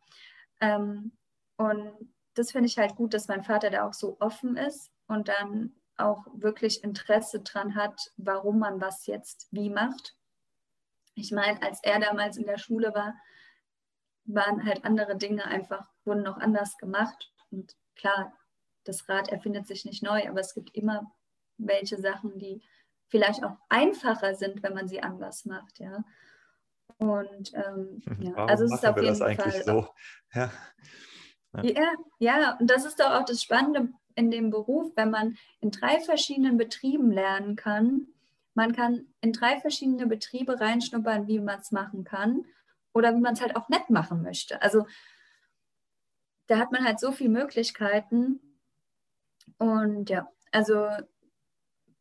Ähm, 0.60 1.12
und 1.56 1.92
das 2.34 2.50
finde 2.50 2.66
ich 2.66 2.78
halt 2.78 2.96
gut, 2.96 3.14
dass 3.14 3.28
mein 3.28 3.44
Vater 3.44 3.70
da 3.70 3.86
auch 3.86 3.92
so 3.92 4.16
offen 4.18 4.56
ist 4.56 4.90
und 5.06 5.28
dann 5.28 5.76
auch 5.96 6.26
wirklich 6.32 6.82
Interesse 6.82 7.40
dran 7.40 7.76
hat, 7.76 8.12
warum 8.16 8.58
man 8.58 8.80
was 8.80 9.06
jetzt 9.06 9.46
wie 9.50 9.70
macht. 9.70 10.16
Ich 11.14 11.30
meine, 11.30 11.62
als 11.62 11.78
er 11.82 12.00
damals 12.00 12.38
in 12.38 12.46
der 12.46 12.58
Schule 12.58 12.94
war, 12.94 13.14
waren 14.24 14.64
halt 14.64 14.84
andere 14.84 15.16
Dinge 15.16 15.44
einfach, 15.44 15.88
wurden 16.04 16.22
noch 16.22 16.38
anders 16.38 16.76
gemacht. 16.78 17.32
Und 17.50 17.76
klar, 17.96 18.32
das 18.84 19.08
Rad 19.08 19.28
erfindet 19.28 19.66
sich 19.66 19.84
nicht 19.84 20.02
neu, 20.02 20.28
aber 20.28 20.40
es 20.40 20.54
gibt 20.54 20.74
immer 20.74 21.12
welche 21.58 21.98
Sachen, 21.98 22.38
die 22.38 22.62
vielleicht 23.08 23.44
auch 23.44 23.56
einfacher 23.68 24.34
sind, 24.34 24.62
wenn 24.62 24.74
man 24.74 24.88
sie 24.88 25.02
anders 25.02 25.44
macht, 25.44 25.78
ja. 25.78 26.02
Und 26.98 27.52
ähm, 27.54 28.02
ja, 28.20 28.32
Warum 28.34 28.48
also 28.48 28.64
es 28.64 28.72
ist 28.72 28.86
auf 28.86 29.00
jeden 29.00 29.16
Fall. 29.16 29.62
So? 29.64 29.88
Ja. 30.34 30.50
Ja. 31.62 31.62
ja, 32.18 32.38
ja, 32.40 32.56
und 32.58 32.70
das 32.70 32.86
ist 32.86 32.98
doch 32.98 33.10
auch 33.10 33.26
das 33.26 33.42
Spannende 33.42 33.90
in 34.14 34.30
dem 34.30 34.48
Beruf, 34.48 34.92
wenn 34.96 35.10
man 35.10 35.36
in 35.60 35.70
drei 35.70 36.00
verschiedenen 36.00 36.56
Betrieben 36.56 37.12
lernen 37.12 37.56
kann, 37.56 38.06
man 38.54 38.72
kann 38.72 39.06
in 39.20 39.34
drei 39.34 39.60
verschiedene 39.60 40.06
Betriebe 40.06 40.58
reinschnuppern, 40.58 41.26
wie 41.26 41.40
man 41.40 41.60
es 41.60 41.70
machen 41.70 42.04
kann 42.04 42.46
oder 42.92 43.14
wie 43.14 43.20
man 43.20 43.34
es 43.34 43.40
halt 43.40 43.56
auch 43.56 43.68
nett 43.68 43.90
machen 43.90 44.22
möchte. 44.22 44.60
Also 44.62 44.86
da 46.46 46.58
hat 46.58 46.72
man 46.72 46.84
halt 46.84 47.00
so 47.00 47.12
viele 47.12 47.30
Möglichkeiten. 47.30 48.40
Und 49.58 50.10
ja, 50.10 50.28
also 50.50 50.88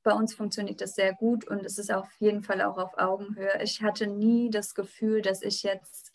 bei 0.03 0.13
uns 0.13 0.33
funktioniert 0.33 0.81
das 0.81 0.95
sehr 0.95 1.13
gut 1.13 1.47
und 1.47 1.63
es 1.65 1.77
ist 1.77 1.91
auf 1.91 2.11
jeden 2.19 2.43
Fall 2.43 2.61
auch 2.61 2.77
auf 2.77 2.97
Augenhöhe. 2.97 3.61
Ich 3.61 3.81
hatte 3.81 4.07
nie 4.07 4.49
das 4.49 4.73
Gefühl, 4.73 5.21
dass 5.21 5.41
ich 5.41 5.63
jetzt 5.63 6.11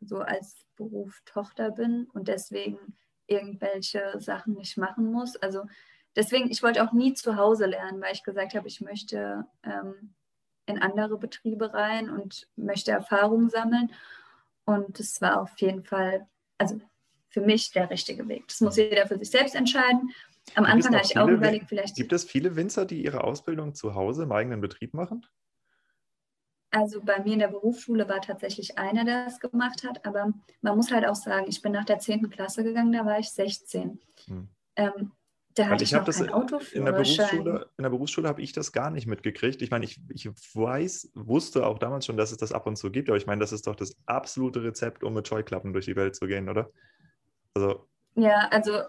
so 0.00 0.18
als 0.18 0.66
Beruf 0.76 1.22
Tochter 1.24 1.70
bin 1.70 2.08
und 2.12 2.28
deswegen 2.28 2.78
irgendwelche 3.26 4.14
Sachen 4.18 4.54
nicht 4.54 4.76
machen 4.76 5.10
muss. 5.10 5.36
Also 5.36 5.64
deswegen, 6.16 6.50
ich 6.50 6.62
wollte 6.62 6.82
auch 6.82 6.92
nie 6.92 7.14
zu 7.14 7.36
Hause 7.36 7.66
lernen, 7.66 8.00
weil 8.00 8.12
ich 8.12 8.22
gesagt 8.22 8.54
habe, 8.54 8.68
ich 8.68 8.80
möchte 8.80 9.46
ähm, 9.62 10.14
in 10.66 10.78
andere 10.78 11.18
Betriebe 11.18 11.72
rein 11.74 12.10
und 12.10 12.48
möchte 12.56 12.92
Erfahrungen 12.92 13.50
sammeln. 13.50 13.92
Und 14.64 14.98
das 14.98 15.20
war 15.20 15.40
auf 15.40 15.58
jeden 15.58 15.84
Fall, 15.84 16.26
also 16.58 16.80
für 17.28 17.40
mich 17.40 17.72
der 17.72 17.90
richtige 17.90 18.26
Weg. 18.28 18.48
Das 18.48 18.60
muss 18.60 18.76
jeder 18.76 19.06
für 19.06 19.18
sich 19.18 19.30
selbst 19.30 19.54
entscheiden. 19.54 20.12
Am 20.54 20.64
gibt 20.64 20.74
Anfang 20.74 20.94
hatte 20.94 21.06
ich 21.06 21.18
auch 21.18 21.28
überlegt, 21.28 21.68
vielleicht. 21.68 21.96
Gibt 21.96 22.12
es 22.12 22.24
viele 22.24 22.56
Winzer, 22.56 22.84
die 22.84 23.02
ihre 23.02 23.24
Ausbildung 23.24 23.74
zu 23.74 23.94
Hause 23.94 24.24
im 24.24 24.32
eigenen 24.32 24.60
Betrieb 24.60 24.94
machen? 24.94 25.26
Also 26.70 27.00
bei 27.00 27.20
mir 27.20 27.34
in 27.34 27.38
der 27.38 27.48
Berufsschule 27.48 28.08
war 28.08 28.20
tatsächlich 28.20 28.78
einer, 28.78 29.04
der 29.04 29.26
das 29.26 29.38
gemacht 29.38 29.84
hat, 29.84 30.04
aber 30.04 30.32
man 30.60 30.76
muss 30.76 30.90
halt 30.90 31.06
auch 31.06 31.14
sagen, 31.14 31.46
ich 31.48 31.62
bin 31.62 31.70
nach 31.70 31.84
der 31.84 32.00
10. 32.00 32.30
Klasse 32.30 32.64
gegangen, 32.64 32.90
da 32.92 33.06
war 33.06 33.18
ich 33.18 33.30
16. 33.30 34.00
Hm. 34.26 34.48
Ähm, 34.74 35.12
da 35.54 35.68
hatte 35.68 35.84
ich, 35.84 35.92
noch 35.92 36.04
das 36.04 36.20
in 36.20 36.26
der 36.84 36.92
Berufsschule, 36.92 37.70
in 37.76 37.82
der 37.82 37.90
Berufsschule 37.90 38.28
habe 38.28 38.42
ich 38.42 38.52
das 38.52 38.72
gar 38.72 38.90
nicht 38.90 39.06
mitgekriegt. 39.06 39.62
Ich 39.62 39.70
meine, 39.70 39.84
ich, 39.84 40.00
ich 40.08 40.28
weiß, 40.28 41.12
wusste 41.14 41.66
auch 41.66 41.78
damals 41.78 42.06
schon, 42.06 42.16
dass 42.16 42.32
es 42.32 42.38
das 42.38 42.52
ab 42.52 42.66
und 42.66 42.76
zu 42.76 42.90
gibt, 42.90 43.08
aber 43.08 43.16
ich 43.16 43.26
meine, 43.26 43.40
das 43.40 43.52
ist 43.52 43.66
doch 43.66 43.76
das 43.76 43.96
absolute 44.06 44.64
Rezept, 44.64 45.04
um 45.04 45.14
mit 45.14 45.28
Scheuklappen 45.28 45.72
durch 45.72 45.84
die 45.84 45.94
Welt 45.94 46.16
zu 46.16 46.26
gehen, 46.26 46.48
oder? 46.48 46.70
Also. 47.54 47.88
Ja, 48.16 48.48
also 48.50 48.80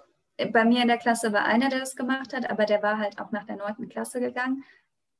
bei 0.51 0.65
mir 0.65 0.81
in 0.81 0.87
der 0.87 0.97
Klasse 0.97 1.31
war 1.33 1.45
einer, 1.45 1.69
der 1.69 1.79
das 1.79 1.95
gemacht 1.95 2.33
hat, 2.33 2.49
aber 2.49 2.65
der 2.65 2.81
war 2.81 2.97
halt 2.97 3.19
auch 3.19 3.31
nach 3.31 3.45
der 3.45 3.57
9. 3.57 3.87
Klasse 3.89 4.19
gegangen. 4.19 4.63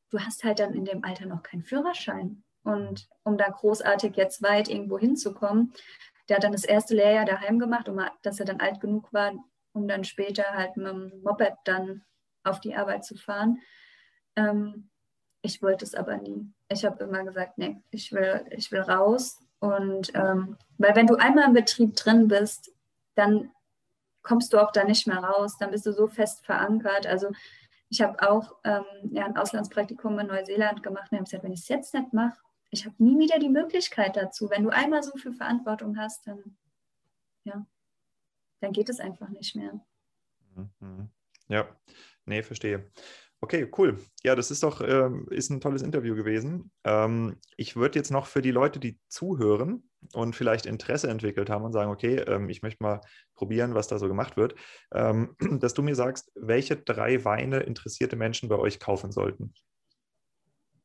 Du 0.09 0.19
hast 0.19 0.43
halt 0.43 0.59
dann 0.59 0.73
in 0.73 0.85
dem 0.85 1.03
Alter 1.03 1.25
noch 1.25 1.43
keinen 1.43 1.63
Führerschein. 1.63 2.43
Und 2.63 3.07
um 3.23 3.37
da 3.37 3.47
großartig 3.49 4.15
jetzt 4.15 4.41
weit 4.41 4.67
irgendwo 4.67 4.97
hinzukommen, 4.97 5.73
der 6.27 6.37
hat 6.37 6.43
dann 6.43 6.51
das 6.51 6.65
erste 6.65 6.95
Lehrjahr 6.95 7.25
daheim 7.25 7.59
gemacht, 7.59 7.87
um, 7.87 8.01
dass 8.23 8.39
er 8.39 8.45
dann 8.45 8.59
alt 8.59 8.81
genug 8.81 9.13
war, 9.13 9.33
um 9.75 9.87
dann 9.87 10.03
später 10.03 10.43
halt 10.53 10.77
mit 10.77 10.87
dem 10.87 11.21
Moped 11.21 11.53
dann 11.65 12.03
auf 12.43 12.59
die 12.61 12.75
Arbeit 12.75 13.03
zu 13.03 13.15
fahren. 13.15 13.59
Ähm, 14.35 14.89
ich 15.41 15.61
wollte 15.61 15.85
es 15.85 15.93
aber 15.93 16.17
nie. 16.17 16.51
Ich 16.69 16.85
habe 16.85 17.03
immer 17.03 17.23
gesagt, 17.23 17.57
nee, 17.57 17.81
ich 17.91 18.11
will, 18.11 18.45
ich 18.51 18.71
will 18.71 18.81
raus. 18.81 19.39
Und 19.59 20.13
ähm, 20.15 20.57
weil 20.77 20.95
wenn 20.95 21.07
du 21.07 21.15
einmal 21.15 21.45
im 21.45 21.53
Betrieb 21.53 21.95
drin 21.95 22.27
bist, 22.27 22.71
dann 23.15 23.51
kommst 24.23 24.53
du 24.53 24.57
auch 24.59 24.71
da 24.71 24.83
nicht 24.83 25.07
mehr 25.07 25.19
raus, 25.19 25.57
dann 25.57 25.71
bist 25.71 25.85
du 25.85 25.91
so 25.91 26.07
fest 26.07 26.45
verankert. 26.45 27.05
Also 27.05 27.31
ich 27.89 28.01
habe 28.01 28.27
auch 28.27 28.55
ähm, 28.63 28.85
ja, 29.11 29.25
ein 29.25 29.37
Auslandspraktikum 29.37 30.17
in 30.19 30.27
Neuseeland 30.27 30.83
gemacht 30.83 31.11
und 31.11 31.17
habe 31.17 31.25
gesagt, 31.25 31.43
wenn 31.43 31.53
ich 31.53 31.61
es 31.61 31.67
jetzt 31.67 31.93
nicht 31.93 32.13
mache, 32.13 32.39
ich 32.71 32.85
habe 32.85 32.95
nie 32.97 33.19
wieder 33.19 33.39
die 33.39 33.49
Möglichkeit 33.49 34.15
dazu. 34.15 34.49
Wenn 34.49 34.63
du 34.63 34.69
einmal 34.69 35.03
so 35.03 35.11
viel 35.17 35.33
Verantwortung 35.33 35.97
hast, 35.97 36.27
dann, 36.27 36.57
ja, 37.43 37.65
dann 38.59 38.71
geht 38.71 38.89
es 38.89 38.99
einfach 38.99 39.29
nicht 39.29 39.55
mehr. 39.55 39.79
Mhm. 40.55 41.09
Ja, 41.47 41.67
nee, 42.25 42.41
verstehe. 42.43 42.89
Okay, 43.41 43.69
cool. 43.77 43.99
Ja, 44.23 44.35
das 44.35 44.49
ist 44.49 44.63
doch 44.63 44.81
äh, 44.81 45.09
ist 45.29 45.51
ein 45.51 45.61
tolles 45.61 45.83
Interview 45.83 46.15
gewesen. 46.15 46.71
Ähm, 46.83 47.37
ich 47.57 47.75
würde 47.75 47.99
jetzt 47.99 48.09
noch 48.09 48.25
für 48.25 48.41
die 48.41 48.51
Leute, 48.51 48.79
die 48.79 48.99
zuhören 49.07 49.87
und 50.13 50.35
vielleicht 50.35 50.65
Interesse 50.65 51.09
entwickelt 51.09 51.49
haben 51.49 51.63
und 51.63 51.73
sagen, 51.73 51.91
okay, 51.91 52.15
ähm, 52.21 52.49
ich 52.49 52.63
möchte 52.63 52.81
mal 52.81 53.01
probieren, 53.35 53.75
was 53.75 53.87
da 53.87 53.99
so 53.99 54.07
gemacht 54.07 54.37
wird, 54.37 54.55
ähm, 54.93 55.35
dass 55.59 55.73
du 55.73 55.83
mir 55.83 55.95
sagst, 55.95 56.31
welche 56.35 56.77
drei 56.77 57.23
Weine 57.23 57.59
interessierte 57.59 58.15
Menschen 58.15 58.49
bei 58.49 58.57
euch 58.57 58.79
kaufen 58.79 59.11
sollten. 59.11 59.53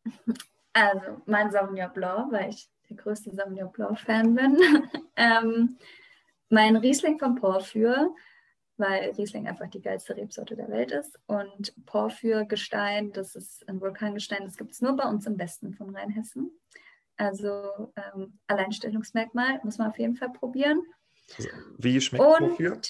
Also 0.73 1.21
mein 1.27 1.51
Sauvignon 1.51 1.93
Blanc, 1.93 2.31
weil 2.33 2.51
ich 2.51 2.71
der 2.89 2.97
größte 2.97 3.35
Sauvignon 3.35 3.73
Blanc-Fan 3.73 4.37
bin. 4.37 4.57
mein 6.51 6.77
Riesling 6.77 7.19
von 7.19 7.35
Porphyr, 7.37 8.15
weil 8.77 9.11
Riesling 9.13 9.49
einfach 9.49 9.69
die 9.69 9.81
geilste 9.81 10.17
Rebsorte 10.17 10.57
der 10.57 10.69
Welt 10.69 10.91
ist. 10.93 11.19
Und 11.27 11.75
Porphyrgestein, 11.87 13.13
das 13.13 13.35
ist 13.35 13.69
ein 13.69 13.81
Vulkangestein, 13.81 14.45
das 14.45 14.57
gibt 14.57 14.73
es 14.73 14.81
nur 14.81 14.97
bei 14.97 15.09
uns 15.09 15.27
im 15.27 15.39
Westen 15.39 15.75
von 15.75 15.95
Rheinhessen. 15.95 16.51
Also 17.17 17.93
ähm, 17.97 18.39
Alleinstellungsmerkmal 18.47 19.61
muss 19.63 19.79
man 19.79 19.91
auf 19.91 19.99
jeden 19.99 20.17
Fall 20.17 20.31
probieren. 20.31 20.83
Also, 21.37 21.49
wie 21.79 22.01
schmeckt 22.01 22.25
Und 22.25 22.49
Porphyr? 22.57 22.81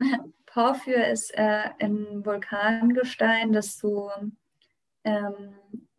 Porphyr 0.46 1.08
ist 1.08 1.30
äh, 1.36 1.70
ein 1.78 2.24
Vulkangestein, 2.24 3.52
das 3.52 3.78
so 3.78 4.10
ähm, 5.04 5.54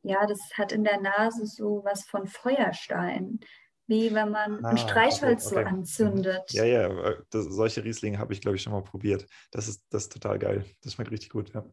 ja, 0.06 0.26
das 0.28 0.40
hat 0.56 0.72
in 0.72 0.84
der 0.84 1.00
Nase 1.02 1.46
so 1.46 1.82
was 1.84 2.06
von 2.06 2.28
Feuerstein, 2.28 3.40
wie 3.88 4.14
wenn 4.14 4.32
man 4.32 4.64
ah, 4.66 4.70
ein 4.70 4.78
Streichholz 4.78 5.48
okay, 5.48 5.56
okay. 5.56 5.70
so 5.70 5.76
anzündet. 5.76 6.52
Ja, 6.52 6.66
ja, 6.66 6.88
äh, 6.88 7.18
das, 7.30 7.46
solche 7.46 7.84
Rieslinge 7.84 8.20
habe 8.20 8.34
ich, 8.34 8.42
glaube 8.42 8.58
ich, 8.58 8.64
schon 8.64 8.74
mal 8.74 8.84
probiert. 8.84 9.28
Das 9.52 9.68
ist, 9.68 9.84
das 9.90 10.04
ist 10.04 10.14
total 10.14 10.40
geil. 10.40 10.66
Das 10.82 10.94
schmeckt 10.94 11.12
richtig 11.12 11.30
gut, 11.30 11.54
ja. 11.54 11.66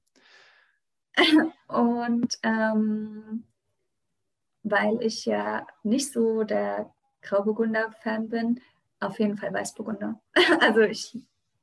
Und 1.68 2.38
ähm, 2.42 3.44
weil 4.62 5.02
ich 5.02 5.24
ja 5.24 5.66
nicht 5.82 6.12
so 6.12 6.44
der 6.44 6.92
Grauburgunder-Fan 7.22 8.28
bin, 8.28 8.60
auf 9.00 9.18
jeden 9.18 9.36
Fall 9.36 9.52
Weißburgunder. 9.52 10.20
also 10.60 10.80
ich, 10.80 11.18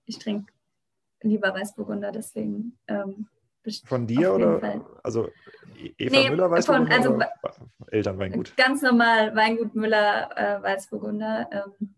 ich 0.05 0.19
trinke 0.19 0.51
lieber 1.21 1.53
Weißburgunder, 1.53 2.11
deswegen 2.11 2.77
ähm, 2.87 3.27
von 3.85 4.07
dir 4.07 4.33
oder? 4.33 4.59
Fall. 4.59 4.85
Also 5.03 5.27
e- 5.77 5.93
Eva 5.97 6.15
nee, 6.15 6.29
Müller 6.29 6.49
Weißburgunder? 6.49 7.03
Von, 7.03 7.21
also, 7.21 7.25
Elternweingut. 7.87 8.55
Ganz 8.57 8.81
normal 8.81 9.35
Weingut 9.35 9.75
Müller 9.75 10.29
äh, 10.35 10.61
Weißburgunder. 10.61 11.49
Ähm, 11.51 11.95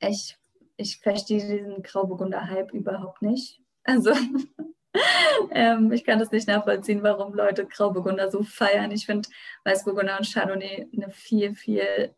ich, 0.00 0.36
ich 0.76 0.98
verstehe 0.98 1.40
diesen 1.40 1.82
Grauburgunder-Hype 1.82 2.72
überhaupt 2.72 3.22
nicht. 3.22 3.60
Also 3.84 4.12
ähm, 5.50 5.92
ich 5.92 6.04
kann 6.04 6.18
das 6.18 6.30
nicht 6.30 6.48
nachvollziehen, 6.48 7.02
warum 7.02 7.34
Leute 7.34 7.66
Grauburgunder 7.66 8.30
so 8.30 8.42
feiern. 8.42 8.90
Ich 8.90 9.06
finde 9.06 9.28
Weißburgunder 9.64 10.18
und 10.18 10.32
Chardonnay 10.32 10.88
eine 10.94 11.10
viel, 11.10 11.54
viel, 11.54 12.14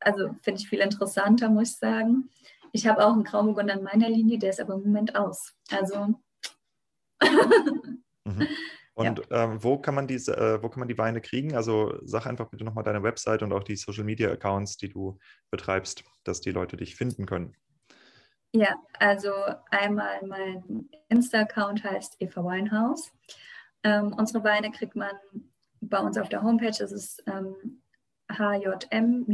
also 0.00 0.34
finde 0.42 0.60
ich 0.60 0.68
viel 0.68 0.80
interessanter, 0.80 1.48
muss 1.48 1.70
ich 1.70 1.76
sagen. 1.76 2.30
Ich 2.72 2.86
habe 2.86 3.04
auch 3.04 3.12
einen 3.12 3.24
Grauburgunder 3.24 3.74
in 3.74 3.82
meiner 3.82 4.08
Linie, 4.08 4.38
der 4.38 4.50
ist 4.50 4.60
aber 4.60 4.74
im 4.74 4.82
Moment 4.82 5.16
aus. 5.16 5.54
Also 5.70 6.14
mhm. 8.24 8.48
Und 8.94 9.22
ja. 9.30 9.44
ähm, 9.44 9.62
wo, 9.64 9.78
kann 9.78 9.94
man 9.94 10.06
diese, 10.06 10.36
äh, 10.36 10.62
wo 10.62 10.68
kann 10.68 10.80
man 10.80 10.88
die 10.88 10.98
Weine 10.98 11.20
kriegen? 11.20 11.56
Also 11.56 11.98
sag 12.02 12.26
einfach 12.26 12.50
bitte 12.50 12.64
nochmal 12.64 12.84
deine 12.84 13.02
Website 13.02 13.42
und 13.42 13.52
auch 13.52 13.62
die 13.62 13.76
Social 13.76 14.04
Media 14.04 14.30
Accounts, 14.30 14.76
die 14.76 14.90
du 14.90 15.18
betreibst, 15.50 16.04
dass 16.24 16.40
die 16.40 16.50
Leute 16.50 16.76
dich 16.76 16.94
finden 16.94 17.24
können. 17.24 17.56
Ja, 18.54 18.76
also 18.98 19.32
einmal 19.70 20.20
mein 20.26 20.90
Insta-Account 21.08 21.84
heißt 21.84 22.16
Eva 22.20 22.44
Winehouse. 22.44 23.10
Ähm, 23.82 24.12
unsere 24.12 24.44
Weine 24.44 24.70
kriegt 24.70 24.94
man 24.94 25.12
bei 25.80 25.98
uns 25.98 26.18
auf 26.18 26.28
der 26.28 26.42
Homepage, 26.42 26.76
das 26.78 26.92
ist 26.92 27.24
ähm, 27.26 27.82
hjm-wein.de. 28.30 29.30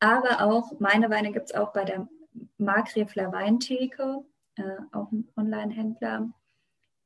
Aber 0.00 0.42
auch 0.42 0.80
meine 0.80 1.08
Weine 1.10 1.30
gibt 1.32 1.50
es 1.50 1.54
auch 1.54 1.72
bei 1.72 1.84
der 1.84 2.08
Markgräfler 2.58 3.30
Weintheke 3.32 4.24
äh, 4.56 4.78
auch 4.90 5.12
ein 5.12 5.28
Online-Händler 5.36 6.32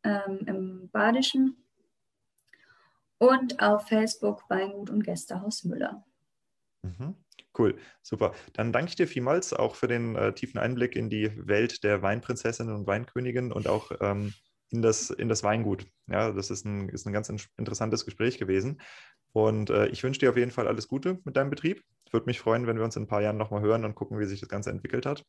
ähm, 0.06 0.40
im 0.46 0.88
Badischen. 0.90 1.56
Und 3.18 3.60
auf 3.60 3.88
Facebook 3.88 4.44
Weingut 4.48 4.90
und 4.90 5.02
Gästehaus 5.02 5.64
Müller. 5.64 6.04
Mhm. 6.82 7.14
Cool, 7.58 7.78
super. 8.02 8.34
Dann 8.52 8.72
danke 8.72 8.90
ich 8.90 8.96
dir 8.96 9.08
vielmals 9.08 9.54
auch 9.54 9.76
für 9.76 9.88
den 9.88 10.14
äh, 10.14 10.34
tiefen 10.34 10.58
Einblick 10.58 10.94
in 10.94 11.08
die 11.08 11.30
Welt 11.36 11.82
der 11.84 12.02
Weinprinzessinnen 12.02 12.74
und 12.74 12.86
Weinköniginnen 12.86 13.50
und 13.50 13.66
auch 13.66 13.92
ähm, 14.00 14.34
in, 14.70 14.82
das, 14.82 15.08
in 15.08 15.28
das 15.28 15.42
Weingut. 15.42 15.86
Ja, 16.06 16.32
das 16.32 16.50
ist 16.50 16.66
ein, 16.66 16.90
ist 16.90 17.06
ein 17.06 17.14
ganz 17.14 17.32
interessantes 17.56 18.04
Gespräch 18.04 18.38
gewesen. 18.38 18.80
Und 19.32 19.70
äh, 19.70 19.86
ich 19.88 20.02
wünsche 20.02 20.20
dir 20.20 20.30
auf 20.30 20.36
jeden 20.36 20.50
Fall 20.50 20.68
alles 20.68 20.88
Gute 20.88 21.18
mit 21.24 21.36
deinem 21.36 21.50
Betrieb. 21.50 21.82
Ich 22.04 22.12
würde 22.12 22.26
mich 22.26 22.40
freuen, 22.40 22.66
wenn 22.66 22.76
wir 22.76 22.84
uns 22.84 22.96
in 22.96 23.04
ein 23.04 23.08
paar 23.08 23.22
Jahren 23.22 23.38
nochmal 23.38 23.62
hören 23.62 23.84
und 23.84 23.94
gucken, 23.94 24.18
wie 24.18 24.26
sich 24.26 24.40
das 24.40 24.48
Ganze 24.48 24.70
entwickelt 24.70 25.06
hat. 25.06 25.24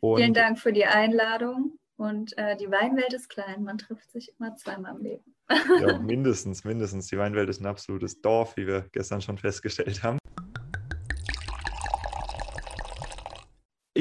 Und 0.00 0.18
Vielen 0.18 0.34
Dank 0.34 0.58
für 0.58 0.72
die 0.72 0.86
Einladung. 0.86 1.78
Und 2.00 2.32
äh, 2.38 2.56
die 2.56 2.70
Weinwelt 2.70 3.12
ist 3.12 3.28
klein, 3.28 3.62
man 3.62 3.76
trifft 3.76 4.10
sich 4.10 4.32
immer 4.38 4.56
zweimal 4.56 4.96
im 4.96 5.02
Leben. 5.02 5.36
ja, 5.82 5.98
mindestens, 6.00 6.64
mindestens. 6.64 7.08
Die 7.08 7.18
Weinwelt 7.18 7.50
ist 7.50 7.60
ein 7.60 7.66
absolutes 7.66 8.22
Dorf, 8.22 8.56
wie 8.56 8.66
wir 8.66 8.88
gestern 8.92 9.20
schon 9.20 9.36
festgestellt 9.36 10.02
haben. 10.02 10.19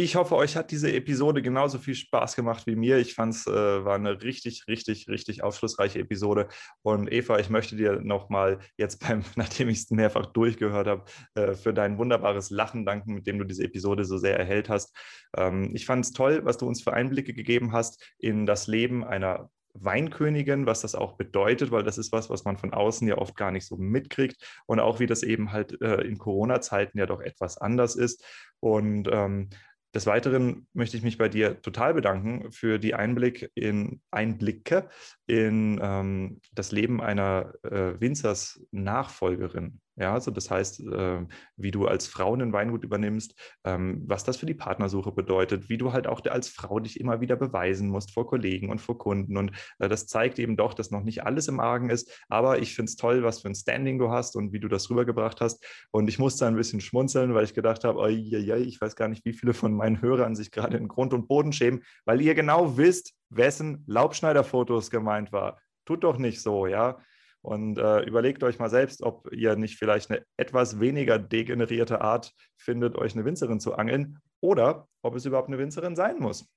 Ich 0.02 0.16
hoffe, 0.16 0.38
euch 0.38 0.56
hat 0.56 0.72
diese 0.72 0.94
Episode 0.94 1.42
genauso 1.42 1.78
viel 1.78 1.94
Spaß 1.94 2.38
gemacht 2.38 2.66
wie 2.68 2.78
mir. 2.78 3.00
Ich 3.00 3.16
fand 3.16 3.34
es 3.34 3.46
äh, 3.48 3.84
war 3.84 3.96
eine 3.96 4.22
richtig, 4.22 4.64
richtig, 4.70 5.10
richtig 5.10 5.44
aufschlussreiche 5.44 6.00
Episode. 6.00 6.48
Und 6.84 7.12
Eva, 7.12 7.38
ich 7.38 7.50
möchte 7.50 7.76
dir 7.76 8.00
nochmal 8.00 8.60
jetzt 8.78 9.06
beim, 9.06 9.26
nachdem 9.36 9.68
ich 9.68 9.80
es 9.80 9.92
mehrfach 9.92 10.28
durchgehört 10.28 10.88
habe, 10.88 11.04
äh, 11.36 11.54
für 11.54 11.74
dein 11.74 11.98
wunderbares 11.98 12.50
Lachen 12.50 12.86
danken, 12.86 13.14
mit 13.14 13.28
dem 13.28 13.40
du 13.40 13.44
diese 13.44 13.66
Episode 13.66 14.06
so 14.06 14.18
sehr 14.18 14.40
erhellt 14.40 14.70
hast. 14.70 14.96
Ähm, 15.36 15.72
ich 15.76 15.86
fand 15.86 16.06
es 16.06 16.14
toll, 16.14 16.46
was 16.46 16.56
du 16.56 16.66
uns 16.66 16.82
für 16.82 16.94
Einblicke 16.94 17.34
gegeben 17.34 17.74
hast 17.74 18.02
in 18.20 18.46
das 18.46 18.68
Leben 18.68 19.04
einer 19.04 19.50
Weinkönigin, 19.74 20.66
was 20.66 20.82
das 20.82 20.96
auch 20.96 21.18
bedeutet, 21.18 21.72
weil 21.72 21.84
das 21.84 21.98
ist 21.98 22.12
was, 22.12 22.30
was 22.30 22.46
man 22.46 22.58
von 22.58 22.74
außen 22.74 23.08
ja 23.08 23.18
oft 23.18 23.36
gar 23.36 23.52
nicht 23.52 23.66
so 23.66 23.78
mitkriegt 23.78 24.62
und 24.66 24.80
auch 24.80 25.00
wie 25.00 25.08
das 25.08 25.24
eben 25.24 25.52
halt 25.52 25.82
äh, 25.82 26.02
in 26.02 26.18
Corona-Zeiten 26.18 26.98
ja 26.98 27.06
doch 27.06 27.22
etwas 27.22 27.58
anders 27.58 27.96
ist. 27.96 28.24
Und 28.62 29.08
ähm, 29.12 29.50
des 29.94 30.06
Weiteren 30.06 30.68
möchte 30.74 30.98
ich 30.98 31.04
mich 31.04 31.18
bei 31.18 31.30
dir 31.30 31.62
total 31.62 31.94
bedanken 31.94 32.52
für 32.52 32.80
die 32.80 32.94
Einblick 32.94 33.52
in, 33.56 34.02
Einblicke 34.12 34.90
in 35.26 35.80
ähm, 35.82 36.42
das 36.54 36.72
Leben 36.72 37.02
einer 37.02 37.54
äh, 37.64 38.00
Winzers 38.00 38.62
Nachfolgerin. 38.72 39.82
Ja, 40.00 40.14
also 40.14 40.32
das 40.32 40.50
heißt, 40.50 40.80
äh, 40.80 41.26
wie 41.58 41.72
du 41.72 41.86
als 41.86 42.08
Frau 42.08 42.34
einen 42.34 42.54
Weingut 42.54 42.86
übernimmst, 42.86 43.38
ähm, 43.66 44.02
was 44.08 44.24
das 44.24 44.38
für 44.38 44.46
die 44.46 44.54
Partnersuche 44.54 45.12
bedeutet, 45.12 45.68
wie 45.68 45.78
du 45.78 45.92
halt 45.92 46.08
auch 46.08 46.26
als 46.26 46.48
Frau 46.48 46.80
dich 46.80 47.02
immer 47.02 47.20
wieder 47.20 47.36
beweisen 47.36 47.90
musst 47.90 48.14
vor 48.14 48.26
Kollegen 48.26 48.70
und 48.70 48.80
vor 48.80 48.98
Kunden. 48.98 49.36
Und 49.36 49.52
äh, 49.78 49.90
das 49.90 50.08
zeigt 50.08 50.40
eben 50.40 50.56
doch, 50.56 50.74
dass 50.74 50.90
noch 50.90 51.04
nicht 51.04 51.26
alles 51.26 51.50
im 51.50 51.60
Argen 51.60 51.90
ist. 51.90 52.24
Aber 52.30 52.60
ich 52.60 52.76
finde 52.76 52.90
es 52.90 52.96
toll, 52.96 53.24
was 53.24 53.42
für 53.42 53.50
ein 53.50 53.56
Standing 53.56 54.00
du 54.00 54.10
hast 54.10 54.38
und 54.38 54.54
wie 54.54 54.62
du 54.62 54.70
das 54.70 54.90
rübergebracht 54.90 55.42
hast. 55.42 55.66
Und 55.92 56.08
ich 56.08 56.18
musste 56.18 56.48
ein 56.48 56.56
bisschen 56.56 56.80
schmunzeln, 56.80 57.34
weil 57.34 57.44
ich 57.44 57.54
gedacht 57.54 57.84
habe, 57.84 58.10
ich 58.10 58.80
weiß 58.80 58.96
gar 58.96 59.10
nicht, 59.10 59.26
wie 59.26 59.34
viele 59.34 59.54
von 59.54 59.74
meinen 59.74 60.02
Hörern 60.02 60.34
sich 60.34 60.50
gerade 60.52 60.78
in 60.78 60.88
Grund 60.88 61.14
und 61.14 61.28
Boden 61.28 61.52
schämen, 61.52 61.84
weil 62.06 62.22
ihr 62.22 62.36
genau 62.36 62.78
wisst, 62.78 63.16
wessen 63.30 63.84
Laubschneiderfotos 63.86 64.92
gemeint 64.92 65.34
war. 65.34 65.60
Tut 65.86 66.06
doch 66.06 66.18
nicht 66.18 66.42
so, 66.42 66.68
ja. 66.68 67.00
Und 67.42 67.78
äh, 67.78 68.02
überlegt 68.02 68.44
euch 68.44 68.60
mal 68.60 68.70
selbst, 68.70 69.02
ob 69.02 69.32
ihr 69.32 69.56
nicht 69.56 69.78
vielleicht 69.78 70.12
eine 70.12 70.26
etwas 70.38 70.80
weniger 70.80 71.18
degenerierte 71.18 72.02
Art 72.02 72.34
findet, 72.58 72.96
euch 72.96 73.14
eine 73.14 73.24
Winzerin 73.26 73.60
zu 73.60 73.76
angeln 73.76 74.20
oder 74.42 74.88
ob 75.02 75.16
es 75.16 75.26
überhaupt 75.26 75.48
eine 75.48 75.58
Winzerin 75.58 75.96
sein 75.96 76.20
muss. 76.20 76.50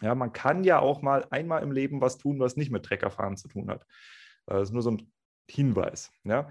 Ja, 0.00 0.14
man 0.14 0.32
kann 0.32 0.64
ja 0.64 0.80
auch 0.80 1.02
mal 1.02 1.26
einmal 1.30 1.62
im 1.62 1.72
Leben 1.72 2.00
was 2.00 2.18
tun, 2.18 2.38
was 2.40 2.56
nicht 2.56 2.70
mit 2.70 2.84
Treckerfahren 2.84 3.36
zu 3.36 3.48
tun 3.48 3.68
hat. 3.70 3.84
Das 4.46 4.68
ist 4.68 4.72
nur 4.72 4.82
so 4.82 4.92
ein 4.92 5.12
Hinweis. 5.48 6.10
Ja. 6.24 6.48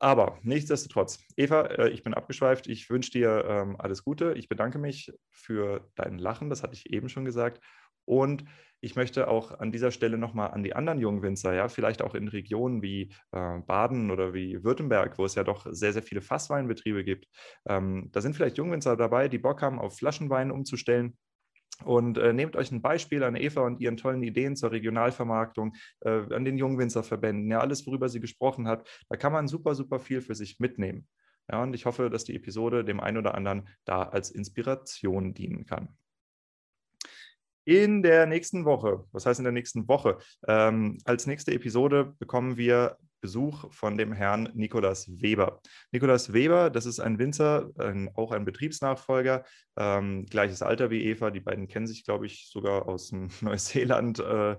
Aber 0.00 0.38
nichtsdestotrotz, 0.42 1.18
Eva, 1.36 1.62
äh, 1.66 1.88
ich 1.90 2.02
bin 2.02 2.14
abgeschweift. 2.14 2.68
Ich 2.68 2.88
wünsche 2.88 3.10
dir 3.10 3.44
ähm, 3.48 3.76
alles 3.78 4.04
Gute. 4.04 4.34
Ich 4.34 4.48
bedanke 4.48 4.78
mich 4.78 5.12
für 5.30 5.88
dein 5.96 6.18
Lachen, 6.18 6.50
das 6.50 6.62
hatte 6.62 6.74
ich 6.74 6.90
eben 6.90 7.08
schon 7.08 7.24
gesagt. 7.24 7.60
Und 8.08 8.44
ich 8.80 8.96
möchte 8.96 9.28
auch 9.28 9.58
an 9.58 9.70
dieser 9.70 9.90
Stelle 9.90 10.16
nochmal 10.16 10.52
an 10.52 10.62
die 10.62 10.74
anderen 10.74 10.98
jungen 10.98 11.22
Winzer, 11.22 11.52
ja, 11.52 11.68
vielleicht 11.68 12.00
auch 12.00 12.14
in 12.14 12.28
Regionen 12.28 12.80
wie 12.80 13.12
äh, 13.32 13.58
Baden 13.58 14.10
oder 14.10 14.32
wie 14.32 14.64
Württemberg, 14.64 15.18
wo 15.18 15.26
es 15.26 15.34
ja 15.34 15.44
doch 15.44 15.66
sehr, 15.68 15.92
sehr 15.92 16.02
viele 16.02 16.22
Fassweinbetriebe 16.22 17.04
gibt. 17.04 17.26
Ähm, 17.68 18.08
da 18.12 18.22
sind 18.22 18.34
vielleicht 18.34 18.56
Jungwinzer 18.56 18.96
dabei, 18.96 19.28
die 19.28 19.38
Bock 19.38 19.60
haben, 19.60 19.78
auf 19.78 19.98
Flaschenwein 19.98 20.50
umzustellen. 20.50 21.18
Und 21.84 22.18
äh, 22.18 22.32
nehmt 22.32 22.56
euch 22.56 22.72
ein 22.72 22.80
Beispiel 22.80 23.22
an 23.22 23.36
Eva 23.36 23.60
und 23.60 23.80
ihren 23.80 23.98
tollen 23.98 24.22
Ideen 24.22 24.56
zur 24.56 24.72
Regionalvermarktung, 24.72 25.74
äh, 26.00 26.34
an 26.34 26.44
den 26.46 26.56
Jungwinzerverbänden, 26.56 27.50
ja, 27.50 27.60
alles, 27.60 27.86
worüber 27.86 28.08
sie 28.08 28.20
gesprochen 28.20 28.66
hat. 28.66 28.88
Da 29.10 29.16
kann 29.16 29.32
man 29.32 29.48
super, 29.48 29.74
super 29.74 29.98
viel 29.98 30.22
für 30.22 30.34
sich 30.34 30.60
mitnehmen. 30.60 31.06
Ja, 31.50 31.62
und 31.62 31.74
ich 31.74 31.84
hoffe, 31.84 32.08
dass 32.10 32.24
die 32.24 32.34
Episode 32.34 32.84
dem 32.84 33.00
einen 33.00 33.18
oder 33.18 33.34
anderen 33.34 33.68
da 33.84 34.02
als 34.02 34.30
Inspiration 34.30 35.34
dienen 35.34 35.66
kann 35.66 35.96
in 37.68 38.02
der 38.02 38.24
nächsten 38.24 38.64
Woche, 38.64 39.04
was 39.12 39.26
heißt 39.26 39.40
in 39.40 39.44
der 39.44 39.52
nächsten 39.52 39.86
Woche? 39.88 40.16
Ähm, 40.46 40.96
als 41.04 41.26
nächste 41.26 41.52
Episode 41.52 42.14
bekommen 42.18 42.56
wir 42.56 42.96
Besuch 43.20 43.70
von 43.74 43.98
dem 43.98 44.14
Herrn 44.14 44.48
Nikolas 44.54 45.06
Weber. 45.20 45.60
Nikolas 45.92 46.32
Weber, 46.32 46.70
das 46.70 46.86
ist 46.86 46.98
ein 46.98 47.18
Winzer, 47.18 47.68
ein, 47.78 48.08
auch 48.14 48.32
ein 48.32 48.46
Betriebsnachfolger, 48.46 49.44
ähm, 49.76 50.24
gleiches 50.24 50.62
Alter 50.62 50.88
wie 50.90 51.04
Eva. 51.04 51.30
Die 51.30 51.40
beiden 51.40 51.68
kennen 51.68 51.86
sich, 51.86 52.04
glaube 52.04 52.24
ich, 52.24 52.48
sogar 52.50 52.88
aus 52.88 53.12
Neuseeland. 53.42 54.18
Äh, 54.20 54.56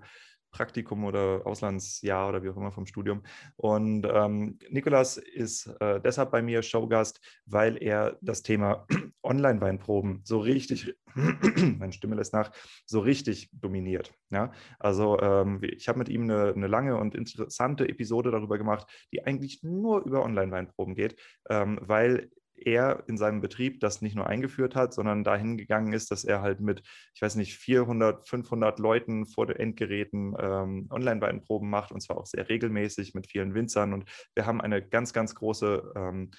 Praktikum 0.51 1.05
oder 1.05 1.41
Auslandsjahr 1.45 2.29
oder 2.29 2.43
wie 2.43 2.49
auch 2.49 2.57
immer 2.57 2.71
vom 2.71 2.85
Studium. 2.85 3.21
Und 3.55 4.07
ähm, 4.11 4.57
Nikolas 4.69 5.17
ist 5.17 5.67
äh, 5.79 6.01
deshalb 6.01 6.31
bei 6.31 6.41
mir 6.41 6.61
Showgast, 6.61 7.19
weil 7.45 7.81
er 7.81 8.17
das 8.21 8.41
Thema 8.43 8.85
Online-Weinproben 9.23 10.21
so 10.23 10.39
richtig, 10.39 10.95
meine 11.15 11.93
Stimme 11.93 12.15
lässt 12.15 12.33
nach, 12.33 12.51
so 12.85 12.99
richtig 12.99 13.49
dominiert. 13.53 14.13
Ja? 14.29 14.51
Also 14.79 15.19
ähm, 15.19 15.59
ich 15.61 15.87
habe 15.87 15.99
mit 15.99 16.09
ihm 16.09 16.23
eine, 16.23 16.53
eine, 16.53 16.67
lange 16.67 16.97
und 16.97 17.15
interessante 17.15 17.87
Episode 17.87 18.31
darüber 18.31 18.57
gemacht, 18.57 18.87
die 19.11 19.25
eigentlich 19.25 19.63
nur 19.63 20.03
über 20.05 20.23
Online-Weinproben 20.23 20.95
geht, 20.95 21.15
ähm, 21.49 21.79
weil 21.81 22.29
er 22.65 23.03
in 23.07 23.17
seinem 23.17 23.41
Betrieb 23.41 23.79
das 23.79 24.01
nicht 24.01 24.15
nur 24.15 24.27
eingeführt 24.27 24.75
hat, 24.75 24.93
sondern 24.93 25.23
dahin 25.23 25.57
gegangen 25.57 25.93
ist, 25.93 26.11
dass 26.11 26.23
er 26.23 26.41
halt 26.41 26.59
mit, 26.59 26.83
ich 27.13 27.21
weiß 27.21 27.35
nicht, 27.35 27.55
400, 27.55 28.27
500 28.27 28.79
Leuten 28.79 29.25
vor 29.25 29.45
den 29.45 29.57
Endgeräten 29.57 30.35
ähm, 30.39 30.87
Online-Weinproben 30.91 31.69
macht 31.69 31.91
und 31.91 32.01
zwar 32.01 32.17
auch 32.17 32.25
sehr 32.25 32.47
regelmäßig 32.49 33.13
mit 33.13 33.27
vielen 33.27 33.53
Winzern. 33.53 33.93
Und 33.93 34.05
wir 34.35 34.45
haben 34.45 34.61
eine 34.61 34.81
ganz, 34.81 35.13
ganz 35.13 35.35
große 35.35 35.93
ähm, 35.95 36.31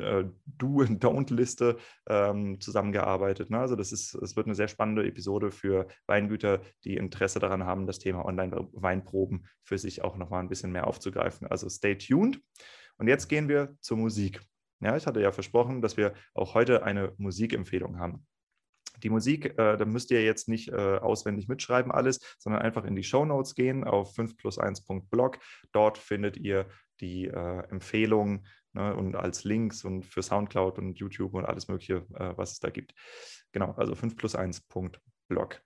äh, 0.00 0.24
Do-and-Don't-Liste 0.46 1.76
ähm, 2.08 2.60
zusammengearbeitet. 2.60 3.50
Ne? 3.50 3.58
Also 3.58 3.76
das 3.76 3.92
ist, 3.92 4.14
es 4.14 4.36
wird 4.36 4.46
eine 4.46 4.54
sehr 4.54 4.68
spannende 4.68 5.06
Episode 5.06 5.50
für 5.50 5.86
Weingüter, 6.06 6.60
die 6.84 6.96
Interesse 6.96 7.38
daran 7.38 7.64
haben, 7.64 7.86
das 7.86 7.98
Thema 7.98 8.24
Online-Weinproben 8.24 9.46
für 9.62 9.78
sich 9.78 10.02
auch 10.02 10.16
nochmal 10.16 10.40
ein 10.40 10.48
bisschen 10.48 10.72
mehr 10.72 10.86
aufzugreifen. 10.86 11.46
Also 11.46 11.68
stay 11.68 11.96
tuned. 11.96 12.40
Und 12.98 13.08
jetzt 13.08 13.28
gehen 13.28 13.48
wir 13.48 13.76
zur 13.80 13.96
Musik. 13.96 14.40
Ja, 14.84 14.94
ich 14.96 15.06
hatte 15.06 15.20
ja 15.22 15.32
versprochen, 15.32 15.80
dass 15.80 15.96
wir 15.96 16.12
auch 16.34 16.52
heute 16.52 16.82
eine 16.82 17.14
Musikempfehlung 17.16 17.98
haben. 17.98 18.26
Die 19.02 19.08
Musik, 19.08 19.58
äh, 19.58 19.78
da 19.78 19.84
müsst 19.86 20.10
ihr 20.10 20.22
jetzt 20.22 20.46
nicht 20.46 20.68
äh, 20.68 20.98
auswendig 20.98 21.48
mitschreiben 21.48 21.90
alles, 21.90 22.20
sondern 22.38 22.60
einfach 22.60 22.84
in 22.84 22.94
die 22.94 23.02
Show 23.02 23.24
Notes 23.24 23.54
gehen 23.54 23.82
auf 23.84 24.14
5 24.14 24.36
plus 24.36 24.58
1.blog. 24.60 25.38
Dort 25.72 25.96
findet 25.96 26.36
ihr 26.36 26.66
die 27.00 27.26
äh, 27.26 27.68
Empfehlungen 27.70 28.46
ne, 28.74 28.94
und 28.94 29.16
als 29.16 29.44
Links 29.44 29.84
und 29.84 30.04
für 30.04 30.22
Soundcloud 30.22 30.78
und 30.78 30.98
YouTube 30.98 31.32
und 31.32 31.46
alles 31.46 31.66
Mögliche, 31.68 32.06
äh, 32.14 32.36
was 32.36 32.52
es 32.52 32.60
da 32.60 32.68
gibt. 32.68 32.94
Genau, 33.52 33.72
also 33.72 33.94
5 33.94 34.16
plus 34.16 34.36
1.blog. 34.36 35.62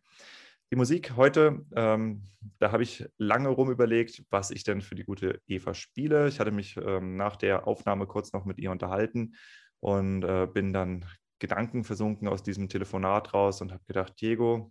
Die 0.70 0.76
Musik 0.76 1.16
heute, 1.16 1.64
ähm, 1.74 2.24
da 2.58 2.72
habe 2.72 2.82
ich 2.82 3.08
lange 3.16 3.48
rum 3.48 3.70
überlegt, 3.70 4.22
was 4.28 4.50
ich 4.50 4.64
denn 4.64 4.82
für 4.82 4.94
die 4.94 5.04
gute 5.04 5.40
Eva 5.46 5.72
spiele. 5.72 6.28
Ich 6.28 6.40
hatte 6.40 6.50
mich 6.50 6.76
ähm, 6.76 7.16
nach 7.16 7.36
der 7.36 7.66
Aufnahme 7.66 8.06
kurz 8.06 8.34
noch 8.34 8.44
mit 8.44 8.58
ihr 8.58 8.70
unterhalten 8.70 9.34
und 9.80 10.24
äh, 10.24 10.46
bin 10.46 10.74
dann 10.74 11.06
gedankenversunken 11.38 12.28
aus 12.28 12.42
diesem 12.42 12.68
Telefonat 12.68 13.32
raus 13.32 13.62
und 13.62 13.72
habe 13.72 13.84
gedacht, 13.86 14.20
Diego, 14.20 14.70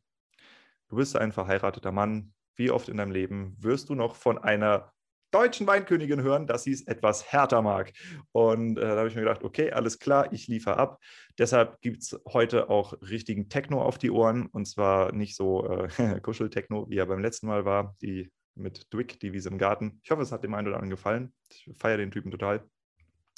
du 0.89 0.97
bist 0.97 1.15
ein 1.15 1.31
verheirateter 1.31 1.91
Mann. 1.91 2.33
Wie 2.55 2.69
oft 2.69 2.89
in 2.89 2.97
deinem 2.97 3.11
Leben 3.11 3.55
wirst 3.57 3.89
du 3.89 3.95
noch 3.95 4.15
von 4.15 4.37
einer 4.37 4.93
deutschen 5.31 5.67
Weinkönigin 5.67 6.21
hören, 6.21 6.47
dass 6.47 6.63
sie 6.63 6.71
es 6.71 6.85
etwas 6.87 7.31
härter 7.31 7.61
mag. 7.61 7.91
Und 8.31 8.77
äh, 8.77 8.81
da 8.81 8.97
habe 8.97 9.07
ich 9.07 9.15
mir 9.15 9.21
gedacht, 9.21 9.43
okay, 9.43 9.71
alles 9.71 9.99
klar, 9.99 10.31
ich 10.31 10.47
liefere 10.47 10.77
ab. 10.77 10.99
Deshalb 11.37 11.81
gibt 11.81 12.03
es 12.03 12.19
heute 12.31 12.69
auch 12.69 12.93
richtigen 13.01 13.49
Techno 13.49 13.81
auf 13.81 13.97
die 13.97 14.11
Ohren. 14.11 14.47
Und 14.47 14.65
zwar 14.67 15.11
nicht 15.13 15.35
so 15.35 15.67
äh, 15.69 16.19
Kuscheltechno, 16.21 16.89
wie 16.89 16.97
er 16.97 17.05
beim 17.05 17.19
letzten 17.19 17.47
Mal 17.47 17.65
war, 17.65 17.95
die 18.01 18.31
mit 18.55 18.91
Dwick, 18.91 19.19
die 19.19 19.33
Wiese 19.33 19.49
im 19.49 19.57
Garten. 19.57 19.99
Ich 20.03 20.11
hoffe, 20.11 20.21
es 20.21 20.31
hat 20.31 20.43
dem 20.43 20.53
einen 20.53 20.67
oder 20.67 20.77
anderen 20.77 20.89
gefallen. 20.89 21.33
Ich 21.49 21.69
feiere 21.77 21.97
den 21.97 22.11
Typen 22.11 22.31
total 22.31 22.63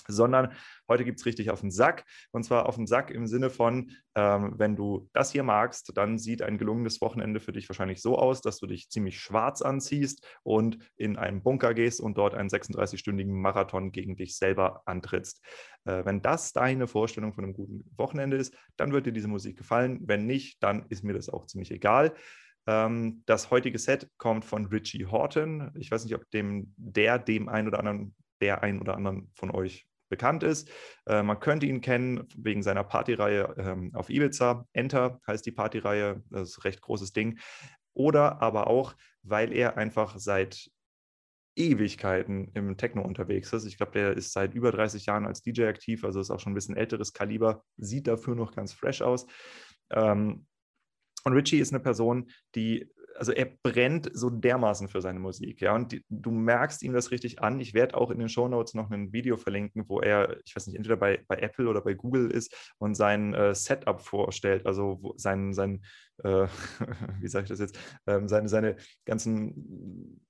sondern 0.10 0.54
heute 0.88 1.06
gibt 1.06 1.20
es 1.20 1.26
richtig 1.26 1.50
auf 1.52 1.62
den 1.62 1.72
Sack. 1.72 2.06
Und 2.32 2.44
zwar 2.44 2.68
auf 2.68 2.76
den 2.76 2.88
Sack 2.88 3.12
im 3.12 3.28
Sinne 3.28 3.50
von, 3.50 3.92
ähm, 4.16 4.54
wenn 4.58 4.76
du 4.76 5.10
das 5.14 5.32
hier 5.32 5.44
magst, 5.44 5.92
dann 5.96 6.18
sieht 6.18 6.42
ein 6.42 6.58
gelungenes 6.58 7.02
Wochenende 7.02 7.40
für 7.40 7.52
dich 7.52 7.70
wahrscheinlich 7.70 8.02
so 8.02 8.18
aus, 8.18 8.42
dass 8.42 8.58
du 8.58 8.68
dich 8.68 8.90
ziemlich 8.90 9.20
schwarz 9.20 9.62
anziehst 9.62 10.26
und 10.44 10.80
in 10.96 11.18
einen 11.18 11.44
Bunker 11.44 11.74
gehst 11.74 12.02
und 12.02 12.18
dort 12.18 12.34
einen 12.34 12.50
36-stündigen 12.50 13.34
Marathon 13.34 13.92
gegen 13.92 14.16
dich 14.16 14.38
selber 14.38 14.82
antrittst. 14.86 15.44
Äh, 15.86 16.06
wenn 16.06 16.22
das 16.22 16.54
deine 16.54 16.88
Vorstellung 16.88 17.34
von 17.34 17.44
einem 17.44 17.54
guten 17.54 17.86
Wochenende 17.98 18.38
ist, 18.38 18.56
dann 18.78 18.92
wird 18.92 19.06
dir 19.06 19.14
diese 19.14 19.28
Musik 19.28 19.58
gefallen. 19.58 20.00
Wenn 20.04 20.26
nicht, 20.26 20.62
dann 20.64 20.86
ist 20.90 21.04
mir 21.04 21.14
das 21.14 21.30
auch 21.30 21.46
ziemlich 21.46 21.72
egal. 21.72 22.14
Ähm, 22.68 23.24
das 23.26 23.50
heutige 23.50 23.80
Set 23.80 24.10
kommt 24.18 24.46
von 24.46 24.66
Richie 24.68 25.06
Horton. 25.06 25.72
Ich 25.76 25.90
weiß 25.90 26.04
nicht, 26.04 26.16
ob 26.16 26.30
dem 26.32 26.74
der 26.78 27.18
dem 27.18 27.50
einen 27.50 27.68
oder 27.68 27.80
anderen 27.80 28.16
der 28.42 28.62
ein 28.64 28.80
oder 28.80 28.96
anderen 28.96 29.32
von 29.34 29.52
euch 29.52 29.89
bekannt 30.10 30.44
ist. 30.44 30.70
Äh, 31.06 31.24
man 31.24 31.40
könnte 31.40 31.66
ihn 31.66 31.82
kennen 31.82 32.28
wegen 32.36 32.64
seiner 32.64 32.84
Partyreihe 32.84 33.56
ähm, 33.58 33.92
auf 33.94 34.10
Ibiza. 34.10 34.66
Enter 34.74 35.20
heißt 35.28 35.46
die 35.46 35.52
Partyreihe, 35.52 36.24
das 36.30 36.50
ist 36.50 36.58
ein 36.58 36.62
recht 36.64 36.82
großes 36.82 37.14
Ding. 37.14 37.40
Oder 37.94 38.42
aber 38.42 38.68
auch, 38.68 38.96
weil 39.24 39.54
er 39.54 39.78
einfach 39.78 40.18
seit 40.18 40.70
Ewigkeiten 41.56 42.52
im 42.54 42.78
Techno 42.78 43.02
unterwegs 43.02 43.52
ist. 43.54 43.66
Ich 43.66 43.78
glaube, 43.78 43.92
der 43.92 44.14
ist 44.14 44.32
seit 44.32 44.54
über 44.54 44.72
30 44.72 45.06
Jahren 45.06 45.26
als 45.26 45.42
DJ 45.42 45.66
aktiv, 45.66 46.04
also 46.06 46.20
ist 46.20 46.32
auch 46.32 46.40
schon 46.40 46.54
ein 46.54 46.56
bisschen 46.56 46.78
älteres 46.78 47.14
Kaliber, 47.14 47.64
sieht 47.78 48.08
dafür 48.08 48.36
noch 48.36 48.54
ganz 48.56 48.72
fresh 48.72 49.02
aus. 49.02 49.26
Ähm, 49.92 50.46
und 51.26 51.34
Richie 51.34 51.60
ist 51.60 51.74
eine 51.74 51.82
Person, 51.82 52.32
die 52.56 52.90
also 53.16 53.32
er 53.32 53.48
brennt 53.64 54.10
so 54.14 54.30
dermaßen 54.30 54.88
für 54.88 55.02
seine 55.02 55.20
Musik, 55.20 55.62
ja, 55.62 55.76
und 55.76 55.92
die, 55.92 56.04
du 56.10 56.32
merkst 56.32 56.84
ihm 56.84 56.94
das 56.94 57.12
richtig 57.12 57.42
an. 57.42 57.60
Ich 57.60 57.74
werde 57.74 57.96
auch 57.96 58.12
in 58.12 58.20
den 58.20 58.30
Show 58.30 58.48
Notes 58.48 58.74
noch 58.74 58.92
ein 58.92 59.12
Video 59.12 59.38
verlinken, 59.38 59.86
wo 59.88 60.00
er, 60.00 60.38
ich 60.46 60.56
weiß 60.56 60.68
nicht, 60.68 60.76
entweder 60.76 60.98
bei, 60.98 61.24
bei 61.28 61.38
Apple 61.38 61.68
oder 61.68 61.82
bei 61.82 61.94
Google 61.94 62.32
ist 62.32 62.56
und 62.78 62.96
sein 62.96 63.34
äh, 63.34 63.54
Setup 63.54 64.02
vorstellt, 64.02 64.66
also 64.66 65.14
sein, 65.18 65.54
sein 65.54 65.82
äh, 66.24 66.48
wie 67.20 67.28
sage 67.28 67.44
ich 67.44 67.50
das 67.50 67.60
jetzt, 67.60 67.80
ähm, 68.08 68.28
seine, 68.28 68.50
seine 68.50 68.76
ganzen 69.06 70.22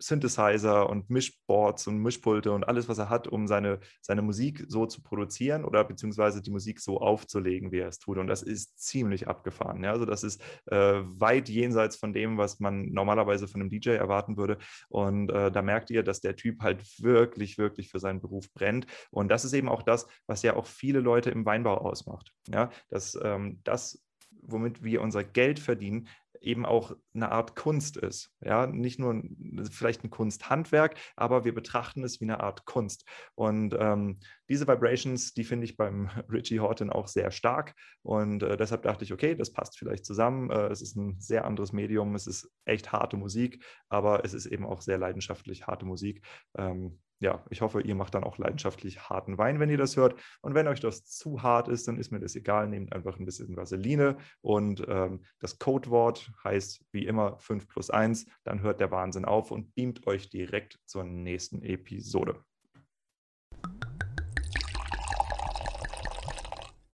Synthesizer 0.00 0.88
und 0.88 1.10
Mischboards 1.10 1.86
und 1.86 1.98
Mischpulte 1.98 2.52
und 2.52 2.64
alles, 2.64 2.88
was 2.88 2.98
er 2.98 3.10
hat, 3.10 3.28
um 3.28 3.46
seine, 3.46 3.80
seine 4.00 4.22
Musik 4.22 4.64
so 4.66 4.86
zu 4.86 5.02
produzieren 5.02 5.64
oder 5.64 5.84
beziehungsweise 5.84 6.42
die 6.42 6.50
Musik 6.50 6.80
so 6.80 7.00
aufzulegen, 7.00 7.70
wie 7.70 7.78
er 7.78 7.88
es 7.88 7.98
tut. 7.98 8.18
Und 8.18 8.26
das 8.26 8.42
ist 8.42 8.78
ziemlich 8.80 9.28
abgefahren. 9.28 9.84
Ja? 9.84 9.92
Also 9.92 10.06
das 10.06 10.24
ist 10.24 10.42
äh, 10.66 11.02
weit 11.04 11.48
jenseits 11.48 11.96
von 11.96 12.12
dem, 12.12 12.38
was 12.38 12.60
man 12.60 12.90
normalerweise 12.90 13.46
von 13.46 13.60
einem 13.60 13.70
DJ 13.70 13.90
erwarten 13.90 14.36
würde. 14.36 14.58
Und 14.88 15.30
äh, 15.30 15.52
da 15.52 15.62
merkt 15.62 15.90
ihr, 15.90 16.02
dass 16.02 16.20
der 16.20 16.36
Typ 16.36 16.62
halt 16.62 16.82
wirklich, 17.00 17.58
wirklich 17.58 17.90
für 17.90 18.00
seinen 18.00 18.20
Beruf 18.20 18.52
brennt. 18.52 18.86
Und 19.10 19.28
das 19.28 19.44
ist 19.44 19.52
eben 19.52 19.68
auch 19.68 19.82
das, 19.82 20.06
was 20.26 20.42
ja 20.42 20.56
auch 20.56 20.66
viele 20.66 21.00
Leute 21.00 21.30
im 21.30 21.44
Weinbau 21.44 21.76
ausmacht. 21.76 22.32
Ja? 22.48 22.70
Dass 22.88 23.18
ähm, 23.22 23.60
das 23.64 24.02
womit 24.42 24.82
wir 24.82 25.02
unser 25.02 25.24
Geld 25.24 25.58
verdienen, 25.58 26.08
eben 26.40 26.64
auch 26.66 26.96
eine 27.14 27.30
Art 27.30 27.54
Kunst 27.54 27.96
ist. 27.96 28.32
Ja, 28.40 28.66
nicht 28.66 28.98
nur 28.98 29.22
vielleicht 29.70 30.04
ein 30.04 30.10
Kunsthandwerk, 30.10 30.96
aber 31.16 31.44
wir 31.44 31.54
betrachten 31.54 32.02
es 32.04 32.20
wie 32.20 32.24
eine 32.24 32.40
Art 32.40 32.64
Kunst. 32.64 33.04
Und 33.34 33.74
ähm, 33.78 34.20
diese 34.48 34.66
Vibrations, 34.66 35.34
die 35.34 35.44
finde 35.44 35.64
ich 35.64 35.76
beim 35.76 36.08
Richie 36.30 36.60
Horton 36.60 36.90
auch 36.90 37.08
sehr 37.08 37.30
stark. 37.30 37.74
Und 38.02 38.42
äh, 38.42 38.56
deshalb 38.56 38.82
dachte 38.82 39.04
ich, 39.04 39.12
okay, 39.12 39.34
das 39.34 39.52
passt 39.52 39.78
vielleicht 39.78 40.04
zusammen. 40.04 40.50
Äh, 40.50 40.68
es 40.68 40.82
ist 40.82 40.96
ein 40.96 41.20
sehr 41.20 41.44
anderes 41.44 41.72
Medium, 41.72 42.14
es 42.14 42.26
ist 42.26 42.50
echt 42.64 42.92
harte 42.92 43.16
Musik, 43.16 43.64
aber 43.88 44.24
es 44.24 44.34
ist 44.34 44.46
eben 44.46 44.66
auch 44.66 44.80
sehr 44.80 44.98
leidenschaftlich 44.98 45.66
harte 45.66 45.86
Musik. 45.86 46.24
Ähm, 46.56 46.98
ja, 47.20 47.44
ich 47.50 47.60
hoffe, 47.60 47.82
ihr 47.82 47.94
macht 47.94 48.14
dann 48.14 48.24
auch 48.24 48.38
leidenschaftlich 48.38 49.08
harten 49.08 49.36
Wein, 49.36 49.60
wenn 49.60 49.68
ihr 49.68 49.76
das 49.76 49.96
hört. 49.96 50.18
Und 50.40 50.54
wenn 50.54 50.66
euch 50.66 50.80
das 50.80 51.04
zu 51.04 51.42
hart 51.42 51.68
ist, 51.68 51.86
dann 51.86 51.98
ist 51.98 52.10
mir 52.10 52.18
das 52.18 52.34
egal. 52.34 52.66
Nehmt 52.68 52.94
einfach 52.94 53.18
ein 53.18 53.26
bisschen 53.26 53.56
Vaseline 53.56 54.16
und 54.40 54.82
ähm, 54.88 55.20
das 55.38 55.58
Codewort 55.58 56.32
heißt 56.42 56.82
wie 56.92 57.06
immer 57.06 57.38
5 57.38 57.68
plus 57.68 57.90
1. 57.90 58.26
Dann 58.44 58.62
hört 58.62 58.80
der 58.80 58.90
Wahnsinn 58.90 59.26
auf 59.26 59.50
und 59.50 59.74
beamt 59.74 60.06
euch 60.06 60.30
direkt 60.30 60.78
zur 60.86 61.04
nächsten 61.04 61.62
Episode. 61.62 62.42